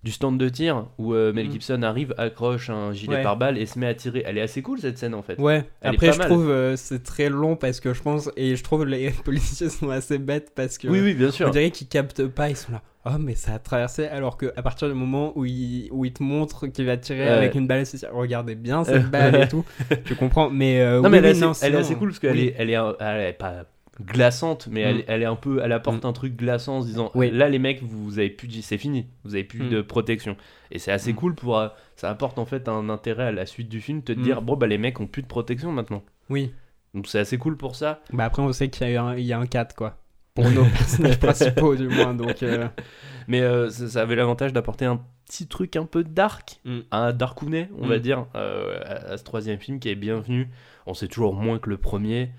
du 0.03 0.11
stand 0.11 0.39
de 0.39 0.49
tir 0.49 0.87
où 0.97 1.13
euh, 1.13 1.31
Mel 1.31 1.47
Mm. 1.47 1.51
Gibson 1.51 1.83
arrive, 1.83 2.15
accroche 2.17 2.69
un 2.71 2.91
gilet 2.91 3.17
Ouais. 3.17 3.23
pare-balles 3.23 3.57
et 3.59 3.65
se 3.67 3.77
met 3.77 3.85
à 3.87 3.93
tirer. 3.93 4.23
Elle 4.25 4.37
est 4.37 4.41
assez 4.41 4.61
cool 4.63 4.79
cette 4.79 4.97
scène 4.97 5.13
en 5.13 5.21
fait. 5.21 5.39
Ouais, 5.39 5.63
Elle 5.81 5.93
après 5.95 6.11
je 6.11 6.17
mal. 6.17 6.27
trouve 6.27 6.49
euh, 6.49 6.75
c'est 6.75 7.03
très 7.03 7.29
long 7.29 7.55
parce 7.55 7.79
que 7.79 7.93
je 7.93 8.01
pense 8.01 8.29
et 8.35 8.55
je 8.55 8.63
trouve 8.63 8.85
les 8.85 9.11
policiers 9.25 9.69
sont 9.69 9.89
assez 9.91 10.17
bêtes 10.17 10.53
parce 10.55 10.77
que 10.79 10.87
Oui, 10.87 11.01
oui, 11.01 11.13
bien 11.13 11.27
on 11.27 11.31
sûr. 11.31 11.51
dirait 11.51 11.69
qu'ils 11.71 11.87
captent 11.87 12.25
pas, 12.27 12.49
ils 12.49 12.55
sont 12.57 12.71
là. 12.71 12.81
Oh 13.05 13.17
mais 13.19 13.33
ça 13.35 13.53
a 13.55 13.59
traversé 13.59 14.05
alors 14.05 14.37
que 14.37 14.53
à 14.55 14.61
partir 14.61 14.87
du 14.87 14.93
moment 14.93 15.33
où 15.35 15.43
il, 15.45 15.87
où 15.91 16.05
il 16.05 16.13
te 16.13 16.21
montre 16.21 16.67
qu'il 16.67 16.85
va 16.85 16.97
tirer 16.97 17.27
avec 17.27 17.55
une 17.55 17.65
balle, 17.67 17.85
c'est 17.85 18.07
regardez 18.07 18.53
bien 18.55 18.83
cette 18.83 19.05
balle 19.11 19.35
et 19.41 19.47
tout. 19.47 19.65
Tu 20.05 20.15
comprends 20.15 20.49
mais 20.51 20.81
euh, 20.81 20.97
Non, 21.01 21.05
oui, 21.05 21.09
mais 21.11 21.17
elle, 21.17 21.23
oui, 21.35 21.41
est 21.41 21.43
assez, 21.43 21.65
elle 21.65 21.73
est 21.75 21.77
assez 21.77 21.95
cool 21.95 22.09
parce 22.09 22.19
qu'elle 22.19 22.33
oui. 22.37 22.47
est, 22.47 22.55
elle 22.57 22.69
est, 22.69 22.75
un- 22.75 22.95
elle 22.99 23.21
est 23.29 23.33
pas 23.33 23.65
glaçante, 24.05 24.67
mais 24.71 24.81
elle, 24.81 24.97
Mm. 24.97 25.03
elle 25.07 25.21
est 25.21 25.25
un 25.25 25.35
peu, 25.35 25.61
elle 25.63 25.71
apporte 25.71 26.05
un 26.05 26.13
truc 26.13 26.35
glaçant 26.35 26.77
en 26.77 26.81
se 26.81 26.87
disant 26.87 27.11
Oui. 27.15 27.31
là 27.31 27.47
les 27.49 27.59
mecs 27.59 27.81
vous 27.83 28.19
avez 28.19 28.29
plus, 28.29 28.49
c'est 28.61 28.77
fini, 28.77 29.07
vous 29.23 29.35
avez 29.35 29.43
plus 29.43 29.63
Mm. 29.63 29.69
de 29.69 29.81
protection 29.81 30.35
et 30.71 30.79
c'est 30.79 30.91
assez 30.91 31.13
Mm. 31.13 31.15
cool 31.15 31.35
pour, 31.35 31.57
euh, 31.57 31.67
ça 31.95 32.09
apporte 32.09 32.37
en 32.39 32.45
fait 32.45 32.67
un 32.67 32.89
intérêt 32.89 33.25
à 33.25 33.31
la 33.31 33.45
suite 33.45 33.69
du 33.69 33.81
film, 33.81 34.01
te 34.01 34.11
Mm. 34.11 34.21
dire 34.21 34.41
bon 34.41 34.55
bah 34.55 34.67
les 34.67 34.77
mecs 34.77 34.99
ont 34.99 35.07
plus 35.07 35.21
de 35.21 35.27
protection 35.27 35.71
maintenant, 35.71 36.03
Oui. 36.29 36.53
donc 36.93 37.07
c'est 37.07 37.19
assez 37.19 37.37
cool 37.37 37.57
pour 37.57 37.75
ça. 37.75 38.01
Bah 38.13 38.25
après 38.25 38.41
on 38.41 38.51
sait 38.53 38.69
qu'il 38.69 38.89
y 38.89 38.95
a 38.95 39.03
un, 39.03 39.15
il 39.15 39.25
y 39.25 39.33
a 39.33 39.39
un 39.39 39.45
4 39.47 39.75
quoi. 39.75 39.97
Pour 40.33 40.45
nos 40.49 40.63
personnages 40.63 41.19
principaux 41.19 41.75
du 41.75 41.87
moins 41.89 42.13
donc 42.13 42.41
euh, 42.43 42.67
Mais 43.27 43.41
euh, 43.41 43.69
ça, 43.69 43.87
ça 43.87 44.01
avait 44.01 44.15
l'avantage 44.15 44.51
d'apporter 44.53 44.85
un 44.85 44.99
petit 45.27 45.45
truc 45.47 45.75
un 45.75 45.85
peu 45.85 46.03
dark, 46.03 46.59
Mm. 46.65 46.79
un 46.91 47.13
darkounet, 47.13 47.69
on 47.79 47.85
va 47.87 47.97
Mm. 47.97 48.01
dire, 48.01 48.25
euh, 48.35 48.79
à, 48.83 49.11
à 49.13 49.17
ce 49.17 49.23
troisième 49.23 49.59
film 49.59 49.79
qui 49.79 49.89
est 49.89 49.95
bienvenu. 49.95 50.49
On 50.87 50.93
sait 50.95 51.07
toujours 51.07 51.33
moins 51.35 51.59
que 51.59 51.69
le 51.69 51.77
premier. 51.77 52.31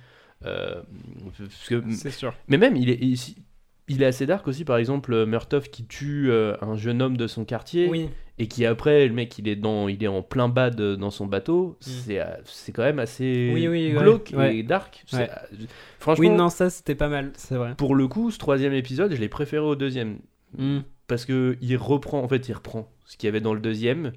Euh, 0.46 0.82
parce 1.36 1.68
que, 1.68 1.82
c'est 1.92 2.10
sûr. 2.10 2.34
mais 2.48 2.58
même, 2.58 2.76
il 2.76 2.90
est, 2.90 2.98
il, 3.00 3.18
il 3.88 4.02
est 4.02 4.06
assez 4.06 4.26
dark 4.26 4.46
aussi, 4.48 4.64
par 4.64 4.76
exemple, 4.78 5.12
euh, 5.12 5.26
Murtoff 5.26 5.68
qui 5.70 5.84
tue 5.86 6.30
euh, 6.30 6.54
un 6.62 6.76
jeune 6.76 7.02
homme 7.02 7.16
de 7.16 7.26
son 7.26 7.44
quartier 7.44 7.88
Oui. 7.88 8.08
et 8.38 8.46
qui 8.48 8.64
après, 8.64 9.06
le 9.08 9.12
mec, 9.14 9.36
il 9.38 9.48
est, 9.48 9.56
dans, 9.56 9.88
il 9.88 10.02
est 10.02 10.08
en 10.08 10.22
plein 10.22 10.48
bad 10.48 10.80
dans 10.80 11.10
son 11.10 11.26
bateau. 11.26 11.76
C'est, 11.80 12.20
euh, 12.20 12.24
c'est 12.44 12.72
quand 12.72 12.82
même 12.84 12.98
assez 13.00 13.50
Mm. 13.50 13.54
Oui, 13.54 13.68
oui, 13.68 13.90
glauque 13.90 14.32
ouais. 14.36 14.56
et 14.58 14.62
dark. 14.62 15.02
C'est- 15.06 15.16
Ouais. 15.18 15.30
Franchement, 15.98 16.28
Oui 16.28 16.30
non 16.30 16.48
ça 16.48 16.70
c'était 16.70 16.94
pas 16.94 17.08
mal, 17.08 17.32
c'est 17.36 17.54
vrai. 17.56 17.74
pour 17.76 17.94
le 17.94 18.08
coup, 18.08 18.30
ce 18.30 18.38
troisième 18.38 18.72
épisode, 18.72 19.14
je 19.14 19.20
l'ai 19.20 19.28
préféré 19.28 19.64
au 19.64 19.76
deuxième 19.76 20.18
Mm. 20.58 20.80
parce 21.06 21.24
que 21.24 21.56
il 21.60 21.76
reprend 21.76 22.22
en 22.22 22.28
fait 22.28 22.48
il 22.48 22.52
reprend 22.52 22.90
ce 23.06 23.16
qu'il 23.16 23.26
y 23.26 23.28
avait 23.28 23.40
dans 23.40 23.54
le 23.54 23.60
deuxième 23.60 24.12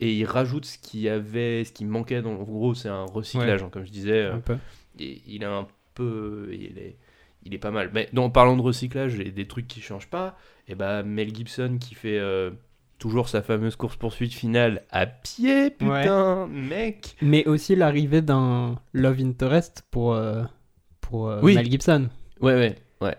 et 0.00 0.12
il 0.12 0.24
rajoute 0.24 0.64
ce 0.66 0.78
qu'il 0.78 1.00
y 1.00 1.08
avait 1.08 1.64
ce 1.64 1.72
qui 1.72 1.84
manquait 1.84 2.22
dans 2.22 2.32
en 2.32 2.42
gros 2.44 2.74
c'est 2.74 2.88
un 2.88 3.04
recyclage 3.04 3.62
hein, 3.62 3.68
comme 3.70 3.84
je 3.84 3.90
disais 3.90 4.24
Un 4.26 4.40
peu. 4.40 4.56
Il 5.00 5.42
est 5.42 5.46
un 5.46 5.66
peu 5.94 6.48
il 6.52 6.78
est 6.78 6.96
il 7.44 7.54
est 7.54 7.58
pas 7.58 7.70
mal 7.70 7.90
mais 7.94 8.08
en 8.18 8.30
parlant 8.30 8.56
de 8.56 8.62
recyclage 8.62 9.18
et 9.20 9.30
des 9.30 9.46
trucs 9.46 9.68
qui 9.68 9.80
changent 9.80 10.08
pas 10.08 10.36
et 10.68 10.74
bah 10.74 11.02
Mel 11.02 11.34
Gibson 11.34 11.78
qui 11.80 11.94
fait 11.94 12.18
euh, 12.18 12.50
toujours 12.98 13.28
sa 13.28 13.42
fameuse 13.42 13.76
course 13.76 13.96
poursuite 13.96 14.32
finale 14.34 14.82
à 14.90 15.06
pied 15.06 15.70
putain 15.70 16.46
mec 16.48 17.14
Mais 17.22 17.46
aussi 17.46 17.76
l'arrivée 17.76 18.22
d'un 18.22 18.76
love 18.92 19.20
interest 19.20 19.84
pour 19.90 20.14
euh, 20.14 20.42
pour 21.00 21.28
euh, 21.28 21.40
Oui. 21.42 21.54
Mel 21.54 21.70
Gibson. 21.70 22.08
ouais 22.40 22.54
ouais 22.54 22.76
ouais 23.00 23.16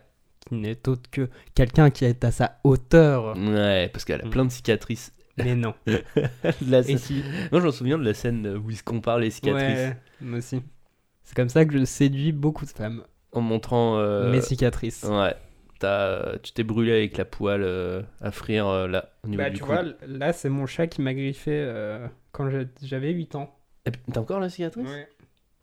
qui 0.47 0.55
n'est 0.55 0.87
autre 0.89 1.09
que 1.11 1.29
quelqu'un 1.55 1.89
qui 1.89 2.05
est 2.05 2.23
à 2.23 2.31
sa 2.31 2.59
hauteur. 2.63 3.37
ouais 3.37 3.89
parce 3.89 4.03
qu'elle 4.05 4.21
a 4.21 4.25
Mm. 4.25 4.29
plein 4.29 4.45
de 4.45 4.51
cicatrices 4.51 5.13
Mais 5.37 5.55
non. 5.55 5.73
La 6.67 6.79
Et 6.79 6.83
scène- 6.83 6.97
si 6.97 7.23
non 7.51 7.59
je 7.61 7.65
me 7.67 7.71
souviens 7.71 7.97
de 7.97 8.03
la 8.03 8.13
scène 8.13 8.47
où 8.57 8.69
il 8.71 8.75
se 8.77 8.83
compare 8.83 9.19
les 9.19 9.29
cicatrices 9.29 9.63
Ouais, 9.77 9.97
moi 10.21 10.39
aussi. 10.39 10.61
C'est 11.27 11.35
comme 11.35 11.49
ça 11.49 11.65
que 11.65 11.77
je 11.77 11.83
séduis 11.83 12.31
beaucoup 12.31 12.63
de 12.65 12.69
femmes. 12.71 13.03
en 13.33 13.41
montrant 13.41 13.97
euh, 13.97 14.31
Mes 14.31 14.39
cicatrices. 14.41 15.03
Ouais. 15.03 15.35
T'as- 15.79 16.37
tu 16.41 16.53
t'es 16.53 16.63
brûlé 16.63 16.91
avec 16.93 17.17
la 17.17 17.25
poêle 17.25 18.05
à 18.21 18.31
frire 18.31 18.65
euh, 18.67 18.87
là, 18.87 19.09
au 19.23 19.27
niveau 19.27 19.43
Bah, 19.43 19.49
du 19.49 19.57
tu 19.57 19.61
cou. 19.61 19.67
vois, 19.67 19.83
là, 20.07 20.31
c'est 20.33 20.47
mon 20.49 20.65
chat 20.65 20.87
qui 20.87 21.01
m'a 21.01 21.13
griffé 21.13 21.51
euh, 21.53 22.07
quand 22.31 22.49
j'avais 22.81 23.11
8 23.11 23.35
ans. 23.35 23.53
Et 23.85 23.91
puis, 23.91 24.01
T'as 24.11 24.21
encore 24.21 24.39
la 24.39 24.49
cicatrice? 24.49 24.87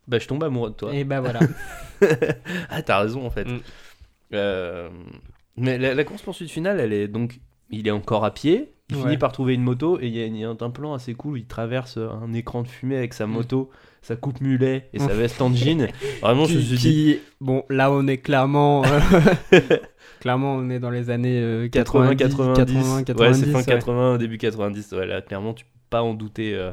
Bah, 0.06 0.18
je 0.18 0.28
tombe 0.28 0.44
amoureux 0.44 0.68
de 0.70 0.74
toi. 0.76 0.94
Et 0.94 1.02
bah 1.04 1.20
voilà. 1.22 1.40
ah, 2.68 2.82
t'as 2.82 3.00
raison 3.00 3.24
en 3.26 3.30
fait. 3.30 3.46
Mm. 3.46 3.60
Euh, 4.34 4.90
Mais 5.56 5.78
la, 5.78 5.94
la 5.94 6.04
course-poursuite 6.04 6.50
finale, 6.50 6.78
elle 6.80 6.92
est 6.92 7.08
donc. 7.08 7.40
Il 7.70 7.88
est 7.88 7.92
encore 7.92 8.24
à 8.26 8.32
pied, 8.34 8.72
il 8.90 8.96
Ouais. 8.96 9.02
finit 9.02 9.16
par 9.18 9.32
trouver 9.32 9.54
une 9.54 9.62
moto 9.62 9.98
et 9.98 10.06
il 10.06 10.14
y, 10.14 10.22
a- 10.22 10.26
il 10.26 10.36
y 10.36 10.44
a 10.44 10.50
un 10.50 10.70
plan 10.70 10.92
assez 10.92 11.14
cool 11.14 11.32
où 11.32 11.36
il 11.36 11.46
traverse 11.46 11.96
un 11.96 12.32
écran 12.34 12.62
de 12.62 12.68
fumée 12.68 12.96
avec 12.98 13.14
sa 13.14 13.26
Mm. 13.26 13.30
Sa 14.04 14.16
coupe 14.16 14.40
mulet 14.40 14.88
et 14.92 14.98
sa 14.98 15.14
veste 15.14 15.40
en 15.42 15.52
jean. 15.54 15.88
Vraiment, 16.22 16.44
je 16.44 16.54
me 16.54 16.60
qui, 16.60 16.66
suis 16.66 16.76
dit. 16.76 17.14
qui- 17.14 17.18
Bon, 17.40 17.64
là, 17.70 17.90
on 17.90 18.06
est 18.06 18.18
clairement. 18.18 18.84
euh, 18.84 19.60
clairement, 20.20 20.54
on 20.56 20.70
est 20.70 20.78
dans 20.78 20.90
les 20.90 21.10
années 21.10 21.40
euh, 21.40 21.68
80, 21.68 22.14
90, 22.16 22.36
90, 22.36 22.74
80, 22.76 22.96
ouais, 22.96 23.04
90. 23.04 23.40
c'est 23.40 23.50
fin 23.50 23.58
ouais. 23.58 23.64
80, 23.64 24.18
début 24.18 24.38
90, 24.38 24.92
ouais, 24.92 25.06
là, 25.06 25.22
clairement, 25.22 25.54
tu 25.54 25.64
peux 25.64 25.70
pas 25.90 26.02
en 26.02 26.14
douter. 26.14 26.54
euh. 26.54 26.72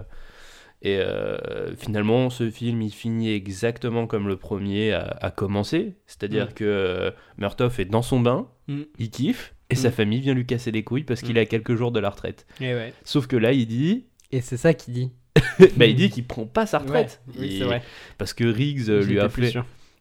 Et 0.83 0.97
euh, 0.97 1.75
finalement, 1.75 2.31
ce 2.31 2.49
film, 2.49 2.81
il 2.81 2.89
finit 2.91 3.31
exactement 3.31 4.07
comme 4.07 4.27
le 4.27 4.35
premier 4.35 4.93
a, 4.93 5.15
a 5.21 5.29
commencé, 5.29 5.93
c'est-à 6.07 6.27
dire 6.27 6.47
Mm. 6.47 6.53
que 6.53 6.63
euh, 6.65 7.11
Murtoff 7.37 7.79
est 7.79 7.85
dans 7.85 8.01
son 8.01 8.19
bain, 8.19 8.47
Mm. 8.67 8.81
il 8.97 9.09
kiffe, 9.11 9.53
et 9.69 9.75
sa 9.75 9.91
famille 9.91 10.21
vient 10.21 10.33
lui 10.33 10.45
casser 10.45 10.71
les 10.71 10.83
couilles 10.83 11.03
parce 11.03 11.21
qu'il 11.21 11.37
à 11.37 11.45
quelques 11.45 11.75
jours 11.75 11.91
de 11.91 11.99
la 11.99 12.09
retraite. 12.09 12.45
Et, 12.59 12.73
ouais. 12.73 12.93
Sauf 13.03 13.27
que 13.27 13.35
là, 13.37 13.51
il 13.53 13.67
dit, 13.67 14.05
Et 14.31 14.41
c'est 14.41 14.57
ça 14.57 14.73
qu'il 14.73 14.93
dit. 14.95 15.11
bah, 15.77 15.85
il 15.85 15.95
dit 15.95 16.09
qu'il 16.09 16.25
prend 16.25 16.45
pas 16.45 16.65
sa 16.65 16.79
retraite. 16.79 17.21
Ouais, 17.27 17.33
oui, 17.39 17.47
Et- 17.55 17.57
c'est 17.59 17.63
vrai. 17.65 17.81
Parce 18.17 18.33
que 18.33 18.43
Riggs 18.43 18.89
euh, 18.89 19.03
lui 19.03 19.19
a 19.19 19.29
fait. 19.29 19.53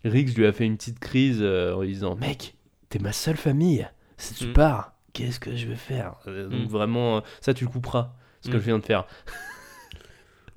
Riggs 0.05 0.37
lui 0.37 0.47
a 0.47 0.53
fait 0.53 0.65
une 0.65 0.77
petite 0.77 0.99
crise 0.99 1.39
euh, 1.41 1.75
en 1.75 1.83
lui 1.83 1.93
disant 1.93 2.17
Mec, 2.17 2.55
t'es 2.89 2.99
ma 2.99 3.13
seule 3.13 3.37
famille. 3.37 3.87
Si 4.17 4.35
tu 4.35 4.47
Mm. 4.49 4.53
pars, 4.55 4.93
qu'est-ce 5.13 5.39
que 5.41 5.55
je 5.55 5.67
vais 5.67 5.77
faire? 5.77 6.15
Euh, 6.27 6.49
Donc 6.49 6.63
Mm. 6.69 6.73
vraiment, 6.73 7.23
ça 7.41 7.55
tu 7.55 7.65
le 7.65 7.71
couperas, 7.71 8.13
ce 8.41 8.49
que 8.49 8.57
Mm. 8.57 8.61
je 8.61 8.65
viens 8.65 8.79
de 8.79 8.85
faire. 8.85 9.07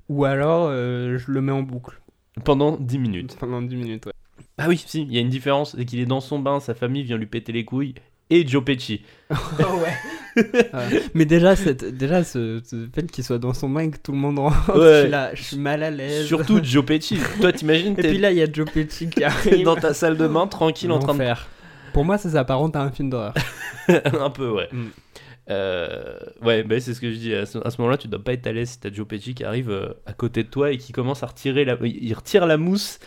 Ou 0.08 0.24
alors, 0.24 0.70
je 0.70 1.30
le 1.30 1.40
mets 1.40 1.52
en 1.52 1.62
boucle. 1.62 2.00
Pendant 2.44 2.76
10 2.76 2.98
minutes. 2.98 3.36
Pendant 3.38 3.62
10 3.62 3.76
minutes, 3.76 4.06
ouais. 4.06 4.12
Ah 4.58 4.68
oui, 4.68 4.82
si, 4.84 5.02
il 5.02 5.12
y 5.12 5.18
a 5.18 5.20
une 5.20 5.28
différence, 5.28 5.74
c'est 5.76 5.84
qu'il 5.84 5.98
est 6.00 6.06
dans 6.06 6.20
son 6.20 6.38
bain, 6.38 6.60
sa 6.60 6.74
famille 6.74 7.02
vient 7.04 7.16
lui 7.16 7.26
péter 7.26 7.52
les 7.52 7.64
couilles, 7.64 7.94
et 8.30 8.46
Joe 8.46 8.64
Pesci. 8.64 9.02
Mais 11.14 11.24
déjà, 11.24 11.54
cette, 11.56 11.84
déjà 11.96 12.24
ce, 12.24 12.60
ce 12.64 12.88
fait 12.92 13.10
qu'il 13.10 13.22
soit 13.22 13.38
dans 13.38 13.54
son 13.54 13.68
bain 13.68 13.82
et 13.82 13.90
que 13.90 13.98
tout 13.98 14.12
le 14.12 14.18
monde 14.18 14.38
rentre, 14.40 14.76
Ouais. 14.76 14.94
je, 14.96 15.00
suis 15.02 15.10
là, 15.10 15.34
je 15.34 15.42
suis 15.42 15.58
mal 15.58 15.82
à 15.82 15.90
l'aise. 15.90 16.26
Surtout 16.26 16.60
Joe 16.62 16.84
Pesci. 16.84 17.18
Toi, 17.40 17.52
t'imagines, 17.52 17.94
Et 17.98 18.02
puis 18.02 18.18
là, 18.18 18.30
il 18.30 18.38
y 18.38 18.42
a 18.42 18.50
Joe 18.50 18.70
Pesci 18.70 19.08
qui 19.08 19.22
arrive. 19.22 19.64
dans 19.64 19.76
ta 19.76 19.94
salle 19.94 20.16
de 20.16 20.26
bain, 20.26 20.46
tranquille, 20.46 20.90
en 20.90 20.98
train 20.98 21.14
de... 21.14 21.18
L'enfer. 21.18 21.48
Pour 21.92 22.04
moi, 22.04 22.18
ça 22.18 22.30
s'apparente 22.30 22.74
à 22.74 22.82
un 22.82 22.90
film 22.90 23.10
d'horreur. 23.10 23.34
Un 23.88 24.30
peu, 24.30 24.50
ouais. 24.50 24.68
Mm. 24.72 24.86
Euh, 25.50 26.18
ouais, 26.42 26.62
bah, 26.62 26.80
c'est 26.80 26.94
ce 26.94 27.00
que 27.00 27.10
je 27.10 27.16
dis. 27.16 27.34
À 27.34 27.46
ce, 27.46 27.58
moment-là, 27.78 27.98
tu 27.98 28.08
dois 28.08 28.22
pas 28.22 28.32
être 28.32 28.46
à 28.46 28.52
l'aise 28.52 28.70
si 28.70 28.80
t'as 28.80 28.90
Joe 28.92 29.06
Pesci 29.06 29.34
qui 29.34 29.44
arrive 29.44 29.70
euh, 29.70 29.90
à 30.06 30.12
côté 30.12 30.42
de 30.42 30.48
toi 30.48 30.72
et 30.72 30.78
qui 30.78 30.92
commence 30.92 31.22
à 31.22 31.26
retirer 31.26 31.64
la. 31.64 31.76
Il 31.84 32.12
retire 32.14 32.46
la 32.46 32.56
mousse. 32.56 32.98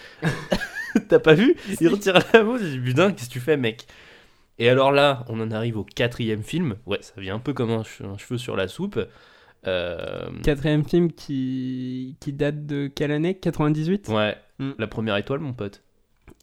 T'as 1.09 1.19
pas 1.19 1.33
vu? 1.33 1.55
Il 1.81 1.87
retire 1.89 2.19
la 2.33 2.43
mousse. 2.43 2.61
Je 2.61 2.77
dis 2.77 2.79
putain, 2.79 3.11
qu'est-ce 3.11 3.27
que 3.27 3.33
tu 3.33 3.39
fais, 3.39 3.57
mec? 3.57 3.85
Et 4.59 4.69
alors 4.69 4.91
là, 4.91 5.23
on 5.29 5.39
en 5.39 5.51
arrive 5.51 5.77
au 5.77 5.83
quatrième 5.83 6.41
film. 6.43 6.75
Ouais, 6.85 6.97
ça 7.01 7.13
vient 7.21 7.35
un 7.35 7.39
peu 7.39 7.53
comme 7.53 7.71
un, 7.71 7.83
che- 7.83 8.03
un 8.03 8.17
cheveu 8.17 8.37
sur 8.37 8.55
la 8.55 8.67
soupe. 8.67 8.99
Euh, 9.67 10.29
Quatrième 10.43 10.85
film 10.85 11.11
qui, 11.11 12.15
qui 12.19 12.33
date 12.33 12.65
de 12.65 12.87
quelle 12.87 13.11
année? 13.11 13.35
98 13.35 14.07
Ouais, 14.09 14.35
Mm. 14.59 14.71
la 14.79 14.87
première 14.87 15.17
étoile, 15.17 15.39
mon 15.39 15.53
pote. 15.53 15.83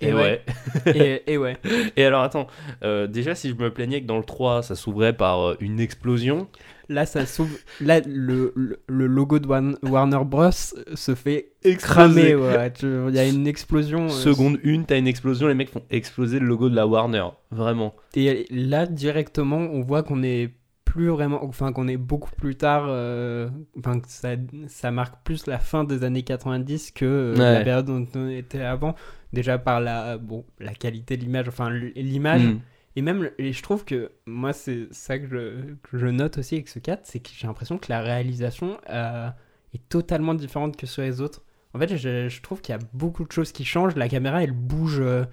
Et 0.01 0.09
Et, 0.09 0.13
ouais. 0.13 0.43
ouais. 0.87 0.97
et, 1.27 1.33
et 1.33 1.39
ouais. 1.39 1.57
Et 1.97 2.05
alors, 2.05 2.23
attends. 2.23 2.47
euh, 2.85 3.07
déjà, 3.09 3.35
si 3.35 3.49
je 3.49 3.55
me 3.55 3.73
plaignais 3.73 4.01
que 4.03 4.07
dans 4.07 4.19
le 4.19 4.25
3, 4.25 4.63
ça 4.63 4.75
s'ouvrait 4.77 5.17
par 5.17 5.41
euh, 5.41 5.57
une 5.61 5.81
explosion. 5.81 6.49
Là, 6.89 7.07
ça 7.07 7.25
s'ouvre. 7.27 7.55
Là, 7.81 8.01
le, 8.07 8.53
le, 8.57 8.81
le 8.87 9.07
logo 9.07 9.39
de 9.39 9.47
Warner 9.49 10.25
Bros. 10.25 10.51
se 10.51 11.15
fait 11.15 11.53
Cramer. 11.79 12.35
Ouais. 12.35 12.73
Il 12.83 13.15
y 13.15 13.19
a 13.19 13.27
une 13.27 13.47
explosion. 13.47 14.05
euh, 14.07 14.09
Seconde 14.09 14.59
une, 14.63 14.85
t'as 14.85 14.99
une 14.99 15.07
explosion, 15.07 15.47
les 15.49 15.55
mecs 15.55 15.71
font 15.71 15.83
exploser 15.91 16.39
le 16.39 16.47
logo 16.47 16.69
de 16.69 16.75
la 16.77 16.87
Warner. 16.87 17.25
Vraiment. 17.51 17.95
Et 18.15 18.47
là, 18.51 18.87
directement, 18.87 19.57
on 19.59 19.81
voit 19.83 20.03
qu'on 20.03 20.23
est 20.23 20.51
plus 20.85 21.09
vraiment. 21.09 21.45
Enfin, 21.45 21.73
qu'on 21.73 21.89
est 21.89 21.97
beaucoup 21.97 22.31
plus 22.37 22.55
tard. 22.57 22.85
euh, 22.89 23.49
Enfin, 23.79 23.99
que 24.01 24.07
ça, 24.09 24.31
ça 24.69 24.91
marque 24.91 25.25
plus 25.25 25.47
la 25.47 25.59
fin 25.59 25.85
des 25.85 26.05
années 26.05 26.23
90 26.23 26.91
que 26.93 27.05
euh, 27.05 27.33
Ouais. 27.33 27.55
la 27.59 27.61
période 27.65 27.87
dont 27.87 28.07
on 28.15 28.29
était 28.29 28.61
avant. 28.61 28.95
Déjà 29.33 29.59
par 29.59 29.81
la, 29.81 30.17
bon, 30.19 30.45
la 30.61 30.73
qualité 30.75 31.17
de 31.17 31.23
l'image, 31.23 31.49
enfin 31.49 31.71
l'image. 31.97 32.45
Mm. 32.45 32.59
Et 32.97 33.03
même, 33.03 33.31
et 33.39 33.53
je 33.53 33.63
trouve 33.63 33.85
que 33.85 34.13
moi, 34.27 34.53
c'est 34.53 34.87
ça 34.93 35.19
que 35.19 35.27
je, 35.27 35.75
que 35.83 35.99
je 35.99 36.07
note 36.07 36.39
aussi 36.39 36.55
avec 36.55 36.69
ce 36.69 36.79
4, 36.79 37.01
c'est 37.05 37.19
que 37.21 37.31
j'ai 37.37 37.47
l'impression 37.47 37.77
que 37.79 37.87
la 37.89 38.01
réalisation 38.01 38.79
euh, 38.91 39.29
est 39.75 39.89
totalement 39.89 40.35
différente 40.35 40.77
que 40.77 40.87
sur 40.87 41.03
les 41.03 41.21
autres. 41.21 41.43
En 41.75 41.79
fait, 41.81 41.97
je, 41.97 42.29
je 42.29 42.41
trouve 42.43 42.61
qu'il 42.61 42.73
y 42.73 42.79
a 42.79 42.81
beaucoup 42.93 43.25
de 43.25 43.33
choses 43.33 43.51
qui 43.51 43.65
changent. 43.65 43.97
La 43.97 44.09
caméra, 44.09 44.43
elle 44.45 44.53
bouge. 44.53 45.01
euh, 45.01 45.25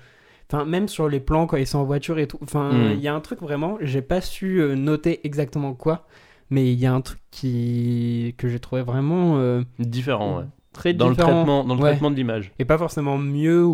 Enfin, 0.51 0.65
même 0.65 0.89
sur 0.89 1.07
les 1.07 1.21
plans 1.21 1.47
quand 1.47 1.55
ils 1.55 1.65
sont 1.67 1.77
en 1.79 1.85
voiture 1.85 2.19
et 2.19 2.27
tout. 2.27 2.37
Enfin, 2.41 2.71
Mm. 2.73 2.91
il 2.93 2.99
y 2.99 3.07
a 3.07 3.13
un 3.13 3.21
truc 3.21 3.39
vraiment, 3.41 3.77
j'ai 3.79 4.01
pas 4.01 4.19
su 4.19 4.59
euh, 4.59 4.75
noter 4.75 5.25
exactement 5.25 5.73
quoi, 5.73 6.05
mais 6.49 6.73
il 6.73 6.77
y 6.79 6.85
a 6.85 6.93
un 6.93 6.99
truc 6.99 7.21
qui 7.31 8.35
que 8.37 8.49
j'ai 8.49 8.59
trouvé 8.59 8.81
vraiment 8.81 9.61
Différent, 9.79 10.39
ouais. 10.39 10.45
Très 10.73 10.93
Dans 10.93 11.09
le 11.09 11.15
différent. 11.15 11.31
traitement, 11.31 11.63
dans 11.63 11.75
le 11.75 11.81
Ouais. 11.81 11.89
traitement 11.91 12.11
de 12.11 12.15
l'image. 12.15 12.51
Et 12.59 12.65
pas 12.65 12.77
forcément 12.77 13.17
mieux 13.17 13.63
ou 13.65 13.73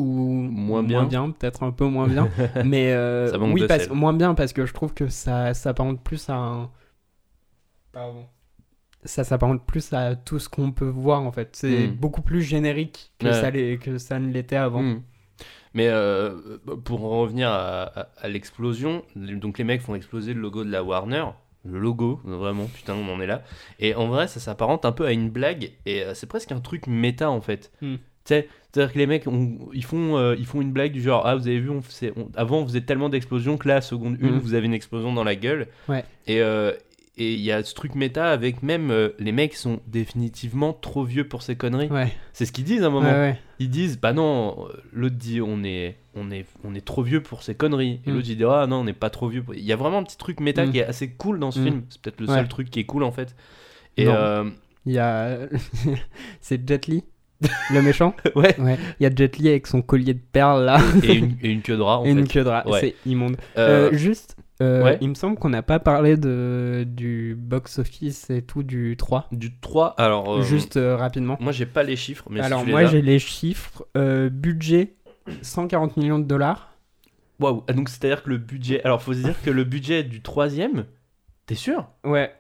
Moins 0.51 0.83
bien. 0.83 1.05
peut-être 1.31 1.63
un 1.63 1.71
peu 1.71 1.85
moins 1.85 2.07
bien. 2.07 2.27
mais 2.65 2.91
euh, 2.93 3.31
Ça 3.31 3.37
manque 3.37 3.53
oui, 3.53 3.65
parce, 3.67 3.89
moins 3.89 4.13
bien 4.13 4.33
parce 4.33 4.53
que 4.53 4.65
je 4.65 4.73
trouve 4.73 4.93
que 4.93 5.07
ça 5.07 5.53
s'apparente 5.53 6.01
plus 6.03 6.29
à 6.29 6.35
un. 6.35 6.69
Pardon. 7.91 8.25
Ça 9.03 9.23
s'apparente 9.23 9.65
plus 9.65 9.93
à 9.93 10.15
tout 10.15 10.39
ce 10.39 10.49
qu'on 10.49 10.71
peut 10.71 10.89
voir 10.89 11.21
en 11.21 11.31
fait. 11.31 11.49
C'est 11.55 11.87
Mm. 11.87 11.91
beaucoup 11.95 12.21
plus 12.21 12.41
générique 12.41 13.11
que, 13.19 13.27
Ouais. 13.27 13.33
ça, 13.33 13.51
que 13.51 13.97
ça 13.97 14.19
ne 14.19 14.31
l'était 14.31 14.55
avant. 14.55 14.81
Mm. 14.81 15.01
Mais 15.73 15.87
euh, 15.89 16.57
pour 16.83 17.05
en 17.05 17.19
revenir 17.21 17.49
à, 17.49 17.83
à- 17.83 18.07
à 18.19 18.27
l'explosion, 18.27 19.03
donc 19.15 19.59
les 19.59 19.63
mecs 19.63 19.81
font 19.81 19.93
exploser 19.95 20.33
le 20.33 20.41
logo 20.41 20.63
de 20.63 20.71
la 20.71 20.83
Warner. 20.83 21.25
Le 21.69 21.79
logo, 21.79 22.19
vraiment, 22.23 22.65
putain, 22.65 22.95
on 22.95 23.11
en 23.13 23.19
est 23.21 23.27
là. 23.27 23.43
Et 23.79 23.93
en 23.95 24.07
vrai, 24.07 24.27
ça 24.27 24.39
s'apparente 24.39 24.85
un 24.85 24.91
peu 24.91 25.05
à 25.05 25.11
une 25.11 25.29
blague, 25.29 25.71
et 25.85 26.03
euh, 26.03 26.13
c'est 26.13 26.27
presque 26.27 26.51
un 26.51 26.59
truc 26.59 26.87
méta 26.87 27.29
en 27.29 27.41
fait. 27.41 27.71
Tu 27.79 28.33
sais, 28.33 28.47
c'est-à-dire 28.71 28.93
que 28.93 28.97
les 28.99 29.07
mecs, 29.07 29.25
on- 29.27 29.69
ils, 29.73 29.83
font, 29.85 30.17
euh, 30.17 30.35
ils 30.37 30.45
font 30.45 30.61
une 30.61 30.71
blague 30.73 30.91
du 30.91 31.01
genre 31.01 31.25
Ah, 31.25 31.35
vous 31.35 31.47
avez 31.47 31.59
vu, 31.59 31.69
on 31.69 31.81
on- 32.17 32.29
avant 32.35 32.57
on 32.59 32.65
faisait 32.67 32.81
tellement 32.81 33.07
d'explosions 33.09 33.57
que 33.57 33.67
là, 33.67 33.77
à 33.77 33.81
seconde 33.81 34.17
une, 34.19 34.35
Hmm. 34.35 34.39
vous 34.39 34.53
avez 34.53 34.65
une 34.65 34.73
explosion 34.73 35.13
dans 35.13 35.23
la 35.23 35.35
gueule. 35.35 35.67
Ouais. 35.87 36.03
Et 36.27 36.41
euh, 36.41 36.73
et 37.19 37.33
il 37.33 37.39
y 37.41 37.51
a 37.51 37.63
ce 37.63 37.73
truc 37.73 37.95
méta 37.95 38.31
avec 38.31 38.61
même 38.63 38.91
euh, 38.91 39.09
les 39.19 39.31
mecs 39.31 39.55
sont 39.55 39.79
définitivement 39.87 40.71
trop 40.73 41.03
vieux 41.03 41.27
pour 41.27 41.41
ces 41.41 41.55
conneries. 41.55 41.87
Ouais, 41.89 42.11
C'est 42.33 42.45
ce 42.45 42.51
qu'ils 42.51 42.63
disent 42.63 42.83
à 42.83 42.87
un 42.87 42.91
moment 42.91 43.09
ouais. 43.11 43.39
ils 43.59 43.69
disent 43.69 43.99
bah 43.99 44.13
non 44.13 44.67
euh, 44.69 44.73
l'autre 44.93 45.15
dit 45.15 45.41
on 45.41 45.63
est 45.63 45.97
on 46.15 46.29
est 46.31 46.45
on 46.63 46.75
est 46.75 46.85
trop 46.85 47.01
vieux 47.03 47.21
pour 47.21 47.41
ces 47.43 47.55
conneries 47.55 47.99
et 48.05 48.11
Mm. 48.11 48.13
l'autre 48.13 48.25
dit 48.25 48.37
ah 48.47 48.67
non 48.67 48.77
on 48.77 48.83
n'est 48.83 48.93
pas 48.93 49.09
trop 49.09 49.27
vieux 49.29 49.41
pour- 49.43 49.55
il 49.55 49.63
y 49.63 49.73
a 49.73 49.75
vraiment 49.75 49.97
un 49.97 50.03
petit 50.03 50.17
truc 50.17 50.39
méta 50.39 50.65
Mm. 50.65 50.71
qui 50.71 50.79
est 50.79 50.85
assez 50.85 51.09
cool 51.09 51.39
dans 51.39 51.51
ce 51.51 51.59
Mm. 51.59 51.63
film 51.63 51.81
c'est 51.89 52.01
peut-être 52.01 52.21
le 52.21 52.27
seul 52.27 52.47
truc 52.47 52.69
qui 52.69 52.79
est 52.79 52.85
cool 52.85 53.03
en 53.03 53.11
fait 53.11 53.35
et 53.97 54.05
euh, 54.07 54.49
Il 54.85 54.93
y 54.93 54.99
a. 54.99 55.39
c'est 56.41 56.67
Jet 56.67 56.87
Li, 56.87 57.03
le 57.73 57.81
méchant 57.81 58.13
ouais 58.35 58.59
Ouais. 58.59 58.77
Il 58.99 59.03
y 59.03 59.05
a 59.05 59.13
Jet 59.15 59.37
Li 59.37 59.49
avec 59.49 59.67
son 59.67 59.81
collier 59.81 60.13
de 60.13 60.19
perles 60.31 60.65
là. 60.65 60.79
et 61.03 61.13
une, 61.15 61.35
et 61.41 61.49
une 61.49 61.61
queue 61.61 61.77
de 61.77 61.81
rat 61.81 61.99
en 61.99 62.05
et 62.05 62.09
une 62.11 62.25
fait 62.27 62.33
queue 62.39 62.43
de 62.43 62.49
rat. 62.49 62.67
Ouais. 62.67 62.79
C'est 62.79 62.95
immonde. 63.09 63.37
Euh, 63.57 63.91
juste, 63.93 64.35
euh, 64.61 64.83
ouais. 64.83 64.97
il 65.01 65.09
me 65.09 65.13
semble 65.13 65.37
qu'on 65.37 65.49
n'a 65.49 65.61
pas 65.61 65.79
parlé 65.79 66.17
de, 66.17 66.83
du 66.87 67.35
box-office 67.37 68.29
et 68.29 68.41
tout 68.41 68.63
du 68.63 68.95
3. 68.97 69.27
du 69.31 69.57
3 69.59 69.95
alors 69.97 70.37
euh, 70.37 70.41
Juste 70.41 70.77
euh, 70.77 70.95
rapidement. 70.95 71.37
moi 71.39 71.51
j'ai 71.51 71.65
pas 71.67 71.83
les 71.83 71.95
chiffres 71.95 72.25
mais 72.29 72.39
Alors 72.41 72.59
si 72.61 72.65
tu 72.65 72.71
moi 72.71 72.85
j'ai 72.85 73.01
les 73.01 73.19
chiffres. 73.19 73.85
Euh, 73.95 74.29
budget 74.29 74.95
140 75.41 75.97
millions 75.97 76.19
de 76.19 76.23
dollars. 76.25 76.73
Waouh 77.39 77.63
Ah, 77.67 77.73
donc 77.73 77.89
c'est 77.89 78.03
à 78.05 78.07
dire 78.07 78.23
que 78.23 78.29
le 78.29 78.37
budget 78.37 78.83
alors 78.83 79.01
faut 79.01 79.13
se 79.13 79.19
dire 79.21 79.39
que 79.43 79.51
le 79.51 79.63
budget 79.63 80.03
du 80.03 80.21
troisième 80.21 80.85
t'es 81.45 81.55
sûr? 81.55 81.87
Ouais. 82.03 82.33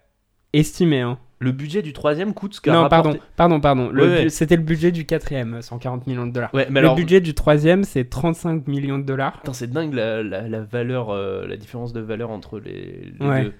Estimé, 0.53 1.01
hein. 1.01 1.19
Le 1.39 1.51
budget 1.51 1.81
du 1.83 1.93
troisième 1.93 2.33
coûte 2.33 2.55
ce 2.55 2.61
qu'a 2.61 2.73
Non, 2.73 2.81
rapporté- 2.87 3.19
pardon, 3.35 3.59
pardon, 3.59 3.59
pardon. 3.89 3.93
Ouais, 3.95 4.07
ouais. 4.23 4.29
C'était 4.29 4.55
le 4.55 4.63
budget 4.63 4.91
du 4.91 5.05
quatrième, 5.05 5.61
140 5.61 6.07
millions 6.07 6.25
de 6.25 6.31
dollars. 6.31 6.53
ouais 6.53 6.67
mais 6.71 6.81
le 6.81 6.87
alors 6.87 6.95
budget 6.95 7.21
du 7.21 7.33
troisième, 7.35 7.83
c'est 7.83 8.05
35 8.09 8.67
millions 8.67 8.97
de 8.97 9.03
dollars. 9.03 9.41
C'est 9.53 9.69
dingue 9.69 9.93
la, 9.93 10.23
la, 10.23 10.47
la 10.47 10.61
valeur 10.61 11.09
euh, 11.11 11.45
la 11.47 11.55
différence 11.57 11.93
de 11.93 11.99
valeur 12.01 12.31
entre 12.31 12.59
les, 12.59 13.11
deux 13.19 13.53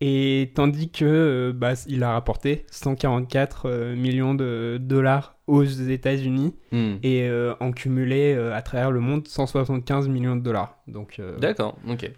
Et 0.00 0.52
tandis 0.54 0.90
que 0.90 1.04
euh, 1.04 1.52
bah, 1.54 1.72
il 1.86 2.02
a 2.02 2.12
rapporté 2.12 2.64
144 2.70 3.66
euh, 3.68 3.94
millions 3.96 4.34
de 4.34 4.78
dollars 4.80 5.36
aux 5.46 5.64
États-Unis 5.64 6.54
Hmm. 6.72 6.94
et 7.02 7.28
en 7.60 7.72
cumulé 7.72 8.32
à 8.54 8.62
travers 8.62 8.90
le 8.90 9.00
monde 9.00 9.28
175 9.28 10.08
millions 10.08 10.36
de 10.36 10.40
dollars. 10.40 10.78
Donc, 10.88 11.20
d'accord 11.38 11.76
ok 11.86 12.10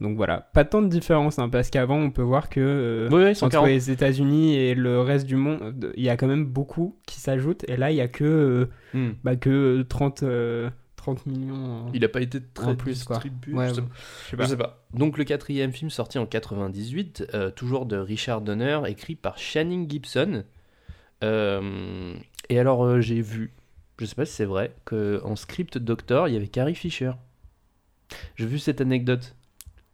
donc 0.00 0.16
voilà, 0.16 0.40
pas 0.52 0.64
tant 0.64 0.82
de 0.82 0.88
différence 0.88 1.38
hein, 1.38 1.48
parce 1.48 1.70
qu'avant 1.70 1.96
on 1.96 2.10
peut 2.10 2.22
voir 2.22 2.48
que 2.48 2.60
euh, 2.60 3.08
oui 3.10 3.22
oui 3.22 3.30
entre 3.30 3.38
140 3.38 3.68
les 3.68 3.90
États-Unis 3.90 4.56
et 4.56 4.74
le 4.74 5.00
reste 5.00 5.26
du 5.26 5.36
monde, 5.36 5.92
il 5.96 6.04
y 6.04 6.10
a 6.10 6.16
quand 6.16 6.26
même 6.26 6.44
beaucoup 6.44 6.96
qui 7.06 7.20
s'ajoutent 7.20 7.64
et 7.68 7.76
là 7.76 7.90
il 7.90 7.96
y 7.96 8.00
a 8.00 8.08
que 8.08 8.24
euh, 8.24 8.66
Hmm. 8.96 9.12
bah, 9.24 9.36
que 9.36 9.82
30 9.82 10.22
euh, 10.22 10.70
30 10.96 11.26
millions. 11.26 11.86
Il 11.92 12.04
a 12.04 12.08
pas 12.08 12.20
été 12.20 12.40
très 12.40 12.76
plus, 12.76 13.04
quoi. 13.04 13.16
distribué. 13.16 13.52
Ouais, 13.52 13.68
je, 13.68 13.74
sais, 13.74 13.80
bon, 13.82 13.88
je 14.38 14.44
sais 14.44 14.56
pas. 14.56 14.84
Donc 14.94 15.18
le 15.18 15.24
quatrième 15.24 15.72
film 15.72 15.90
sorti 15.90 16.18
en 16.18 16.26
98, 16.26 17.28
euh, 17.34 17.50
toujours 17.50 17.86
de 17.86 17.96
Richard 17.96 18.40
Donner, 18.40 18.80
écrit 18.86 19.14
par 19.14 19.38
Channing 19.38 19.88
Gibson. 19.88 20.44
Euh, 21.22 22.14
et 22.48 22.58
alors 22.58 22.84
euh, 22.84 23.00
j'ai 23.00 23.20
vu, 23.20 23.52
je 23.98 24.06
sais 24.06 24.14
pas 24.14 24.24
si 24.24 24.32
c'est 24.32 24.44
vrai, 24.44 24.74
que 24.84 25.20
en 25.24 25.36
script 25.36 25.78
doctor 25.78 26.28
il 26.28 26.34
y 26.34 26.36
avait 26.36 26.48
Carrie 26.48 26.74
Fisher. 26.74 27.12
J'ai 28.36 28.46
vu 28.46 28.58
cette 28.58 28.80
anecdote. 28.80 29.36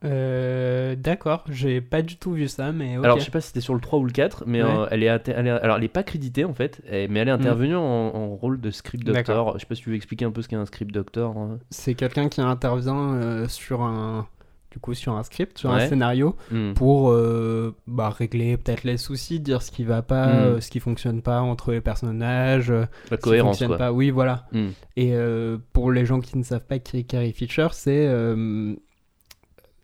Euh, 0.04 0.94
D'accord, 0.96 1.44
j'ai 1.50 1.80
pas 1.80 2.02
du 2.02 2.16
tout 2.16 2.32
vu 2.32 2.48
ça, 2.48 2.72
mais. 2.72 2.96
Alors 2.96 3.18
je 3.18 3.24
sais 3.24 3.30
pas 3.30 3.40
si 3.40 3.48
c'était 3.48 3.60
sur 3.60 3.74
le 3.74 3.80
3 3.80 3.98
ou 3.98 4.04
le 4.04 4.12
4, 4.12 4.44
mais 4.46 4.62
Ouais. 4.62 4.68
euh, 4.68 4.86
elle, 4.90 5.02
est 5.02 5.08
inter- 5.08 5.32
elle 5.36 5.46
est- 5.46 5.50
alors 5.50 5.76
elle 5.78 5.84
est 5.84 5.88
pas 5.88 6.02
créditée 6.02 6.44
en 6.44 6.54
fait, 6.54 6.82
mais 6.90 7.20
elle 7.20 7.28
est 7.28 7.32
intervenue 7.32 7.76
en, 7.76 7.80
en 7.80 8.28
rôle 8.36 8.60
de 8.60 8.70
script 8.70 9.04
doctor. 9.04 9.54
Je 9.54 9.60
sais 9.60 9.66
pas 9.66 9.74
si 9.74 9.82
tu 9.82 9.90
veux 9.90 9.96
expliquer 9.96 10.24
un 10.24 10.30
peu 10.30 10.42
ce 10.42 10.48
qu'est 10.48 10.56
un 10.56 10.66
script 10.66 10.92
doctor. 10.92 11.36
hein. 11.36 11.58
C'est 11.70 11.94
quelqu'un 11.94 12.28
qui 12.28 12.40
intervient 12.40 13.14
euh, 13.14 13.48
sur 13.48 13.82
un 13.82 14.26
du 14.70 14.78
coup 14.78 14.94
sur 14.94 15.12
un 15.12 15.22
script, 15.22 15.58
sur 15.58 15.70
un 15.70 15.86
scénario 15.86 16.34
Hmm. 16.50 16.72
pour 16.72 17.10
euh, 17.10 17.76
bah, 17.86 18.08
régler 18.08 18.56
peut-être 18.56 18.84
les 18.84 18.96
soucis, 18.96 19.38
dire 19.38 19.60
ce 19.60 19.70
qui 19.70 19.84
va 19.84 20.00
pas, 20.00 20.26
Mm. 20.28 20.30
euh, 20.30 20.60
ce 20.62 20.70
qui 20.70 20.80
fonctionne 20.80 21.20
pas 21.20 21.42
entre 21.42 21.72
les 21.72 21.82
personnages, 21.82 22.70
La 22.70 22.86
ce 23.10 23.14
qui 23.16 23.20
cohérence 23.22 23.50
fonctionne 23.58 23.68
quoi. 23.68 23.76
pas. 23.78 23.92
Oui, 23.92 24.08
voilà. 24.10 24.46
Hmm. 24.52 24.68
Et 24.96 25.10
euh, 25.12 25.58
pour 25.74 25.92
les 25.92 26.06
gens 26.06 26.20
qui 26.20 26.38
ne 26.38 26.42
savent 26.42 26.64
pas 26.64 26.78
qui 26.78 26.96
est 26.96 27.02
Carrie 27.02 27.34
Fisher, 27.34 27.68
c'est 27.72 28.06
euh, 28.08 28.74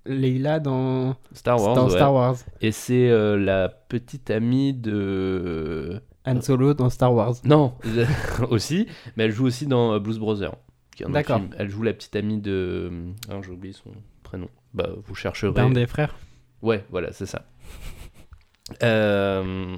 Leila 0.09 0.61
dans, 0.61 1.17
Star 1.33 1.61
Wars. 1.61 1.75
dans 1.75 1.85
ouais. 1.87 1.91
Star 1.97 2.15
Wars, 2.15 2.37
Et 2.61 2.73
c'est 2.73 3.09
euh, 3.11 3.37
la 3.37 3.69
petite 3.69 4.31
amie 4.31 4.73
de. 4.75 6.01
Han 6.27 6.41
Solo 6.41 6.75
dans 6.75 6.91
Star 6.91 7.15
Wars. 7.15 7.35
Non, 7.45 7.75
aussi, 8.51 8.87
mais 9.17 9.25
elle 9.25 9.33
joue 9.33 9.47
aussi 9.47 9.67
dans 9.67 9.93
euh, 9.93 9.99
Blues 9.99 10.19
Brothers. 10.19 10.55
D'accord. 11.09 11.41
Elle 11.57 11.69
joue 11.69 11.83
la 11.83 11.93
petite 11.93 12.17
amie 12.17 12.39
de. 12.39 12.91
Ah, 13.31 13.41
j'ai 13.45 13.53
oublié 13.53 13.73
son 13.73 13.91
prénom. 14.23 14.49
Bah, 14.75 14.91
vous 15.07 15.15
chercherez. 15.15 15.53
D'un 15.53 15.71
des 15.71 15.87
frères. 15.87 16.17
Ouais, 16.63 16.85
voilà, 16.91 17.13
c'est 17.13 17.27
ça. 17.27 17.47
Euh, 18.83 19.77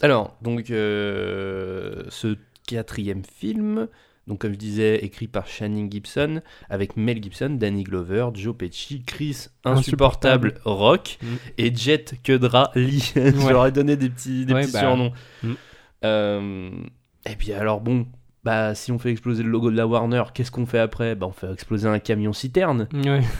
Alors, 0.00 0.36
donc, 0.42 0.70
euh, 0.70 2.04
ce 2.08 2.36
quatrième 2.66 3.24
film, 3.24 3.88
donc 4.26 4.40
comme 4.40 4.52
je 4.52 4.58
disais, 4.58 5.04
écrit 5.04 5.26
par 5.26 5.46
Channing 5.46 5.90
Gibson, 5.90 6.40
avec 6.70 6.96
Mel 6.96 7.22
Gibson, 7.22 7.50
Danny 7.50 7.82
Glover, 7.84 8.28
Joe 8.34 8.56
Pesci, 8.56 9.02
Chris 9.04 9.46
Insupportable, 9.64 10.54
Rock 10.64 11.18
Mm. 11.22 11.26
et 11.58 11.74
Jet 11.74 12.14
Kedra 12.22 12.70
Lee. 12.74 13.12
je 13.16 13.20
Ouais. 13.44 13.52
leur 13.52 13.66
ai 13.66 13.72
donné 13.72 13.96
des 13.96 14.08
petits, 14.10 14.46
des 14.46 14.54
Ouais, 14.54 14.62
petits 14.62 14.72
bah, 14.72 14.80
surnoms. 14.80 15.12
mm. 15.42 15.52
Euh, 16.04 16.70
Et 17.26 17.36
puis 17.36 17.52
alors, 17.52 17.80
bon, 17.80 18.06
bah 18.44 18.74
si 18.74 18.90
on 18.90 18.98
fait 18.98 19.10
exploser 19.12 19.42
le 19.44 19.48
logo 19.50 19.70
de 19.70 19.76
la 19.76 19.86
Warner, 19.86 20.24
qu'est-ce 20.34 20.50
qu'on 20.50 20.66
fait 20.66 20.80
après? 20.80 21.14
Bah 21.14 21.26
on 21.28 21.32
fait 21.32 21.52
exploser 21.52 21.86
un 21.88 21.98
camion 22.00 22.32
citerne. 22.32 22.88
Ouais. 22.92 23.20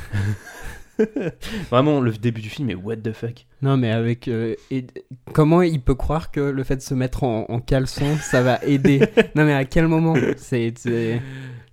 Vraiment, 1.71 2.01
le 2.01 2.13
début 2.13 2.41
du 2.41 2.49
film 2.51 2.71
est 2.71 2.75
what 2.75 2.97
the 2.97 3.13
fuck. 3.13 3.47
Non, 3.63 3.77
mais 3.77 3.91
avec. 3.91 4.29
euh, 4.29 4.55
et- 4.71 4.87
comment 5.33 5.63
il 5.63 5.81
peut 5.81 5.95
croire 5.95 6.31
que 6.31 6.41
le 6.41 6.65
fait 6.65 6.77
de 6.77 6.81
se 6.83 6.95
mettre 6.95 7.25
en, 7.25 7.47
en 7.49 7.61
caleçon, 7.61 8.17
ça 8.21 8.43
va 8.43 8.59
aider 8.65 9.01
Non, 9.35 9.45
mais 9.45 9.55
à 9.55 9.65
quel 9.65 9.89
moment 9.89 10.15
C'est 10.37 10.77
c'est- 10.79 10.79
c'est 10.79 11.21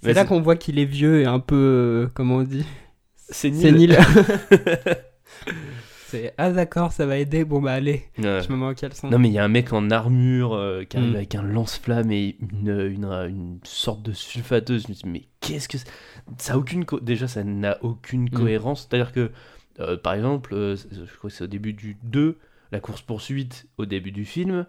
Mais 0.04 0.14
là 0.14 0.22
c'est- 0.22 0.28
qu'on 0.28 0.42
voit 0.42 0.56
qu'il 0.56 0.80
est 0.80 0.86
vieux 0.86 1.22
et 1.22 1.26
un 1.26 1.40
peu. 1.40 1.56
euh, 1.56 2.08
comment 2.14 2.38
on 2.38 2.44
dit 2.44 2.66
C'est 3.18 3.50
nul. 3.52 3.62
Sénile. 3.62 3.98
c'est. 6.10 6.34
Ah, 6.38 6.52
d'accord, 6.52 6.92
ça 6.92 7.06
va 7.06 7.18
aider. 7.18 7.46
Bon, 7.46 7.62
bah, 7.62 7.74
allez, 7.74 8.04
Ouais. 8.18 8.42
je 8.42 8.52
me 8.52 8.58
mets 8.58 8.66
en 8.66 8.74
caleçon. 8.74 9.10
Non 9.10 9.18
mais 9.20 9.30
il 9.30 9.34
y 9.34 9.40
a 9.40 9.44
un 9.44 9.48
mec 9.50 9.72
en 9.74 9.90
armure 9.90 10.54
euh, 10.54 10.84
qui 10.84 10.98
arrive 10.98 11.12
Mm. 11.12 11.16
avec 11.16 11.36
un 11.36 11.44
lance-flamme 11.44 12.12
et 12.12 12.36
une, 12.40 12.70
une, 12.70 13.06
une 13.06 13.60
sorte 13.64 14.02
de 14.04 14.12
sulfateuse. 14.12 14.84
Je 14.84 14.88
me 14.90 14.94
dis 14.94 15.02
mais 15.06 15.24
qu'est-ce 15.40 15.70
que 15.70 15.78
ça 16.38 16.54
a 16.54 16.58
aucune 16.58 16.86
co- 16.86 17.00
déjà 17.00 17.28
ça 17.28 17.44
n'a 17.44 17.78
aucune 17.84 18.24
Mm. 18.24 18.30
cohérence. 18.32 18.88
C'est-à-dire 18.90 19.12
que 19.12 19.32
euh, 19.80 19.96
par 19.98 20.14
exemple, 20.14 20.54
euh, 20.54 20.76
je 20.76 21.16
crois 21.18 21.30
que 21.30 21.36
c'est 21.36 21.46
au 21.46 21.48
début 21.48 21.74
du 21.74 21.98
2, 22.04 22.38
la 22.72 22.80
course 22.80 23.02
poursuite 23.02 23.68
au 23.78 23.86
début 23.86 24.12
du 24.12 24.26
film, 24.26 24.66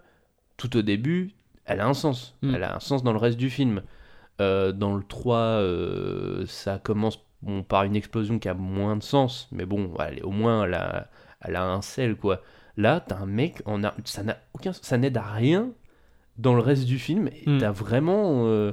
tout 0.57 0.77
au 0.77 0.81
début, 0.81 1.31
elle 1.65 1.81
a 1.81 1.87
un 1.87 1.93
sens. 1.93 2.37
Mm. 2.41 2.55
Elle 2.55 2.63
a 2.63 2.75
un 2.75 2.79
sens 2.79 3.03
dans 3.03 3.11
le 3.11 3.19
reste 3.19 3.37
du 3.37 3.49
film. 3.49 3.81
Dans 4.39 4.95
le 4.95 5.03
3, 5.07 5.37
euh, 5.37 6.45
ça 6.47 6.79
commence 6.79 7.19
bon, 7.43 7.61
par 7.61 7.83
une 7.83 7.95
explosion 7.95 8.39
qui 8.39 8.49
a 8.49 8.55
moins 8.55 8.95
de 8.95 9.03
sens, 9.03 9.47
mais 9.51 9.65
bon, 9.67 9.93
est- 9.99 10.23
au 10.23 10.31
moins 10.31 10.65
elle 10.65 10.73
a, 10.73 11.09
elle 11.41 11.55
a 11.55 11.63
un 11.65 11.81
sel 11.81 12.15
quoi. 12.15 12.41
Là, 12.77 13.03
t'as 13.05 13.17
un 13.17 13.25
mec 13.25 13.61
en 13.65 13.81
ça 14.05 14.23
n'a 14.23 14.37
aucun, 14.53 14.71
ça 14.73 14.97
n'aide 14.97 15.17
à 15.17 15.23
rien 15.23 15.69
dans 16.37 16.53
le 16.55 16.61
reste 16.61 16.85
du 16.85 16.97
film. 16.99 17.27
Et 17.27 17.49
Mm. 17.49 17.57
t'as 17.59 17.71
vraiment, 17.71 18.43
euh, 18.45 18.71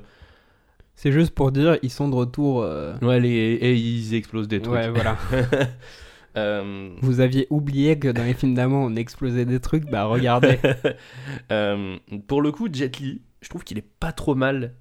C'est 0.95 1.13
juste 1.13 1.33
pour 1.35 1.53
dire, 1.53 1.79
ils 1.83 1.91
sont 1.91 2.09
de 2.09 2.15
retour. 2.15 2.63
euh, 2.63 2.95
Ouais, 3.03 3.21
les... 3.21 3.29
et 3.31 3.75
ils 3.75 4.15
explosent 4.15 4.49
des 4.49 4.61
trucs. 4.61 4.75
Ouais, 4.75 4.91
voilà. 4.91 5.17
Euh, 6.37 6.91
Vous 7.01 7.19
aviez 7.21 7.47
oublié 7.51 7.99
que 7.99 8.07
dans 8.07 8.23
les 8.23 8.35
films 8.35 8.55
d'amant, 8.55 8.85
on 8.85 8.95
explosait 8.95 9.45
des 9.47 9.59
trucs, 9.59 9.91
bah 9.91 10.05
regardez. 10.05 10.59
Pour 12.29 12.43
le 12.43 12.53
coup, 12.53 12.69
Jet 12.73 12.99
Li, 12.99 13.23
je 13.41 13.49
trouve 13.49 13.65
qu'il 13.65 13.79
est 13.79 13.89
pas 14.01 14.13
trop 14.13 14.35
mal. 14.35 14.75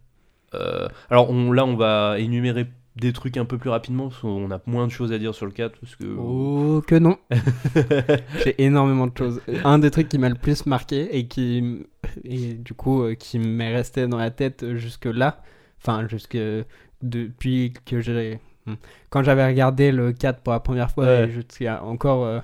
Alors 1.10 1.30
on, 1.30 1.52
là, 1.52 1.66
on 1.66 1.76
va 1.76 2.16
énumérer 2.20 2.68
des 3.00 3.14
trucs 3.14 3.38
un 3.38 3.46
peu 3.46 3.58
plus 3.58 3.70
rapidement, 3.70 4.10
parce 4.10 4.22
qu'on 4.22 4.50
a 4.52 4.60
moins 4.66 4.88
de 4.88 4.92
choses 4.92 5.12
à 5.12 5.18
dire 5.18 5.34
sur 5.36 5.46
le 5.46 5.52
4, 5.52 5.80
parce 5.80 5.96
que... 5.96 6.06
Oh, 6.18 6.82
que 6.86 6.96
non. 6.96 7.18
J'ai 8.44 8.62
énormément 8.64 9.08
de 9.08 9.18
choses. 9.18 9.42
Un 9.64 9.80
des 9.80 9.92
trucs 9.92 10.10
qui 10.10 10.18
m'a 10.18 10.30
le 10.30 10.36
plus 10.36 10.66
marqué 10.66 11.16
et 11.18 11.28
qui, 11.28 11.86
et 12.24 12.54
du 12.54 12.74
coup, 12.74 13.04
euh, 13.04 13.16
qui 13.16 13.40
m'est 13.40 13.74
resté 13.74 14.08
dans 14.08 14.18
la 14.18 14.32
tête 14.32 14.76
jusque 14.76 15.06
là, 15.06 15.42
enfin, 15.82 16.08
jusque 16.08 16.38
depuis 17.02 17.74
que 17.86 18.02
j'ai. 18.02 18.40
hmm. 18.66 18.74
Quand 19.10 19.24
j'avais 19.24 19.46
regardé 19.46 19.92
le 19.92 20.12
4 20.14 20.42
pour 20.42 20.54
la 20.54 20.60
première 20.60 20.90
fois, 20.92 21.06
Ouais. 21.06 21.26
et 21.28 21.32
jusqu'à 21.32 21.84
encore. 21.84 22.26
euh, 22.26 22.40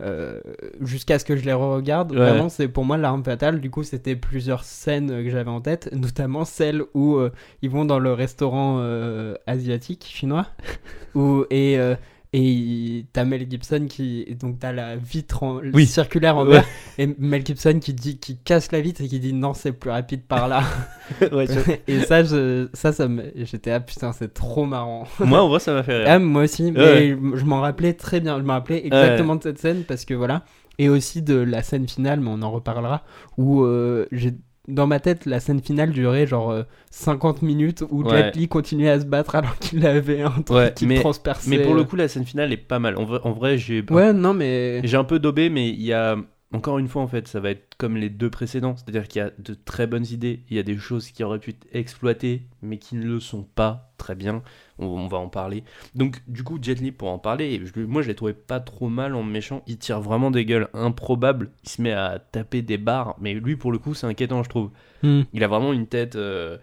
euh, 0.00 0.40
jusqu'à 0.80 1.18
ce 1.18 1.24
que 1.24 1.36
je 1.36 1.44
les 1.44 1.52
re-regarde, 1.52 2.12
Ouais. 2.12 2.18
vraiment 2.18 2.48
c'est 2.48 2.68
pour 2.68 2.84
moi 2.84 2.96
l'arme 2.96 3.22
fatale. 3.24 3.60
Du 3.60 3.70
coup, 3.70 3.82
c'était 3.82 4.16
plusieurs 4.16 4.64
scènes 4.64 5.08
que 5.08 5.30
j'avais 5.30 5.50
en 5.50 5.60
tête, 5.60 5.88
notamment 5.94 6.44
celle 6.44 6.82
où 6.94 7.16
euh, 7.16 7.30
ils 7.62 7.70
vont 7.70 7.84
dans 7.84 7.98
le 7.98 8.12
restaurant 8.12 8.78
euh, 8.80 9.34
asiatique 9.46 10.04
chinois, 10.08 10.46
où 11.14 11.44
et 11.50 11.78
euh, 11.78 11.94
et 12.32 13.06
t'as 13.12 13.24
Mel 13.24 13.46
Gibson 13.50 13.86
qui 13.88 14.24
donc 14.40 14.60
t'as 14.60 14.70
la 14.72 14.94
vitre 14.96 15.42
en, 15.42 15.60
Oui. 15.74 15.86
circulaire 15.86 16.36
en 16.36 16.44
Ouais. 16.44 16.52
verre 16.52 16.64
et 16.98 17.08
Mel 17.18 17.44
Gibson 17.44 17.78
qui 17.80 17.92
dit 17.92 18.18
qui 18.18 18.36
casse 18.36 18.70
la 18.70 18.80
vitre 18.80 19.00
et 19.02 19.08
qui 19.08 19.18
dit 19.18 19.32
non 19.32 19.52
c'est 19.52 19.72
plus 19.72 19.90
rapide 19.90 20.22
par 20.22 20.46
là 20.48 20.62
Ouais, 21.32 21.46
et 21.88 22.00
ça 22.00 22.22
je, 22.22 22.68
ça 22.72 22.92
ça 22.92 23.08
me 23.08 23.32
j'étais 23.34 23.72
ah 23.72 23.80
putain 23.80 24.12
c'est 24.12 24.32
trop 24.32 24.64
marrant 24.64 25.06
Moi, 25.18 25.42
en 25.42 25.48
vrai, 25.48 25.58
ça 25.58 25.72
m'a 25.74 25.82
fait 25.82 25.96
rire. 25.98 26.06
ah, 26.08 26.18
moi 26.20 26.42
aussi 26.44 26.70
mais 26.70 26.80
Ouais. 26.80 27.18
je 27.34 27.44
m'en 27.44 27.60
rappelais 27.60 27.94
très 27.94 28.20
bien 28.20 28.38
je 28.38 28.44
me 28.44 28.50
rappelais 28.50 28.86
exactement 28.86 29.34
de 29.36 29.42
cette 29.42 29.58
scène 29.58 29.82
parce 29.84 30.04
que 30.04 30.14
voilà 30.14 30.44
et 30.78 30.88
aussi 30.88 31.22
de 31.22 31.34
la 31.34 31.62
scène 31.62 31.88
finale 31.88 32.20
mais 32.20 32.30
on 32.32 32.42
en 32.42 32.50
reparlera 32.52 33.02
où 33.38 33.64
euh, 33.64 34.06
j'ai 34.12 34.34
dans 34.68 34.86
ma 34.86 35.00
tête, 35.00 35.26
la 35.26 35.40
scène 35.40 35.60
finale 35.60 35.90
durait 35.90 36.26
genre 36.26 36.50
euh, 36.50 36.62
50 36.90 37.42
minutes 37.42 37.82
où 37.90 38.02
Ouais. 38.04 38.10
Jet 38.10 38.36
Li 38.36 38.48
continuait 38.48 38.90
à 38.90 39.00
se 39.00 39.04
battre 39.06 39.34
alors 39.34 39.58
qu'il 39.58 39.84
avait 39.86 40.22
un 40.22 40.30
truc 40.30 40.50
Ouais, 40.50 40.72
qui 40.74 40.86
mais- 40.86 41.00
transperçait. 41.00 41.50
Mais 41.50 41.62
pour 41.62 41.74
le 41.74 41.84
coup, 41.84 41.96
la 41.96 42.08
scène 42.08 42.24
finale 42.24 42.52
est 42.52 42.56
pas 42.56 42.78
mal. 42.78 42.96
En 42.96 43.04
vrai, 43.04 43.20
en 43.24 43.32
vrai 43.32 43.58
j'ai 43.58 43.84
Ouais, 43.90 44.12
non, 44.12 44.34
mais. 44.34 44.80
j'ai 44.84 44.96
un 44.96 45.04
peu 45.04 45.18
daubé, 45.18 45.50
mais 45.50 45.68
il 45.70 45.82
y 45.82 45.92
a... 45.92 46.16
Encore 46.52 46.78
une 46.78 46.88
fois, 46.88 47.02
en 47.02 47.06
fait, 47.06 47.28
ça 47.28 47.38
va 47.38 47.50
être 47.50 47.76
comme 47.78 47.96
les 47.96 48.10
deux 48.10 48.28
précédents. 48.28 48.74
C'est-à-dire 48.76 49.06
qu'il 49.06 49.20
y 49.22 49.24
a 49.24 49.30
de 49.38 49.54
très 49.54 49.86
bonnes 49.86 50.06
idées. 50.10 50.40
Il 50.50 50.56
y 50.56 50.58
a 50.58 50.64
des 50.64 50.76
choses 50.76 51.08
qui 51.12 51.22
auraient 51.22 51.38
pu 51.38 51.50
être 51.50 51.66
exploitées, 51.72 52.42
mais 52.60 52.78
qui 52.78 52.96
ne 52.96 53.04
le 53.06 53.20
sont 53.20 53.44
pas 53.44 53.92
très 53.98 54.16
bien. 54.16 54.42
On, 54.80 54.86
on 54.86 55.06
va 55.06 55.18
en 55.18 55.28
parler. 55.28 55.62
Donc, 55.94 56.20
du 56.26 56.42
coup, 56.42 56.58
Jet 56.60 56.74
Li, 56.74 56.90
pour 56.90 57.08
en 57.08 57.20
parler, 57.20 57.62
je- 57.64 57.80
moi, 57.82 58.02
je 58.02 58.08
l'ai 58.08 58.16
trouvé 58.16 58.32
pas 58.32 58.58
trop 58.58 58.88
mal 58.88 59.14
en 59.14 59.22
méchant. 59.22 59.62
Il 59.68 59.78
tire 59.78 60.00
vraiment 60.00 60.32
des 60.32 60.44
gueules 60.44 60.68
improbables. 60.74 61.50
Il 61.62 61.68
se 61.68 61.80
met 61.82 61.92
à 61.92 62.18
taper 62.18 62.62
des 62.62 62.78
barres. 62.78 63.14
Mais 63.20 63.34
lui, 63.34 63.54
pour 63.54 63.70
le 63.70 63.78
coup, 63.78 63.94
c'est 63.94 64.08
inquiétant, 64.08 64.42
je 64.42 64.48
trouve. 64.48 64.70
Hmm. 65.04 65.22
Il 65.32 65.44
a 65.44 65.48
vraiment 65.48 65.72
une 65.72 65.86
tête, 65.86 66.16
euh, 66.16 66.58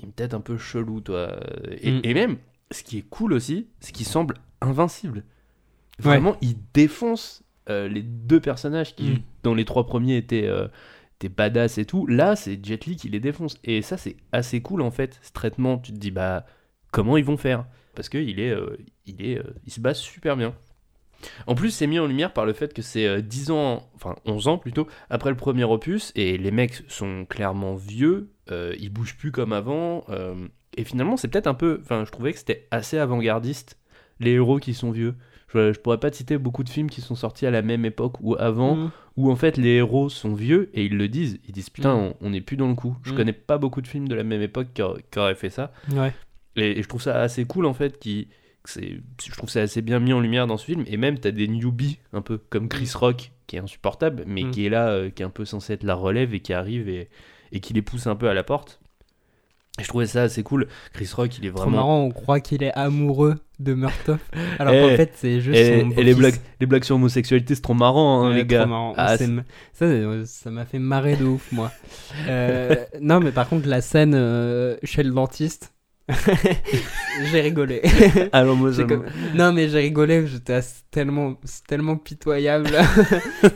une 0.00 0.12
tête 0.12 0.32
un 0.32 0.40
peu 0.40 0.56
chelou, 0.58 1.00
toi. 1.00 1.40
Et, 1.82 1.90
Mm. 1.90 2.00
et 2.04 2.14
même, 2.14 2.36
ce 2.70 2.84
qui 2.84 2.98
est 2.98 3.08
cool 3.10 3.32
aussi, 3.32 3.66
c'est 3.80 3.90
qu'il 3.90 4.06
semble 4.06 4.34
invincible. 4.60 5.24
Vraiment, 5.98 6.36
il 6.40 6.54
défonce 6.72 7.42
euh, 7.68 7.88
les 7.88 8.02
deux 8.02 8.40
personnages 8.40 8.94
qui, 8.94 9.10
Mm. 9.10 9.22
dans 9.42 9.54
les 9.54 9.64
trois 9.64 9.86
premiers, 9.86 10.16
étaient, 10.16 10.46
euh, 10.46 10.68
étaient 11.16 11.28
badass 11.28 11.78
et 11.78 11.84
tout. 11.84 12.06
Là, 12.06 12.36
c'est 12.36 12.64
Jet 12.64 12.86
Li 12.86 12.96
qui 12.96 13.08
les 13.08 13.20
défonce. 13.20 13.58
Et 13.64 13.82
ça, 13.82 13.96
c'est 13.96 14.16
assez 14.32 14.60
cool 14.62 14.82
en 14.82 14.90
fait. 14.90 15.18
Ce 15.22 15.32
traitement, 15.32 15.78
tu 15.78 15.92
te 15.92 15.98
dis, 15.98 16.10
bah, 16.10 16.46
comment 16.92 17.16
ils 17.16 17.24
vont 17.24 17.36
faire? 17.36 17.66
Parce 17.94 18.08
qu'il 18.08 18.38
est, 18.40 18.50
euh, 18.50 18.76
il 19.06 19.22
est, 19.24 19.38
euh, 19.38 19.54
il 19.66 19.72
se 19.72 19.80
base 19.80 19.98
super 19.98 20.36
bien. 20.36 20.54
En 21.48 21.56
plus, 21.56 21.70
c'est 21.72 21.88
mis 21.88 21.98
en 21.98 22.06
lumière 22.06 22.32
par 22.32 22.46
le 22.46 22.52
fait 22.52 22.72
que 22.72 22.80
c'est 22.82 23.06
euh, 23.06 23.20
10 23.20 23.50
ans, 23.50 23.90
enfin 23.96 24.14
11 24.24 24.46
ans 24.46 24.56
plutôt, 24.58 24.86
après 25.10 25.30
le 25.30 25.36
premier 25.36 25.64
opus, 25.64 26.12
et 26.14 26.38
les 26.38 26.52
mecs 26.52 26.84
sont 26.86 27.24
clairement 27.28 27.74
vieux, 27.74 28.30
euh, 28.52 28.72
ils 28.78 28.88
bougent 28.90 29.16
plus 29.16 29.32
comme 29.32 29.52
avant, 29.52 30.04
euh, 30.10 30.46
et 30.76 30.84
finalement 30.84 31.16
c'est 31.16 31.26
peut-être 31.26 31.48
un 31.48 31.54
peu, 31.54 31.80
enfin 31.82 32.04
je 32.04 32.12
trouvais 32.12 32.32
que 32.32 32.38
c'était 32.38 32.68
assez 32.70 32.98
avant-gardiste, 32.98 33.78
les 34.20 34.32
héros 34.34 34.58
qui 34.60 34.74
sont 34.74 34.92
vieux. 34.92 35.16
Je, 35.52 35.72
je 35.72 35.80
pourrais 35.80 35.98
pas 35.98 36.10
te 36.10 36.16
citer 36.16 36.36
beaucoup 36.38 36.62
de 36.62 36.68
films 36.68 36.90
qui 36.90 37.00
sont 37.00 37.14
sortis 37.14 37.46
à 37.46 37.50
la 37.50 37.62
même 37.62 37.84
époque 37.84 38.20
ou 38.20 38.36
avant, 38.38 38.76
Hmm. 38.76 38.90
où 39.16 39.30
en 39.30 39.36
fait 39.36 39.56
les 39.56 39.76
héros 39.76 40.08
sont 40.10 40.34
vieux, 40.34 40.70
et 40.74 40.84
ils 40.84 40.96
le 40.96 41.08
disent, 41.08 41.40
ils 41.48 41.52
disent 41.52 41.70
putain 41.70 41.96
Mm. 41.96 42.12
on- 42.20 42.30
n'est 42.30 42.40
plus 42.42 42.56
dans 42.56 42.68
le 42.68 42.74
coup. 42.74 42.96
Je 43.02 43.12
Mm. 43.12 43.16
connais 43.16 43.32
pas 43.32 43.56
beaucoup 43.58 43.80
de 43.80 43.86
films 43.86 44.08
de 44.08 44.14
la 44.14 44.24
même 44.24 44.42
époque 44.42 44.68
qui, 44.74 44.82
auraient- 44.82 45.02
qui 45.10 45.18
auraient 45.18 45.34
fait 45.34 45.50
ça. 45.50 45.72
Ouais. 45.92 46.12
Et, 46.56 46.78
et 46.78 46.82
je 46.82 46.88
trouve 46.88 47.00
ça 47.02 47.20
assez 47.20 47.44
cool 47.46 47.64
en 47.66 47.72
fait, 47.74 47.98
qui, 47.98 48.28
je 48.76 49.30
trouve 49.36 49.48
ça 49.48 49.62
assez 49.62 49.80
bien 49.82 49.98
mis 50.00 50.12
en 50.12 50.20
lumière 50.20 50.46
dans 50.46 50.56
ce 50.58 50.64
film. 50.66 50.84
Et 50.86 50.96
même 50.96 51.18
t'as 51.18 51.30
des 51.30 51.48
newbies 51.48 51.98
un 52.12 52.20
peu 52.20 52.38
comme 52.50 52.68
Chris 52.68 52.90
Rock 52.94 53.32
qui 53.46 53.56
est 53.56 53.60
insupportable, 53.60 54.24
mais 54.26 54.42
Mm. 54.44 54.50
qui 54.50 54.66
est 54.66 54.70
là, 54.70 54.88
euh, 54.90 55.10
qui 55.10 55.22
est 55.22 55.26
un 55.26 55.30
peu 55.30 55.44
censé 55.46 55.72
être 55.72 55.84
la 55.84 55.94
relève 55.94 56.34
et 56.34 56.40
qui 56.40 56.52
arrive 56.52 56.88
et, 56.88 57.08
et 57.52 57.60
qui 57.60 57.72
les 57.72 57.80
pousse 57.82 58.06
un 58.06 58.16
peu 58.16 58.28
à 58.28 58.34
la 58.34 58.42
porte. 58.44 58.80
Je 59.80 59.86
trouvais 59.88 60.06
ça 60.06 60.22
assez 60.22 60.42
cool. 60.42 60.66
Chris 60.92 61.08
Rock, 61.14 61.38
il 61.38 61.46
est 61.46 61.50
Trop 61.50 61.62
vraiment. 61.62 61.76
marrant, 61.76 62.00
on 62.02 62.10
croit 62.10 62.40
qu'il 62.40 62.62
est 62.62 62.72
amoureux 62.72 63.36
de 63.60 63.74
Murtoff. 63.74 64.20
Alors 64.58 64.74
Eh, 64.74 64.80
qu'en 64.90 64.96
fait, 64.96 65.12
c'est 65.14 65.40
juste. 65.40 65.56
Et, 65.56 65.80
son 65.82 65.90
et 65.92 66.02
les 66.04 66.14
blagues, 66.14 66.34
les 66.60 66.66
blagues 66.66 66.84
sur 66.84 66.94
l'homosexualité, 66.96 67.54
c'est 67.54 67.60
trop 67.60 67.74
marrant, 67.74 68.24
hein, 68.24 68.30
Ouais, 68.30 68.36
les 68.36 68.40
trop 68.42 68.48
gars. 68.48 68.66
marrant. 68.66 68.94
Ah, 68.96 69.16
ça, 69.16 69.86
ça 70.26 70.50
m'a 70.50 70.64
fait 70.64 70.78
marrer 70.78 71.16
de 71.16 71.24
ouf, 71.24 71.50
moi. 71.52 71.70
Euh, 72.28 72.74
non, 73.00 73.20
mais 73.20 73.30
par 73.32 73.48
contre, 73.48 73.68
la 73.68 73.80
scène 73.80 74.14
euh, 74.14 74.76
chez 74.84 75.02
le 75.02 75.10
dentiste, 75.12 75.72
j'ai 77.30 77.40
rigolé. 77.40 77.82
Alors, 78.32 78.56
moi, 78.56 78.70
comme- 78.86 79.04
Non, 79.34 79.52
mais 79.52 79.68
j'ai 79.68 79.78
rigolé, 79.78 80.26
j'étais 80.26 80.60
tellement, 80.90 81.34
c'est 81.44 81.66
tellement 81.66 81.96
pitoyable. 81.96 82.70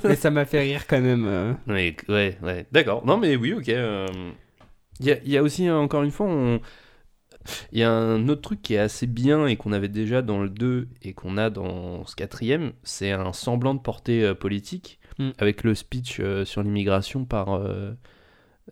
mais 0.04 0.16
ça 0.16 0.30
m'a 0.30 0.44
fait 0.44 0.60
rire 0.60 0.86
quand 0.86 1.00
même. 1.00 1.24
euh. 1.26 1.52
Ouais, 1.66 1.96
ouais, 2.08 2.36
ouais. 2.42 2.66
D'accord. 2.72 3.04
Non, 3.06 3.16
mais 3.18 3.36
oui, 3.36 3.54
ok. 3.54 3.68
euh, 3.70 4.06
Il 5.02 5.08
y, 5.08 5.12
a, 5.12 5.18
il 5.24 5.30
y 5.30 5.36
a 5.36 5.42
aussi, 5.42 5.68
euh, 5.68 5.76
encore 5.76 6.02
une 6.02 6.10
fois, 6.10 6.26
on- 6.28 6.60
il 7.72 7.78
y 7.80 7.82
a 7.82 7.90
un 7.90 8.28
autre 8.28 8.40
truc 8.42 8.62
qui 8.62 8.74
est 8.74 8.78
assez 8.78 9.06
bien 9.08 9.46
et 9.46 9.56
qu'on 9.56 9.72
avait 9.72 9.88
déjà 9.88 10.22
dans 10.22 10.40
le 10.42 10.48
2 10.48 10.88
et 11.02 11.12
qu'on 11.12 11.36
a 11.36 11.50
dans 11.50 12.04
ce 12.06 12.14
quatrième, 12.16 12.72
c'est 12.84 13.10
un 13.10 13.32
semblant 13.32 13.74
de 13.74 13.80
portée 13.80 14.22
euh, 14.24 14.34
politique 14.34 14.98
Mm. 15.18 15.30
avec 15.38 15.62
le 15.64 15.74
speech 15.74 16.20
euh, 16.20 16.44
sur 16.46 16.62
l'immigration 16.62 17.24
par 17.26 17.52
euh, 17.54 17.92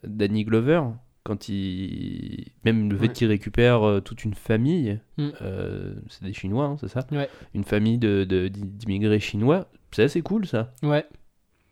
Danny 0.04 0.44
Glover. 0.44 0.82
Quand 1.22 1.50
il. 1.50 2.46
Même 2.64 2.90
le 2.90 2.96
fait 2.96 3.08
Ouais. 3.08 3.12
qu'il 3.12 3.28
récupère 3.28 4.00
toute 4.04 4.24
une 4.24 4.32
famille, 4.34 4.98
Mm. 5.18 5.28
euh, 5.42 5.94
c'est 6.08 6.24
des 6.24 6.32
Chinois, 6.32 6.64
hein, 6.64 6.76
c'est 6.80 6.88
ça? 6.88 7.06
Ouais. 7.12 7.28
Une 7.54 7.64
famille 7.64 7.98
de- 7.98 8.24
de- 8.24 8.48
d'immigrés 8.48 9.20
chinois, 9.20 9.68
c'est 9.90 10.04
assez 10.04 10.22
cool 10.22 10.46
ça. 10.46 10.72
Ouais. 10.82 11.04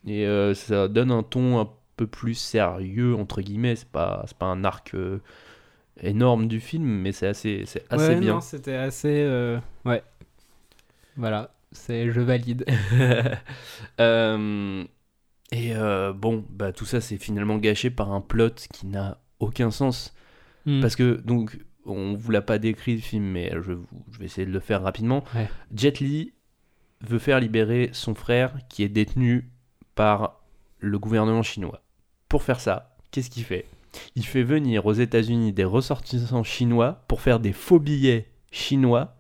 Et 0.07 0.27
euh, 0.27 0.53
ça 0.53 0.89
donne 0.89 1.11
un 1.11 1.23
ton 1.23 1.59
un 1.61 1.69
peu 1.99 2.07
plus 2.07 2.35
sérieux, 2.35 3.15
entre 3.15 3.43
guillemets. 3.43 3.77
C'est 3.77 3.89
pas, 3.89 4.25
c'est 4.27 4.39
pas 4.39 4.47
un 4.47 4.65
arc 4.65 4.95
euh, 4.95 5.21
énorme 6.01 6.47
du 6.49 6.61
film, 6.61 6.85
mais 6.85 7.13
c'est 7.13 7.27
assez, 7.27 7.65
c'est 7.67 7.85
assez 7.91 8.15
ouais, 8.15 8.21
bien. 8.21 8.41
c'était 8.41 8.77
assez. 8.77 9.23
euh, 9.23 9.59
Ouais. 9.85 10.03
Voilà, 11.17 11.51
c'est 11.73 12.11
je 12.11 12.21
valide. 12.21 12.65
Euh, 14.01 14.85
et 15.51 15.73
bon, 16.15 16.45
bah, 16.51 16.73
tout 16.73 16.85
ça, 16.85 17.01
c'est 17.01 17.17
finalement 17.17 17.57
gâché 17.57 17.91
par 17.91 18.13
un 18.13 18.21
plot 18.21 18.55
qui 18.73 18.87
n'a 18.87 19.19
aucun 19.41 19.71
sens. 19.71 20.15
Hmm. 20.67 20.81
Parce 20.81 20.95
que, 20.95 21.21
donc, 21.25 21.59
on 21.87 22.15
vous 22.15 22.31
l'a 22.31 22.43
pas 22.43 22.59
décrit 22.59 22.95
le 22.95 23.01
film, 23.01 23.25
mais 23.25 23.51
je, 23.63 23.73
vais 24.19 24.27
essayer 24.27 24.47
de 24.47 24.53
le 24.53 24.61
faire 24.61 24.83
rapidement. 24.83 25.25
Ouais. 25.35 25.49
Jet 25.75 25.99
Li 26.01 26.33
veut 27.01 27.19
faire 27.19 27.41
libérer 27.41 27.91
son 27.93 28.15
frère 28.15 28.55
qui 28.69 28.83
est 28.83 28.89
détenu 28.89 29.51
par 29.95 30.39
le 30.79 30.99
gouvernement 30.99 31.43
chinois. 31.43 31.83
Pour 32.29 32.43
faire 32.43 32.61
ça, 32.61 32.95
qu'est-ce 33.11 33.31
qu'il 33.31 33.45
fait? 33.45 33.67
Il 34.15 34.25
fait 34.25 34.43
venir 34.43 34.87
aux 34.87 34.93
États-Unis 34.93 35.53
des 35.53 35.65
ressortissants 35.65 36.45
chinois 36.45 37.03
pour 37.09 37.21
faire 37.21 37.41
des 37.41 37.53
faux 37.53 37.79
billets 37.79 38.27
chinois 38.51 39.17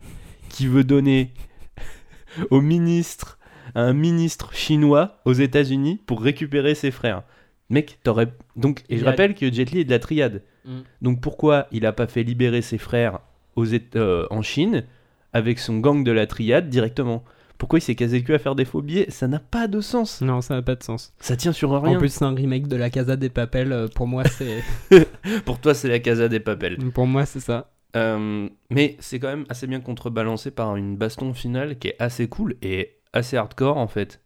qui 0.48 0.66
veut 0.66 0.84
donner 0.84 1.32
au 2.50 2.60
ministre, 2.60 3.38
à 3.74 3.82
un 3.82 3.94
ministre 3.94 4.54
chinois 4.54 5.20
aux 5.24 5.32
États-Unis 5.32 6.00
pour 6.06 6.22
récupérer 6.22 6.74
ses 6.74 6.90
frères. 6.90 7.22
Mec, 7.70 7.98
t'aurais. 8.02 8.28
Donc, 8.56 8.82
et 8.88 8.98
je 8.98 9.04
rappelle 9.04 9.34
que 9.34 9.52
Jet 9.52 9.70
Li 9.70 9.80
est 9.80 9.84
de 9.84 9.90
la 9.90 9.98
triade. 9.98 10.42
Mm. 10.64 10.78
Donc 11.02 11.20
pourquoi 11.20 11.66
il 11.72 11.86
a 11.86 11.92
pas 11.92 12.06
fait 12.06 12.22
libérer 12.22 12.62
ses 12.62 12.78
frères 12.78 13.20
aux 13.56 13.66
euh, 13.96 14.26
en 14.30 14.42
Chine 14.42 14.84
avec 15.32 15.58
son 15.58 15.78
gang 15.78 16.04
de 16.04 16.12
la 16.12 16.26
triade 16.26 16.68
directement? 16.68 17.24
Pourquoi 17.58 17.80
il 17.80 17.82
s'est 17.82 17.96
casé 17.96 18.18
le 18.18 18.24
cul 18.24 18.34
à 18.34 18.38
faire 18.38 18.54
des 18.54 18.64
faux 18.64 18.82
billets? 18.82 19.10
Ça 19.10 19.26
n'a 19.28 19.40
pas 19.40 19.66
de 19.66 19.80
sens. 19.80 20.20
Non, 20.22 20.40
ça 20.40 20.54
n'a 20.54 20.62
pas 20.62 20.76
de 20.76 20.82
sens. 20.82 21.12
Ça 21.18 21.36
tient 21.36 21.52
sur 21.52 21.70
rien. 21.82 21.96
En 21.96 21.98
plus, 21.98 22.08
c'est 22.08 22.24
un 22.24 22.34
remake 22.34 22.68
de 22.68 22.76
la 22.76 22.88
Casa 22.88 23.16
des 23.16 23.28
Papel. 23.30 23.72
euh, 23.72 23.88
Pour 23.88 24.06
moi, 24.06 24.22
c'est. 24.24 24.62
Pour 25.44 25.60
toi, 25.60 25.74
c'est 25.74 25.88
la 25.88 25.98
Casa 25.98 26.28
des 26.28 26.38
Papels. 26.40 26.78
pour 26.94 27.06
moi, 27.06 27.26
c'est 27.26 27.40
ça. 27.40 27.72
Euh, 27.96 28.48
mais 28.70 28.96
c'est 29.00 29.18
quand 29.18 29.28
même 29.28 29.44
assez 29.48 29.66
bien 29.66 29.80
contrebalancé 29.80 30.50
par 30.50 30.76
une 30.76 30.96
baston 30.96 31.32
finale 31.34 31.78
qui 31.78 31.88
est 31.88 31.96
assez 31.98 32.28
cool 32.28 32.54
et 32.62 32.98
assez 33.12 33.36
hardcore 33.36 33.76
en 33.78 33.88
fait. 33.88 34.20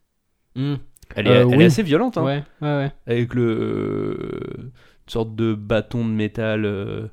Hmm. 0.56 0.74
Elle 1.14 1.26
est, 1.28 1.30
Euh, 1.30 1.40
elle 1.48 1.56
oui. 1.56 1.62
est 1.62 1.66
assez 1.66 1.82
violente, 1.84 2.18
hein, 2.18 2.24
Ouais, 2.24 2.42
ouais, 2.60 2.68
ouais. 2.76 2.92
avec 3.06 3.34
le 3.34 3.42
euh, 3.42 4.62
une 4.64 4.70
sorte 5.10 5.34
de 5.36 5.54
bâton 5.54 6.04
de 6.04 6.10
métal 6.10 7.10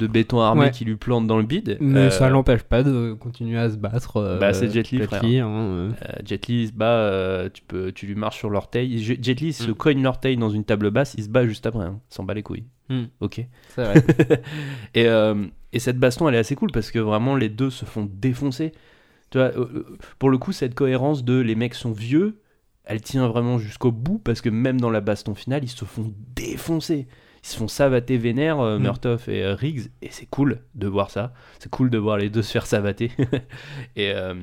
de 0.00 0.06
béton 0.08 0.40
armé 0.40 0.62
Ouais. 0.62 0.70
qui 0.70 0.84
lui 0.84 0.96
plante 0.96 1.26
dans 1.26 1.36
le 1.38 1.44
bide. 1.44 1.76
Mais 1.80 1.98
Euh, 2.00 2.10
ça 2.10 2.28
l'empêche 2.28 2.62
pas 2.64 2.82
de 2.82 3.12
continuer 3.12 3.58
à 3.58 3.70
se 3.70 3.76
battre. 3.76 4.16
euh, 4.16 4.38
Bah, 4.38 4.52
c'est 4.52 4.70
Jet 4.72 4.90
Li, 4.90 5.00
frère. 5.02 5.22
hein, 5.24 5.28
euh. 5.48 5.90
euh, 6.08 6.12
Jet 6.24 6.46
Li 6.48 6.66
se 6.66 6.72
bat, 6.72 6.86
euh, 6.86 7.48
tu, 7.52 7.62
peux, 7.62 7.92
tu 7.92 8.06
lui 8.06 8.14
marches 8.16 8.38
sur 8.38 8.50
l'orteil. 8.50 9.02
Je- 9.02 9.14
Jet 9.20 9.40
Li 9.40 9.48
il 9.48 9.52
se 9.52 9.70
Mm. 9.70 9.74
cogne 9.74 10.02
l'orteil 10.02 10.36
dans 10.36 10.50
une 10.50 10.64
table 10.64 10.90
basse, 10.90 11.14
il 11.18 11.24
se 11.24 11.28
bat 11.28 11.46
juste 11.46 11.66
après. 11.66 11.84
Hein. 11.84 12.00
S'en 12.08 12.24
bat 12.24 12.34
les 12.34 12.42
couilles. 12.42 12.64
Mm. 12.88 13.04
Ok. 13.20 13.44
C'est 13.68 13.84
vrai. 13.84 13.94
et, 14.94 15.06
euh, 15.06 15.34
et 15.72 15.78
cette 15.78 15.98
baston, 15.98 16.28
elle 16.28 16.34
est 16.34 16.38
assez 16.38 16.56
cool 16.56 16.70
parce 16.72 16.90
que 16.90 16.98
vraiment 16.98 17.36
les 17.36 17.48
deux 17.48 17.70
se 17.70 17.84
font 17.84 18.08
défoncer. 18.12 18.72
Tu 19.30 19.38
vois, 19.38 19.48
euh, 19.56 19.66
euh, 19.74 19.96
pour 20.18 20.30
le 20.30 20.38
coup, 20.38 20.50
cette 20.52 20.74
cohérence 20.74 21.24
de 21.24 21.38
les 21.38 21.54
mecs 21.54 21.74
sont 21.74 21.92
vieux, 21.92 22.40
elle 22.84 23.00
tient 23.00 23.28
vraiment 23.28 23.58
jusqu'au 23.58 23.92
bout 23.92 24.18
parce 24.18 24.40
que 24.40 24.48
même 24.48 24.80
dans 24.80 24.90
la 24.90 25.00
baston 25.00 25.34
finale, 25.36 25.62
ils 25.62 25.68
se 25.68 25.84
font 25.84 26.12
défoncer. 26.34 27.06
Ils 27.42 27.46
se 27.48 27.56
font 27.56 27.68
savater 27.68 28.18
vénère, 28.18 28.60
euh, 28.60 28.78
Mm. 28.78 28.82
Murtoff 28.82 29.28
et 29.28 29.42
euh, 29.42 29.54
Riggs, 29.54 29.90
et 30.02 30.08
c'est 30.10 30.26
cool 30.26 30.60
de 30.74 30.86
voir 30.86 31.10
ça. 31.10 31.32
C'est 31.58 31.70
cool 31.70 31.88
de 31.90 31.98
voir 31.98 32.18
les 32.18 32.28
deux 32.30 32.42
se 32.42 32.52
faire 32.52 32.66
savater. 32.66 33.10
et, 33.96 34.12
euh, 34.12 34.34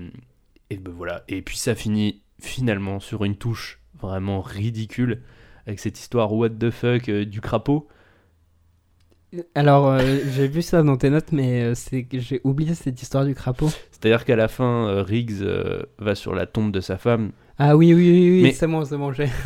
et 0.70 0.78
ben 0.78 0.92
voilà. 0.96 1.24
Et 1.28 1.42
puis 1.42 1.58
ça 1.58 1.76
finit 1.76 2.22
finalement 2.40 3.00
sur 3.00 3.24
une 3.24 3.36
touche 3.36 3.80
vraiment 4.00 4.42
ridicule 4.42 5.22
avec 5.66 5.80
cette 5.80 6.00
histoire 6.00 6.34
what 6.34 6.50
the 6.52 6.70
fuck 6.72 7.10
euh, 7.10 7.26
du 7.26 7.42
crapaud. 7.42 7.88
Alors, 9.56 9.88
euh, 9.88 10.00
j'ai 10.32 10.48
vu 10.48 10.62
ça 10.62 10.82
dans 10.84 10.98
tes 10.98 11.10
notes, 11.10 11.32
mais 11.32 11.62
euh, 11.64 11.76
c'est 11.76 12.08
j'ai 12.14 12.42
oublié 12.44 12.74
cette 12.74 13.02
histoire 13.02 13.26
du 13.26 13.36
crapaud. 13.36 13.70
C'est-à-dire 13.92 14.24
qu'à 14.26 14.36
la 14.36 14.48
fin, 14.48 14.88
euh, 14.88 15.04
Riggs 15.04 15.42
euh, 15.42 15.84
va 16.00 16.16
sur 16.16 16.34
la 16.34 16.46
tombe 16.46 16.72
de 16.72 16.80
sa 16.80 16.98
femme. 16.98 17.32
Ah 17.60 17.76
oui, 17.76 17.94
oui, 17.94 18.10
oui, 18.12 18.30
oui, 18.32 18.42
Mais- 18.44 18.52
c'est 18.54 18.68
bon, 18.68 18.86
c'est 18.86 18.98
bon, 18.98 19.12
j'ai. 19.12 19.28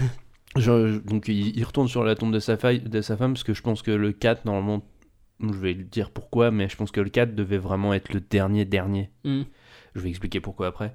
Je- 0.58 0.99
donc 0.99 1.28
il, 1.28 1.56
il 1.58 1.64
retourne 1.64 1.88
sur 1.88 2.04
la 2.04 2.16
tombe 2.16 2.34
de 2.34 2.39
sa, 2.39 2.58
faille- 2.58 2.82
de 2.82 3.02
sa 3.02 3.16
femme 3.18 3.34
parce 3.34 3.43
que 3.43 3.54
je 3.54 3.62
pense 3.62 3.82
que 3.82 3.91
le 3.91 4.12
4, 4.12 4.45
normalement, 4.45 4.84
je 5.39 5.54
vais 5.58 5.74
le 5.74 5.84
dire 5.84 6.12
pourquoi, 6.12 6.52
mais 6.52 6.68
je 6.70 6.76
pense 6.76 6.91
que 6.91 6.99
le 7.02 7.10
4 7.10 7.36
devait 7.36 7.58
vraiment 7.58 7.93
être 7.93 8.14
le 8.14 8.20
dernier 8.20 8.66
dernier. 8.66 9.10
Hmm. 9.24 9.43
Je 9.95 10.02
vais 10.02 10.10
expliquer 10.10 10.39
pourquoi 10.39 10.68
après. 10.68 10.93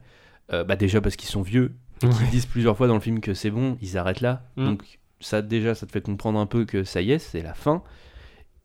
Euh, 0.53 0.63
bah 0.65 0.77
déjà 0.77 1.01
parce 1.01 1.17
qu'ils 1.17 1.29
sont 1.29 1.43
vieux, 1.43 1.75
Ouais. 2.03 2.11
qu'ils 2.11 2.29
disent 2.31 2.47
plusieurs 2.47 2.77
fois 2.77 2.87
dans 2.87 2.95
le 2.95 3.01
film 3.01 3.21
que 3.21 3.33
c'est 3.35 3.51
bon, 3.51 3.79
ils 3.81 3.97
arrêtent 3.99 4.21
là. 4.21 4.45
Mm. 4.57 4.65
Donc 4.65 4.99
ça 5.21 5.41
déjà, 5.43 5.75
ça 5.75 5.87
te 5.87 5.93
fait 5.93 6.03
comprendre 6.03 6.39
un 6.39 6.47
peu 6.47 6.65
que 6.67 6.85
ça 6.85 7.01
y 7.01 7.11
est, 7.11 7.19
c'est 7.19 7.43
la 7.43 7.55
fin. 7.55 7.83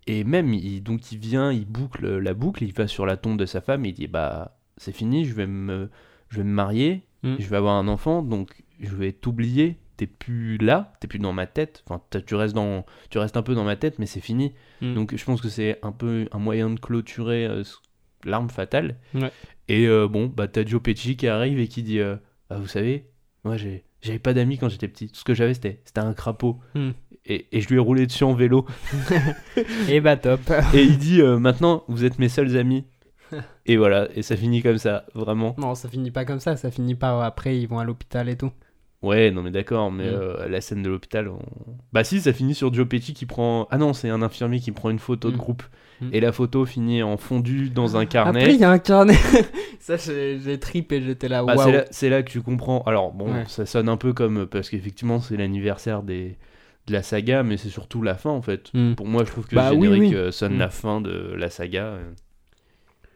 Et 0.08 0.24
même, 0.24 0.54
il, 0.54 0.82
donc 0.84 1.12
il 1.12 1.18
vient, 1.18 1.52
il 1.52 1.66
boucle 1.66 2.18
la 2.18 2.34
boucle, 2.34 2.64
il 2.64 2.74
va 2.74 2.88
sur 2.88 3.06
la 3.06 3.16
tombe 3.18 3.38
de 3.38 3.46
sa 3.46 3.62
femme 3.62 3.86
et 3.86 3.90
il 3.90 3.94
dit 3.94 4.08
bah 4.08 4.58
c'est 4.78 4.92
fini, 4.92 5.24
je 5.26 5.34
vais 5.34 5.48
me, 5.48 5.90
je 6.30 6.38
vais 6.38 6.44
me 6.44 6.52
marier, 6.54 7.04
Mm. 7.24 7.36
je 7.40 7.48
vais 7.48 7.56
avoir 7.58 7.76
un 7.76 7.88
enfant, 7.88 8.22
donc 8.24 8.64
je 8.80 8.96
vais 8.96 9.12
t'oublier. 9.14 9.78
T'es 10.02 10.08
plus 10.08 10.58
là, 10.58 10.94
t'es 11.00 11.08
plus 11.08 11.20
dans 11.20 11.32
ma 11.32 11.46
tête. 11.46 11.84
Enfin, 11.88 12.02
tu 12.26 12.34
restes 12.34 12.56
dans, 12.56 12.88
tu 13.12 13.20
restes 13.20 13.38
un 13.38 13.44
peu 13.44 13.54
dans 13.54 13.64
ma 13.64 13.76
tête, 13.76 14.00
mais 14.00 14.08
c'est 14.08 14.20
fini. 14.20 14.52
Mm. 14.82 14.96
Donc 14.96 15.16
je 15.16 15.24
pense 15.24 15.42
que 15.42 15.48
c'est 15.48 15.78
un 15.84 15.92
peu 15.92 16.28
un 16.32 16.40
moyen 16.40 16.72
de 16.72 16.80
clôturer 16.80 17.46
euh, 17.46 17.62
l'arme 18.24 18.50
fatale. 18.50 18.98
Ouais. 19.14 19.32
Et 19.68 19.86
euh, 19.86 20.08
bon, 20.08 20.26
bah 20.26 20.48
t'as 20.48 20.66
Joe 20.66 20.82
Pesci 20.82 21.18
qui 21.18 21.28
arrive 21.28 21.60
et 21.60 21.68
qui 21.68 21.84
dit 21.84 22.00
euh, 22.00 22.16
Ah, 22.50 22.58
vous 22.58 22.66
savez, 22.66 23.12
moi 23.44 23.58
j'ai 23.58 23.84
j'avais 24.02 24.18
pas 24.18 24.34
d'amis 24.34 24.58
quand 24.58 24.70
j'étais 24.70 24.88
petit. 24.88 25.08
Tout 25.08 25.20
ce 25.20 25.24
que 25.24 25.36
j'avais 25.36 25.54
c'était 25.54 25.84
c'était 25.86 26.02
un 26.02 26.16
crapaud. 26.16 26.60
Hmm. 26.74 26.94
Et, 27.28 27.46
et 27.52 27.62
je 27.62 27.68
lui 27.68 27.76
ai 27.76 27.80
roulé 27.80 28.08
dessus 28.08 28.24
en 28.24 28.34
vélo. 28.34 28.66
Et 29.88 30.02
bah 30.02 30.18
top. 30.18 30.42
et 30.74 30.82
il 30.82 30.98
dit 30.98 31.22
Maintenant, 31.22 31.84
vous 31.88 32.06
êtes 32.06 32.18
mes 32.18 32.28
seuls 32.28 32.58
amis. 32.58 32.86
et 33.66 33.78
voilà, 33.78 34.08
et 34.16 34.22
ça 34.22 34.36
finit 34.36 34.62
comme 34.62 34.78
ça, 34.78 35.06
vraiment. 35.14 35.56
Non, 35.58 35.76
ça 35.76 35.90
finit 35.90 36.12
pas 36.12 36.26
comme 36.26 36.40
ça, 36.40 36.58
ça 36.58 36.72
finit 36.72 36.96
par 36.96 37.22
après, 37.22 37.58
ils 37.58 37.68
vont 37.68 37.80
à 37.80 37.84
l'hôpital 37.84 38.30
et 38.30 38.38
tout. 38.38 38.52
Ouais, 39.02 39.32
non 39.32 39.42
mais 39.42 39.50
d'accord, 39.52 39.92
mais 39.92 40.04
Mm. 40.06 40.14
euh, 40.14 40.48
la 40.48 40.62
scène 40.62 40.84
de 40.84 40.90
l'hôpital, 40.90 41.28
on- 41.28 41.40
bah 41.92 42.04
si, 42.04 42.22
ça 42.22 42.34
finit 42.34 42.54
sur 42.54 42.72
Joe 42.74 42.88
Pesci 42.88 43.14
qui 43.14 43.26
prend... 43.26 43.68
Ah 43.72 43.78
non, 43.80 43.94
c'est 43.94 44.10
un 44.10 44.22
infirmier 44.22 44.60
qui 44.60 44.72
prend 44.72 44.90
une 44.92 45.00
photo 45.00 45.30
de 45.32 45.36
Mm. 45.36 45.40
groupe. 45.40 45.64
Mm. 46.02 46.10
Et 46.14 46.20
la 46.20 46.32
photo 46.32 46.66
finit 46.66 47.02
en 47.04 47.18
fondu 47.18 47.70
dans 47.72 47.98
un 47.98 48.06
carnet. 48.06 48.40
Après, 48.42 48.54
il 48.54 48.60
y 48.60 48.64
a 48.64 48.70
un 48.72 48.78
carnet. 48.80 49.16
ça, 49.80 49.98
j'ai 49.98 50.60
tripé, 50.60 51.02
j'étais 51.02 51.28
là, 51.30 51.44
Bah, 51.44 51.56
c'est 51.92 52.10
là, 52.10 52.22
que 52.24 52.30
tu 52.32 52.42
comprends. 52.42 52.82
Alors 52.84 53.12
bon, 53.12 53.34
Ouais. 53.34 53.44
ça 53.48 53.66
sonne 53.66 53.90
un 53.90 53.98
peu 53.98 54.14
comme 54.14 54.46
parce 54.46 54.70
qu'effectivement 54.70 55.20
c'est 55.20 55.36
l'anniversaire 55.38 56.04
des 56.04 56.38
de 56.88 56.94
la 56.94 57.04
saga, 57.04 57.44
mais 57.44 57.58
c'est 57.58 57.70
surtout 57.70 58.02
la 58.02 58.16
fin 58.16 58.32
en 58.32 58.42
fait. 58.42 58.72
Pour 58.98 59.06
moi, 59.08 59.24
je 59.24 59.32
trouve 59.32 59.46
que 59.48 59.56
Bah 59.56 59.70
le 59.72 59.76
générique 59.82 60.02
oui. 60.12 60.16
euh, 60.16 60.32
sonne 60.32 60.58
la 60.58 60.70
fin 60.70 61.00
de 61.02 61.34
la 61.38 61.50
saga. 61.52 61.84
euh. 61.86 62.12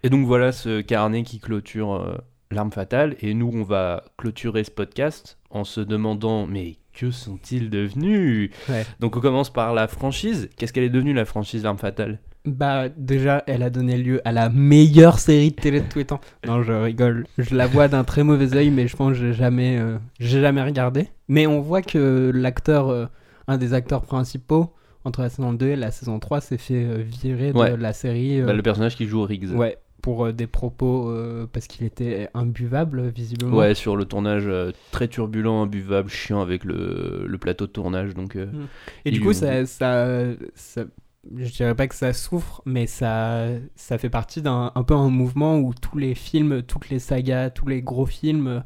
Et 0.03 0.09
donc 0.09 0.25
voilà 0.27 0.51
ce 0.51 0.81
carnet 0.81 1.23
qui 1.23 1.39
clôture 1.39 1.93
euh, 1.95 2.15
l'arme 2.55 2.71
fatale. 2.71 3.15
Et 3.21 3.33
nous, 3.33 3.51
on 3.53 3.63
va 3.63 4.03
clôturer 4.17 4.63
ce 4.63 4.71
podcast 4.71 5.37
en 5.49 5.63
se 5.63 5.81
demandant 5.81 6.47
mais 6.47 6.77
que 6.93 7.11
sont-ils 7.11 7.69
devenus? 7.69 8.51
Ouais. 8.69 8.85
Donc 8.99 9.17
on 9.17 9.19
commence 9.19 9.51
par 9.51 9.73
la 9.73 9.87
franchise. 9.87 10.49
Qu'est-ce 10.57 10.71
qu'elle 10.73 10.83
est 10.85 10.89
devenue 10.89 11.13
la 11.13 11.25
franchise 11.25 11.63
l'arme 11.63 11.77
fatale? 11.77 12.19
Bah, 12.45 12.89
déjà, 12.89 13.43
elle 13.47 13.63
a 13.63 13.71
donné 13.71 13.97
lieu 13.97 14.21
à 14.23 14.31
la 14.31 14.49
meilleure 14.49 15.17
série 15.17 15.49
de 15.49 15.55
télé 15.55 15.81
de 15.81 15.87
tous 15.89 15.97
les 15.97 16.05
temps. 16.05 16.21
Non, 16.45 16.61
je 16.61 16.73
rigole. 16.73 17.25
Je 17.39 17.55
la 17.55 17.65
vois 17.65 17.87
d'un 17.87 18.03
très 18.03 18.23
mauvais 18.23 18.55
œil, 18.55 18.69
mais 18.69 18.87
je 18.87 18.95
pense 18.95 19.13
que 19.13 19.15
j'ai 19.17 19.33
jamais, 19.33 19.79
euh, 19.79 19.97
j'ai 20.19 20.41
jamais 20.41 20.61
regardé. 20.61 21.07
Mais 21.27 21.47
on 21.47 21.59
voit 21.59 21.81
que 21.81 22.31
l'acteur, 22.33 22.89
euh, 22.89 23.07
un 23.47 23.57
des 23.57 23.73
acteurs 23.73 24.03
principaux, 24.03 24.71
entre 25.05 25.21
la 25.23 25.29
saison 25.29 25.53
2 25.53 25.69
et 25.69 25.75
la 25.75 25.89
saison 25.89 26.19
3, 26.19 26.39
s'est 26.39 26.59
fait 26.59 26.85
euh, 26.85 27.03
virer 27.03 27.51
de 27.51 27.57
Ouais. 27.57 27.75
la 27.77 27.93
série. 27.93 28.41
Bah, 28.43 28.53
Le 28.53 28.61
personnage 28.61 28.95
qui 28.95 29.07
joue 29.07 29.23
Riggs. 29.23 29.49
Ouais, 29.55 29.77
pour 30.05 30.27
euh, 30.27 30.31
des 30.31 30.45
propos, 30.45 31.09
euh, 31.09 31.47
parce 31.51 31.65
qu'il 31.65 31.83
était 31.83 32.29
imbuvable, 32.35 33.07
visiblement. 33.07 33.57
Ouais, 33.57 33.73
sur 33.73 33.95
le 33.95 34.05
tournage 34.05 34.43
euh, 34.45 34.71
très 34.91 35.07
turbulent, 35.07 35.63
imbuvable, 35.63 36.09
chiant 36.09 36.41
avec 36.41 36.63
le, 36.63 37.25
le 37.27 37.37
plateau 37.39 37.65
de 37.65 37.71
tournage. 37.71 38.13
Donc, 38.13 38.35
euh, 38.35 38.45
Et 39.03 39.09
du 39.09 39.19
coup, 39.19 39.33
ça, 39.33 39.65
ça, 39.65 40.05
ça- 40.53 40.85
je 41.35 41.51
dirais 41.51 41.73
pas 41.73 41.87
que 41.87 41.95
ça 41.95 42.13
souffre, 42.13 42.61
mais 42.67 42.85
ça, 42.85 43.47
ça 43.75 43.97
fait 43.97 44.11
partie 44.11 44.43
d'un 44.43 44.71
un 44.75 44.83
peu 44.83 44.93
un 44.93 45.09
mouvement 45.09 45.57
où 45.57 45.73
tous 45.73 45.97
les 45.97 46.13
films, 46.13 46.61
toutes 46.61 46.89
les 46.89 46.99
sagas, 46.99 47.49
tous 47.49 47.67
les 47.67 47.81
gros 47.81 48.05
films 48.05 48.63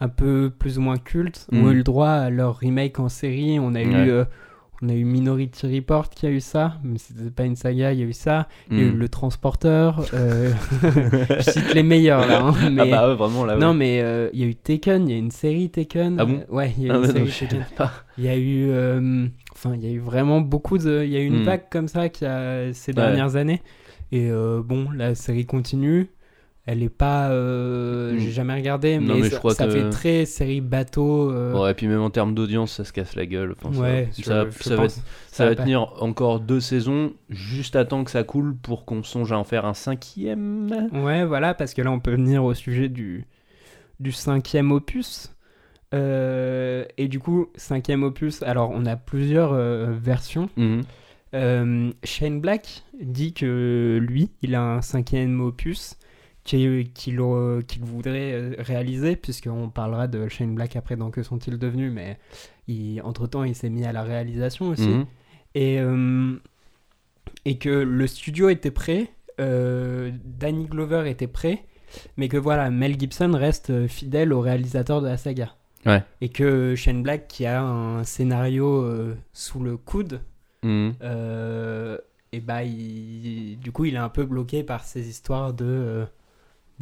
un 0.00 0.08
peu 0.08 0.50
plus 0.58 0.76
ou 0.78 0.80
moins 0.80 0.96
cultes 0.98 1.46
Mm. 1.52 1.62
ont 1.64 1.70
eu 1.70 1.74
le 1.76 1.84
droit 1.84 2.08
à 2.08 2.30
leur 2.30 2.56
remake 2.56 2.98
en 2.98 3.08
série. 3.08 3.60
On 3.60 3.76
a 3.76 3.84
Ouais. 3.84 4.06
eu, 4.08 4.12
on 4.82 4.88
a 4.88 4.94
eu 4.94 5.04
Minority 5.04 5.74
Report 5.74 6.08
qui 6.10 6.26
a 6.26 6.30
eu 6.30 6.40
ça, 6.40 6.78
mais 6.82 6.98
c'était 6.98 7.30
pas 7.30 7.44
une 7.44 7.56
saga, 7.56 7.92
il 7.92 8.00
y 8.00 8.02
a 8.02 8.06
eu 8.06 8.12
ça. 8.12 8.48
Il 8.70 8.78
y 8.78 8.80
a 8.80 8.84
eu 8.84 8.92
hmm. 8.92 8.96
Le 8.98 9.08
Transporteur. 9.08 10.06
euh, 10.14 10.52
je 11.38 11.42
cite 11.42 11.74
les 11.74 11.82
meilleurs 11.82 12.26
là, 12.26 12.40
hein, 12.46 12.54
Ah 12.78 12.84
bah 12.86 13.08
ouais, 13.08 13.14
vraiment 13.14 13.44
là. 13.44 13.54
ouais. 13.54 13.60
Non, 13.60 13.74
mais 13.74 14.00
euh, 14.02 14.30
il 14.32 14.40
y 14.40 14.42
a 14.44 14.46
eu 14.46 14.54
Taken, 14.54 15.08
il 15.08 15.12
y 15.12 15.14
a 15.14 15.18
une 15.18 15.30
série 15.30 15.68
Taken. 15.70 16.16
Ah 16.18 16.24
bon? 16.24 16.44
Ouais, 16.48 16.72
il 16.78 16.84
y 16.84 16.90
a 16.90 16.94
Ah 16.94 16.96
eu 16.96 17.00
ouais, 17.00 17.06
une 17.20 17.30
série 17.30 17.48
Taken. 17.48 17.64
Il 18.16 18.24
y 18.24 18.28
a 18.28 18.36
eu, 18.36 18.70
euh, 18.70 19.26
enfin, 19.52 19.74
il 19.74 19.84
y 19.84 19.86
a 19.88 19.90
eu 19.92 19.98
vraiment 19.98 20.40
beaucoup 20.40 20.78
de, 20.78 21.02
il 21.04 21.10
y 21.10 21.16
a 21.16 21.20
eu 21.20 21.26
une 21.26 21.40
Hmm. 21.40 21.44
vague 21.44 21.68
comme 21.70 21.88
ça 21.88 22.08
qui 22.08 22.24
a 22.24 22.72
ces 22.72 22.92
Ouais. 22.92 22.94
dernières 22.94 23.36
années. 23.36 23.62
Et 24.12 24.30
bon, 24.64 24.90
la 24.90 25.14
série 25.14 25.46
continue. 25.46 26.08
Elle 26.72 26.84
est 26.84 26.88
pas, 26.88 27.30
euh, 27.30 28.12
Hmm. 28.14 28.18
j'ai 28.20 28.30
jamais 28.30 28.54
regardé, 28.54 28.98
Non, 29.00 29.16
mais, 29.16 29.24
je 29.24 29.30
ça, 29.30 29.38
crois 29.38 29.54
ça 29.54 29.66
que- 29.66 29.72
fait 29.72 29.90
très 29.90 30.24
série 30.24 30.60
bateau. 30.60 31.32
euh, 31.32 31.52
Ouais, 31.60 31.72
et 31.72 31.74
puis 31.74 31.88
même 31.88 32.00
en 32.00 32.10
termes 32.10 32.32
d'audience, 32.32 32.70
ça 32.76 32.84
se 32.84 32.92
casse 32.92 33.16
la 33.16 33.26
gueule. 33.26 33.56
Enfin, 33.60 33.72
ça- 33.74 33.80
ouais, 33.80 34.08
ça, 34.12 34.44
je- 34.44 34.50
je 34.56 34.62
ça 34.62 34.76
va, 34.76 34.86
ça 34.88 35.54
tenir 35.56 35.94
encore 36.00 36.38
deux 36.38 36.60
saisons, 36.60 37.12
juste 37.28 37.74
à 37.74 37.84
temps 37.84 38.04
que 38.04 38.10
ça 38.12 38.22
coule 38.22 38.54
pour 38.54 38.84
qu'on 38.84 39.02
songe 39.02 39.32
à 39.32 39.38
en 39.38 39.42
faire 39.42 39.64
un 39.64 39.74
cinquième. 39.74 40.88
Ouais, 40.92 41.24
voilà, 41.24 41.54
parce 41.54 41.74
que 41.74 41.82
là, 41.82 41.90
on 41.90 41.98
peut 41.98 42.12
venir 42.12 42.44
au 42.44 42.54
sujet 42.54 42.88
du, 42.88 43.26
du 43.98 44.12
cinquième 44.12 44.70
opus. 44.70 45.34
Euh, 45.92 46.84
et 46.98 47.08
du 47.08 47.18
coup, 47.18 47.48
cinquième 47.56 48.04
opus, 48.04 48.44
alors 48.44 48.70
on 48.72 48.86
a 48.86 48.94
plusieurs 48.94 49.52
euh, 49.54 49.88
versions. 49.90 50.48
Mhm. 50.56 50.82
Shane 52.04 52.40
Black 52.40 52.84
dit 53.00 53.32
que 53.32 53.98
lui, 54.00 54.30
il 54.42 54.54
a 54.54 54.62
un 54.62 54.82
cinquième 54.82 55.40
opus 55.40 55.94
qu'il 56.50 57.20
euh, 57.20 57.60
voudrait 57.80 58.32
euh, 58.32 58.54
réaliser, 58.58 59.16
puisqu'on 59.16 59.68
parlera 59.68 60.06
de 60.08 60.28
Shane 60.28 60.54
Black 60.54 60.76
après 60.76 60.96
dans 60.96 61.10
Que 61.10 61.22
sont-ils 61.22 61.58
devenus, 61.58 61.92
mais 61.92 62.18
il, 62.68 63.00
entre-temps, 63.02 63.44
il 63.44 63.54
s'est 63.54 63.70
mis 63.70 63.84
à 63.84 63.92
la 63.92 64.02
réalisation 64.02 64.68
aussi. 64.68 64.88
Mhm. 64.88 65.06
Et, 65.54 65.80
euh, 65.80 66.36
et 67.44 67.58
que 67.58 67.68
le 67.70 68.06
studio 68.06 68.48
était 68.48 68.70
prêt, 68.70 69.08
euh, 69.40 70.10
Danny 70.24 70.66
Glover 70.66 71.08
était 71.10 71.26
prêt, 71.26 71.64
mais 72.16 72.28
que 72.28 72.36
voilà, 72.36 72.70
Mel 72.70 72.98
Gibson 72.98 73.32
reste 73.34 73.86
fidèle 73.88 74.32
au 74.32 74.40
réalisateur 74.40 75.00
de 75.02 75.06
la 75.08 75.16
saga. 75.16 75.54
Ouais. 75.86 76.02
Et 76.20 76.28
que 76.28 76.74
Shane 76.76 77.02
Black, 77.02 77.26
qui 77.26 77.46
a 77.46 77.62
un 77.62 78.04
scénario 78.04 78.82
euh, 78.82 79.16
sous 79.32 79.60
le 79.60 79.76
coude, 79.76 80.20
Mhm. 80.62 80.92
et 82.32 82.40
bah, 82.40 82.62
il- 82.64 83.58
du 83.58 83.72
coup, 83.72 83.86
il 83.86 83.94
est 83.94 83.98
un 83.98 84.08
peu 84.10 84.24
bloqué 84.24 84.62
par 84.62 84.84
ces 84.84 85.08
histoires 85.08 85.52
de. 85.54 86.04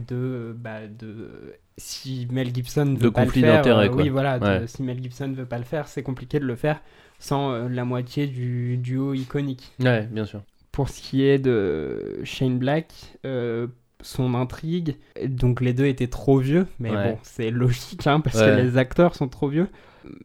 De, 0.06 0.54
bah, 0.58 0.86
de 0.86 1.54
si 1.76 2.26
Mel 2.30 2.54
Gibson 2.54 2.84
veut 2.94 2.96
De 2.96 3.08
pas 3.08 3.20
le 3.22 3.26
conflit 3.26 3.40
faire, 3.42 3.66
euh, 3.66 3.88
quoi. 3.88 4.02
oui 4.02 4.08
voilà, 4.08 4.38
de- 4.38 4.66
si 4.66 4.82
Mel 4.82 5.02
Gibson 5.02 5.32
veut 5.36 5.46
pas 5.46 5.58
le 5.58 5.64
faire, 5.64 5.88
c'est 5.88 6.02
compliqué 6.02 6.38
de 6.40 6.44
le 6.44 6.56
faire 6.56 6.80
sans 7.18 7.50
euh, 7.52 7.68
la 7.68 7.84
moitié 7.84 8.26
du 8.26 8.76
duo 8.78 9.14
iconique. 9.14 9.72
Ouais, 9.80 10.06
bien 10.06 10.24
sûr. 10.24 10.42
Pour 10.72 10.88
ce 10.88 11.00
qui 11.00 11.22
est 11.24 11.38
de 11.38 12.20
Shane 12.24 12.58
Black, 12.58 12.92
euh, 13.26 13.66
son 14.00 14.34
intrigue, 14.34 14.96
donc 15.26 15.60
les 15.60 15.72
deux 15.72 15.86
étaient 15.86 16.06
trop 16.06 16.38
vieux, 16.38 16.66
mais 16.78 16.90
Ouais. 16.90 17.12
bon, 17.12 17.18
c'est 17.24 17.50
logique 17.50 18.06
hein, 18.06 18.20
parce 18.20 18.36
Ouais. 18.38 18.46
que 18.46 18.60
les 18.60 18.76
acteurs 18.76 19.14
sont 19.16 19.28
trop 19.28 19.48
vieux. 19.48 19.68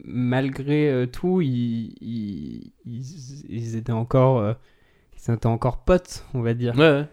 Malgré 0.04 0.88
euh, 0.90 1.06
tout, 1.06 1.40
ils, 1.40 1.94
ils, 2.00 2.72
ils- 2.86 3.44
ils 3.48 3.76
étaient 3.76 3.92
encore. 3.92 4.38
euh, 4.38 4.54
étaient 5.28 5.46
encore 5.46 5.78
potes, 5.84 6.24
on 6.34 6.42
va 6.42 6.54
dire. 6.54 6.74
Ouais, 6.78 6.90
ouais. 6.90 7.06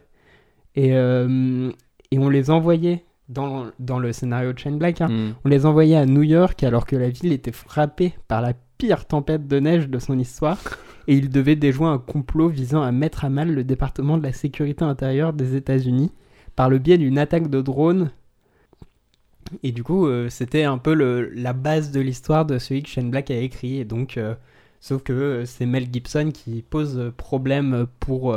Et, 0.76 0.94
et 2.12 2.20
on 2.20 2.30
les 2.30 2.50
envoyait 2.50 3.04
dans, 3.30 3.68
dans 3.80 4.00
le 4.00 4.12
scénario 4.12 4.52
de 4.54 4.60
Shane 4.60 4.78
Black. 4.78 5.02
hein, 5.02 5.08
Mm. 5.10 5.34
On 5.46 5.50
les 5.50 5.66
envoyait 5.66 5.96
à 5.96 6.06
New 6.06 6.24
York 6.24 6.62
alors 6.64 6.86
que 6.86 6.96
la 6.96 7.10
ville 7.10 7.32
était 7.32 7.52
frappée 7.54 8.14
par 8.28 8.42
la 8.42 8.54
pire 8.78 9.06
tempête 9.06 9.48
de 9.48 9.60
neige 9.60 9.88
de 9.90 10.00
son 10.00 10.18
histoire. 10.20 10.60
Et 11.08 11.16
ils 11.16 11.30
devaient 11.30 11.56
déjouer 11.56 11.88
un 11.88 11.98
complot 11.98 12.50
visant 12.50 12.82
à 12.84 12.92
mettre 12.92 13.26
à 13.26 13.30
mal 13.30 13.52
le 13.54 13.64
département 13.64 14.18
de 14.18 14.24
la 14.24 14.34
sécurité 14.34 14.84
intérieure 14.84 15.34
des 15.34 15.56
États-Unis 15.56 16.12
par 16.56 16.70
le 16.70 16.78
biais 16.78 16.98
d'une 16.98 17.18
attaque 17.18 17.50
de 17.50 17.62
drone. 17.62 18.12
Et 19.64 19.72
du 19.72 19.84
coup, 19.84 20.06
euh, 20.08 20.30
c'était 20.30 20.64
un 20.64 20.78
peu 20.78 20.94
le- 20.94 21.30
la 21.34 21.54
base 21.54 21.92
de 21.92 22.00
l'histoire 22.00 22.46
de 22.46 22.58
celui 22.58 22.84
que 22.84 22.90
Shane 22.90 23.10
Black 23.10 23.32
a 23.32 23.38
écrit. 23.38 23.78
Et 23.80 23.86
donc, 23.86 24.18
euh, 24.18 24.36
sauf 24.80 25.02
que 25.04 25.12
euh, 25.14 25.46
c'est 25.46 25.66
Mel 25.66 25.88
Gibson 25.92 26.30
qui 26.34 26.62
pose 26.62 27.12
problème 27.18 27.88
pour, 28.00 28.36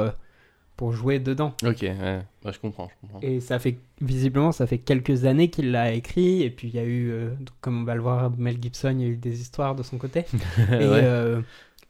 pour 0.77 0.93
jouer 0.93 1.19
dedans. 1.21 1.55
Ok, 1.65 1.83
ouais. 1.83 2.23
Je 2.45 2.59
comprends, 2.59 2.89
je 2.89 2.95
comprends. 3.01 3.21
Et 3.23 3.41
ça 3.41 3.59
fait 3.59 3.79
visiblement 4.01 4.51
ça 4.53 4.67
fait 4.67 4.79
quelques 4.79 5.25
années 5.25 5.49
qu'il 5.49 5.71
l'a 5.71 5.93
écrit 5.93 6.43
et 6.43 6.51
puis 6.51 6.69
il 6.69 6.75
y 6.75 6.79
a 6.79 6.85
eu 6.85 7.11
euh, 7.11 7.31
comme 7.61 7.83
on 7.83 7.85
va 7.85 7.95
le 7.95 8.01
voir 8.03 8.31
Mel 8.37 8.59
Gibson 8.61 8.91
il 8.99 9.01
y 9.01 9.05
a 9.05 9.09
eu 9.09 9.17
des 9.17 9.41
histoires 9.41 9.75
de 9.77 9.83
son 9.85 9.99
côté 9.99 10.21
et, 10.59 10.63
ouais. 10.73 10.81
euh, 10.83 11.41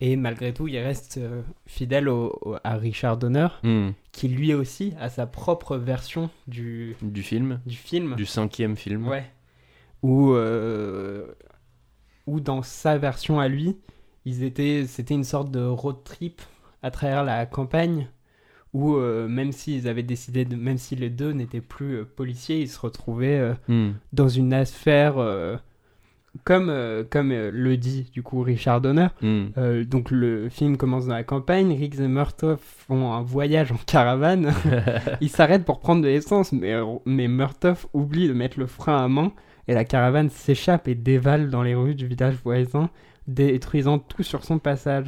et 0.00 0.16
malgré 0.16 0.52
tout 0.52 0.68
il 0.68 0.78
reste 0.78 1.16
euh, 1.16 1.40
fidèle 1.66 2.08
au- 2.10 2.38
au- 2.42 2.56
à 2.62 2.76
Richard 2.76 3.16
Donner 3.16 3.48
Mm. 3.62 3.90
qui 4.12 4.28
lui 4.28 4.52
aussi 4.54 4.92
a 5.00 5.08
sa 5.08 5.26
propre 5.26 5.76
version 5.78 6.28
du, 6.46 6.94
Du 7.00 7.22
film, 7.22 7.60
du 7.66 7.74
film 7.76 8.14
du 8.16 8.26
cinquième 8.26 8.76
film. 8.76 9.08
ouais 9.08 9.24
où 10.02 10.34
où 12.26 12.40
dans 12.40 12.62
sa 12.62 12.98
version 12.98 13.40
à 13.40 13.48
lui 13.48 13.76
ils 14.24 14.42
étaient 14.44 14.84
c'était 14.86 15.14
une 15.14 15.24
sorte 15.24 15.50
de 15.50 15.60
road 15.64 15.96
trip 16.04 16.42
à 16.82 16.90
travers 16.90 17.24
la 17.24 17.46
campagne 17.46 18.08
où 18.74 18.96
euh, 18.96 19.26
même 19.28 19.52
s'ils 19.52 19.88
avaient 19.88 20.02
décidé 20.02 20.44
de 20.44 20.56
même 20.56 20.76
si 20.78 20.94
les 20.96 21.08
deux 21.08 21.32
n'étaient 21.32 21.60
plus 21.62 21.94
euh, 22.00 22.04
policiers 22.04 22.60
ils 22.60 22.68
se 22.68 22.78
retrouvaient 22.80 23.38
euh, 23.38 23.54
Mm. 23.68 23.92
dans 24.12 24.28
une 24.28 24.52
affaire 24.52 25.14
comme 26.42 26.72
comme 27.10 27.30
le 27.32 27.76
dit 27.76 28.10
du 28.12 28.22
coup 28.24 28.42
Richard 28.42 28.80
Donner 28.80 29.06
Mm. 29.22 29.44
Euh, 29.56 29.84
donc 29.84 30.10
le 30.10 30.48
film 30.48 30.76
commence 30.76 31.06
dans 31.06 31.14
la 31.14 31.22
campagne 31.22 31.72
Riggs 31.72 32.00
et 32.00 32.08
Murtaugh 32.08 32.58
font 32.58 33.12
un 33.12 33.22
voyage 33.22 33.70
en 33.70 33.76
caravane 33.86 34.52
ils 35.20 35.28
s'arrêtent 35.30 35.64
pour 35.64 35.78
prendre 35.78 36.02
de 36.02 36.08
l'essence 36.08 36.50
mais 36.52 36.74
mais 37.06 37.28
Murtaugh 37.28 37.76
oublie 37.92 38.26
de 38.28 38.32
mettre 38.32 38.58
le 38.58 38.66
frein 38.66 39.04
à 39.04 39.08
main 39.08 39.32
et 39.68 39.74
la 39.74 39.84
caravane 39.84 40.28
s'échappe 40.30 40.88
et 40.88 40.94
dévale 40.96 41.48
dans 41.48 41.62
les 41.62 41.74
rues 41.76 41.94
du 41.94 42.06
village 42.08 42.34
voisin 42.42 42.90
détruisant 43.28 43.98
tout 44.00 44.22
sur 44.24 44.44
son 44.44 44.58
passage 44.58 45.06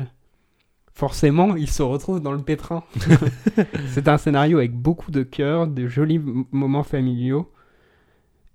forcément 0.96 1.54
il 1.56 1.70
se 1.70 1.82
retrouve 1.82 2.20
dans 2.20 2.32
le 2.32 2.42
pétrin 2.42 2.82
c'est 3.88 4.08
un 4.08 4.16
scénario 4.18 4.58
avec 4.58 4.72
beaucoup 4.72 5.10
de 5.12 5.22
cœur 5.22 5.66
de 5.68 5.86
jolis 5.86 6.18
moments 6.50 6.82
familiaux 6.82 7.52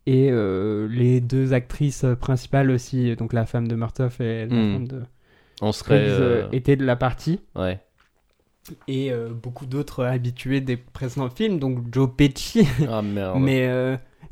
et 0.07 0.29
euh, 0.31 0.87
les 0.89 1.21
deux 1.21 1.53
actrices 1.53 2.03
principales 2.19 2.71
aussi, 2.71 3.15
donc 3.15 3.33
la 3.33 3.45
femme 3.45 3.67
de 3.67 3.75
Murtaugh 3.75 4.09
et 4.19 4.47
la 4.47 4.55
Hmm. 4.55 4.73
femme 4.73 4.87
de 4.87 5.01
On 5.61 5.71
serait. 5.71 5.99
Euh, 5.99 6.45
euh, 6.45 6.49
étaient 6.51 6.75
de 6.75 6.83
la 6.83 6.95
partie. 6.95 7.39
Ouais. 7.55 7.79
Et 8.87 9.11
euh, 9.11 9.29
beaucoup 9.29 9.67
d'autres 9.67 10.03
habitués 10.03 10.59
des 10.59 10.75
précédents 10.77 11.29
films, 11.29 11.59
donc 11.59 11.93
Joe 11.93 12.09
Pesci. 12.17 12.67
Ah 12.89 13.03
merde. 13.03 13.37
Mais 13.39 13.69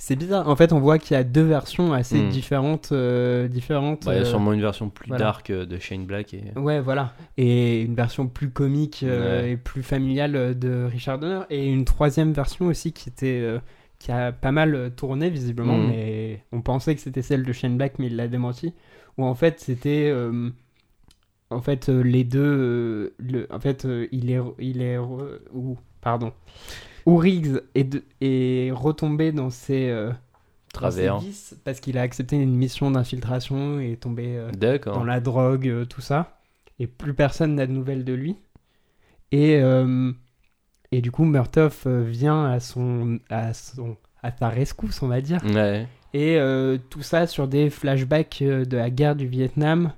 c'est 0.02 0.16
bizarre. 0.16 0.47
En 0.50 0.56
fait, 0.56 0.74
on 0.74 0.80
voit 0.80 0.97
qu'il 0.97 1.14
y 1.16 1.20
a 1.20 1.24
deux 1.24 1.43
versions 1.43 1.93
assez 1.93 2.20
Hmm. 2.20 2.30
différentes. 2.30 2.89
euh, 2.93 3.47
différentes 3.47 4.06
Bah, 4.06 4.14
il 4.14 4.16
y 4.16 4.20
a 4.20 4.22
euh, 4.24 4.26
sûrement 4.26 4.54
une 4.54 4.62
version 4.62 4.89
plus 4.89 5.10
voilà. 5.10 5.24
dark 5.26 5.50
euh, 5.52 5.66
de 5.68 5.78
Shane 5.78 6.06
Black. 6.06 6.34
Et... 6.34 6.43
Ouais, 6.58 6.80
voilà. 6.80 7.14
Et 7.38 7.82
une 7.82 7.93
version 7.95 8.28
plus 8.28 8.50
comique 8.50 9.04
Ouais. 9.06 9.52
et 9.52 9.58
plus 9.58 9.84
familiale 9.84 10.58
de 10.58 10.86
Richard 10.86 11.20
Donner. 11.20 11.41
Et 11.52 11.68
une 11.68 11.86
troisième 11.86 12.32
version 12.34 12.66
aussi 12.68 12.93
qui 12.93 13.10
était. 13.10 13.45
qui 14.00 14.12
a 14.14 14.32
pas 14.32 14.54
mal 14.54 14.93
tourné 14.95 15.30
visiblement, 15.30 15.78
Mhm. 15.78 15.88
mais 15.89 16.43
on 16.54 16.62
pensait 16.62 16.95
que 16.95 17.02
c'était 17.02 17.22
celle 17.22 17.43
de 17.43 17.52
Shane 17.52 17.76
Black, 17.76 18.00
mais 18.00 18.08
il 18.08 18.16
l'a 18.16 18.30
démenti. 18.30 18.74
Où 19.18 19.26
en 19.26 19.36
fait 19.36 19.60
c'était. 19.60 20.10
euh, 20.10 20.50
en 21.50 21.62
fait, 21.62 21.89
les 21.89 22.24
deux. 22.24 22.39
euh, 22.39 23.14
le, 23.20 23.47
en 23.52 23.60
fait, 23.60 23.84
euh, 23.86 24.08
il 24.14 24.32
est. 24.32 24.39
Il 24.60 24.82
est 24.82 24.97
ou, 24.97 25.78
pardon. 26.00 26.32
Où 27.06 27.18
Riggs 27.18 27.62
est, 27.76 27.84
de- 27.84 28.04
est 28.22 28.72
retombé 28.72 29.32
dans 29.32 29.50
ses. 29.50 29.89
euh, 29.89 30.12
Travers. 30.74 31.20
parce 31.64 31.80
qu'il 31.80 31.97
a 31.97 32.02
accepté 32.02 32.36
une 32.36 32.56
mission 32.56 32.91
d'infiltration 32.91 33.80
et 33.80 33.93
est 33.93 33.95
tombé. 33.97 34.36
euh, 34.38 34.52
dans 34.93 35.04
la 35.04 35.20
drogue, 35.20 35.68
euh, 35.68 35.86
tout 35.86 36.02
ça. 36.02 36.39
Et 36.80 36.88
plus 36.88 37.14
personne 37.14 37.56
n'a 37.56 37.66
de 37.68 37.72
nouvelles 37.72 38.06
de 38.06 38.14
lui. 38.14 38.36
Et, 39.32 39.58
euh, 39.62 40.12
et 40.91 41.02
du 41.02 41.12
coup, 41.12 41.26
euh, 41.88 42.04
vient 42.08 42.45
à 42.45 42.60
son, 42.60 43.20
à 43.30 43.54
son, 43.54 43.97
à 44.24 44.32
sa 44.32 44.50
rescousse, 44.50 45.02
on 45.02 45.08
va 45.08 45.22
dire. 45.22 45.41
Ouais. 45.43 45.88
Et 46.14 46.38
tout 46.89 47.02
ça 47.04 47.28
sur 47.28 47.47
des 47.47 47.70
flashbacks 47.70 48.41
de 48.41 48.78
la 48.78 48.89
guerre 48.89 49.16
du 49.16 49.28
Vietnam 49.28 49.91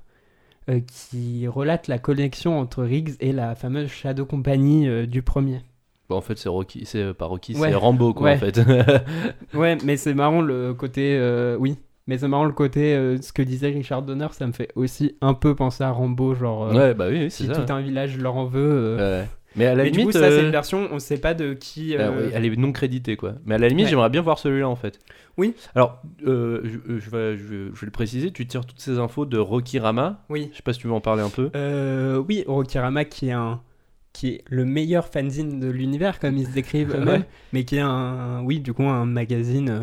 euh, 0.68 0.80
qui 0.80 1.46
relatent 1.48 1.88
la 1.88 1.98
connexion 1.98 2.58
entre 2.58 2.82
Riggs 2.84 3.14
et 3.20 3.32
la 3.32 3.54
fameuse 3.54 3.88
Shadow 3.90 4.26
Company 4.26 4.86
euh, 4.88 5.06
du 5.06 5.22
premier. 5.22 5.60
Bon, 6.08 6.16
en 6.16 6.20
fait, 6.20 6.36
c'est 6.38 6.48
Rocky. 6.48 6.82
C'est 6.84 7.00
euh, 7.02 7.14
pas 7.14 7.26
Rocky, 7.26 7.54
Ouais. 7.56 7.70
c'est 7.70 7.74
Rambo, 7.74 8.12
quoi, 8.14 8.30
Ouais. 8.30 8.36
en 8.36 8.38
fait. 8.38 8.60
Ouais, 9.54 9.78
mais 9.84 9.96
c'est 9.96 10.14
marrant 10.14 10.40
le 10.42 10.74
côté. 10.74 11.16
euh, 11.18 11.56
oui, 11.58 11.76
mais 12.06 12.18
c'est 12.18 12.28
marrant 12.28 12.44
le 12.44 12.52
côté. 12.52 12.94
euh, 12.94 13.16
ce 13.22 13.32
que 13.32 13.42
disait 13.42 13.68
Richard 13.70 14.02
Donner, 14.02 14.26
ça 14.32 14.46
me 14.46 14.52
fait 14.52 14.68
aussi 14.74 15.16
un 15.20 15.34
peu 15.34 15.54
penser 15.54 15.84
à 15.84 15.90
Rambo, 15.90 16.34
genre. 16.34 16.64
euh, 16.68 16.74
ouais, 16.74 16.94
bah 16.94 17.06
oui, 17.08 17.24
oui, 17.24 17.30
si 17.30 17.46
ça. 17.46 17.54
tout 17.54 17.72
un 17.72 17.80
village 17.80 18.18
leur 18.18 18.36
en 18.36 18.46
veut. 18.46 18.96
Ouais. 18.98 19.26
Mais 19.54 19.66
à 19.66 19.74
la 19.74 19.84
Mais 19.84 19.90
du 19.90 19.98
limite. 19.98 20.14
coup, 20.14 20.18
ça, 20.18 20.30
c'est 20.30 20.40
une 20.42 20.50
version, 20.50 20.88
on 20.92 20.98
sait 20.98 21.18
pas 21.18 21.34
de 21.34 21.52
qui. 21.52 21.94
bah 21.94 22.10
oui, 22.10 22.30
elle 22.32 22.46
est 22.46 22.56
non 22.56 22.72
créditée, 22.72 23.16
quoi. 23.16 23.34
Mais 23.44 23.54
à 23.56 23.58
la 23.58 23.68
limite, 23.68 23.86
j'aimerais 23.86 24.08
bien 24.08 24.22
voir 24.22 24.38
celui-là, 24.38 24.66
en 24.66 24.76
fait. 24.76 24.98
Oui. 25.36 25.54
Alors, 25.74 26.00
je, 26.24 26.60
je 26.88 27.10
vais, 27.10 27.36
je, 27.36 27.44
vais, 27.44 27.66
je 27.74 27.80
vais 27.80 27.84
le 27.84 27.90
préciser, 27.90 28.30
tu 28.30 28.46
tires 28.46 28.64
toutes 28.64 28.80
ces 28.80 28.98
infos 28.98 29.26
de 29.26 29.36
Rocky 29.38 29.78
Rama? 29.78 30.24
Oui. 30.30 30.48
Je 30.52 30.56
sais 30.56 30.62
pas 30.62 30.72
si 30.72 30.78
tu 30.80 30.86
veux 30.86 30.92
en 30.94 31.02
parler 31.02 31.22
un 31.22 31.28
peu. 31.28 31.50
Oui, 32.26 32.44
Rokirama 32.46 33.04
qui 33.04 33.28
est 33.28 33.32
un 33.32 33.60
qui 34.12 34.28
est 34.28 34.44
le 34.48 34.64
meilleur 34.64 35.08
fanzine 35.08 35.58
de 35.60 35.68
l'univers 35.70 36.18
comme 36.20 36.36
ils 36.36 36.46
se 36.46 36.52
décrivent 36.52 36.94
eux-mêmes, 36.96 37.20
Ouais. 37.22 37.28
mais 37.52 37.64
qui 37.64 37.76
est 37.76 37.80
un 37.80 38.42
oui 38.44 38.60
du 38.60 38.72
coup 38.72 38.84
un 38.84 39.06
magazine 39.06 39.68
euh, 39.70 39.80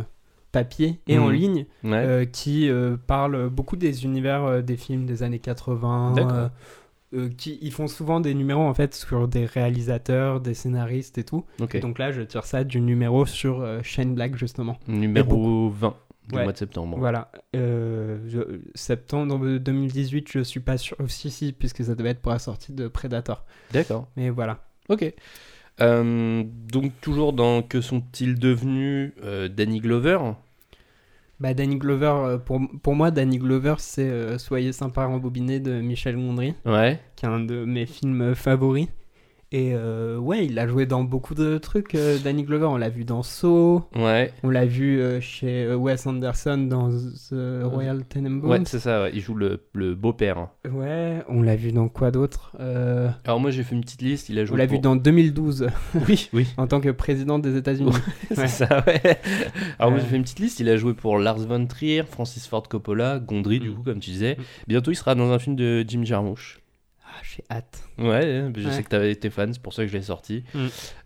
papier 0.51 0.99
et 1.07 1.17
en 1.19 1.27
Mhm. 1.27 1.33
ligne 1.33 1.65
Ouais. 1.83 1.91
euh, 1.95 2.25
qui 2.25 2.69
euh, 2.69 2.97
parle 3.07 3.49
beaucoup 3.49 3.75
des 3.75 4.03
univers 4.05 4.43
euh, 4.45 4.61
des 4.61 4.77
films 4.77 5.05
des 5.05 5.23
années 5.23 5.39
80. 5.39 6.13
D'accord. 6.15 6.31
euh, 6.33 6.47
euh, 7.15 7.29
qui 7.35 7.57
ils 7.63 7.71
font 7.71 7.87
souvent 7.87 8.19
des 8.19 8.35
numéros 8.35 8.61
en 8.61 8.73
fait 8.75 8.93
sur 8.93 9.27
des 9.27 9.45
réalisateurs, 9.45 10.41
des 10.41 10.53
scénaristes 10.53 11.17
et 11.17 11.23
tout. 11.23 11.43
Et 11.73 11.79
donc 11.79 11.97
là, 11.97 12.11
je 12.11 12.21
tire 12.21 12.45
ça 12.45 12.63
du 12.63 12.81
numéro 12.81 13.25
sur 13.25 13.65
Shane 13.83 14.13
Black 14.13 14.35
justement. 14.37 14.77
Numéro 14.87 15.69
20 15.71 15.95
du 16.29 16.35
Ouais. 16.35 16.43
mois 16.43 16.53
de 16.53 16.57
septembre. 16.57 16.97
Voilà. 16.99 17.31
Euh, 17.55 18.19
je- 18.27 18.61
septembre 18.75 19.57
2018, 19.57 20.27
je 20.31 20.39
suis 20.41 20.59
pas 20.59 20.77
sûr. 20.77 20.95
aussi 20.99 21.29
si, 21.31 21.51
puisque 21.53 21.83
ça 21.83 21.95
devait 21.95 22.09
être 22.11 22.21
pour 22.21 22.31
la 22.31 22.39
sortie 22.39 22.71
de 22.71 22.87
Predator. 22.87 23.43
D'accord. 23.73 24.07
Mais 24.15 24.29
voilà. 24.29 24.59
Ok. 24.89 25.13
Euh, 25.81 26.43
donc, 26.71 26.91
toujours 27.01 27.33
dans 27.33 27.61
Que 27.61 27.81
sont-ils 27.81 28.37
devenus 28.37 29.13
euh, 29.23 29.47
Danny 29.47 29.79
Glover? 29.79 30.19
Bah, 31.39 31.53
Danny 31.53 31.77
Glover, 31.77 32.37
pour, 32.45 32.59
pour 32.83 32.95
moi, 32.95 33.11
Danny 33.11 33.37
Glover, 33.37 33.75
c'est 33.77 34.37
Soyez 34.37 34.73
sympa 34.73 35.05
rembobiné 35.05 35.61
de 35.61 35.79
Michel 35.79 36.15
Gondry, 36.17 36.53
Ouais. 36.65 36.99
qui 37.15 37.25
est 37.25 37.29
un 37.29 37.39
de 37.39 37.63
mes 37.63 37.85
films 37.85 38.35
favoris. 38.35 38.87
Et 39.51 39.71
euh, 39.73 40.17
ouais, 40.19 40.45
il 40.45 40.59
a 40.59 40.67
joué 40.67 40.85
dans 40.85 41.03
beaucoup 41.03 41.33
de 41.33 41.57
trucs, 41.57 41.95
euh, 41.95 42.19
Danny 42.23 42.43
Glover. 42.43 42.65
On 42.67 42.77
l'a 42.77 42.89
vu 42.89 43.03
dans 43.03 43.23
Saw, 43.23 43.81
Ouais. 43.95 44.31
on 44.43 44.49
l'a 44.51 44.67
vu 44.67 45.01
euh, 45.01 45.19
chez 45.21 45.73
Wes 45.73 46.05
Anderson 46.05 46.57
dans 46.69 46.89
The 46.91 47.63
Royal 47.63 48.05
Tenenbaums. 48.05 48.47
Ouais, 48.47 48.59
c'est 48.65 48.77
ça, 48.77 49.01
ouais. 49.01 49.11
il 49.11 49.21
joue 49.21 49.33
le, 49.33 49.63
le 49.73 49.95
beau-père. 49.95 50.49
Ouais, 50.71 51.23
on 51.29 51.41
l'a 51.41 51.55
vu 51.55 51.71
dans 51.71 51.87
quoi 51.87 52.11
d'autre 52.11 52.51
Euh, 52.59 53.09
Alors, 53.25 53.39
moi, 53.39 53.49
j'ai 53.49 53.63
fait 53.63 53.73
une 53.73 53.81
petite 53.81 54.03
liste. 54.03 54.29
Il 54.29 54.37
a 54.37 54.45
joué 54.45 54.53
On 54.53 54.57
l'a 54.57 54.67
pour- 54.67 54.75
vu 54.75 54.81
dans 54.81 54.95
2012 54.95 55.67
Oui, 56.07 56.29
oui. 56.33 56.45
en 56.57 56.67
tant 56.67 56.79
que 56.79 56.89
président 56.89 57.39
des 57.39 57.57
États-Unis. 57.57 57.91
c'est 58.31 58.47
ça, 58.47 58.83
ouais. 58.85 59.01
Alors, 59.79 59.89
moi, 59.91 59.99
j'ai 59.99 60.05
fait 60.05 60.15
une 60.17 60.23
petite 60.23 60.39
liste. 60.39 60.59
Il 60.59 60.69
a 60.69 60.77
joué 60.77 60.93
pour 60.93 61.17
Lars 61.17 61.39
von 61.39 61.65
Trier, 61.65 62.03
Francis 62.03 62.45
Ford 62.45 62.67
Coppola, 62.69 63.17
Gondry, 63.17 63.59
du 63.59 63.69
Mm. 63.71 63.73
coup, 63.73 63.81
comme 63.83 63.99
tu 63.99 64.11
disais. 64.11 64.35
Mm. 64.37 64.43
Bientôt, 64.67 64.91
il 64.91 64.95
sera 64.95 65.15
dans 65.15 65.31
un 65.31 65.39
film 65.39 65.55
de 65.55 65.83
Jim 65.87 66.03
Jarmusch. 66.03 66.59
Ah, 67.19 67.23
j'ai 67.23 67.43
hâte. 67.51 67.83
Ouais, 67.97 68.45
je 68.55 68.65
Ouais. 68.67 68.71
sais 68.71 68.83
que 68.83 68.87
t'avais 68.87 69.11
été 69.11 69.29
fan, 69.29 69.51
c'est 69.53 69.61
pour 69.61 69.73
ça 69.73 69.83
que 69.83 69.89
je 69.91 69.97
l'ai 69.97 70.03
sorti. 70.03 70.43
Mm. 70.53 70.59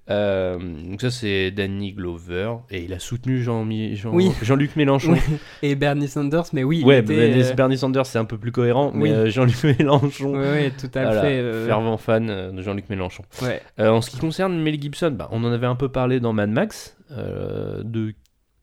Euh, 0.09 0.59
donc 0.89 0.99
ça 0.99 1.09
c'est 1.09 1.49
Danny 1.51 1.93
Glover 1.93 2.55
et 2.70 2.84
il 2.84 2.93
a 2.93 2.99
soutenu 2.99 3.41
Jean, 3.41 3.66
Jean, 3.93 4.14
Oui. 4.14 4.32
Jean-Luc 4.41 4.76
Mélenchon. 4.76 5.14
Oui. 5.32 5.38
Et 5.61 5.76
Bernie 5.76 6.09
Sanders, 6.09 6.43
mais 6.53 6.64
oui, 6.64 6.84
Ouais, 6.84 6.99
était, 6.99 7.16
Bernie, 7.16 7.43
euh, 7.43 7.53
Bernie 7.53 7.78
Sanders 7.78 8.05
c'est 8.05 8.20
un 8.20 8.26
peu 8.26 8.38
plus 8.38 8.51
cohérent, 8.51 8.91
mais 8.93 9.03
Oui. 9.03 9.11
euh, 9.11 9.30
Jean-Luc 9.30 9.64
Mélenchon, 9.80 10.34
ouais, 10.36 10.72
tout 10.78 10.89
à 10.93 11.03
voilà, 11.05 11.22
fait. 11.22 11.66
fervent 11.66 11.97
fan 11.97 12.51
de 12.53 12.61
Jean-Luc 12.61 12.89
Mélenchon. 12.89 13.24
Ouais. 13.41 13.61
En 13.80 14.01
ce 14.01 14.09
qui 14.09 14.18
concerne 14.18 14.61
Mel 14.61 14.80
Gibson, 14.82 15.11
bah, 15.18 15.30
on 15.32 15.43
en 15.45 15.51
avait 15.53 15.68
un 15.68 15.76
peu 15.76 15.88
parlé 15.89 16.20
dans 16.20 16.34
Mad 16.34 16.49
Max, 16.49 16.97
de 17.09 18.14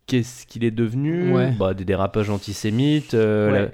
qu'est-ce 0.06 0.44
qu'il 0.46 0.62
est 0.64 0.70
devenu, 0.72 1.32
Ouais. 1.32 1.52
bah, 1.58 1.72
des 1.72 1.84
dérapages 1.86 2.28
antisémites, 2.30 3.14
Ouais. 3.14 3.50
la, 3.52 3.68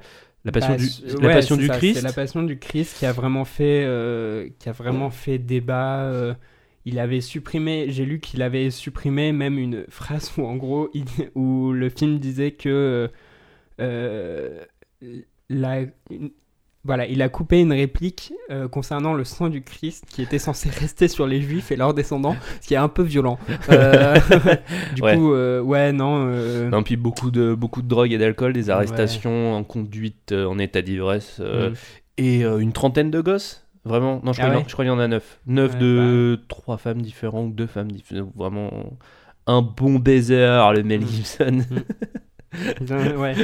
la 0.47 0.53
passion, 0.53 0.73
Bah, 0.73 0.77
du, 0.79 0.87
c- 0.87 1.03
la 1.21 1.27
ouais, 1.29 1.35
passion 1.35 1.57
du 1.57 1.67
ça, 1.67 1.77
Christ. 1.77 1.95
C'est 1.97 2.03
la 2.03 2.13
passion 2.13 2.43
du 2.43 2.59
Christ 2.59 2.97
qui 2.99 3.05
a 3.07 3.13
vraiment 3.13 3.45
fait, 3.45 3.85
euh, 3.85 4.49
qui 4.59 4.69
a 4.69 4.73
vraiment 4.73 5.11
fait 5.11 5.39
débat. 5.39 6.05
euh, 6.05 6.35
il 6.89 7.01
avait 7.01 7.21
supprimé, 7.21 7.87
j'ai 7.91 8.05
lu 8.07 8.21
qu'il 8.21 8.43
avait 8.43 8.71
supprimé 8.71 9.33
même 9.33 9.59
une 9.59 9.85
phrase 9.89 10.33
où 10.39 10.47
en 10.47 10.55
gros, 10.57 10.89
il- 10.95 11.05
où 11.35 11.73
le 11.73 11.89
film 11.91 12.19
disait 12.21 12.53
que 12.53 13.11
euh, 13.81 14.65
la, 15.51 15.81
voilà, 16.87 17.07
il 17.07 17.21
a 17.23 17.29
coupé 17.29 17.61
une 17.61 17.73
réplique 17.73 18.33
euh, 18.51 18.69
concernant 18.69 19.13
le 19.15 19.25
sang 19.25 19.49
du 19.49 19.63
Christ 19.63 20.05
qui 20.09 20.23
était 20.23 20.39
censé 20.39 20.69
rester 20.81 21.09
sur 21.09 21.27
les 21.27 21.41
Juifs 21.43 21.71
et 21.73 21.77
leurs 21.77 21.93
descendants, 21.95 22.37
ce 22.61 22.69
qui 22.69 22.75
est 22.75 22.79
un 22.79 22.89
peu 22.89 23.03
violent. 23.03 23.39
Euh, 23.71 24.17
du 24.95 25.03
Ouais. 25.03 25.17
coup, 25.17 25.33
euh, 25.35 25.61
ouais, 25.61 25.93
non. 25.93 26.27
Non, 26.71 26.83
puis 26.83 26.97
beaucoup 26.97 27.31
de, 27.31 27.55
beaucoup 27.55 27.83
de 27.83 27.89
drogue 27.89 28.13
et 28.13 28.19
d'alcool, 28.19 28.53
des 28.53 28.71
arrestations 28.71 29.55
en 29.55 29.65
conduite 29.65 30.33
en 30.33 30.59
état 30.59 30.81
d'ivresse, 30.83 31.41
mm. 31.41 31.73
et 32.19 32.43
une 32.45 32.73
trentaine 32.73 33.11
de 33.11 33.21
gosses. 33.21 33.63
Vraiment? 33.85 34.21
Non, 34.25 34.33
je 34.33 34.41
crois, 34.41 34.51
Ah 34.53 34.57
en- 34.57 34.59
ouais 34.59 34.65
je 34.67 34.73
crois 34.73 34.85
qu'il 34.85 34.93
y 34.93 34.95
en 34.97 34.99
a 34.99 35.07
neuf. 35.09 35.39
Neuf 35.47 35.79
de 35.79 36.41
trois 36.49 36.77
femmes 36.77 37.03
différentes 37.03 37.51
ou 37.51 37.53
deux 37.55 37.67
femmes 37.69 37.91
différentes. 37.93 38.33
Vraiment 38.35 38.71
un 39.47 39.63
bon 39.63 40.01
baiser, 40.01 40.35
le 40.75 40.83
Mel 40.83 41.03
Mm. 41.03 41.07
Gibson. 41.07 41.59
Bien, 42.81 43.17
ouais. 43.17 43.35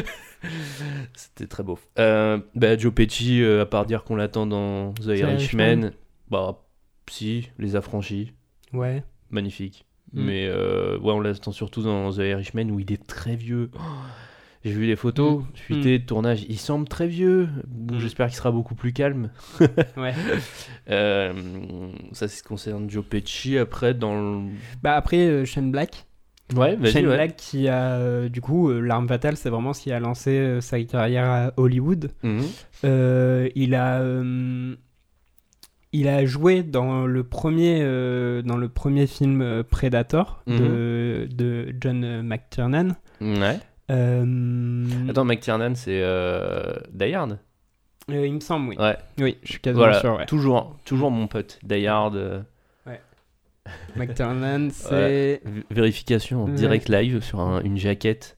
C'était 1.14 1.47
très 1.47 1.62
beau. 1.62 1.78
Euh, 1.99 2.38
bah, 2.55 2.76
Joe 2.76 2.93
Pesci, 2.93 3.43
euh, 3.43 3.62
à 3.62 3.66
part 3.66 3.86
dire 3.86 4.05
qu'on 4.05 4.16
l'attend 4.16 4.47
dans 4.47 4.93
The 4.95 5.07
Irishman, 5.18 5.90
bah, 6.30 6.62
si, 7.11 7.51
Les 7.59 7.76
Affranchis, 7.76 8.32
Ouais. 8.72 9.03
magnifique. 9.30 9.84
Mm. 10.12 10.24
Mais 10.24 10.47
euh, 10.49 10.99
ouais, 10.99 11.12
on 11.12 11.20
l'attend 11.20 11.53
surtout 11.53 11.82
dans 11.82 12.11
The 12.12 12.18
Irishman 12.18 12.70
où 12.70 12.80
il 12.80 12.93
est 12.93 13.07
très 13.07 13.36
vieux. 13.36 13.70
Oh, 13.74 13.78
J'ai 14.64 14.72
vu 14.72 14.86
les 14.86 14.97
photos, 14.97 15.43
Mm. 15.43 15.47
fuité 15.55 15.99
de 15.99 16.05
tournage, 16.07 16.45
il 16.49 16.59
semble 16.59 16.86
très 16.88 17.07
vieux. 17.09 17.49
Mm. 17.68 17.99
J'espère 17.99 18.26
qu'il 18.28 18.36
sera 18.36 18.51
beaucoup 18.51 18.74
plus 18.74 18.93
calme. 18.93 19.30
Ouais. 19.97 20.14
Euh, 20.90 21.32
ça, 22.12 22.26
c'est 22.26 22.36
ce 22.38 22.43
qui 22.43 22.49
concerne 22.49 22.90
Joe 22.90 23.05
Pesci. 23.05 23.57
Après, 23.57 23.95
dans 23.95 24.14
le. 24.20 24.49
Bah 24.82 24.95
après, 24.97 25.47
Shane 25.47 25.70
Black. 25.70 26.07
Ouais, 26.57 26.76
Shane 26.90 27.07
ouais. 27.07 27.14
Black 27.14 27.36
qui 27.36 27.68
a, 27.68 27.94
euh, 27.94 28.28
du 28.28 28.40
coup, 28.40 28.70
euh, 28.70 28.80
L'arme 28.80 29.09
fatale, 29.09 29.36
c'est 29.36 29.50
vraiment 29.50 29.72
ce 29.72 29.82
qui 29.82 29.92
a 29.92 30.00
lancé 30.00 30.30
euh, 30.30 30.61
sa 30.61 30.82
carrière 30.82 31.24
à 31.30 31.53
Hollywood. 31.57 32.11
Mhm. 32.22 32.42
Il 33.55 33.74
a, 33.74 34.03
il 35.92 36.09
a 36.09 36.24
joué 36.26 36.62
dans 36.62 37.07
le 37.07 37.24
premier, 37.24 37.80
dans 38.44 38.57
le 38.57 38.68
premier 38.68 39.07
film 39.07 39.62
Predator 39.64 40.42
de, 40.46 41.28
de 41.32 41.74
John 41.80 42.22
McTiernan. 42.22 42.96
Ouais. 43.20 43.59
Attends, 43.88 45.24
McTiernan, 45.24 45.74
c'est 45.74 46.03
Die 46.92 47.14
Hard 47.14 47.38
il 48.09 48.34
me 48.34 48.40
semble, 48.40 48.70
oui. 48.70 48.76
Ouais. 48.78 48.96
Oui, 49.18 49.36
je 49.44 49.53
suis 49.53 49.61
quasiment 49.61 49.84
Voilà, 49.84 50.00
sûr. 50.00 50.16
Ouais. 50.16 50.26
toujours, 50.26 50.76
toujours 50.84 51.11
mon 51.11 51.28
pote. 51.28 51.61
Die 51.62 51.86
Hard. 51.86 52.44
euh, 53.68 53.70
McTiernan, 53.96 54.68
c'est. 54.70 55.40
vérification 55.70 56.44
en 56.44 56.48
direct 56.48 56.88
live 56.88 57.20
sur 57.22 57.40
un- 57.40 57.62
une 57.62 57.76
jaquette 57.76 58.36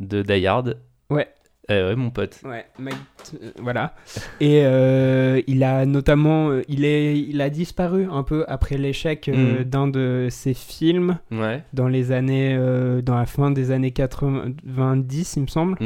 de 0.00 0.22
Die 0.22 0.46
Hard. 0.46 0.78
Ouais. 1.10 1.28
Eh 1.68 1.72
ouais, 1.82 1.96
mon 1.96 2.10
pote. 2.10 2.38
Ouais, 2.44 2.64
Mike- 2.78 2.94
euh, 3.42 3.50
voilà. 3.58 3.96
Et 4.40 4.60
euh, 4.64 5.40
il 5.48 5.64
a 5.64 5.84
notamment, 5.84 6.50
euh, 6.50 6.62
il 6.68 6.84
est, 6.84 7.18
il 7.18 7.40
a 7.40 7.50
disparu 7.50 8.06
un 8.08 8.22
peu 8.22 8.44
après 8.46 8.76
l'échec 8.78 9.28
euh, 9.28 9.58
Mhm. 9.60 9.64
d'un 9.64 9.88
de 9.88 10.28
ses 10.30 10.54
films 10.54 11.18
Ouais. 11.32 11.64
dans 11.72 11.88
les 11.88 12.12
années, 12.12 12.54
euh, 12.56 13.02
dans 13.02 13.16
la 13.16 13.26
fin 13.26 13.50
des 13.50 13.72
années 13.72 13.90
90, 13.90 15.36
il 15.36 15.42
me 15.42 15.46
semble. 15.48 15.76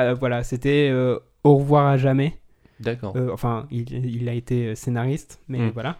Euh, 0.00 0.14
voilà, 0.14 0.42
c'était 0.42 0.88
euh, 0.90 1.18
Au 1.44 1.56
revoir 1.56 1.86
à 1.86 1.96
jamais. 1.96 2.36
D'accord. 2.80 3.14
Euh, 3.16 3.30
enfin, 3.32 3.66
il, 3.70 3.92
il 4.06 4.28
a 4.28 4.32
été 4.32 4.74
scénariste, 4.74 5.40
mais 5.48 5.58
Mhm. 5.58 5.70
voilà. 5.72 5.98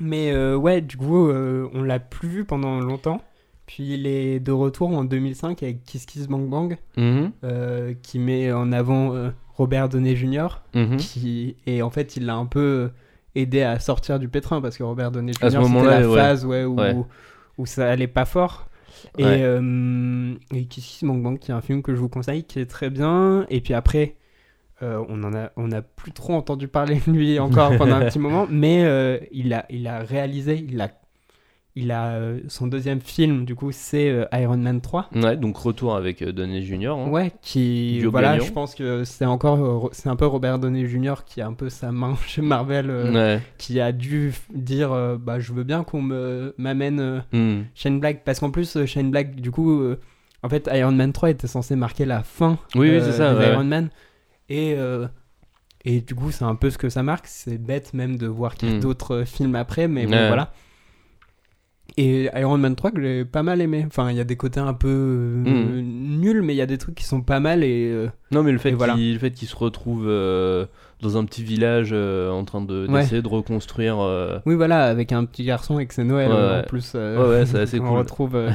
Mais 0.00 0.32
euh, 0.32 0.56
ouais, 0.56 0.80
du 0.80 0.96
coup, 0.96 1.28
euh, 1.28 1.68
on 1.74 1.82
l'a 1.82 1.98
plus 1.98 2.28
vu 2.28 2.44
pendant 2.44 2.80
longtemps. 2.80 3.20
Puis 3.66 3.94
il 3.94 4.06
est 4.06 4.40
de 4.40 4.50
retour 4.50 4.88
en 4.96 5.04
2005 5.04 5.62
avec 5.62 5.84
Kiss 5.84 6.04
Kiss 6.06 6.26
Bang 6.26 6.48
Bang, 6.48 6.76
Mhm. 6.96 7.30
euh, 7.44 7.94
qui 8.02 8.18
met 8.18 8.50
en 8.52 8.72
avant 8.72 9.14
Robert 9.56 9.88
Downey 9.88 10.16
Jr. 10.16 10.62
Mhm. 10.74 10.96
qui 10.96 11.56
et 11.66 11.82
en 11.82 11.90
fait 11.90 12.16
il 12.16 12.26
l'a 12.26 12.34
un 12.34 12.46
peu 12.46 12.90
aidé 13.36 13.62
à 13.62 13.78
sortir 13.78 14.18
du 14.18 14.28
pétrin 14.28 14.60
parce 14.60 14.76
que 14.76 14.82
Robert 14.82 15.12
Downey 15.12 15.32
Jr 15.34 15.50
c'était 15.50 15.82
la 15.84 16.08
ouais. 16.08 16.16
phase 16.16 16.44
ouais, 16.44 16.64
où, 16.64 16.74
Ouais. 16.80 16.96
où 17.58 17.66
ça 17.66 17.88
allait 17.88 18.08
pas 18.08 18.24
fort 18.24 18.66
et, 19.18 19.22
et 20.52 20.64
Kiss 20.64 20.84
Kiss 20.84 21.04
Bang 21.04 21.22
Bang 21.22 21.38
qui 21.38 21.52
est 21.52 21.54
un 21.54 21.60
film 21.60 21.82
que 21.82 21.94
je 21.94 22.00
vous 22.00 22.08
conseille 22.08 22.42
qui 22.44 22.58
est 22.58 22.66
très 22.66 22.90
bien 22.90 23.46
et 23.50 23.60
puis 23.60 23.74
après 23.74 24.16
euh, 24.82 25.02
on 25.08 25.22
en 25.24 25.34
a 25.34 25.50
on 25.56 25.70
a 25.72 25.82
plus 25.82 26.12
trop 26.12 26.34
entendu 26.34 26.68
parler 26.68 27.00
de 27.06 27.12
lui 27.12 27.38
encore 27.38 27.76
pendant 27.76 27.96
un 27.96 28.04
petit 28.06 28.18
moment 28.18 28.46
mais 28.50 28.82
euh, 28.84 29.18
il 29.32 29.52
a 29.52 29.66
il 29.70 29.86
a 29.86 29.98
réalisé 30.00 30.64
il 30.68 30.80
a 30.80 30.88
il 31.76 31.92
a 31.92 32.08
euh, 32.14 32.40
son 32.48 32.66
deuxième 32.66 33.00
film 33.00 33.44
du 33.44 33.54
coup 33.54 33.70
c'est 33.72 34.26
Iron 34.32 34.56
Man 34.56 34.80
3 34.80 35.08
Ouais, 35.14 35.36
donc 35.36 35.56
retour 35.56 35.94
avec 35.94 36.22
Downey 36.24 36.62
Jr. 36.62 36.88
hein. 36.88 37.08
Ouais, 37.10 37.30
qui 37.42 38.00
voilà, 38.02 38.38
je 38.40 38.50
pense 38.50 38.74
que 38.74 39.04
c'est 39.04 39.24
encore 39.24 39.88
c'est 39.92 40.08
un 40.08 40.16
peu 40.16 40.26
Robert 40.26 40.58
Downey 40.58 40.86
Jr. 40.86 41.14
qui 41.24 41.40
a 41.40 41.46
un 41.46 41.52
peu 41.52 41.68
sa 41.70 41.92
main 41.92 42.16
chez 42.26 42.42
Marvel, 42.42 42.90
Ouais. 42.90 43.40
qui 43.56 43.80
a 43.80 43.92
dû 43.92 44.32
dire 44.52 44.90
bah 45.20 45.38
je 45.38 45.52
veux 45.52 45.62
bien 45.64 45.84
qu'on 45.84 46.02
me 46.02 46.54
m'amène 46.58 47.22
Hmm. 47.32 47.60
Shane 47.76 48.00
Black 48.00 48.24
parce 48.24 48.40
qu'en 48.40 48.50
plus 48.50 48.84
Shane 48.86 49.10
Black 49.12 49.36
du 49.36 49.52
coup 49.52 49.80
en 50.42 50.48
fait 50.48 50.68
Iron 50.74 50.90
Man 50.92 51.12
3 51.12 51.30
était 51.30 51.46
censé 51.46 51.76
marquer 51.76 52.04
la 52.04 52.24
fin 52.24 52.58
Oui, 52.74 52.90
oui, 52.90 52.98
c'est 53.00 53.12
ça. 53.12 53.32
des 53.34 53.40
ouais, 53.40 53.52
Iron 53.52 53.64
Man 53.64 53.90
et 54.50 54.74
euh, 54.76 55.06
et 55.86 56.02
du 56.02 56.14
coup 56.14 56.30
c'est 56.30 56.44
un 56.44 56.54
peu 56.56 56.68
ce 56.68 56.76
que 56.76 56.90
ça 56.90 57.02
marque, 57.02 57.26
c'est 57.26 57.56
bête 57.56 57.94
même 57.94 58.16
de 58.18 58.26
voir 58.26 58.54
qu'il 58.54 58.68
y 58.68 58.72
a 58.72 58.76
Mm. 58.76 58.80
d'autres 58.80 59.14
euh, 59.16 59.24
films 59.24 59.54
après 59.54 59.88
mais 59.88 60.04
bon 60.04 60.12
Ouais. 60.12 60.28
voilà. 60.28 60.52
Et 61.96 62.30
Iron 62.36 62.56
Man 62.56 62.76
3 62.76 62.92
que 62.92 63.02
j'ai 63.02 63.24
pas 63.24 63.42
mal 63.42 63.60
aimé. 63.60 63.84
Enfin, 63.86 64.10
il 64.12 64.16
y 64.16 64.20
a 64.20 64.24
des 64.24 64.36
côtés 64.36 64.60
un 64.60 64.74
peu 64.74 64.88
euh, 64.88 65.80
Mm. 65.82 66.20
nuls, 66.20 66.42
mais 66.42 66.54
il 66.54 66.56
y 66.56 66.62
a 66.62 66.66
des 66.66 66.78
trucs 66.78 66.94
qui 66.94 67.04
sont 67.04 67.20
pas 67.20 67.40
mal 67.40 67.64
et 67.64 67.88
euh, 67.90 68.08
Non, 68.30 68.42
mais 68.44 68.52
le 68.52 68.58
fait 68.58 68.70
voilà. 68.70 68.94
qu'il 68.94 69.48
se 69.48 69.56
retrouve 69.56 70.04
dans 70.06 71.16
un 71.16 71.24
petit 71.24 71.42
village 71.42 71.90
euh, 71.92 72.30
en 72.30 72.44
train 72.44 72.60
de- 72.60 72.86
Ouais. 72.88 73.00
d'essayer 73.00 73.22
de 73.22 73.28
reconstruire. 73.28 73.98
euh, 73.98 74.38
Oui, 74.46 74.54
voilà, 74.54 74.84
avec 74.84 75.10
un 75.12 75.24
petit 75.24 75.44
garçon 75.44 75.80
et 75.80 75.86
que 75.86 75.94
c'est 75.94 76.04
Noël 76.04 76.30
Ouais, 76.30 76.36
euh, 76.36 76.58
ouais. 76.58 76.64
en 76.64 76.68
plus. 76.68 76.94
Ouais, 76.94 77.16
ouais, 77.16 77.46
c'est 77.46 77.58
assez 77.58 77.80
on 77.80 77.88
cool. 77.88 77.98
retrouve 77.98 78.36
euh, 78.36 78.50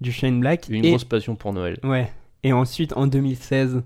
du 0.00 0.10
Shane 0.10 0.40
Black. 0.40 0.66
Une 0.70 0.84
et, 0.84 0.90
grosse 0.90 1.04
passion 1.04 1.36
pour 1.36 1.52
Noël. 1.52 1.78
ouais. 1.84 2.10
et 2.44 2.52
ensuite, 2.54 2.94
en 2.96 3.06
2016, 3.06 3.82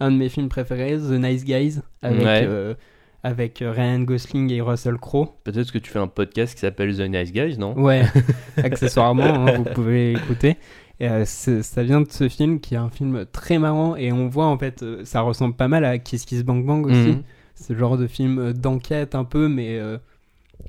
un 0.00 0.10
de 0.10 0.16
mes 0.16 0.28
films 0.28 0.48
préférés, 0.48 0.96
The 0.98 1.12
Nice 1.12 1.44
Guys, 1.44 1.80
avec, 2.02 2.22
Ouais. 2.22 2.44
euh, 2.46 2.74
avec 3.22 3.62
euh, 3.62 3.70
Ryan 3.72 4.00
Gosling 4.00 4.50
et 4.52 4.60
Russell 4.60 4.96
Crowe. 4.98 5.28
Peut-être 5.44 5.72
que 5.72 5.78
tu 5.78 5.90
fais 5.90 5.98
un 5.98 6.08
podcast 6.08 6.54
qui 6.54 6.60
s'appelle 6.60 6.96
The 6.96 7.00
Nice 7.08 7.32
Guys, 7.32 7.56
non? 7.58 7.74
Ouais, 7.78 8.02
accessoirement, 8.62 9.24
hein, 9.24 9.52
vous 9.58 9.64
pouvez 9.64 10.12
écouter. 10.12 10.56
Et, 11.00 11.08
euh, 11.08 11.24
ça 11.24 11.82
vient 11.82 12.00
de 12.02 12.10
ce 12.10 12.28
film 12.28 12.60
qui 12.60 12.74
est 12.74 12.78
un 12.78 12.90
film 12.90 13.24
très 13.32 13.58
marrant 13.58 13.96
et 13.96 14.12
on 14.12 14.28
voit 14.28 14.46
en 14.46 14.56
fait, 14.58 14.84
ça 15.04 15.22
ressemble 15.22 15.54
pas 15.56 15.66
mal 15.68 15.84
à 15.84 15.98
Kiss 15.98 16.24
Kiss 16.24 16.44
Bang 16.44 16.64
Bang 16.64 16.86
aussi. 16.86 16.96
Mhm. 17.10 17.22
ce 17.56 17.74
genre 17.74 17.96
de 17.98 18.06
film 18.06 18.52
d'enquête 18.52 19.14
un 19.14 19.24
peu 19.24 19.48
mais 19.48 19.80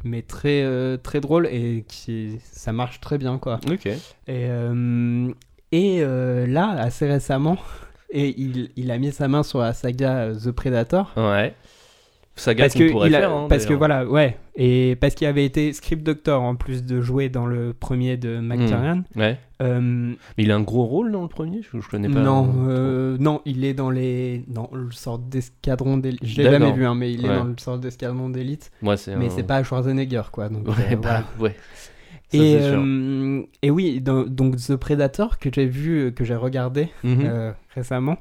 mais 0.03 0.21
très 0.23 0.63
euh, 0.63 0.97
très 0.97 1.19
drôle 1.21 1.47
et 1.47 1.83
qui 1.87 2.39
ça 2.43 2.71
marche 2.73 2.99
très 3.01 3.17
bien 3.17 3.37
quoi 3.37 3.59
Ok. 3.71 3.85
et 3.87 3.97
euh, 4.29 5.31
et 5.71 5.97
euh, 6.01 6.45
là 6.47 6.69
assez 6.71 7.07
récemment 7.07 7.57
et 8.09 8.33
il, 8.39 8.69
il 8.75 8.91
a 8.91 8.97
mis 8.97 9.11
sa 9.11 9.27
main 9.27 9.43
sur 9.43 9.59
la 9.59 9.73
saga 9.73 10.15
euh, 10.17 10.35
The 10.35 10.51
Predator 10.51 11.11
Ouais. 11.17 11.53
Saga 12.37 12.65
parce 12.65 12.73
que 12.73 12.91
pourrait 12.91 13.07
il 13.09 13.15
a- 13.15 13.19
faire. 13.21 13.31
hein, 13.31 13.45
parce 13.47 13.65
que 13.65 13.73
voilà 13.73 14.05
ouais 14.05 14.37
et 14.57 14.97
parce 14.99 15.15
qu'il 15.15 15.25
avait 15.25 15.45
été 15.45 15.71
script 15.71 16.03
doctor 16.03 16.41
en 16.43 16.55
plus 16.55 16.83
de 16.83 16.99
jouer 16.99 17.29
dans 17.29 17.45
le 17.45 17.73
premier 17.73 18.17
de 18.17 18.39
McTiernan 18.41 19.03
Ouais. 19.15 19.37
Euh, 19.61 19.79
Mais 20.37 20.43
il 20.43 20.51
a 20.51 20.55
un 20.57 20.61
gros 20.61 20.83
rôle 20.83 21.13
dans 21.13 21.21
le 21.21 21.29
premier 21.29 21.61
Je, 21.61 21.79
je 21.79 21.87
connais 21.89 22.09
pas. 22.09 22.19
non, 22.19 22.53
euh, 22.67 23.15
non, 23.21 23.41
il 23.45 23.63
est 23.63 23.73
dans 23.73 23.89
les 23.89 24.43
dans 24.49 24.69
le 24.73 24.91
sort 24.91 25.17
d'escadron 25.17 25.95
d'élite. 25.97 26.19
Je 26.25 26.35
l'ai 26.41 26.51
jamais 26.51 26.73
vu, 26.73 26.85
hein, 26.85 26.93
mais 26.93 27.13
il 27.13 27.25
est 27.25 27.29
Ouais. 27.29 27.35
dans 27.37 27.45
le 27.45 27.55
sort 27.57 27.77
d'escadron 27.77 28.27
d'élite. 28.29 28.69
c'est 28.97 29.15
Mais 29.15 29.27
un- 29.27 29.29
c'est 29.29 29.43
pas 29.43 29.63
Schwarzenegger, 29.63 30.23
quoi. 30.33 30.49
Donc, 30.49 30.67
Ouais, 30.67 30.73
euh, 30.91 30.95
bah, 30.97 30.97
voilà. 30.97 31.23
ouais. 31.39 31.55
Et, 32.35 32.57
euh, 32.61 33.41
et 33.61 33.69
oui, 33.71 34.01
donc 34.01 34.57
The 34.57 34.75
Predator 34.75 35.39
que 35.39 35.49
j'ai 35.53 35.65
vu, 35.65 36.05
euh, 36.07 36.11
que 36.11 36.23
j'ai 36.23 36.35
regardé 36.35 36.89
Mhm. 37.03 37.21
euh, 37.25 37.51
récemment, 37.73 38.17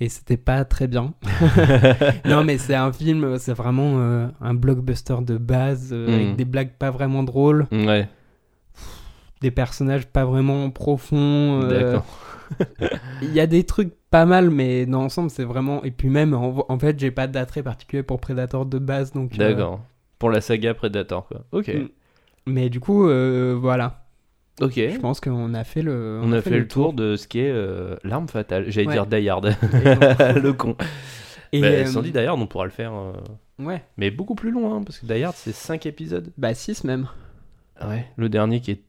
et 0.00 0.08
c'était 0.08 0.36
pas 0.36 0.64
très 0.64 0.86
bien. 0.86 1.14
non, 2.26 2.44
mais 2.44 2.58
c'est 2.58 2.74
un 2.74 2.92
film, 2.92 3.38
c'est 3.38 3.52
vraiment 3.54 3.94
euh, 3.98 4.28
un 4.40 4.54
blockbuster 4.54 5.16
de 5.22 5.36
base, 5.38 5.90
euh, 5.92 6.06
Mhm. 6.08 6.14
avec 6.14 6.36
des 6.36 6.44
blagues 6.44 6.72
pas 6.78 6.90
vraiment 6.90 7.22
drôles, 7.22 7.66
Ouais, 7.72 8.08
des 9.40 9.50
personnages 9.50 10.06
pas 10.06 10.24
vraiment 10.24 10.70
profonds. 10.70 11.66
d'accord. 11.68 12.04
Il 13.22 13.32
y 13.32 13.40
a 13.40 13.46
des 13.46 13.64
trucs 13.64 13.92
pas 14.10 14.24
mal, 14.24 14.48
mais 14.50 14.86
dans 14.86 15.02
l'ensemble, 15.02 15.28
c'est 15.28 15.44
vraiment. 15.44 15.82
Et 15.84 15.90
puis 15.90 16.08
même, 16.08 16.32
en, 16.34 16.64
en 16.68 16.78
fait, 16.78 16.98
j'ai 16.98 17.10
pas 17.10 17.26
d'attrait 17.26 17.62
particulier 17.62 18.02
pour 18.02 18.20
Predator 18.20 18.64
de 18.64 18.78
base, 18.78 19.12
donc. 19.12 19.36
D'accord. 19.36 19.80
Pour 20.18 20.30
la 20.30 20.40
saga 20.40 20.72
Predator, 20.74 21.28
quoi. 21.28 21.44
Ok. 21.52 21.68
Mm. 21.68 21.88
Mais 22.48 22.68
du 22.70 22.80
coup, 22.80 23.08
euh, 23.08 23.56
voilà. 23.60 24.04
Ok. 24.60 24.72
Je 24.74 24.98
pense 24.98 25.20
qu'on 25.20 25.54
a 25.54 25.64
fait 25.64 25.82
le. 25.82 26.20
On 26.22 26.32
a 26.32 26.40
fait 26.42 26.58
le 26.58 26.66
tour 26.66 26.92
de 26.92 27.14
ce 27.16 27.28
qu'est 27.28 27.50
euh, 27.50 27.96
l'arme 28.02 28.28
fatale. 28.28 28.64
J'allais 28.68 28.88
Ouais. 28.88 28.94
dire 28.94 29.06
Die 29.06 29.28
Hard. 29.28 29.54
Le 30.42 30.50
con. 30.52 30.76
Et, 31.52 31.60
Bah, 31.60 31.66
euh, 31.68 31.86
Sans 31.86 32.02
dit 32.02 32.10
Die 32.12 32.18
Hard, 32.18 32.40
on 32.40 32.46
pourra 32.46 32.64
le 32.64 32.70
faire. 32.70 32.92
Ouais. 33.58 33.82
Mais 33.96 34.10
beaucoup 34.10 34.34
plus 34.34 34.50
long, 34.50 34.74
hein, 34.74 34.82
parce 34.84 34.98
que 34.98 35.06
Die 35.06 35.22
Hard, 35.22 35.34
c'est 35.36 35.52
5 35.54 35.86
épisodes. 35.86 36.30
Bah 36.36 36.54
6 36.54 36.84
même. 36.84 37.06
Ouais, 37.86 38.06
le 38.16 38.28
dernier 38.28 38.60
qui 38.60 38.72
est. 38.72 38.82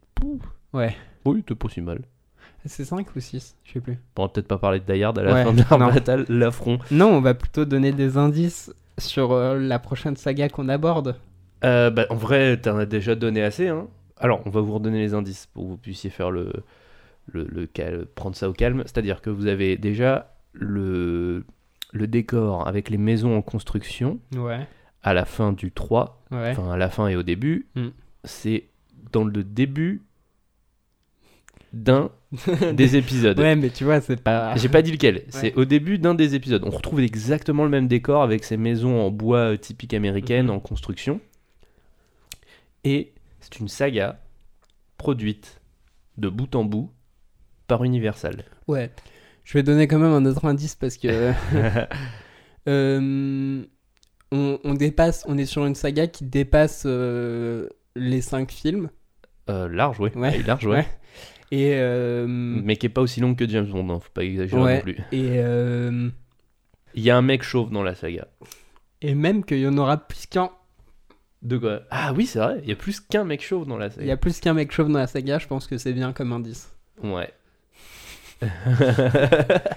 Ouais. 0.73 0.95
Oui, 1.25 1.43
t'es 1.43 1.53
pas 1.55 1.69
si 1.69 1.81
mal. 1.81 1.99
C'est 2.65 2.83
5 2.85 3.15
ou 3.15 3.19
6 3.19 3.55
Je 3.63 3.73
sais 3.73 3.79
plus. 3.79 3.97
On 4.17 4.23
va 4.23 4.29
peut-être 4.29 4.47
pas 4.47 4.57
parler 4.57 4.79
de 4.79 4.91
Die 4.91 5.03
Hard 5.03 5.17
à 5.19 5.23
la 5.23 5.33
Ouais, 5.33 5.43
fin 5.43 5.53
de 5.53 5.61
la 5.69 5.77
non. 5.77 5.87
bataille, 5.93 6.25
l'affront. 6.29 6.79
Non, 6.91 7.07
on 7.11 7.21
va 7.21 7.33
plutôt 7.35 7.65
donner 7.65 7.91
des 7.91 8.17
indices 8.17 8.73
sur 8.97 9.31
euh, 9.31 9.57
la 9.59 9.79
prochaine 9.79 10.17
saga 10.17 10.49
qu'on 10.49 10.67
aborde. 10.67 11.15
Euh, 11.63 11.89
bah, 11.89 12.05
en 12.09 12.15
vrai, 12.15 12.57
t'en 12.59 12.77
as 12.77 12.85
déjà 12.85 13.15
donné 13.15 13.41
assez. 13.43 13.67
Hein. 13.67 13.87
Alors, 14.17 14.41
on 14.45 14.49
va 14.49 14.61
vous 14.61 14.73
redonner 14.73 14.99
les 14.99 15.13
indices 15.13 15.47
pour 15.47 15.63
que 15.63 15.69
vous 15.69 15.77
puissiez 15.77 16.09
faire 16.09 16.31
le, 16.31 16.51
le, 17.27 17.43
le 17.45 17.65
cal- 17.67 18.05
prendre 18.15 18.35
ça 18.35 18.49
au 18.49 18.53
calme. 18.53 18.83
C'est-à-dire 18.85 19.21
que 19.21 19.29
vous 19.29 19.47
avez 19.47 19.77
déjà 19.77 20.35
le, 20.53 21.45
le 21.93 22.07
décor 22.07 22.67
avec 22.67 22.89
les 22.89 22.97
maisons 22.97 23.35
en 23.37 23.41
construction 23.41 24.19
Ouais. 24.35 24.65
à 25.03 25.13
la 25.13 25.25
fin 25.25 25.51
du 25.53 25.71
3, 25.71 26.21
Ouais. 26.31 26.51
enfin 26.51 26.71
à 26.71 26.77
la 26.77 26.89
fin 26.89 27.07
et 27.07 27.15
au 27.15 27.23
début. 27.23 27.67
Mm. 27.75 27.87
C'est 28.23 28.65
dans 29.11 29.23
le 29.23 29.43
début 29.43 30.01
d'un 31.73 32.09
des 32.73 32.95
épisodes. 32.95 33.39
Ouais, 33.39 33.55
mais 33.55 33.69
tu 33.69 33.83
vois, 33.83 34.01
c'est 34.01 34.21
pas. 34.21 34.55
J'ai 34.55 34.69
pas 34.69 34.81
dit 34.81 34.91
lequel. 34.91 35.23
C'est 35.29 35.53
au 35.55 35.65
début 35.65 35.97
d'un 35.99 36.15
des 36.15 36.35
épisodes. 36.35 36.63
On 36.65 36.69
retrouve 36.71 36.99
exactement 36.99 37.63
le 37.63 37.69
même 37.69 37.87
décor 37.87 38.23
avec 38.23 38.43
ces 38.43 38.57
maisons 38.57 38.99
en 39.01 39.11
bois 39.11 39.53
euh, 39.53 39.57
typiques 39.57 39.93
américaines 39.93 40.45
Mhm. 40.47 40.51
en 40.51 40.59
construction. 40.59 41.19
Et 42.89 43.13
c'est 43.39 43.59
une 43.59 43.67
saga 43.67 44.19
produite 44.97 45.61
de 46.17 46.27
bout 46.27 46.55
en 46.55 46.63
bout 46.63 46.91
par 47.67 47.83
Universal. 47.83 48.43
Ouais. 48.67 48.89
Je 49.43 49.53
vais 49.53 49.61
donner 49.63 49.87
quand 49.87 49.99
même 49.99 50.11
un 50.11 50.25
autre 50.25 50.45
indice 50.45 50.73
parce 50.73 50.97
que. 50.97 51.07
euh, 52.67 53.63
on, 54.31 54.59
on 54.63 54.73
dépasse. 54.73 55.23
On 55.27 55.37
est 55.37 55.45
sur 55.45 55.65
une 55.67 55.75
saga 55.75 56.07
qui 56.07 56.23
dépasse 56.23 56.83
euh, 56.87 57.69
les 57.95 58.21
5 58.21 58.51
films. 58.51 58.89
Euh, 59.51 59.67
large, 59.69 59.99
ouais. 59.99 60.11
Large, 60.47 60.65
ouais. 60.65 60.77
Ouais. 60.77 60.87
Et. 61.51 62.25
Mais 62.27 62.75
qui 62.75 62.87
est 62.87 62.89
pas 62.89 63.01
aussi 63.01 63.19
longue 63.19 63.35
que 63.37 63.47
James 63.47 63.67
Bond, 63.67 63.87
hein, 63.89 63.99
faut 63.99 64.11
pas 64.11 64.23
exagérer 64.23 64.61
Ouais. 64.61 64.75
non 64.77 64.81
plus. 64.81 64.97
et, 65.11 65.37
Il 66.95 67.03
y 67.03 67.11
a 67.11 67.17
un 67.17 67.21
mec 67.21 67.43
chauve 67.43 67.69
dans 67.71 67.83
la 67.83 67.93
saga. 67.93 68.27
et 69.01 69.13
même 69.13 69.45
qu'il 69.45 69.59
y 69.59 69.67
en 69.67 69.77
aura 69.77 69.97
plus 69.97 70.25
qu'un. 70.25 70.49
De 71.41 71.57
quoi 71.57 71.81
Ah 71.89 72.11
oui, 72.15 72.25
c'est 72.25 72.39
vrai, 72.39 72.59
il 72.63 72.69
y 72.69 72.71
a 72.71 72.75
plus 72.75 72.99
qu'un 72.99 73.23
mec 73.23 73.41
chauve 73.41 73.65
dans 73.67 73.77
la 73.77 73.87
Il 73.87 73.91
y 73.91 73.95
saga. 73.95 74.13
a 74.13 74.17
plus 74.17 74.39
qu'un 74.39 74.53
mec 74.53 74.71
chauve 74.71 74.89
dans 74.91 74.99
la 74.99 75.07
saga, 75.07 75.39
je 75.39 75.47
pense 75.47 75.67
que 75.67 75.77
c'est 75.77 75.93
bien 75.93 76.11
comme 76.13 76.33
indice. 76.33 76.71
Ouais. 77.01 77.31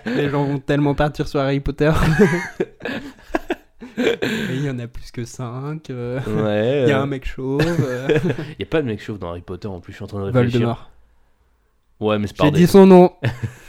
Les 0.07 0.29
gens 0.31 0.45
vont 0.45 0.59
tellement 0.59 0.95
partir 0.95 1.27
sur 1.29 1.41
Harry 1.41 1.61
Potter. 1.61 1.93
Il 3.99 4.65
y 4.65 4.71
en 4.71 4.79
a 4.79 4.87
plus 4.87 5.11
que 5.11 5.25
5. 5.25 5.89
Il 5.89 5.95
ouais. 5.95 6.85
y 6.89 6.93
a 6.93 6.99
euh, 6.99 7.03
un 7.03 7.07
mec 7.07 7.27
chauve. 7.27 7.61
euh, 7.81 8.19
Il 8.51 8.57
y 8.61 8.63
a 8.63 8.67
pas 8.67 8.81
de 8.83 8.87
mec 8.87 9.01
chauve 9.03 9.19
dans 9.19 9.31
Harry 9.31 9.41
Potter 9.43 9.69
en 9.69 9.81
plus, 9.81 9.93
je 9.93 9.97
suis 9.97 10.05
en 10.05 10.09
train 10.09 10.21
de 10.21 10.25
réfléchir. 10.25 10.51
Voldemort. 10.61 10.91
Ouais, 12.01 12.19
mais 12.19 12.27
c'est 12.27 12.37
J'ai 12.43 12.51
pas 12.51 12.57
dit 12.57 12.67
son 12.67 12.87
nom. 12.87 13.13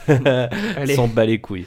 Allez. 0.07 0.95
S'en 0.95 1.07
bat 1.07 1.25
les 1.25 1.39
couilles. 1.39 1.65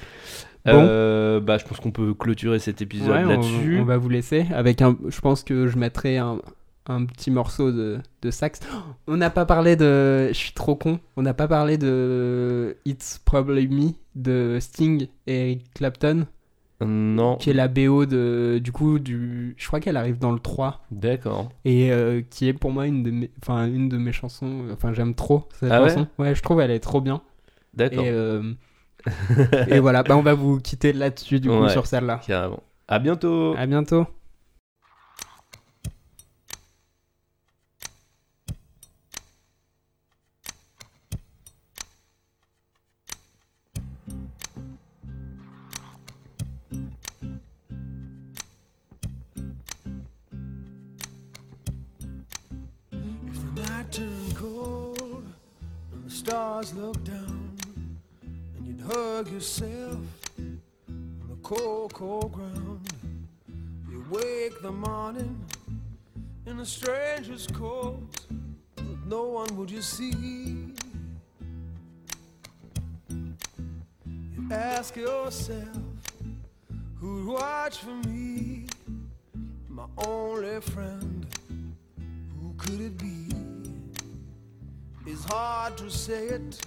Bon. 0.66 0.84
Euh, 0.88 1.40
bah, 1.40 1.58
je 1.58 1.64
pense 1.64 1.80
qu'on 1.80 1.90
peut 1.92 2.14
clôturer 2.14 2.58
cet 2.58 2.82
épisode 2.82 3.10
Ouais, 3.10 3.24
là-dessus. 3.24 3.78
on 3.80 3.84
va 3.84 3.96
vous 3.96 4.08
laisser. 4.08 4.46
Avec 4.54 4.82
un, 4.82 4.96
je 5.08 5.20
pense 5.20 5.42
que 5.44 5.66
je 5.68 5.78
mettrai 5.78 6.18
un, 6.18 6.40
un 6.86 7.04
petit 7.04 7.30
morceau 7.30 7.72
de, 7.72 7.98
de 8.22 8.30
sax. 8.30 8.60
Oh, 8.72 8.76
On 9.08 9.16
n'a 9.16 9.30
pas 9.30 9.44
parlé 9.46 9.76
de. 9.76 10.28
Je 10.28 10.32
suis 10.34 10.52
trop 10.52 10.74
con. 10.76 10.98
On 11.16 11.22
n'a 11.22 11.34
pas 11.34 11.48
parlé 11.48 11.78
de 11.78 12.76
It's 12.84 13.18
Probably 13.24 13.68
Me 13.68 13.90
de 14.14 14.58
Sting 14.60 15.08
et 15.26 15.34
Eric 15.52 15.74
Clapton, 15.74 16.26
Non, 16.80 17.36
qui 17.36 17.50
est 17.50 17.54
la 17.54 17.68
BO 17.68 18.06
de, 18.06 18.58
du 18.62 18.72
coup, 18.72 18.98
du. 18.98 19.54
Je 19.58 19.66
crois 19.66 19.78
qu'elle 19.80 19.96
arrive 19.96 20.18
dans 20.18 20.32
le 20.32 20.38
3. 20.38 20.84
d'accord. 20.90 21.50
Et 21.64 21.92
euh, 21.92 22.22
qui 22.28 22.48
est 22.48 22.52
pour 22.54 22.70
moi 22.72 22.86
une 22.86 23.02
de 23.02 23.10
mes, 23.10 23.30
enfin, 23.42 23.66
une 23.66 23.88
de 23.88 23.98
mes 23.98 24.12
chansons. 24.12 24.62
Enfin, 24.72 24.92
j'aime 24.94 25.14
trop 25.14 25.48
cette 25.60 25.70
Ah 25.70 25.82
ouais 25.82 25.88
chanson. 25.90 26.06
Ouais, 26.18 26.34
je 26.34 26.42
trouve 26.42 26.60
elle 26.60 26.70
est 26.70 26.80
trop 26.80 27.00
bien. 27.00 27.20
D'accord. 27.74 28.04
Et, 28.04 28.10
euh, 28.10 28.52
et 29.68 29.78
voilà, 29.78 30.02
bah, 30.02 30.16
on 30.16 30.22
va 30.22 30.34
vous 30.34 30.60
quitter 30.60 30.92
là-dessus, 30.92 31.40
du 31.40 31.48
coup, 31.48 31.62
Ouais. 31.62 31.68
sur 31.70 31.86
celle-là. 31.86 32.20
Carrément. 32.26 32.62
À 32.88 32.98
bientôt. 32.98 33.54
À 33.56 33.66
bientôt. 33.66 34.06
Stars 56.08 56.72
down, 56.74 56.94
hug 58.86 59.30
yourself 59.32 59.98
on 60.38 60.60
the 61.28 61.36
cold, 61.42 61.92
cold 61.92 62.32
ground, 62.32 62.80
you 63.90 64.04
wake 64.10 64.60
the 64.62 64.70
morning 64.70 65.44
in 66.46 66.60
a 66.60 66.64
stranger's 66.64 67.46
coat, 67.48 68.06
but 68.76 69.06
no 69.06 69.24
one 69.24 69.56
would 69.56 69.70
you 69.70 69.82
see. 69.82 70.74
You 73.08 74.48
ask 74.52 74.94
yourself, 74.94 75.78
who'd 77.00 77.26
watch 77.26 77.78
for 77.78 77.94
me, 78.08 78.66
my 79.68 79.86
only 80.06 80.60
friend? 80.60 81.26
Who 82.40 82.54
could 82.56 82.80
it 82.80 82.98
be? 82.98 83.26
It's 85.06 85.24
hard 85.24 85.76
to 85.78 85.90
say 85.90 86.26
it. 86.28 86.60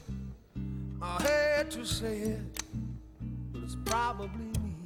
I 1.02 1.22
hate 1.22 1.72
to 1.72 1.86
say 1.86 2.18
it, 2.18 2.64
but 3.52 3.64
it's 3.64 3.78
probably 3.86 4.28
me. 4.28 4.86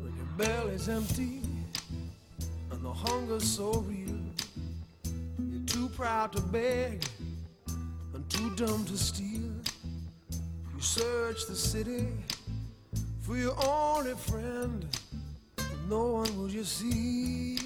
When 0.00 0.16
your 0.16 0.26
belly's 0.36 0.88
empty 0.88 1.40
and 2.70 2.84
the 2.84 2.92
hunger's 2.92 3.44
so 3.44 3.84
real, 3.86 4.18
you're 5.38 5.66
too 5.66 5.88
proud 5.90 6.32
to 6.32 6.40
beg 6.40 7.04
and 8.14 8.28
too 8.28 8.54
dumb 8.56 8.84
to 8.86 8.96
steal. 8.98 9.52
You 10.74 10.80
search 10.80 11.46
the 11.46 11.54
city 11.54 12.08
for 13.20 13.36
your 13.36 13.54
only 13.64 14.14
friend 14.14 14.84
no 15.88 16.06
one 16.06 16.36
will 16.36 16.50
you 16.50 16.64
see. 16.64 17.65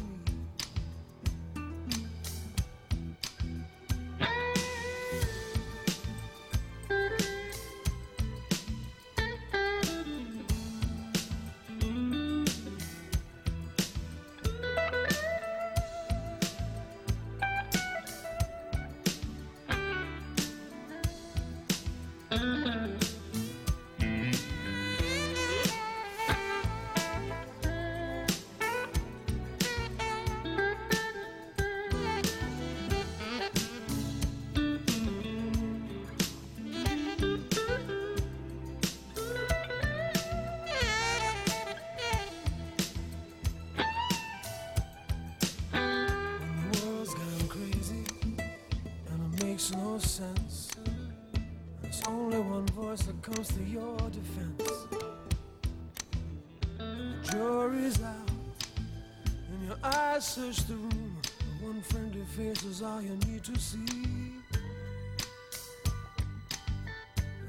search 60.31 60.65
the 60.65 60.75
room. 60.75 61.17
One 61.59 61.81
friendly 61.81 62.23
face 62.37 62.63
is 62.63 62.81
all 62.81 63.01
you 63.01 63.17
need 63.27 63.43
to 63.43 63.59
see. 63.59 63.79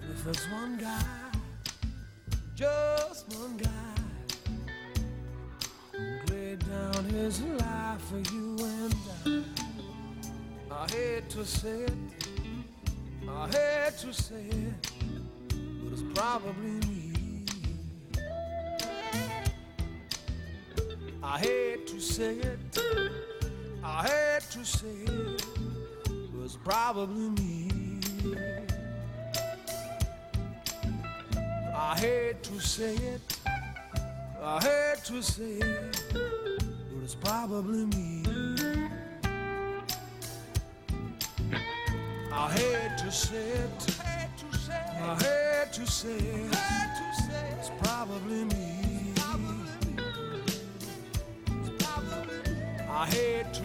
And 0.00 0.10
if 0.12 0.26
it's 0.26 0.50
one 0.50 0.78
guy, 0.78 1.04
just 2.56 3.28
one 3.38 3.56
guy, 3.56 3.94
laid 6.28 6.58
down 6.68 7.04
his 7.04 7.40
life 7.42 8.02
for 8.10 8.18
you 8.34 8.58
and 8.58 8.94
I. 10.68 10.74
I 10.74 10.90
hate 10.90 11.30
to 11.30 11.44
say 11.44 11.82
it, 11.82 11.92
I 13.28 13.46
hate 13.46 13.96
to 13.98 14.12
say 14.12 14.44
it, 14.50 14.90
but 15.48 15.92
it's 15.92 16.02
probably 16.18 16.81
say 22.02 22.34
it, 22.34 22.58
I 23.84 24.02
hate 24.08 24.50
to 24.50 24.64
say 24.64 24.88
it, 25.06 25.46
it's 26.44 26.56
probably 26.56 27.30
me. 27.30 27.70
I 31.72 31.96
hate 31.96 32.42
to 32.42 32.58
say 32.58 32.96
it, 32.96 33.38
I 34.42 34.60
hate 34.60 35.04
to 35.04 35.22
say 35.22 35.58
it, 35.60 36.02
but 36.12 37.04
it's 37.04 37.14
probably 37.14 37.86
me. 37.86 38.24
I 42.32 42.50
hate 42.50 42.98
to 42.98 43.12
say 43.12 43.36
it. 43.36 43.96
I 44.68 45.14
hate 45.22 45.72
to 45.74 45.86
say 45.86 46.16
it. 46.16 46.81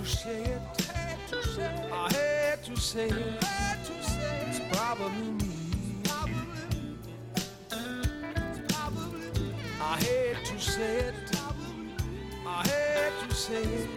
say 0.08 0.42
it. 0.44 0.62
Had 0.86 1.28
to 1.28 1.44
say 1.48 1.64
it. 1.64 1.92
I 1.92 2.14
had 2.14 2.64
to 2.64 2.78
say 2.78 3.08
it. 3.10 3.44
It's 4.48 4.62
probably 4.72 5.32
me. 5.32 5.54
I 9.80 9.96
had 10.00 10.46
to 10.46 10.60
say 10.60 10.98
it. 10.98 11.14
I 12.46 12.68
had 12.68 13.30
to 13.30 13.36
say 13.36 13.64
it. 13.64 13.97